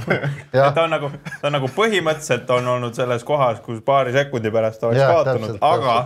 ja 0.54 0.70
ta 0.72 0.86
on 0.86 0.94
nagu, 0.96 1.10
ta 1.42 1.50
on 1.50 1.58
nagu 1.58 1.72
põhimõtteliselt 1.76 2.54
on 2.56 2.68
olnud 2.76 2.96
selles 2.96 3.26
kohas, 3.28 3.60
kus 3.66 3.82
paari 3.86 4.16
sekundi 4.16 4.52
pärast 4.56 4.84
oleks 4.88 5.02
Jaa, 5.02 5.18
kaotanud, 5.18 5.58
aga 5.62 5.98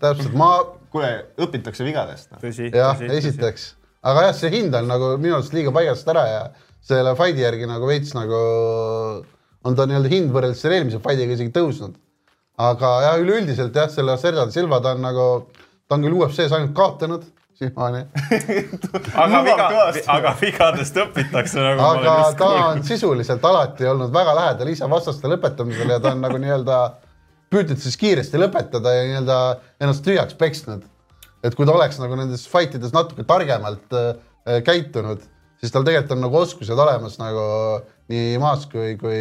täpselt 0.00 0.38
ma 0.40 0.50
kuule, 0.94 1.12
õpitakse 1.36 1.84
vigadest. 1.84 2.30
tõsi, 2.40 2.70
jah, 2.72 3.02
esiteks, 3.18 3.74
aga 4.02 4.28
jah, 4.28 4.38
see 4.38 4.54
hind 4.54 4.74
on 4.78 4.88
nagu 4.88 5.16
minu 5.18 5.36
arust 5.36 5.52
liiga 5.56 5.74
paigast 5.74 6.08
ära 6.14 6.24
ja 6.30 6.42
selle 6.84 7.14
fight'i 7.18 7.44
järgi 7.44 7.68
nagu 7.68 7.88
veits 7.88 8.12
nagu 8.16 8.40
on 9.64 9.76
ta 9.76 9.86
nii-öelda 9.88 10.10
hind 10.12 10.32
võrreldes 10.34 10.60
selle 10.60 10.80
eelmise 10.80 11.00
fight'iga 11.04 11.36
isegi 11.36 11.52
tõusnud. 11.54 11.96
aga 12.60 12.90
jah, 13.02 13.20
üleüldiselt 13.22 13.74
jah, 13.74 13.88
selle 13.90 14.16
Sergio 14.20 14.46
Silva 14.54 14.80
ta 14.80 14.92
on 14.94 15.02
nagu, 15.02 15.26
ta 15.88 15.96
on 15.96 16.06
küll 16.06 16.18
UFC-s 16.18 16.52
ainult 16.52 16.74
kaotanud 16.76 17.24
siiamaani, 17.58 18.00
aga 19.22 19.40
viga 19.46 19.66
aga 20.16 20.32
vigadest 20.40 20.96
õpitakse 21.04 21.62
nagu 21.62 21.84
aga 21.86 22.14
ta 22.38 22.48
on 22.70 22.82
sisuliselt 22.86 23.44
alati 23.46 23.86
olnud 23.86 24.10
väga 24.14 24.34
lähedal 24.38 24.72
ise 24.72 24.88
vastaste 24.90 25.30
lõpetamisele 25.30 25.96
ja 25.96 26.02
ta 26.02 26.14
on 26.16 26.24
nagu 26.24 26.40
nii-öelda 26.42 26.78
püüdnud 27.54 27.78
siis 27.82 27.98
kiiresti 28.00 28.40
lõpetada 28.42 28.96
ja 28.96 29.06
nii-öelda 29.06 29.38
ennast 29.78 30.02
tühjaks 30.06 30.34
peksnud. 30.40 30.82
et 31.44 31.54
kui 31.54 31.66
ta 31.68 31.76
oleks 31.76 32.00
nagu 32.02 32.18
nendes 32.18 32.46
fight 32.50 32.74
ides 32.74 32.94
natuke 32.96 33.22
targemalt 33.28 33.94
äh, 34.00 34.14
käitunud, 34.66 35.22
siis 35.60 35.72
tal 35.72 35.86
tegelikult 35.86 36.16
on 36.16 36.24
nagu 36.26 36.40
oskused 36.40 36.78
olemas 36.86 37.20
nagu 37.20 37.44
nii 38.10 38.38
maas 38.42 38.66
kui, 38.72 38.96
kui 38.98 39.20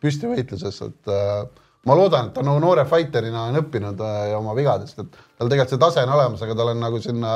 püstivõitluses, 0.00 0.80
et 0.86 1.12
äh, 1.12 1.44
ma 1.88 1.96
loodan, 1.96 2.28
et 2.28 2.36
ta 2.36 2.44
nagu 2.44 2.60
noore 2.62 2.84
fighter'ina 2.88 3.46
on 3.48 3.60
õppinud 3.62 4.02
äh, 4.04 4.32
oma 4.36 4.54
vigadest, 4.58 4.98
et 5.00 5.16
tal 5.38 5.48
tegelikult 5.48 5.74
see 5.74 5.80
tase 5.80 6.04
on 6.04 6.14
olemas, 6.16 6.42
aga 6.44 6.56
tal 6.58 6.72
on 6.74 6.82
nagu 6.82 7.00
sinna 7.02 7.32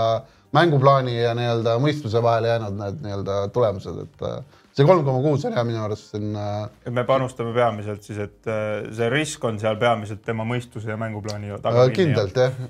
mänguplaani 0.54 1.16
ja 1.16 1.32
nii-öelda 1.38 1.78
mõistuse 1.82 2.22
vahele 2.22 2.52
jäänud 2.52 2.76
need 2.78 3.00
nii-öelda 3.06 3.38
tulemused, 3.54 4.02
et 4.04 4.26
äh, 4.28 4.62
see 4.76 4.86
kolm 4.88 5.04
koma 5.06 5.22
kuus 5.24 5.46
on 5.48 5.56
hea 5.56 5.64
minu 5.66 5.82
arust 5.86 6.12
siin 6.12 6.36
äh, 6.36 6.66
me 6.92 7.06
panustame 7.08 7.54
peamiselt 7.56 8.04
siis, 8.04 8.20
et 8.26 8.50
see 8.96 9.12
risk 9.12 9.44
on 9.48 9.60
seal 9.62 9.80
peamiselt 9.80 10.24
tema 10.26 10.46
mõistuse 10.48 10.92
ja 10.92 11.00
mänguplaani 11.00 11.56
taga 11.64 11.88
kindlalt 11.96 12.36
jah, 12.44 12.60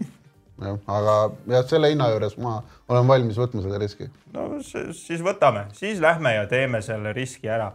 jah, 0.62 0.78
aga 0.86 1.16
jah, 1.56 1.66
selle 1.68 1.90
hinna 1.90 2.10
juures 2.12 2.36
ma 2.38 2.58
olen 2.88 3.08
valmis 3.08 3.38
võtma 3.40 3.64
selle 3.64 3.80
riski. 3.82 4.08
no 4.34 4.60
siis 4.62 5.22
võtame, 5.24 5.66
siis 5.74 6.02
lähme 6.02 6.36
ja 6.36 6.46
teeme 6.50 6.82
selle 6.84 7.12
riski 7.16 7.50
ära. 7.50 7.72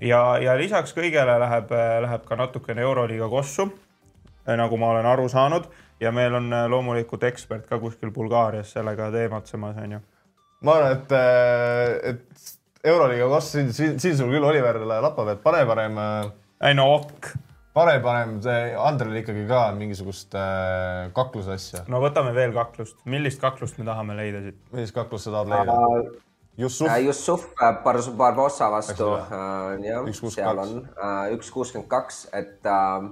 ja, 0.00 0.22
ja 0.42 0.56
lisaks 0.58 0.94
kõigele 0.96 1.38
läheb, 1.42 1.72
läheb 2.06 2.26
ka 2.28 2.38
natukene 2.38 2.84
Euroliiga 2.84 3.28
kossu, 3.28 3.68
nagu 4.46 4.78
ma 4.80 4.94
olen 4.94 5.06
aru 5.06 5.28
saanud 5.30 5.68
ja 6.02 6.12
meil 6.14 6.34
on 6.34 6.50
äh, 6.52 6.66
loomulikult 6.70 7.22
ekspert 7.28 7.68
ka 7.68 7.78
kuskil 7.82 8.10
Bulgaarias 8.14 8.72
sellega 8.76 9.10
teematsemas, 9.14 9.78
onju. 9.84 10.00
ma 10.66 10.74
arvan, 10.78 10.98
et, 10.98 11.14
et 12.10 12.90
Euroliiga 12.92 13.28
kost, 13.30 13.54
siin, 13.54 13.70
siin, 13.74 13.98
siin 14.02 14.18
sul 14.18 14.32
küll 14.32 14.46
Oliver 14.46 14.80
lappab, 14.82 15.34
et 15.34 15.42
pane 15.44 15.62
parem, 15.68 16.00
ei 16.66 16.74
no 16.74 16.88
ok, 16.96 17.30
pane 17.76 17.94
parem 18.04 18.34
see 18.44 18.72
Andrel 18.78 19.20
ikkagi 19.22 19.46
ka 19.50 19.62
mingisugust 19.78 20.34
äh, 20.38 21.12
kakluse 21.16 21.56
asja. 21.58 21.84
no 21.92 22.02
võtame 22.02 22.34
veel 22.36 22.54
kaklust, 22.56 22.98
millist 23.06 23.42
kaklust 23.42 23.78
me 23.78 23.86
tahame 23.88 24.18
leida 24.18 24.42
siit? 24.48 24.60
millist 24.74 24.98
kaklust 24.98 25.28
sa 25.28 25.38
tahad 25.38 25.54
leida? 25.54 25.78
Jussuf? 26.56 26.88
Äh, 26.88 26.98
Jussuf 27.06 27.46
äh, 27.60 27.72
Bar- 27.84 28.10
Barbossa 28.16 28.70
vastu 28.70 29.14
äh,, 29.14 29.80
jah 29.86 30.04
Üks, 30.04 30.20
kuuskümmend 30.20 30.34
seal 30.36 30.58
on 30.62 30.72
üks 31.32 31.50
kuuskümmend 31.50 31.88
kaks, 31.88 32.26
et 32.36 32.66
äh, 32.68 33.06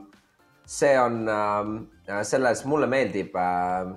see 0.68 0.92
on 1.00 1.22
äh, 1.28 2.20
selles, 2.26 2.64
mulle 2.68 2.88
meeldib 2.90 3.36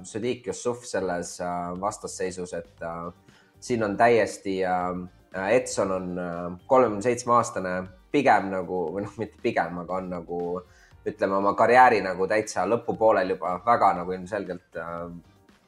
Sadiq 0.07 0.47
Jussuf 0.47 0.85
selles 0.87 1.35
vastasseisus, 1.81 2.53
et 2.53 2.87
siin 3.59 3.83
on 3.83 3.97
täiesti 3.97 4.61
äh,, 4.63 4.95
Edson 5.33 5.91
on 5.91 6.09
kolmekümne 6.69 7.01
seitsme 7.01 7.33
aastane, 7.33 7.71
pigem 8.13 8.51
nagu 8.51 8.83
või 8.93 9.07
noh, 9.07 9.13
mitte 9.17 9.39
pigem, 9.41 9.79
aga 9.81 9.95
on 9.97 10.11
nagu 10.11 10.41
ütleme 11.09 11.39
oma 11.39 11.55
karjääri 11.57 12.03
nagu 12.05 12.27
täitsa 12.29 12.67
lõpupoolel 12.69 13.33
juba 13.33 13.55
väga 13.65 13.89
nagu 13.97 14.13
ilmselgelt 14.13 14.77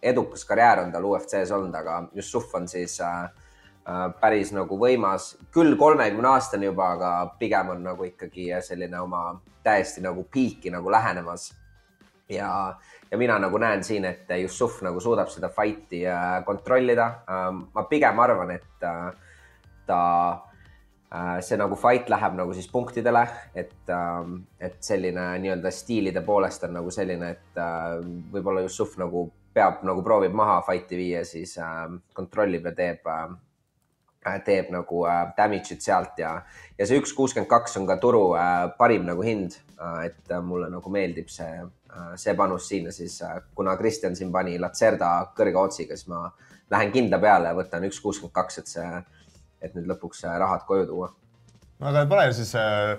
edukas 0.05 0.45
karjäär 0.45 0.83
on 0.83 0.91
tal 0.93 1.07
UFC-s 1.09 1.51
olnud, 1.55 1.73
aga 1.75 2.03
Jussuf 2.13 2.53
on 2.55 2.67
siis 2.69 2.99
äh, 3.01 3.25
päris 4.21 4.49
nagu 4.55 4.79
võimas, 4.81 5.35
küll 5.53 5.75
kolmekümne 5.77 6.31
aastane 6.31 6.65
juba, 6.65 6.87
aga 6.95 7.09
pigem 7.39 7.69
on 7.75 7.83
nagu 7.85 8.07
ikkagi 8.07 8.47
selline 8.65 8.97
oma 8.97 9.27
täiesti 9.65 10.01
nagu 10.01 10.25
piiki 10.31 10.71
nagu 10.73 10.91
lähenemas. 10.91 11.51
ja, 12.29 12.75
ja 13.11 13.17
mina 13.17 13.37
nagu 13.39 13.57
näen 13.61 13.83
siin, 13.83 14.05
et 14.05 14.31
Jussuf 14.41 14.81
nagu 14.81 14.99
suudab 14.99 15.29
seda 15.29 15.49
fight'i 15.53 16.01
äh, 16.09 16.43
kontrollida. 16.45 17.11
ma 17.73 17.83
pigem 17.83 18.19
arvan, 18.19 18.51
et 18.51 18.83
äh, 18.83 19.13
ta 19.85 20.01
äh, 21.13 21.39
see 21.41 21.57
nagu 21.57 21.75
fight 21.75 22.09
läheb 22.09 22.37
nagu 22.39 22.53
siis 22.53 22.67
punktidele, 22.71 23.25
et, 23.55 23.93
et 24.59 24.77
selline 24.83 25.29
nii-öelda 25.43 25.71
stiilide 25.71 26.25
poolest 26.25 26.65
on 26.67 26.77
nagu 26.79 26.91
selline, 26.91 27.31
et 27.37 27.61
äh, 27.61 27.99
võib-olla 28.33 28.65
Jussuf 28.65 28.97
nagu 29.01 29.27
peab 29.55 29.85
nagu 29.87 30.03
proovib 30.03 30.33
maha 30.35 30.59
fight'i 30.67 30.97
viia, 30.99 31.23
siis 31.27 31.55
äh, 31.61 31.85
kontrollib 32.13 32.65
ja 32.69 32.73
teeb 32.75 33.07
äh, 33.07 33.27
teeb 34.45 34.71
nagu 34.73 35.05
äh, 35.09 35.21
damage'it 35.37 35.83
sealt 35.85 36.19
ja, 36.19 36.35
ja 36.77 36.87
see 36.87 36.99
üks 37.01 37.13
kuuskümmend 37.15 37.49
kaks 37.49 37.77
on 37.79 37.87
ka 37.89 37.97
turu 38.01 38.27
äh, 38.39 38.67
parim 38.77 39.05
nagu 39.07 39.25
hind 39.25 39.57
äh,. 39.77 40.05
et 40.09 40.31
äh, 40.31 40.41
mulle 40.41 40.69
nagu 40.73 40.89
meeldib 40.89 41.29
see 41.29 41.51
äh,, 41.61 42.13
see 42.15 42.33
panus 42.37 42.67
siin 42.69 42.89
ja 42.89 42.95
siis 42.95 43.21
äh, 43.21 43.37
kuna 43.55 43.77
Kristjan 43.77 44.15
siin 44.15 44.31
pani 44.31 44.57
Lacerda 44.59 45.11
kõrge 45.37 45.61
otsiga, 45.61 45.97
siis 45.97 46.09
ma 46.11 46.29
lähen 46.73 46.93
kindla 46.95 47.19
peale 47.21 47.53
võtan 47.57 47.85
üks 47.87 48.01
kuuskümmend 48.01 48.33
kaks, 48.35 48.61
et 48.63 48.73
see, 48.73 49.03
et 49.61 49.77
nüüd 49.77 49.89
lõpuks 49.93 50.25
äh, 50.25 50.39
rahad 50.41 50.65
koju 50.67 50.89
tuua. 50.89 51.11
no 51.79 51.91
aga 51.91 52.05
pane 52.09 52.33
siis 52.33 52.55
äh, 52.59 52.95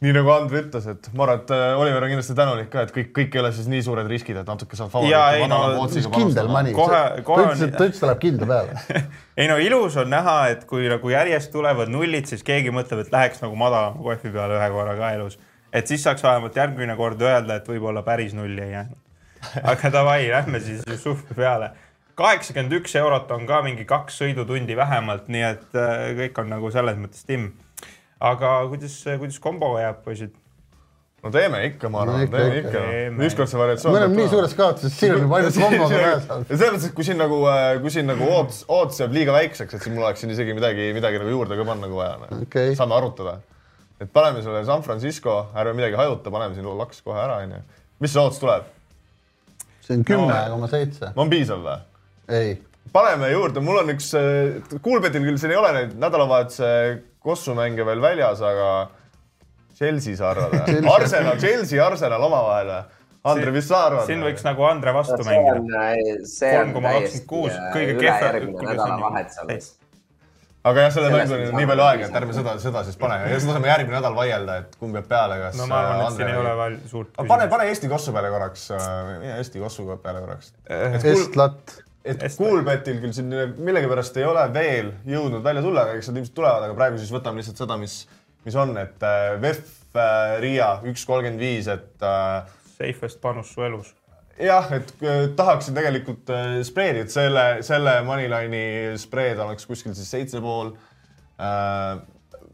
nii 0.00 0.12
nagu 0.16 0.30
Andre 0.32 0.62
ütles, 0.62 0.86
et 0.88 1.08
ma 1.12 1.26
arvan, 1.26 1.42
et 1.42 1.50
äh, 1.52 1.78
Oliver 1.80 2.04
on 2.06 2.12
kindlasti 2.14 2.34
tänulik 2.38 2.70
ka, 2.72 2.86
et 2.86 2.92
kõik, 2.94 3.10
kõik 3.18 3.34
ei 3.36 3.40
ole 3.42 3.50
siis 3.52 3.66
nii 3.68 3.82
suured 3.84 4.06
riskid, 4.08 4.38
et 4.40 4.48
natuke 4.48 4.78
saab 4.78 4.88
favoriiti 4.94 5.42
madala 5.44 5.74
no, 5.74 5.82
kootsiga 5.82 6.12
kindel 6.14 6.48
panustada. 6.48 6.78
Kohe- 6.78 7.24
kohe 7.26 7.42
ta 7.42 7.50
on- 7.50 7.58
ütles, 7.58 7.66
et 7.68 7.76
ta 7.76 8.00
ta 8.00 8.08
läheb 8.08 8.22
kindla 8.22 8.48
peale. 8.48 9.04
ei 9.44 9.50
no 9.50 9.58
ilus 9.60 9.98
on 10.00 10.08
näha, 10.14 10.38
et 10.54 10.64
kui 10.70 10.88
nagu 10.88 11.12
järjest 11.12 11.52
tulevad 11.52 11.92
nullid, 11.92 12.30
siis 12.32 12.42
keegi 12.46 12.72
mõtleb, 12.72 13.04
et 13.04 13.12
läheks 13.12 13.44
nagu 13.44 13.60
madalama 13.60 14.00
kohvi 14.08 14.32
peale 14.38 14.56
ühe 14.56 14.70
korra 14.72 14.96
ka 14.96 15.12
elus. 15.18 15.36
et 15.72 15.86
siis 15.86 16.02
saaks 16.02 16.22
vähemalt 16.24 16.56
järgmine 16.56 16.96
kord 16.96 17.20
öelda, 17.22 17.60
et 17.60 17.68
võib-olla 17.68 18.02
päris 18.02 18.32
nulli 18.34 18.62
ei 18.62 18.72
jäänud. 18.72 18.98
aga 19.72 19.90
davai, 19.92 20.28
lähme 20.32 20.60
siis 20.60 20.80
Jussufi 20.88 21.34
peale. 21.36 21.70
kaheksakümmend 22.14 22.72
üks 22.80 22.96
eurot 22.96 23.30
on 23.32 23.46
ka 23.48 23.60
mingi 23.64 23.84
kaks 23.88 24.18
sõidutundi 24.20 24.76
vähemalt, 24.76 25.28
nii 25.28 25.44
et 25.46 25.76
äh, 25.76 26.10
kõik 26.18 26.40
on 26.42 26.50
nagu 26.56 26.70
selles 26.72 26.96
mõttes 26.96 27.24
timm. 27.28 27.52
Aga 28.20 28.52
kuidas, 28.68 28.94
kuidas 29.18 29.40
kombo 29.42 29.74
jääb, 29.80 30.00
poisid? 30.04 30.32
no 31.20 31.28
teeme 31.34 31.58
ikka, 31.68 31.88
ma 31.92 32.02
arvan 32.04 32.22
No 32.22 32.28
teeme 32.32 32.58
ikka. 32.62 32.80
ikka. 32.80 33.24
ükskord 33.26 33.50
see 33.52 33.58
variatsioon. 33.60 33.92
me 33.92 34.00
oleme 34.00 34.16
nii 34.16 34.28
suures 34.32 34.54
kaotuses, 34.56 34.94
siin 34.96 35.14
on 35.14 35.24
juba 35.26 35.36
ainult 35.40 35.56
saanud. 35.56 35.92
ja 35.92 36.56
selles 36.56 36.72
mõttes, 36.72 36.86
et 36.88 36.94
kui 36.96 37.04
siin 37.04 37.20
nagu, 37.20 37.40
kui 37.82 37.92
siin 37.92 38.08
nagu 38.08 38.28
ootus, 38.38 38.62
ootus 38.68 39.02
jääb 39.02 39.12
liiga 39.18 39.34
väikseks, 39.36 39.74
et 39.76 39.84
siis 39.84 39.94
mul 39.94 40.06
oleks 40.06 40.24
siin 40.24 40.32
isegi 40.32 40.56
midagi, 40.56 40.90
midagi 40.96 41.20
nagu 41.20 41.34
juurde 41.34 41.58
ka 41.60 41.66
panna, 41.68 41.90
kui 41.92 42.00
vaja. 42.00 42.30
Okei. 42.40 42.72
saame 42.78 42.96
arutada. 42.96 43.36
et 44.00 44.08
paneme 44.12 44.40
selle 44.42 44.64
San 44.64 44.80
Francisco, 44.82 45.36
ärme 45.52 45.76
midagi 45.76 45.98
hajuta, 46.00 46.32
paneme 46.32 46.56
siin 46.56 46.70
laks 46.78 47.02
kohe 47.04 47.20
ära, 47.20 47.42
onju. 47.44 47.60
mis 48.00 48.12
see 48.16 48.22
ootus 48.22 48.40
tuleb? 48.40 48.64
see 49.84 49.98
on 49.98 50.04
kümme 50.08 50.40
koma 50.54 50.68
seitse. 50.72 51.12
on 51.16 51.28
piisav 51.32 51.60
või? 51.66 51.76
ei, 52.32 52.56
paneme 52.96 53.28
juurde, 53.32 53.60
mul 53.60 53.82
on 53.82 53.92
üks, 53.92 54.08
Kuulbetil 54.80 55.24
küll 55.28 55.36
siin 55.36 55.52
ei 55.52 55.60
ole 55.60 55.72
neid 55.76 55.92
nädalavahetuse 56.00 56.72
kossumänge 57.24 57.84
veel 57.86 58.00
väljas, 58.02 58.40
aga 58.42 58.70
Chelsea 59.76 60.16
sa 60.16 60.30
arvad 60.34 60.52
või? 60.54 60.64
Chelsea. 60.66 60.94
Arsenal, 60.94 61.36
Chelsea, 61.40 61.82
Arsenal 61.86 62.24
omavahel 62.28 62.72
või? 62.74 62.80
Andre, 63.30 63.50
mis 63.52 63.66
sa 63.68 63.82
arvad? 63.90 64.06
siin 64.08 64.22
võiks 64.24 64.44
nagu 64.46 64.64
Andre 64.64 64.94
vastu 64.96 65.18
on 65.20 65.26
mängida., 65.28 65.82
see 66.24 66.54
on 66.56 66.70
3,26, 66.72 66.86
täiesti 66.88 67.20
kõige 67.28 67.92
äh, 67.92 68.00
kehvem- 68.00 69.60
aga 70.60 70.82
jah, 70.84 70.90
selle 70.92 71.08
Selles 71.10 71.30
mängu 71.30 71.50
on 71.50 71.56
nii 71.60 71.68
palju 71.70 71.84
aega, 71.86 72.08
et 72.10 72.16
ärme 72.20 72.34
seda, 72.36 72.54
seda 72.60 72.82
siis 72.84 72.96
pane 73.00 73.14
ja 73.22 73.28
siis 73.34 73.46
laseme 73.48 73.68
järgmine 73.70 73.96
nädal 73.96 74.16
vaielda, 74.16 74.56
et 74.64 74.74
kumb 74.80 74.96
jääb 74.98 75.06
peale, 75.08 75.38
kas 75.40 75.56
no 75.60 75.68
ma 75.70 75.78
arvan, 75.80 76.00
äh, 76.00 76.08
et 76.08 76.16
siin 76.16 76.26
Andre 76.26 76.32
ei 76.34 76.40
ole 76.42 76.56
veel 76.62 76.74
suurt 76.90 77.14
aga 77.16 77.28
pane, 77.34 77.46
pane 77.54 77.68
Eesti 77.70 77.88
kossu 77.92 78.12
peale 78.16 78.32
korraks, 78.34 78.66
mine 79.20 79.36
Eesti 79.38 79.62
kossu 79.62 79.86
peale 80.04 80.20
korraks. 80.24 80.52
kuul- 80.68 81.12
Estlat, 81.14 81.76
et 82.04 82.22
Kuulbetil 82.36 83.00
küll 83.02 83.12
siin 83.14 83.32
millegipärast 83.60 84.16
ei 84.20 84.26
ole 84.28 84.46
veel 84.54 84.92
jõudnud 85.08 85.44
välja 85.44 85.62
tulla, 85.64 85.84
aga 85.84 85.98
eks 85.98 86.10
nad 86.10 86.20
ilmselt 86.20 86.36
tulevad, 86.36 86.66
aga 86.66 86.76
praegu 86.78 87.00
siis 87.00 87.12
võtame 87.12 87.42
lihtsalt 87.42 87.60
seda, 87.60 87.76
mis, 87.80 87.96
mis 88.46 88.56
on, 88.60 88.72
et 88.80 89.04
äh, 89.06 89.34
VEF 89.42 89.96
äh, 89.98 90.36
Riia 90.40 90.70
üks 90.88 91.04
kolmkümmend 91.08 91.42
viis, 91.42 91.68
et 91.72 92.06
äh, 92.06 92.54
safest 92.78 93.20
panus 93.20 93.52
su 93.52 93.66
elus. 93.66 93.92
jah, 94.40 94.70
et 94.72 94.94
tahaksin 95.36 95.76
tegelikult 95.76 96.30
spreedi, 96.64 97.04
et 97.04 97.12
selle, 97.12 97.44
selle 97.66 97.98
Moneyline'i 98.06 98.96
spreed 99.00 99.42
oleks 99.42 99.68
kuskil 99.68 99.92
siis 99.96 100.08
seitse 100.08 100.40
pool. 100.40 100.72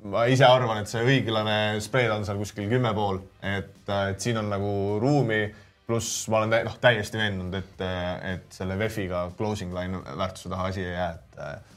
Ma 0.06 0.24
ise 0.30 0.46
arvan, 0.46 0.80
et 0.82 0.90
see 0.90 1.02
õiglane 1.02 1.78
spreed 1.82 2.10
on 2.14 2.26
seal 2.26 2.38
kuskil 2.38 2.66
kümme 2.70 2.90
pool, 2.94 3.20
et, 3.42 3.78
et 3.86 4.22
siin 4.22 4.38
on 4.38 4.50
nagu 4.50 4.72
ruumi, 5.02 5.40
pluss 5.86 6.26
ma 6.32 6.42
olen 6.42 6.50
tä 6.50 6.62
noh, 6.66 6.76
täiesti 6.82 7.20
veendunud, 7.20 7.54
et, 7.54 7.86
et 8.32 8.58
selle 8.58 8.78
VEF-iga 8.78 9.28
closing 9.38 9.74
line 9.76 10.02
väärtuse 10.18 10.50
taha 10.52 10.70
asi 10.72 10.84
ei 10.84 10.92
jää, 10.92 11.10
et 11.14 11.72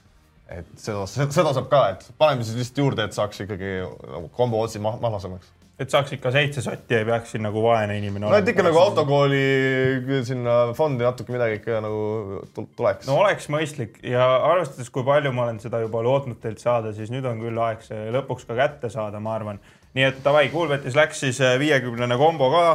et 0.49 0.69
seda, 0.81 1.05
seda 1.05 1.53
saab 1.53 1.69
ka, 1.69 1.83
et 1.93 2.07
paneme 2.17 2.45
siis 2.45 2.57
lihtsalt 2.57 2.81
juurde, 2.81 3.05
et 3.05 3.13
saaks 3.13 3.45
ikkagi 3.45 3.75
nagu 3.85 4.31
kombo 4.33 4.63
otsi 4.65 4.81
mah 4.81 4.97
mahlasemaks 5.01 5.51
et 5.79 5.93
saaks 5.93 6.11
ikka 6.17 6.31
seitse 6.35 6.61
sotti, 6.63 6.97
ei 6.97 7.05
peaks 7.07 7.33
siin 7.33 7.45
nagu 7.45 7.61
vaene 7.63 7.95
inimene 7.99 8.27
no 8.27 8.35
et 8.35 8.49
ikka 8.51 8.65
nagu. 8.65 8.79
autokooli 8.81 10.23
sinna 10.27 10.57
fondi 10.75 11.05
natuke 11.05 11.31
midagi 11.31 11.59
ikka 11.61 11.79
nagu 11.85 12.41
tul- 12.55 12.67
tuleks 12.75 13.07
no 13.07 13.15
oleks 13.21 13.47
mõistlik 13.53 14.01
ja 14.03 14.25
arvestades, 14.49 14.91
kui 14.91 15.05
palju 15.07 15.31
ma 15.35 15.47
olen 15.47 15.61
seda 15.63 15.79
juba 15.85 16.03
lootnud 16.03 16.41
teilt 16.43 16.59
saada, 16.63 16.91
siis 16.95 17.13
nüüd 17.13 17.27
on 17.29 17.39
küll 17.43 17.63
aeg 17.63 17.85
see 17.85 18.09
lõpuks 18.15 18.47
ka 18.49 18.57
kätte 18.59 18.91
saada, 18.91 19.23
ma 19.23 19.37
arvan. 19.37 19.61
nii 19.95 20.09
et 20.09 20.19
davai, 20.25 20.49
Kuulbetis 20.51 20.99
läks 20.99 21.23
siis 21.23 21.39
äh, 21.45 21.55
viiekümnene 21.61 22.17
kombo 22.19 22.51
ka, 22.51 22.65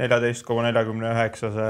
neljateist 0.00 0.44
koma 0.48 0.64
neljakümne 0.66 1.12
üheksase 1.14 1.68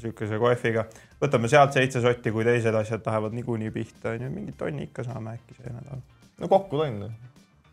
sihukese 0.00 0.38
kohviga. 0.42 0.86
võtame 1.22 1.48
sealt 1.50 1.72
seitse 1.76 2.00
sotti, 2.04 2.30
kui 2.32 2.44
teised 2.46 2.74
asjad 2.74 3.06
lähevad 3.06 3.34
niikuinii 3.36 3.70
pihta, 3.74 4.14
onju, 4.16 4.30
mingit 4.30 4.56
tonni 4.60 4.86
ikka 4.88 5.04
saame 5.06 5.36
äkki 5.38 5.56
see 5.60 5.72
nädal. 5.72 6.02
no 6.40 6.48
kokku 6.48 6.78
tonn. 6.82 7.08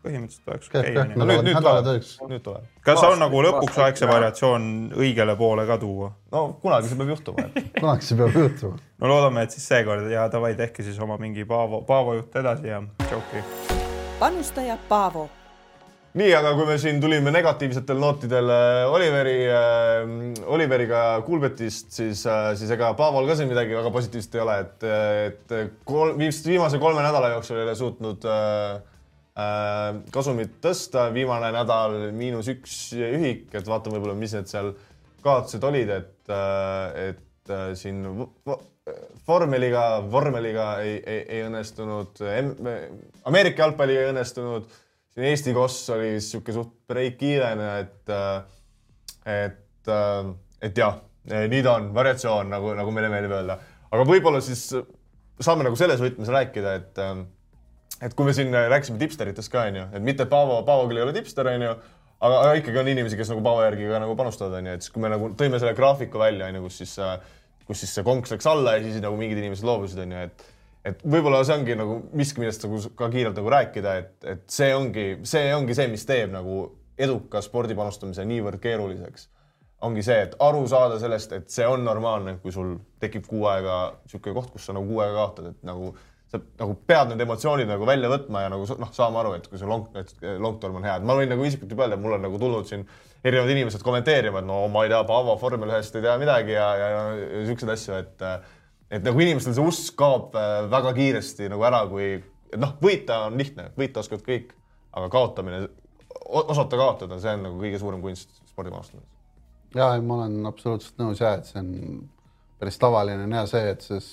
põhimõtteliselt 0.04 0.48
oleks 0.52 0.68
okei. 0.68 0.94
No 1.16 1.24
nüüd- 1.24 1.46
nüüd 1.46 1.60
tuleb. 1.64 1.86
nüüd 2.28 2.42
tuleb. 2.44 2.64
kas 2.84 2.98
on 3.02 3.06
Aasta- 3.14 3.20
nagu 3.22 3.42
lõpuks 3.46 3.78
aeg 3.86 3.96
see 3.96 4.08
variatsioon 4.10 4.66
õigele 5.00 5.36
poole 5.36 5.64
ka 5.66 5.78
tuua? 5.80 6.10
no 6.32 6.42
kunagi 6.62 6.90
see 6.90 6.98
peab 7.00 7.14
juhtuma, 7.14 7.46
kunagi 7.80 8.04
see 8.10 8.18
peab 8.18 8.36
juhtuma. 8.36 8.76
no 9.00 9.08
loodame, 9.08 9.42
et 9.48 9.50
siis 9.56 9.64
seekord 9.72 10.10
ja 10.12 10.26
davai, 10.28 10.52
tehke 10.58 10.82
siis 10.84 10.98
oma 11.00 11.16
mingi 11.22 11.44
Paavo, 11.48 11.80
Paavo 11.88 12.18
jutt 12.18 12.36
edasi 12.42 12.68
ja 12.68 12.82
tšauki. 13.06 13.46
panustaja 14.20 14.76
Paavo 14.88 15.28
nii, 16.14 16.30
aga 16.36 16.52
kui 16.54 16.66
me 16.68 16.76
siin 16.78 17.00
tulime 17.02 17.32
negatiivsetel 17.34 17.98
nootidel 17.98 18.50
äh, 18.54 18.92
Oliveri 18.92 19.36
äh,, 19.50 20.44
Oliveriga 20.54 21.02
Kuulbetist, 21.26 21.90
siis 21.96 22.22
äh,, 22.30 22.52
siis 22.58 22.70
ega 22.74 22.92
Paaval 22.98 23.26
ka 23.30 23.36
siin 23.38 23.50
midagi 23.50 23.74
väga 23.74 23.90
positiivset 23.94 24.38
ei 24.38 24.44
ole, 24.44 24.56
et, 24.62 24.86
et 25.28 25.54
kolm, 25.88 26.20
viimase 26.20 26.78
kolme 26.82 27.02
nädala 27.02 27.32
jooksul 27.34 27.58
ei 27.58 27.66
ole 27.66 27.74
suutnud 27.78 28.26
äh, 28.30 28.76
äh, 29.42 29.88
kasumit 30.14 30.60
tõsta, 30.62 31.08
viimane 31.14 31.50
nädal 31.56 31.98
miinus 32.14 32.52
üks 32.54 32.76
ühik, 32.94 33.48
et 33.50 33.66
vaatame 33.66 33.98
võib-olla, 33.98 34.18
mis 34.18 34.36
need 34.38 34.50
seal 34.50 34.70
kaotused 35.24 35.66
olid, 35.66 35.90
et 35.98 36.30
äh,, 36.30 37.10
et 37.10 37.50
äh, 37.50 37.72
siin 37.78 38.04
vormeliga, 39.26 39.82
vormeliga 40.12 40.70
ei, 40.84 40.98
ei, 41.00 41.20
ei 41.38 41.44
õnnestunud, 41.48 42.20
Ameerika 43.24 43.64
jalgpalli 43.64 43.96
ei 43.96 44.10
õnnestunud 44.12 44.68
siin 45.14 45.30
Eesti 45.30 45.54
koss 45.54 45.90
oli 45.94 46.16
sihuke 46.22 46.54
suht 46.54 46.72
break-even, 46.90 47.62
et, 47.80 48.12
et, 49.30 49.92
et 50.66 50.80
jah, 50.80 50.98
nii 51.30 51.62
ta 51.64 51.78
on, 51.78 51.88
variatsioon 51.94 52.50
nagu, 52.50 52.74
nagu 52.76 52.94
meile 52.94 53.10
meeldib 53.12 53.34
öelda. 53.36 53.58
aga 53.94 54.06
võib-olla 54.08 54.40
siis 54.42 54.66
saame 55.40 55.66
nagu 55.66 55.78
selles 55.78 56.02
võtmes 56.02 56.30
rääkida, 56.34 56.72
et, 56.80 57.02
et 58.08 58.16
kui 58.18 58.26
me 58.26 58.34
siin 58.34 58.50
rääkisime 58.54 58.98
tipsteritest 58.98 59.52
ka 59.52 59.68
onju, 59.70 59.86
et 59.94 60.02
mitte 60.04 60.26
Paavo, 60.30 60.62
Paavo 60.66 60.88
küll 60.90 60.98
ei 60.98 61.06
ole 61.06 61.14
tipster 61.14 61.46
onju, 61.52 61.70
aga, 62.18 62.40
aga 62.40 62.58
ikkagi 62.58 62.82
on 62.82 62.90
inimesi, 62.90 63.18
kes 63.20 63.30
nagu 63.30 63.44
Paavo 63.46 63.62
järgi 63.66 63.86
ka 63.92 64.02
nagu 64.02 64.18
panustavad 64.18 64.58
onju, 64.58 64.74
et 64.74 64.86
siis 64.86 64.94
kui 64.94 65.04
me 65.04 65.12
nagu 65.14 65.30
tõime 65.38 65.62
selle 65.62 65.76
graafiku 65.78 66.22
välja 66.22 66.50
onju, 66.50 66.64
kus 66.66 66.82
siis, 66.82 66.96
kus 67.68 67.84
siis 67.84 67.94
see 67.94 68.06
konks 68.06 68.34
läks 68.34 68.50
alla 68.50 68.74
ja 68.76 68.82
siis 68.82 68.98
nagu 69.04 69.18
mingid 69.20 69.38
inimesed 69.38 69.66
loobusid 69.66 70.02
onju, 70.08 70.26
et 70.26 70.46
et 70.84 71.04
võib-olla 71.04 71.42
see 71.46 71.56
ongi 71.56 71.76
nagu 71.78 71.98
miski, 72.16 72.42
millest 72.42 72.64
nagu 72.66 72.80
ka 72.98 73.10
kiirelt 73.12 73.38
nagu 73.40 73.52
rääkida, 73.54 73.94
et, 74.02 74.16
et 74.34 74.42
see 74.52 74.72
ongi, 74.76 75.06
see 75.28 75.52
ongi 75.56 75.76
see, 75.76 75.88
mis 75.92 76.04
teeb 76.08 76.34
nagu 76.34 76.64
eduka 77.00 77.42
spordi 77.42 77.76
panustamise 77.78 78.26
niivõrd 78.28 78.62
keeruliseks. 78.62 79.30
ongi 79.84 80.02
see, 80.06 80.16
et 80.24 80.34
aru 80.40 80.62
saada 80.70 80.96
sellest, 81.00 81.32
et 81.36 81.50
see 81.52 81.66
on 81.68 81.82
normaalne, 81.84 82.38
kui 82.40 82.52
sul 82.52 82.76
tekib 83.02 83.26
kuu 83.28 83.44
aega 83.50 83.98
niisugune 84.04 84.36
koht, 84.38 84.52
kus 84.54 84.64
sa 84.64 84.72
nagu 84.76 84.86
kuu 84.88 85.02
aega 85.04 85.18
kaotad, 85.18 85.50
et 85.50 85.66
nagu 85.66 85.90
sa 86.32 86.40
nagu 86.60 86.76
pead 86.88 87.10
need 87.10 87.20
emotsioonid 87.24 87.68
nagu 87.68 87.86
välja 87.88 88.08
võtma 88.10 88.46
ja 88.46 88.52
nagu 88.52 88.66
noh, 88.80 88.92
saama 88.96 89.20
aru, 89.22 89.34
et 89.38 89.48
kui 89.50 89.60
see 89.60 89.68
long, 89.68 89.84
long 90.40 90.56
term 90.62 90.78
on 90.80 90.86
hea, 90.86 90.96
et 90.98 91.06
ma 91.06 91.16
võin 91.18 91.30
nagu 91.30 91.44
isiklikult 91.46 91.84
öelda, 91.84 91.98
et 91.98 92.04
mul 92.04 92.16
on 92.16 92.24
nagu 92.26 92.40
tulnud 92.40 92.70
siin 92.70 92.86
erinevad 93.24 93.52
inimesed 93.54 93.84
kommenteerima, 93.84 94.40
et 94.40 94.48
no 94.48 94.62
ma 94.72 94.84
ei 94.84 94.92
tea, 94.92 95.02
Paavo 95.08 95.36
vormel 95.40 95.74
ühest 95.74 95.96
ei 95.96 96.04
tea 96.04 96.16
midagi 96.20 96.56
ja, 96.56 96.66
ja, 96.80 96.88
ja, 96.94 97.44
siukseid 97.50 97.74
asju, 97.76 98.00
et 98.00 98.26
et 98.94 99.06
nagu 99.06 99.24
inimestel 99.24 99.56
see 99.56 99.64
usk 99.64 99.96
kaob 99.98 100.36
äh, 100.38 100.64
väga 100.70 100.92
kiiresti 100.96 101.48
nagu 101.52 101.64
ära, 101.66 101.82
kui 101.90 102.16
noh, 102.60 102.76
võita 102.82 103.24
on 103.28 103.38
lihtne, 103.40 103.70
võita 103.78 104.02
oskavad 104.04 104.22
kõik, 104.26 104.52
aga 104.94 105.08
kaotamine, 105.12 105.64
osata 106.30 106.78
kaotada, 106.78 107.18
see 107.22 107.34
on 107.34 107.48
nagu 107.48 107.58
kõige 107.62 107.80
suurem 107.82 108.04
kunst 108.04 108.30
spordimaasturil. 108.52 109.04
ja 109.74 109.90
ei, 109.96 110.04
ma 110.04 110.20
olen 110.22 110.46
absoluutselt 110.50 111.00
nõus 111.02 111.22
ja 111.22 111.34
et 111.38 111.50
see 111.50 111.60
on 111.62 111.72
päris 112.60 112.78
tavaline 112.80 113.26
on 113.26 113.34
ja 113.34 113.44
see, 113.50 113.66
et 113.74 113.82
siis 113.84 114.08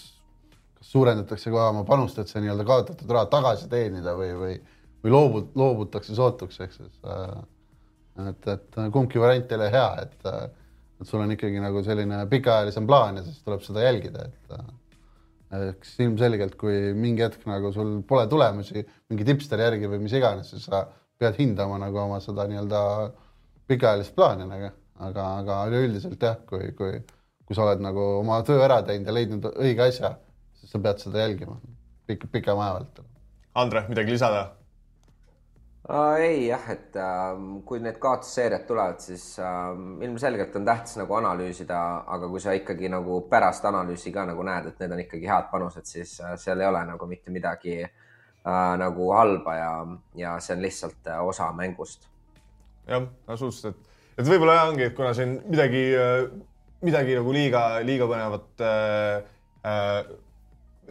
kas 0.82 0.92
suurendatakse 0.96 1.54
kohe 1.54 1.68
oma 1.70 1.84
panust, 1.86 2.18
et 2.20 2.32
see 2.32 2.42
nii-öelda 2.42 2.66
kaotatud 2.68 3.14
raha 3.14 3.30
tagasi 3.30 3.70
teenida 3.70 4.16
või, 4.18 4.32
või, 4.40 4.56
või 5.06 5.14
loobut-, 5.14 5.52
loobutakse 5.56 6.18
sootuks, 6.18 6.58
ehk 6.66 6.74
siis 6.74 7.06
äh, 7.06 7.38
et, 8.32 8.50
et 8.56 8.82
kumbki 8.94 9.22
variant 9.22 9.52
ei 9.52 9.60
ole 9.60 9.70
hea, 9.74 9.90
et 10.02 10.28
äh, 10.32 10.42
et 11.02 11.10
sul 11.10 11.24
on 11.24 11.34
ikkagi 11.34 11.62
nagu 11.64 11.82
selline 11.86 12.22
pikaajalisem 12.30 12.88
plaan 12.90 13.20
ja 13.20 13.26
siis 13.26 13.42
tuleb 13.46 13.64
seda 13.66 13.86
jälgida, 13.88 14.28
et 14.30 14.56
äh, 14.58 15.72
eks 15.72 15.98
ilmselgelt, 16.06 16.56
kui 16.60 16.94
mingi 16.98 17.26
hetk 17.26 17.48
nagu 17.50 17.74
sul 17.76 17.98
pole 18.08 18.28
tulemusi 18.32 18.86
mingi 19.12 19.28
tipsteri 19.28 19.66
järgi 19.68 19.90
või 19.92 20.04
mis 20.06 20.16
iganes, 20.16 20.54
siis 20.54 20.70
sa 20.70 20.86
pead 21.22 21.38
hindama 21.42 21.80
nagu 21.82 22.00
oma 22.06 22.22
seda 22.24 22.48
nii-öelda 22.50 22.84
pikaajalist 23.72 24.16
plaani 24.16 24.48
nagu, 24.50 24.72
aga, 25.10 25.28
aga 25.42 25.60
üleüldiselt 25.72 26.24
jah, 26.24 26.40
kui, 26.50 26.72
kui, 26.78 27.02
kui 27.46 27.58
sa 27.58 27.66
oled 27.66 27.84
nagu 27.84 28.08
oma 28.22 28.40
töö 28.48 28.62
ära 28.66 28.82
teinud 28.88 29.10
ja 29.10 29.18
leidnud 29.18 29.52
õige 29.52 29.86
asja, 29.90 30.16
siis 30.62 30.74
sa 30.74 30.82
pead 30.84 31.04
seda 31.04 31.26
jälgima 31.26 31.60
pika, 32.08 32.30
pikema 32.32 32.68
aja 32.68 32.80
vältel. 32.80 33.08
Andre, 33.62 33.86
midagi 33.90 34.16
lisada? 34.16 34.48
Ei 36.18 36.48
jah, 36.48 36.68
et 36.72 36.96
äh, 36.96 37.40
kui 37.68 37.82
need 37.84 37.98
kaotusseeriad 38.02 38.64
tulevad, 38.68 39.00
siis 39.04 39.26
äh, 39.40 39.72
ilmselgelt 40.06 40.56
on 40.56 40.66
tähtis 40.68 40.96
nagu 41.00 41.18
analüüsida, 41.18 41.80
aga 42.16 42.30
kui 42.32 42.44
sa 42.44 42.54
ikkagi 42.56 42.92
nagu 42.92 43.22
pärast 43.32 43.66
analüüsi 43.68 44.14
ka 44.16 44.26
nagu 44.30 44.46
näed, 44.48 44.72
et 44.72 44.80
need 44.84 44.96
on 44.96 45.04
ikkagi 45.04 45.28
head 45.28 45.50
panused, 45.52 45.90
siis 45.90 46.16
äh, 46.24 46.38
seal 46.40 46.64
ei 46.64 46.70
ole 46.70 46.84
nagu 46.88 47.10
mitte 47.10 47.34
midagi 47.34 47.76
äh, 47.84 48.72
nagu 48.82 49.12
halba 49.18 49.58
ja, 49.58 49.74
ja 50.22 50.38
see 50.40 50.56
on 50.56 50.64
lihtsalt 50.64 51.12
äh, 51.12 51.20
osa 51.34 51.52
mängust. 51.58 52.08
jah, 52.88 53.10
absoluutselt, 53.28 53.76
et, 53.76 54.02
et 54.24 54.32
võib-olla 54.32 54.62
ongi, 54.70 54.88
et 54.88 54.98
kuna 54.98 55.14
siin 55.18 55.40
midagi, 55.50 55.86
midagi 56.86 57.20
nagu 57.20 57.36
liiga, 57.36 57.66
liiga 57.86 58.08
põnevat 58.10 58.68
äh, 58.70 60.12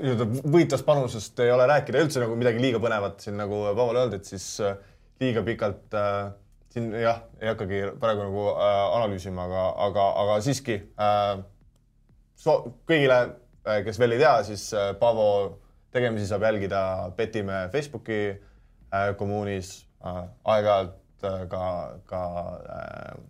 nii-öelda 0.00 0.26
võitvast 0.50 0.86
panusest 0.86 1.40
ei 1.44 1.50
ole 1.52 1.66
rääkida 1.68 2.02
üldse 2.04 2.22
nagu 2.22 2.36
midagi 2.38 2.62
liiga 2.62 2.80
põnevat 2.82 3.24
siin 3.24 3.36
nagu 3.40 3.62
Pavel 3.76 3.98
öeldi, 4.02 4.20
et 4.20 4.30
siis 4.30 4.46
äh, 4.64 4.76
liiga 5.20 5.42
pikalt 5.44 5.94
äh, 5.94 6.32
siin 6.72 6.92
jah, 6.94 7.24
ei 7.40 7.50
hakkagi 7.50 7.80
praegu 8.00 8.24
nagu 8.24 8.44
äh, 8.52 8.82
analüüsima, 8.98 9.46
aga, 9.48 9.64
aga, 9.86 10.06
aga 10.22 10.36
siiski 10.44 10.78
äh, 11.00 11.42
so, 12.38 12.60
kõigile, 12.88 13.18
äh, 13.66 13.82
kes 13.86 13.98
veel 14.00 14.16
ei 14.16 14.22
tea, 14.22 14.36
siis 14.46 14.68
äh, 14.76 14.92
Paavo 15.00 15.26
tegemisi 15.92 16.28
saab 16.30 16.46
jälgida 16.46 16.82
Petimäe 17.16 17.68
Facebooki 17.72 18.22
äh, 18.30 19.10
kommuunis 19.18 19.74
äh,, 20.06 20.22
aeg-ajalt 20.54 21.26
äh, 21.26 21.44
ka, 21.50 21.64
ka 22.06 22.22
äh, 22.78 23.20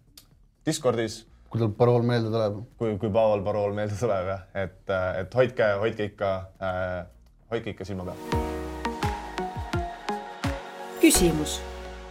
Discordis 0.66 1.24
kui 1.50 1.58
tal 1.58 1.72
parool 1.74 2.04
meelde 2.06 2.30
tuleb. 2.30 2.60
kui, 2.78 2.94
kui 3.00 3.10
Paaval 3.10 3.42
parool 3.46 3.74
meelde 3.74 3.96
tuleb 3.98 4.28
jah, 4.30 4.44
et, 4.54 4.94
et 5.24 5.34
hoidke, 5.34 5.72
hoidke 5.82 6.12
ikka 6.12 6.30
äh,, 6.60 7.00
hoidke 7.50 7.74
ikka 7.74 7.88
silma 7.88 8.12
peal. 8.12 8.48
küsimus. 11.00 11.58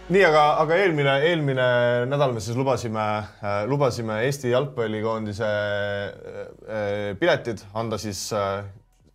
Nii, 0.10 0.22
aga, 0.26 0.44
aga 0.64 0.78
eelmine, 0.82 1.16
eelmine 1.30 1.66
nädal 2.10 2.34
me 2.34 2.42
siis 2.42 2.58
lubasime 2.58 3.06
äh,, 3.46 3.64
lubasime 3.70 4.24
Eesti 4.26 4.50
jalgpallikoondise 4.54 5.50
äh, 5.50 7.16
piletid 7.20 7.62
anda 7.78 8.00
siis 8.02 8.24
äh, 8.34 8.64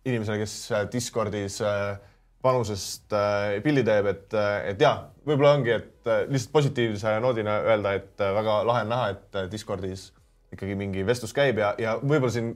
inimesele, 0.07 0.39
kes 0.43 0.55
Discordis 0.93 1.59
äh, 1.65 1.97
panusest 2.45 3.13
äh, 3.15 3.57
pildi 3.65 3.83
teeb, 3.87 4.07
et, 4.13 4.37
et 4.71 4.81
ja, 4.81 4.93
võib-olla 5.27 5.55
ongi, 5.57 5.73
et 5.75 6.09
äh, 6.11 6.23
lihtsalt 6.29 6.53
positiivse 6.53 7.17
noodina 7.23 7.57
öelda, 7.65 7.95
et 7.99 8.23
äh, 8.23 8.31
väga 8.37 8.61
lahe 8.69 8.85
on 8.85 8.93
näha, 8.93 9.11
et 9.15 9.39
Discordis 9.51 10.09
ikkagi 10.55 10.77
mingi 10.79 11.03
vestlus 11.07 11.35
käib 11.35 11.59
ja, 11.59 11.73
ja 11.81 11.97
võib-olla 11.99 12.31
siin 12.31 12.53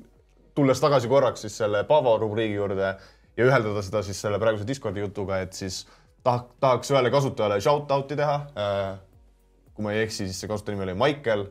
tulles 0.56 0.80
tagasi 0.80 1.12
korraks 1.12 1.44
siis 1.44 1.58
selle 1.60 1.84
Paavo 1.90 2.16
rubriigi 2.22 2.56
juurde 2.56 2.94
ja 3.40 3.48
üheldada 3.48 3.84
seda 3.84 4.04
siis 4.06 4.20
selle 4.22 4.40
praeguse 4.40 4.68
Discordi 4.68 5.04
jutuga, 5.04 5.42
et 5.44 5.58
siis 5.58 5.84
tahaks, 6.24 6.56
tahaks 6.60 6.92
ühele 6.94 7.12
kasutajale 7.14 7.60
shout 7.62 7.92
out'i 7.92 8.18
teha. 8.20 8.40
kui 9.74 9.86
ma 9.86 9.94
ei 9.96 10.04
eksi, 10.04 10.26
siis 10.28 10.42
see 10.42 10.50
kasutaja 10.52 10.76
nimi 10.76 10.90
oli 10.90 10.98
Maicel, 11.00 11.46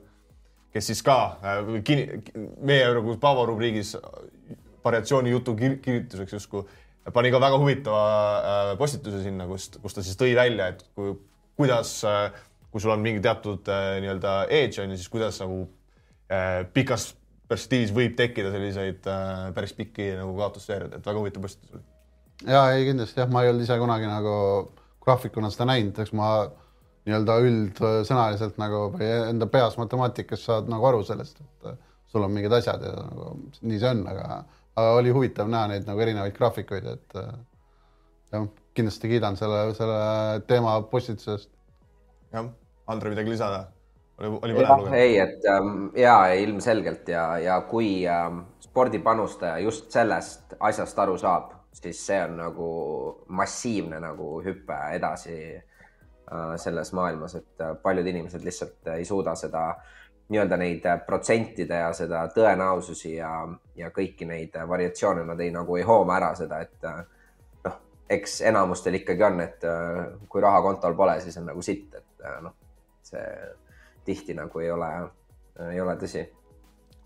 kes 0.74 0.90
siis 0.90 1.00
ka 1.02 1.38
meie 2.60 2.90
nagu 2.98 3.16
Paavo 3.20 3.46
rubriigis 3.48 3.94
variatsiooni 4.84 5.32
jutu 5.32 5.54
kirjutuseks 5.56 6.36
justkui 6.36 6.66
pani 7.12 7.30
ka 7.32 7.40
väga 7.40 7.56
huvitava 7.58 8.76
postituse 8.76 9.22
sinna, 9.24 9.46
kus, 9.48 9.70
kus 9.80 9.96
ta 9.96 10.04
siis 10.04 10.20
tõi 10.20 10.34
välja, 10.36 10.68
et 10.74 10.84
kui, 10.92 11.14
kuidas, 11.56 11.94
kui 12.68 12.84
sul 12.84 12.92
on 12.92 13.00
mingi 13.00 13.24
teatud 13.24 13.72
nii-öelda 14.04 14.42
edge 14.52 14.84
on 14.84 14.92
ju, 14.92 15.00
siis 15.00 15.08
kuidas 15.08 15.40
nagu 15.40 15.64
Äh, 16.28 16.66
pikas 16.76 17.14
perspektiivis 17.48 17.94
võib 17.96 18.16
tekkida 18.16 18.50
selliseid 18.52 19.06
äh, 19.08 19.46
päris 19.56 19.72
pikki 19.72 20.10
nagu 20.18 20.34
kaotusseeriaid, 20.36 20.98
et 20.98 21.06
väga 21.08 21.22
huvitav 21.22 21.44
postitus 21.46 21.78
oli. 21.78 21.84
Ja 22.46 22.62
ei 22.74 22.86
kindlasti 22.88 23.20
jah, 23.20 23.30
ma 23.32 23.42
ei 23.42 23.52
olnud 23.52 23.64
ise 23.64 23.78
kunagi 23.80 24.08
nagu 24.10 24.34
graafikuna 25.04 25.50
seda 25.50 25.68
näinud, 25.72 25.98
eks 25.98 26.14
ma 26.16 26.30
nii-öelda 27.08 27.38
üldsõnaliselt 27.48 28.58
nagu 28.60 28.88
või 28.94 29.08
enda 29.30 29.48
peas 29.50 29.78
matemaatikas 29.80 30.44
saad 30.44 30.68
nagu 30.70 30.86
aru 30.90 31.02
sellest, 31.08 31.40
et 31.40 31.70
äh, 31.72 31.78
sul 32.12 32.24
on 32.24 32.34
mingid 32.34 32.52
asjad 32.52 32.84
ja 32.84 32.94
nagu 32.98 33.34
nii 33.62 33.80
see 33.80 33.92
on, 33.94 34.04
aga, 34.12 34.42
aga 34.76 34.94
oli 35.00 35.14
huvitav 35.14 35.48
näha 35.50 35.72
neid 35.72 35.88
nagu 35.88 36.04
erinevaid 36.04 36.36
graafikuid, 36.36 36.86
et 36.94 37.18
jah, 38.32 38.46
kindlasti 38.76 39.10
kiidan 39.14 39.36
selle, 39.40 39.64
selle 39.78 39.98
teema 40.46 40.78
postituse 40.92 41.34
eest. 41.34 41.50
jah, 42.34 42.52
Andre, 42.88 43.12
midagi 43.12 43.34
lisada? 43.34 43.66
oli, 44.18 44.30
oli 44.42 44.56
põnev 44.56 44.72
lugeda. 44.82 44.96
ei, 44.96 45.18
et 45.22 45.46
ähm, 45.52 45.88
ja 45.96 46.16
ilmselgelt 46.34 47.08
ja, 47.12 47.24
ja 47.42 47.60
kui 47.68 47.90
ähm, 48.08 48.42
spordipanustaja 48.64 49.58
just 49.64 49.90
sellest 49.94 50.56
asjast 50.60 50.98
aru 50.98 51.16
saab, 51.20 51.54
siis 51.72 52.06
see 52.06 52.22
on 52.24 52.36
nagu 52.36 52.70
massiivne 53.28 54.00
nagu 54.00 54.40
hüpe 54.44 54.78
edasi 54.94 55.36
äh, 55.56 56.54
selles 56.56 56.92
maailmas, 56.92 57.34
et 57.34 57.60
äh, 57.60 57.76
paljud 57.82 58.06
inimesed 58.06 58.44
lihtsalt 58.44 58.92
ei 58.96 59.04
suuda 59.04 59.34
seda 59.34 59.68
nii-öelda 60.28 60.56
neid 60.60 60.88
protsentide 61.06 61.78
ja 61.80 61.92
seda 61.96 62.26
tõenäosusi 62.34 63.14
ja, 63.16 63.32
ja 63.76 63.90
kõiki 63.94 64.26
neid 64.28 64.56
variatsioone, 64.68 65.24
nad 65.24 65.40
ei 65.40 65.52
nagu 65.54 65.76
ei 65.76 65.86
hooma 65.88 66.18
ära 66.18 66.34
seda, 66.36 66.60
et 66.64 66.88
äh, 66.88 66.98
noh, 67.64 67.78
eks 68.08 68.40
enamustel 68.50 68.98
ikkagi 69.00 69.24
on, 69.24 69.40
et 69.44 69.68
kui 70.28 70.42
raha 70.44 70.60
kontol 70.64 70.96
pole, 70.96 71.16
siis 71.24 71.38
on 71.40 71.48
nagu 71.48 71.62
sitt, 71.64 71.94
et 71.94 72.28
noh, 72.44 72.56
see 73.08 73.24
tihti 74.04 74.36
nagu 74.36 74.60
ei 74.60 74.70
ole, 74.72 74.90
ei 75.70 75.80
ole 75.80 75.96
tõsi. 76.00 76.26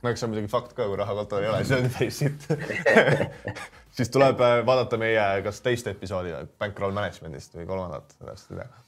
no 0.02 0.10
eks 0.10 0.22
see 0.22 0.26
on 0.26 0.34
muidugi 0.34 0.51
fakt 0.51 0.74
ka, 0.74 0.86
kui 0.90 0.98
raha 0.98 1.14
kontol 1.22 1.47
ei 1.47 1.52
ole, 1.52 1.62
siis 1.62 1.78
on 1.78 1.94
päris 1.94 2.18
sitt 2.24 2.51
siis 3.93 4.10
tuleb 4.12 4.40
äh, 4.40 4.60
vaadata 4.66 4.98
meie 5.01 5.27
kas 5.44 5.60
teist 5.64 5.89
episoodi 5.90 6.35
Bankroll 6.59 6.94
Managementist 6.97 7.56
või 7.59 7.69
kolmandat, 7.69 8.16
täpselt 8.19 8.56
ei 8.56 8.62
tea. 8.62 8.82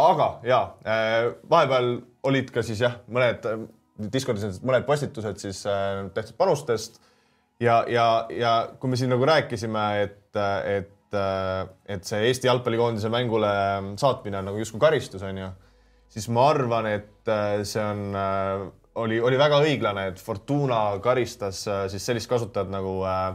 aga 0.00 0.28
ja 0.46 0.60
äh, 0.82 1.32
vahepeal 1.50 1.96
olid 2.30 2.52
ka 2.54 2.64
siis 2.66 2.84
jah, 2.84 3.00
mõned 3.08 3.50
äh, 3.50 3.66
Discordis 4.12 4.58
mõned 4.66 4.86
postitused 4.88 5.38
siis 5.38 5.60
tehtud 6.16 6.34
panustest 6.34 6.96
ja, 7.62 7.84
ja, 7.86 8.26
ja 8.34 8.54
kui 8.80 8.90
me 8.90 8.98
siin 8.98 9.12
nagu 9.14 9.22
rääkisime, 9.22 9.84
et, 10.02 10.38
et, 10.66 11.18
et 11.86 12.08
see 12.08 12.24
Eesti 12.26 12.50
jalgpallikoondise 12.50 13.06
mängule 13.14 13.52
saatmine 14.02 14.40
on 14.40 14.50
nagu 14.50 14.58
justkui 14.58 14.82
karistus, 14.82 15.22
onju 15.22 15.52
siis 16.14 16.30
ma 16.32 16.48
arvan, 16.52 16.88
et 16.88 17.30
äh, 17.30 17.60
see 17.66 17.82
on, 17.82 18.04
äh, 18.18 18.64
oli, 19.02 19.18
oli 19.20 19.38
väga 19.40 19.60
õiglane, 19.64 20.08
et 20.12 20.22
Fortuna 20.22 20.98
karistas 21.04 21.64
äh, 21.68 21.84
siis 21.92 22.06
sellist 22.06 22.30
kasutajat 22.30 22.70
nagu 22.72 23.00
äh, 23.08 23.34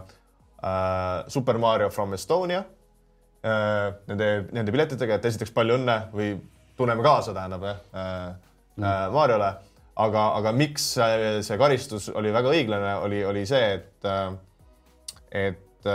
Super 1.31 1.57
Mario 1.61 1.89
from 1.89 2.13
Estonia 2.17 2.59
äh, 2.59 3.89
nende, 4.09 4.29
nende 4.51 4.73
piletitega, 4.75 5.19
et 5.19 5.27
esiteks 5.29 5.53
palju 5.55 5.77
õnne 5.79 5.97
või 6.11 6.33
tunneme 6.79 7.03
kaasa, 7.05 7.33
tähendab 7.35 7.63
jah 7.67 7.81
äh, 7.93 8.27
mm. 8.75 9.15
Mariole. 9.15 9.53
aga, 9.99 10.25
aga 10.39 10.51
miks 10.55 10.93
see 10.95 11.59
karistus 11.59 12.09
oli 12.15 12.31
väga 12.31 12.51
õiglane, 12.55 12.93
oli, 13.03 13.23
oli 13.27 13.45
see, 13.47 13.79
et, 13.79 14.07
et 15.35 15.89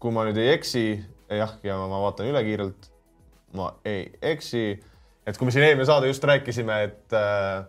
kui 0.00 0.14
ma 0.14 0.24
nüüd 0.28 0.38
ei 0.40 0.52
eksi, 0.54 0.84
jah, 1.30 1.56
ja 1.66 1.76
ma 1.90 2.00
vaatan 2.06 2.30
üle 2.30 2.42
kiirelt, 2.46 2.88
ma 3.58 3.72
ei 3.86 4.06
eksi, 4.32 4.64
et 5.26 5.38
kui 5.38 5.48
me 5.48 5.54
siin 5.54 5.66
eelmine 5.66 5.86
saade 5.88 6.10
just 6.10 6.24
rääkisime, 6.26 6.78
et 6.86 7.16
äh, 7.16 7.66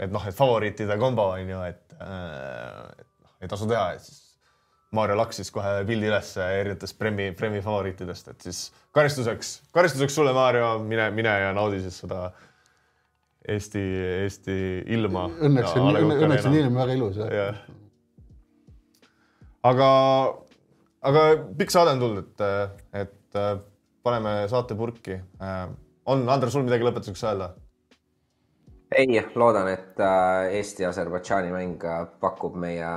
et 0.00 0.12
noh, 0.12 0.24
et 0.28 0.36
favoriitide 0.36 0.96
kombo 1.00 1.30
on 1.34 1.48
ju, 1.48 1.62
et 1.68 1.96
äh, 1.98 2.90
et 2.98 3.08
noh, 3.24 3.32
ei 3.40 3.50
tasu 3.50 3.68
teha, 3.70 3.86
et 3.96 4.04
siis 4.04 4.21
Maarja 4.92 5.16
laksis 5.16 5.50
kohe 5.52 5.82
pildi 5.88 6.08
üles 6.10 6.30
erinevatest 6.36 6.98
Premi, 7.00 7.30
Premi 7.36 7.62
favoriitidest, 7.64 8.28
et 8.28 8.46
siis 8.46 8.62
karistuseks, 8.92 9.52
karistuseks 9.72 10.18
sulle, 10.18 10.34
Maarja, 10.36 10.74
mine, 10.78 11.10
mine 11.16 11.32
ja 11.46 11.52
naudi 11.56 11.80
siis 11.84 12.02
seda 12.04 12.26
Eesti, 13.48 13.80
Eesti 14.22 14.56
ilma. 14.94 15.26
õnneks 15.42 15.72
on, 15.80 15.96
õnneks 15.96 16.46
on 16.46 16.58
ilm 16.60 16.76
väga 16.78 16.94
ilus 16.98 17.16
jah. 17.18 17.32
jah. 17.34 17.62
aga, 19.72 19.88
aga 21.10 21.24
pikk 21.58 21.74
saade 21.74 21.96
on 21.96 22.04
tulnud, 22.04 22.28
et, 22.28 22.86
et 23.02 23.40
äh, 23.40 23.56
paneme 24.06 24.36
saate 24.52 24.78
purki. 24.78 25.18
on, 25.40 26.28
Andres, 26.28 26.54
sul 26.54 26.68
midagi 26.68 26.86
lõpetuseks 26.86 27.26
öelda? 27.26 27.52
ei, 28.96 29.24
loodan, 29.34 29.68
et 29.72 30.00
äh, 30.00 30.52
Eesti-Aserbaidžaani 30.58 31.52
mäng 31.54 31.84
äh, 31.88 32.04
pakub 32.20 32.56
meie, 32.60 32.90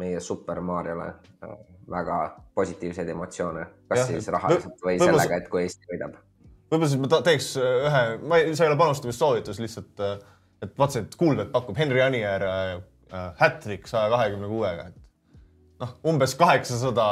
meie 0.00 0.20
Super 0.20 0.60
Mariole 0.64 1.08
äh, 1.44 1.56
väga 1.90 2.18
positiivseid 2.54 3.08
emotsioone, 3.12 3.66
kas 3.88 3.98
Jah, 4.00 4.12
siis 4.12 4.28
rahaliselt 4.32 4.80
või 4.82 4.96
võib-olla 4.96 5.24
sellega, 5.24 5.40
et 5.42 5.50
kui 5.52 5.64
Eesti 5.64 5.90
võidab. 5.90 6.16
võib-olla 6.72 6.90
siis 6.90 7.02
ma 7.02 7.20
teeks 7.28 7.50
ühe, 7.60 8.04
ma 8.24 8.40
ei, 8.40 8.54
see 8.54 8.66
ei 8.66 8.72
ole 8.72 8.80
panustamissoovitus, 8.80 9.60
lihtsalt, 9.62 10.04
et 10.64 10.78
vaatasin, 10.78 11.08
et 11.08 11.18
Kuulmet 11.20 11.52
pakub 11.54 11.78
Henri 11.78 12.02
Anier 12.04 12.46
äh, 12.48 12.62
äh, 13.12 13.26
hat-trick 13.40 13.90
saja 13.90 14.10
kahekümne 14.14 14.48
kuuega, 14.50 14.88
et 14.90 15.84
noh, 15.84 15.94
umbes 16.14 16.36
kaheksasada 16.40 17.08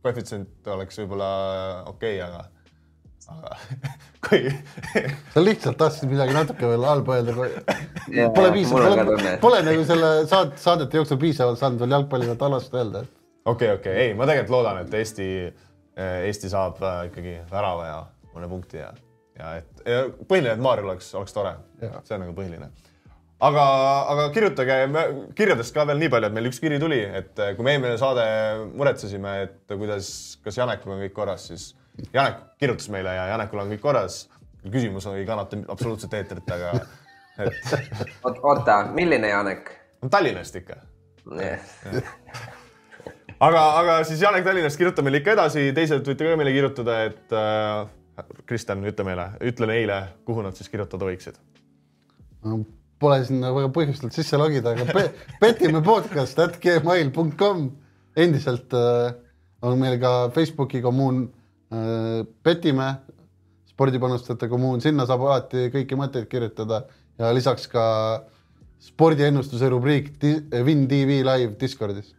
koefitsient 0.00 0.72
oleks 0.72 1.02
võib-olla 1.02 1.30
okei 1.90 2.18
okay,, 2.18 2.24
aga, 2.24 2.46
aga 3.30 3.56
kui 4.26 4.50
sa 5.34 5.42
lihtsalt 5.42 5.78
tahtsid 5.80 6.10
midagi 6.10 6.34
natuke 6.36 6.68
veel 6.68 6.84
halba 6.86 7.18
öelda, 7.18 7.48
Jaa, 8.10 8.28
pole 8.36 8.52
piisavalt, 8.54 9.00
pole 9.06 9.34
pole 9.42 9.62
nagu 9.66 9.86
selle 9.88 10.10
saad-, 10.30 10.56
saadete 10.60 11.00
jooksul 11.00 11.20
piisavalt 11.22 11.60
saanud 11.60 11.82
veel 11.82 11.96
jalgpalli 11.96 12.28
pealt 12.30 12.46
halvasti 12.46 12.80
öelda. 12.80 13.04
okei, 13.44 13.72
okei, 13.78 13.96
ei, 14.04 14.14
ma 14.18 14.28
tegelikult 14.28 14.56
loodan, 14.58 14.82
et 14.84 14.98
Eesti, 15.00 15.28
Eesti 16.26 16.52
saab 16.52 16.82
äh, 16.84 17.00
ikkagi 17.10 17.38
värava 17.50 17.88
ja 17.88 17.98
mõne 18.34 18.50
punkti 18.50 18.82
ja, 18.82 18.92
ja 19.38 19.56
et 19.62 19.82
ja 19.88 20.04
põhiline, 20.28 20.54
et 20.54 20.62
Maarjal 20.62 20.92
oleks, 20.92 21.10
oleks 21.18 21.34
tore. 21.34 21.56
See 21.80 22.14
on 22.16 22.24
nagu 22.24 22.36
põhiline. 22.36 22.70
aga, 23.40 23.66
aga 24.12 24.30
kirjutage 24.34 24.78
kirjadest 25.38 25.74
ka 25.74 25.86
veel 25.88 26.00
nii 26.02 26.12
palju, 26.12 26.28
et 26.28 26.36
meil 26.36 26.50
üks 26.50 26.60
kiri 26.62 26.80
tuli, 26.82 27.00
et 27.00 27.40
äh, 27.40 27.54
kui 27.56 27.66
me 27.66 27.76
eelmine 27.76 27.96
saade 28.00 28.24
muretsesime, 28.74 29.36
et 29.46 29.76
kuidas, 29.76 30.10
kas 30.44 30.60
Janekuga 30.60 30.98
on 30.98 31.06
kõik 31.06 31.16
korras, 31.16 31.48
siis 31.52 31.70
Janek 32.12 32.36
kirjutas 32.60 32.88
meile 32.92 33.14
ja 33.16 33.26
Janekul 33.32 33.62
on 33.62 33.74
kõik 33.74 33.82
korras. 33.82 34.22
küsimus 34.70 35.06
ei 35.14 35.26
kannata 35.26 35.56
absoluutselt 35.68 36.14
eetrit, 36.14 36.50
aga 36.50 36.72
et 37.44 38.42
oota, 38.42 38.82
milline 38.94 39.28
Janek? 39.28 39.70
Tallinnast 40.10 40.56
ikka 40.56 40.76
aga, 43.46 43.62
aga 43.80 43.96
siis 44.08 44.22
Janek 44.22 44.44
Tallinnast 44.44 44.80
kirjutab 44.80 45.06
meile 45.06 45.20
ikka 45.22 45.36
edasi, 45.36 45.70
teised 45.76 46.06
võite 46.06 46.28
ka 46.28 46.36
meile 46.40 46.52
kirjutada, 46.56 46.98
et 47.08 47.36
äh, 47.36 47.86
Kristjan, 48.48 48.84
ütle 48.88 49.06
meile, 49.06 49.30
ütle 49.46 49.68
neile, 49.70 50.02
kuhu 50.28 50.44
nad 50.44 50.56
siis 50.58 50.68
kirjutada 50.72 51.08
võiksid. 51.08 51.40
Pole 53.00 53.18
sinna 53.24 53.52
väga 53.56 53.70
põhjustanud 53.72 54.16
sisse 54.16 54.36
logida, 54.40 54.74
aga 54.74 54.84
pe 54.88 55.06
petime 55.40 55.80
podcast 55.84 56.40
at 56.42 56.58
gmail.com 56.60 57.68
endiselt 58.20 58.76
äh, 58.76 59.12
on 59.64 59.78
meil 59.80 59.96
ka 60.00 60.12
Facebooki 60.34 60.82
kommuun 60.84 61.28
petime, 62.42 62.88
spordipanustajate 63.70 64.48
kommuun, 64.50 64.82
sinna 64.82 65.06
saab 65.08 65.22
alati 65.28 65.68
kõiki 65.72 65.98
mõtteid 65.98 66.26
kirjutada 66.30 66.82
ja 67.20 67.30
lisaks 67.34 67.68
ka 67.70 67.84
spordiennustuse 68.80 69.68
rubriik 69.70 70.12
Win 70.66 70.86
TV 70.88 71.20
live 71.26 71.54
Discordis. 71.60 72.14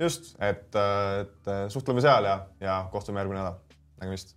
just, 0.00 0.34
et, 0.40 0.74
et 0.76 1.52
suhtleme 1.72 2.02
seal 2.04 2.24
ja, 2.28 2.40
ja 2.60 2.80
kohtume 2.92 3.22
järgmine 3.22 3.40
nädal. 3.40 3.60
nägemist 4.00 4.34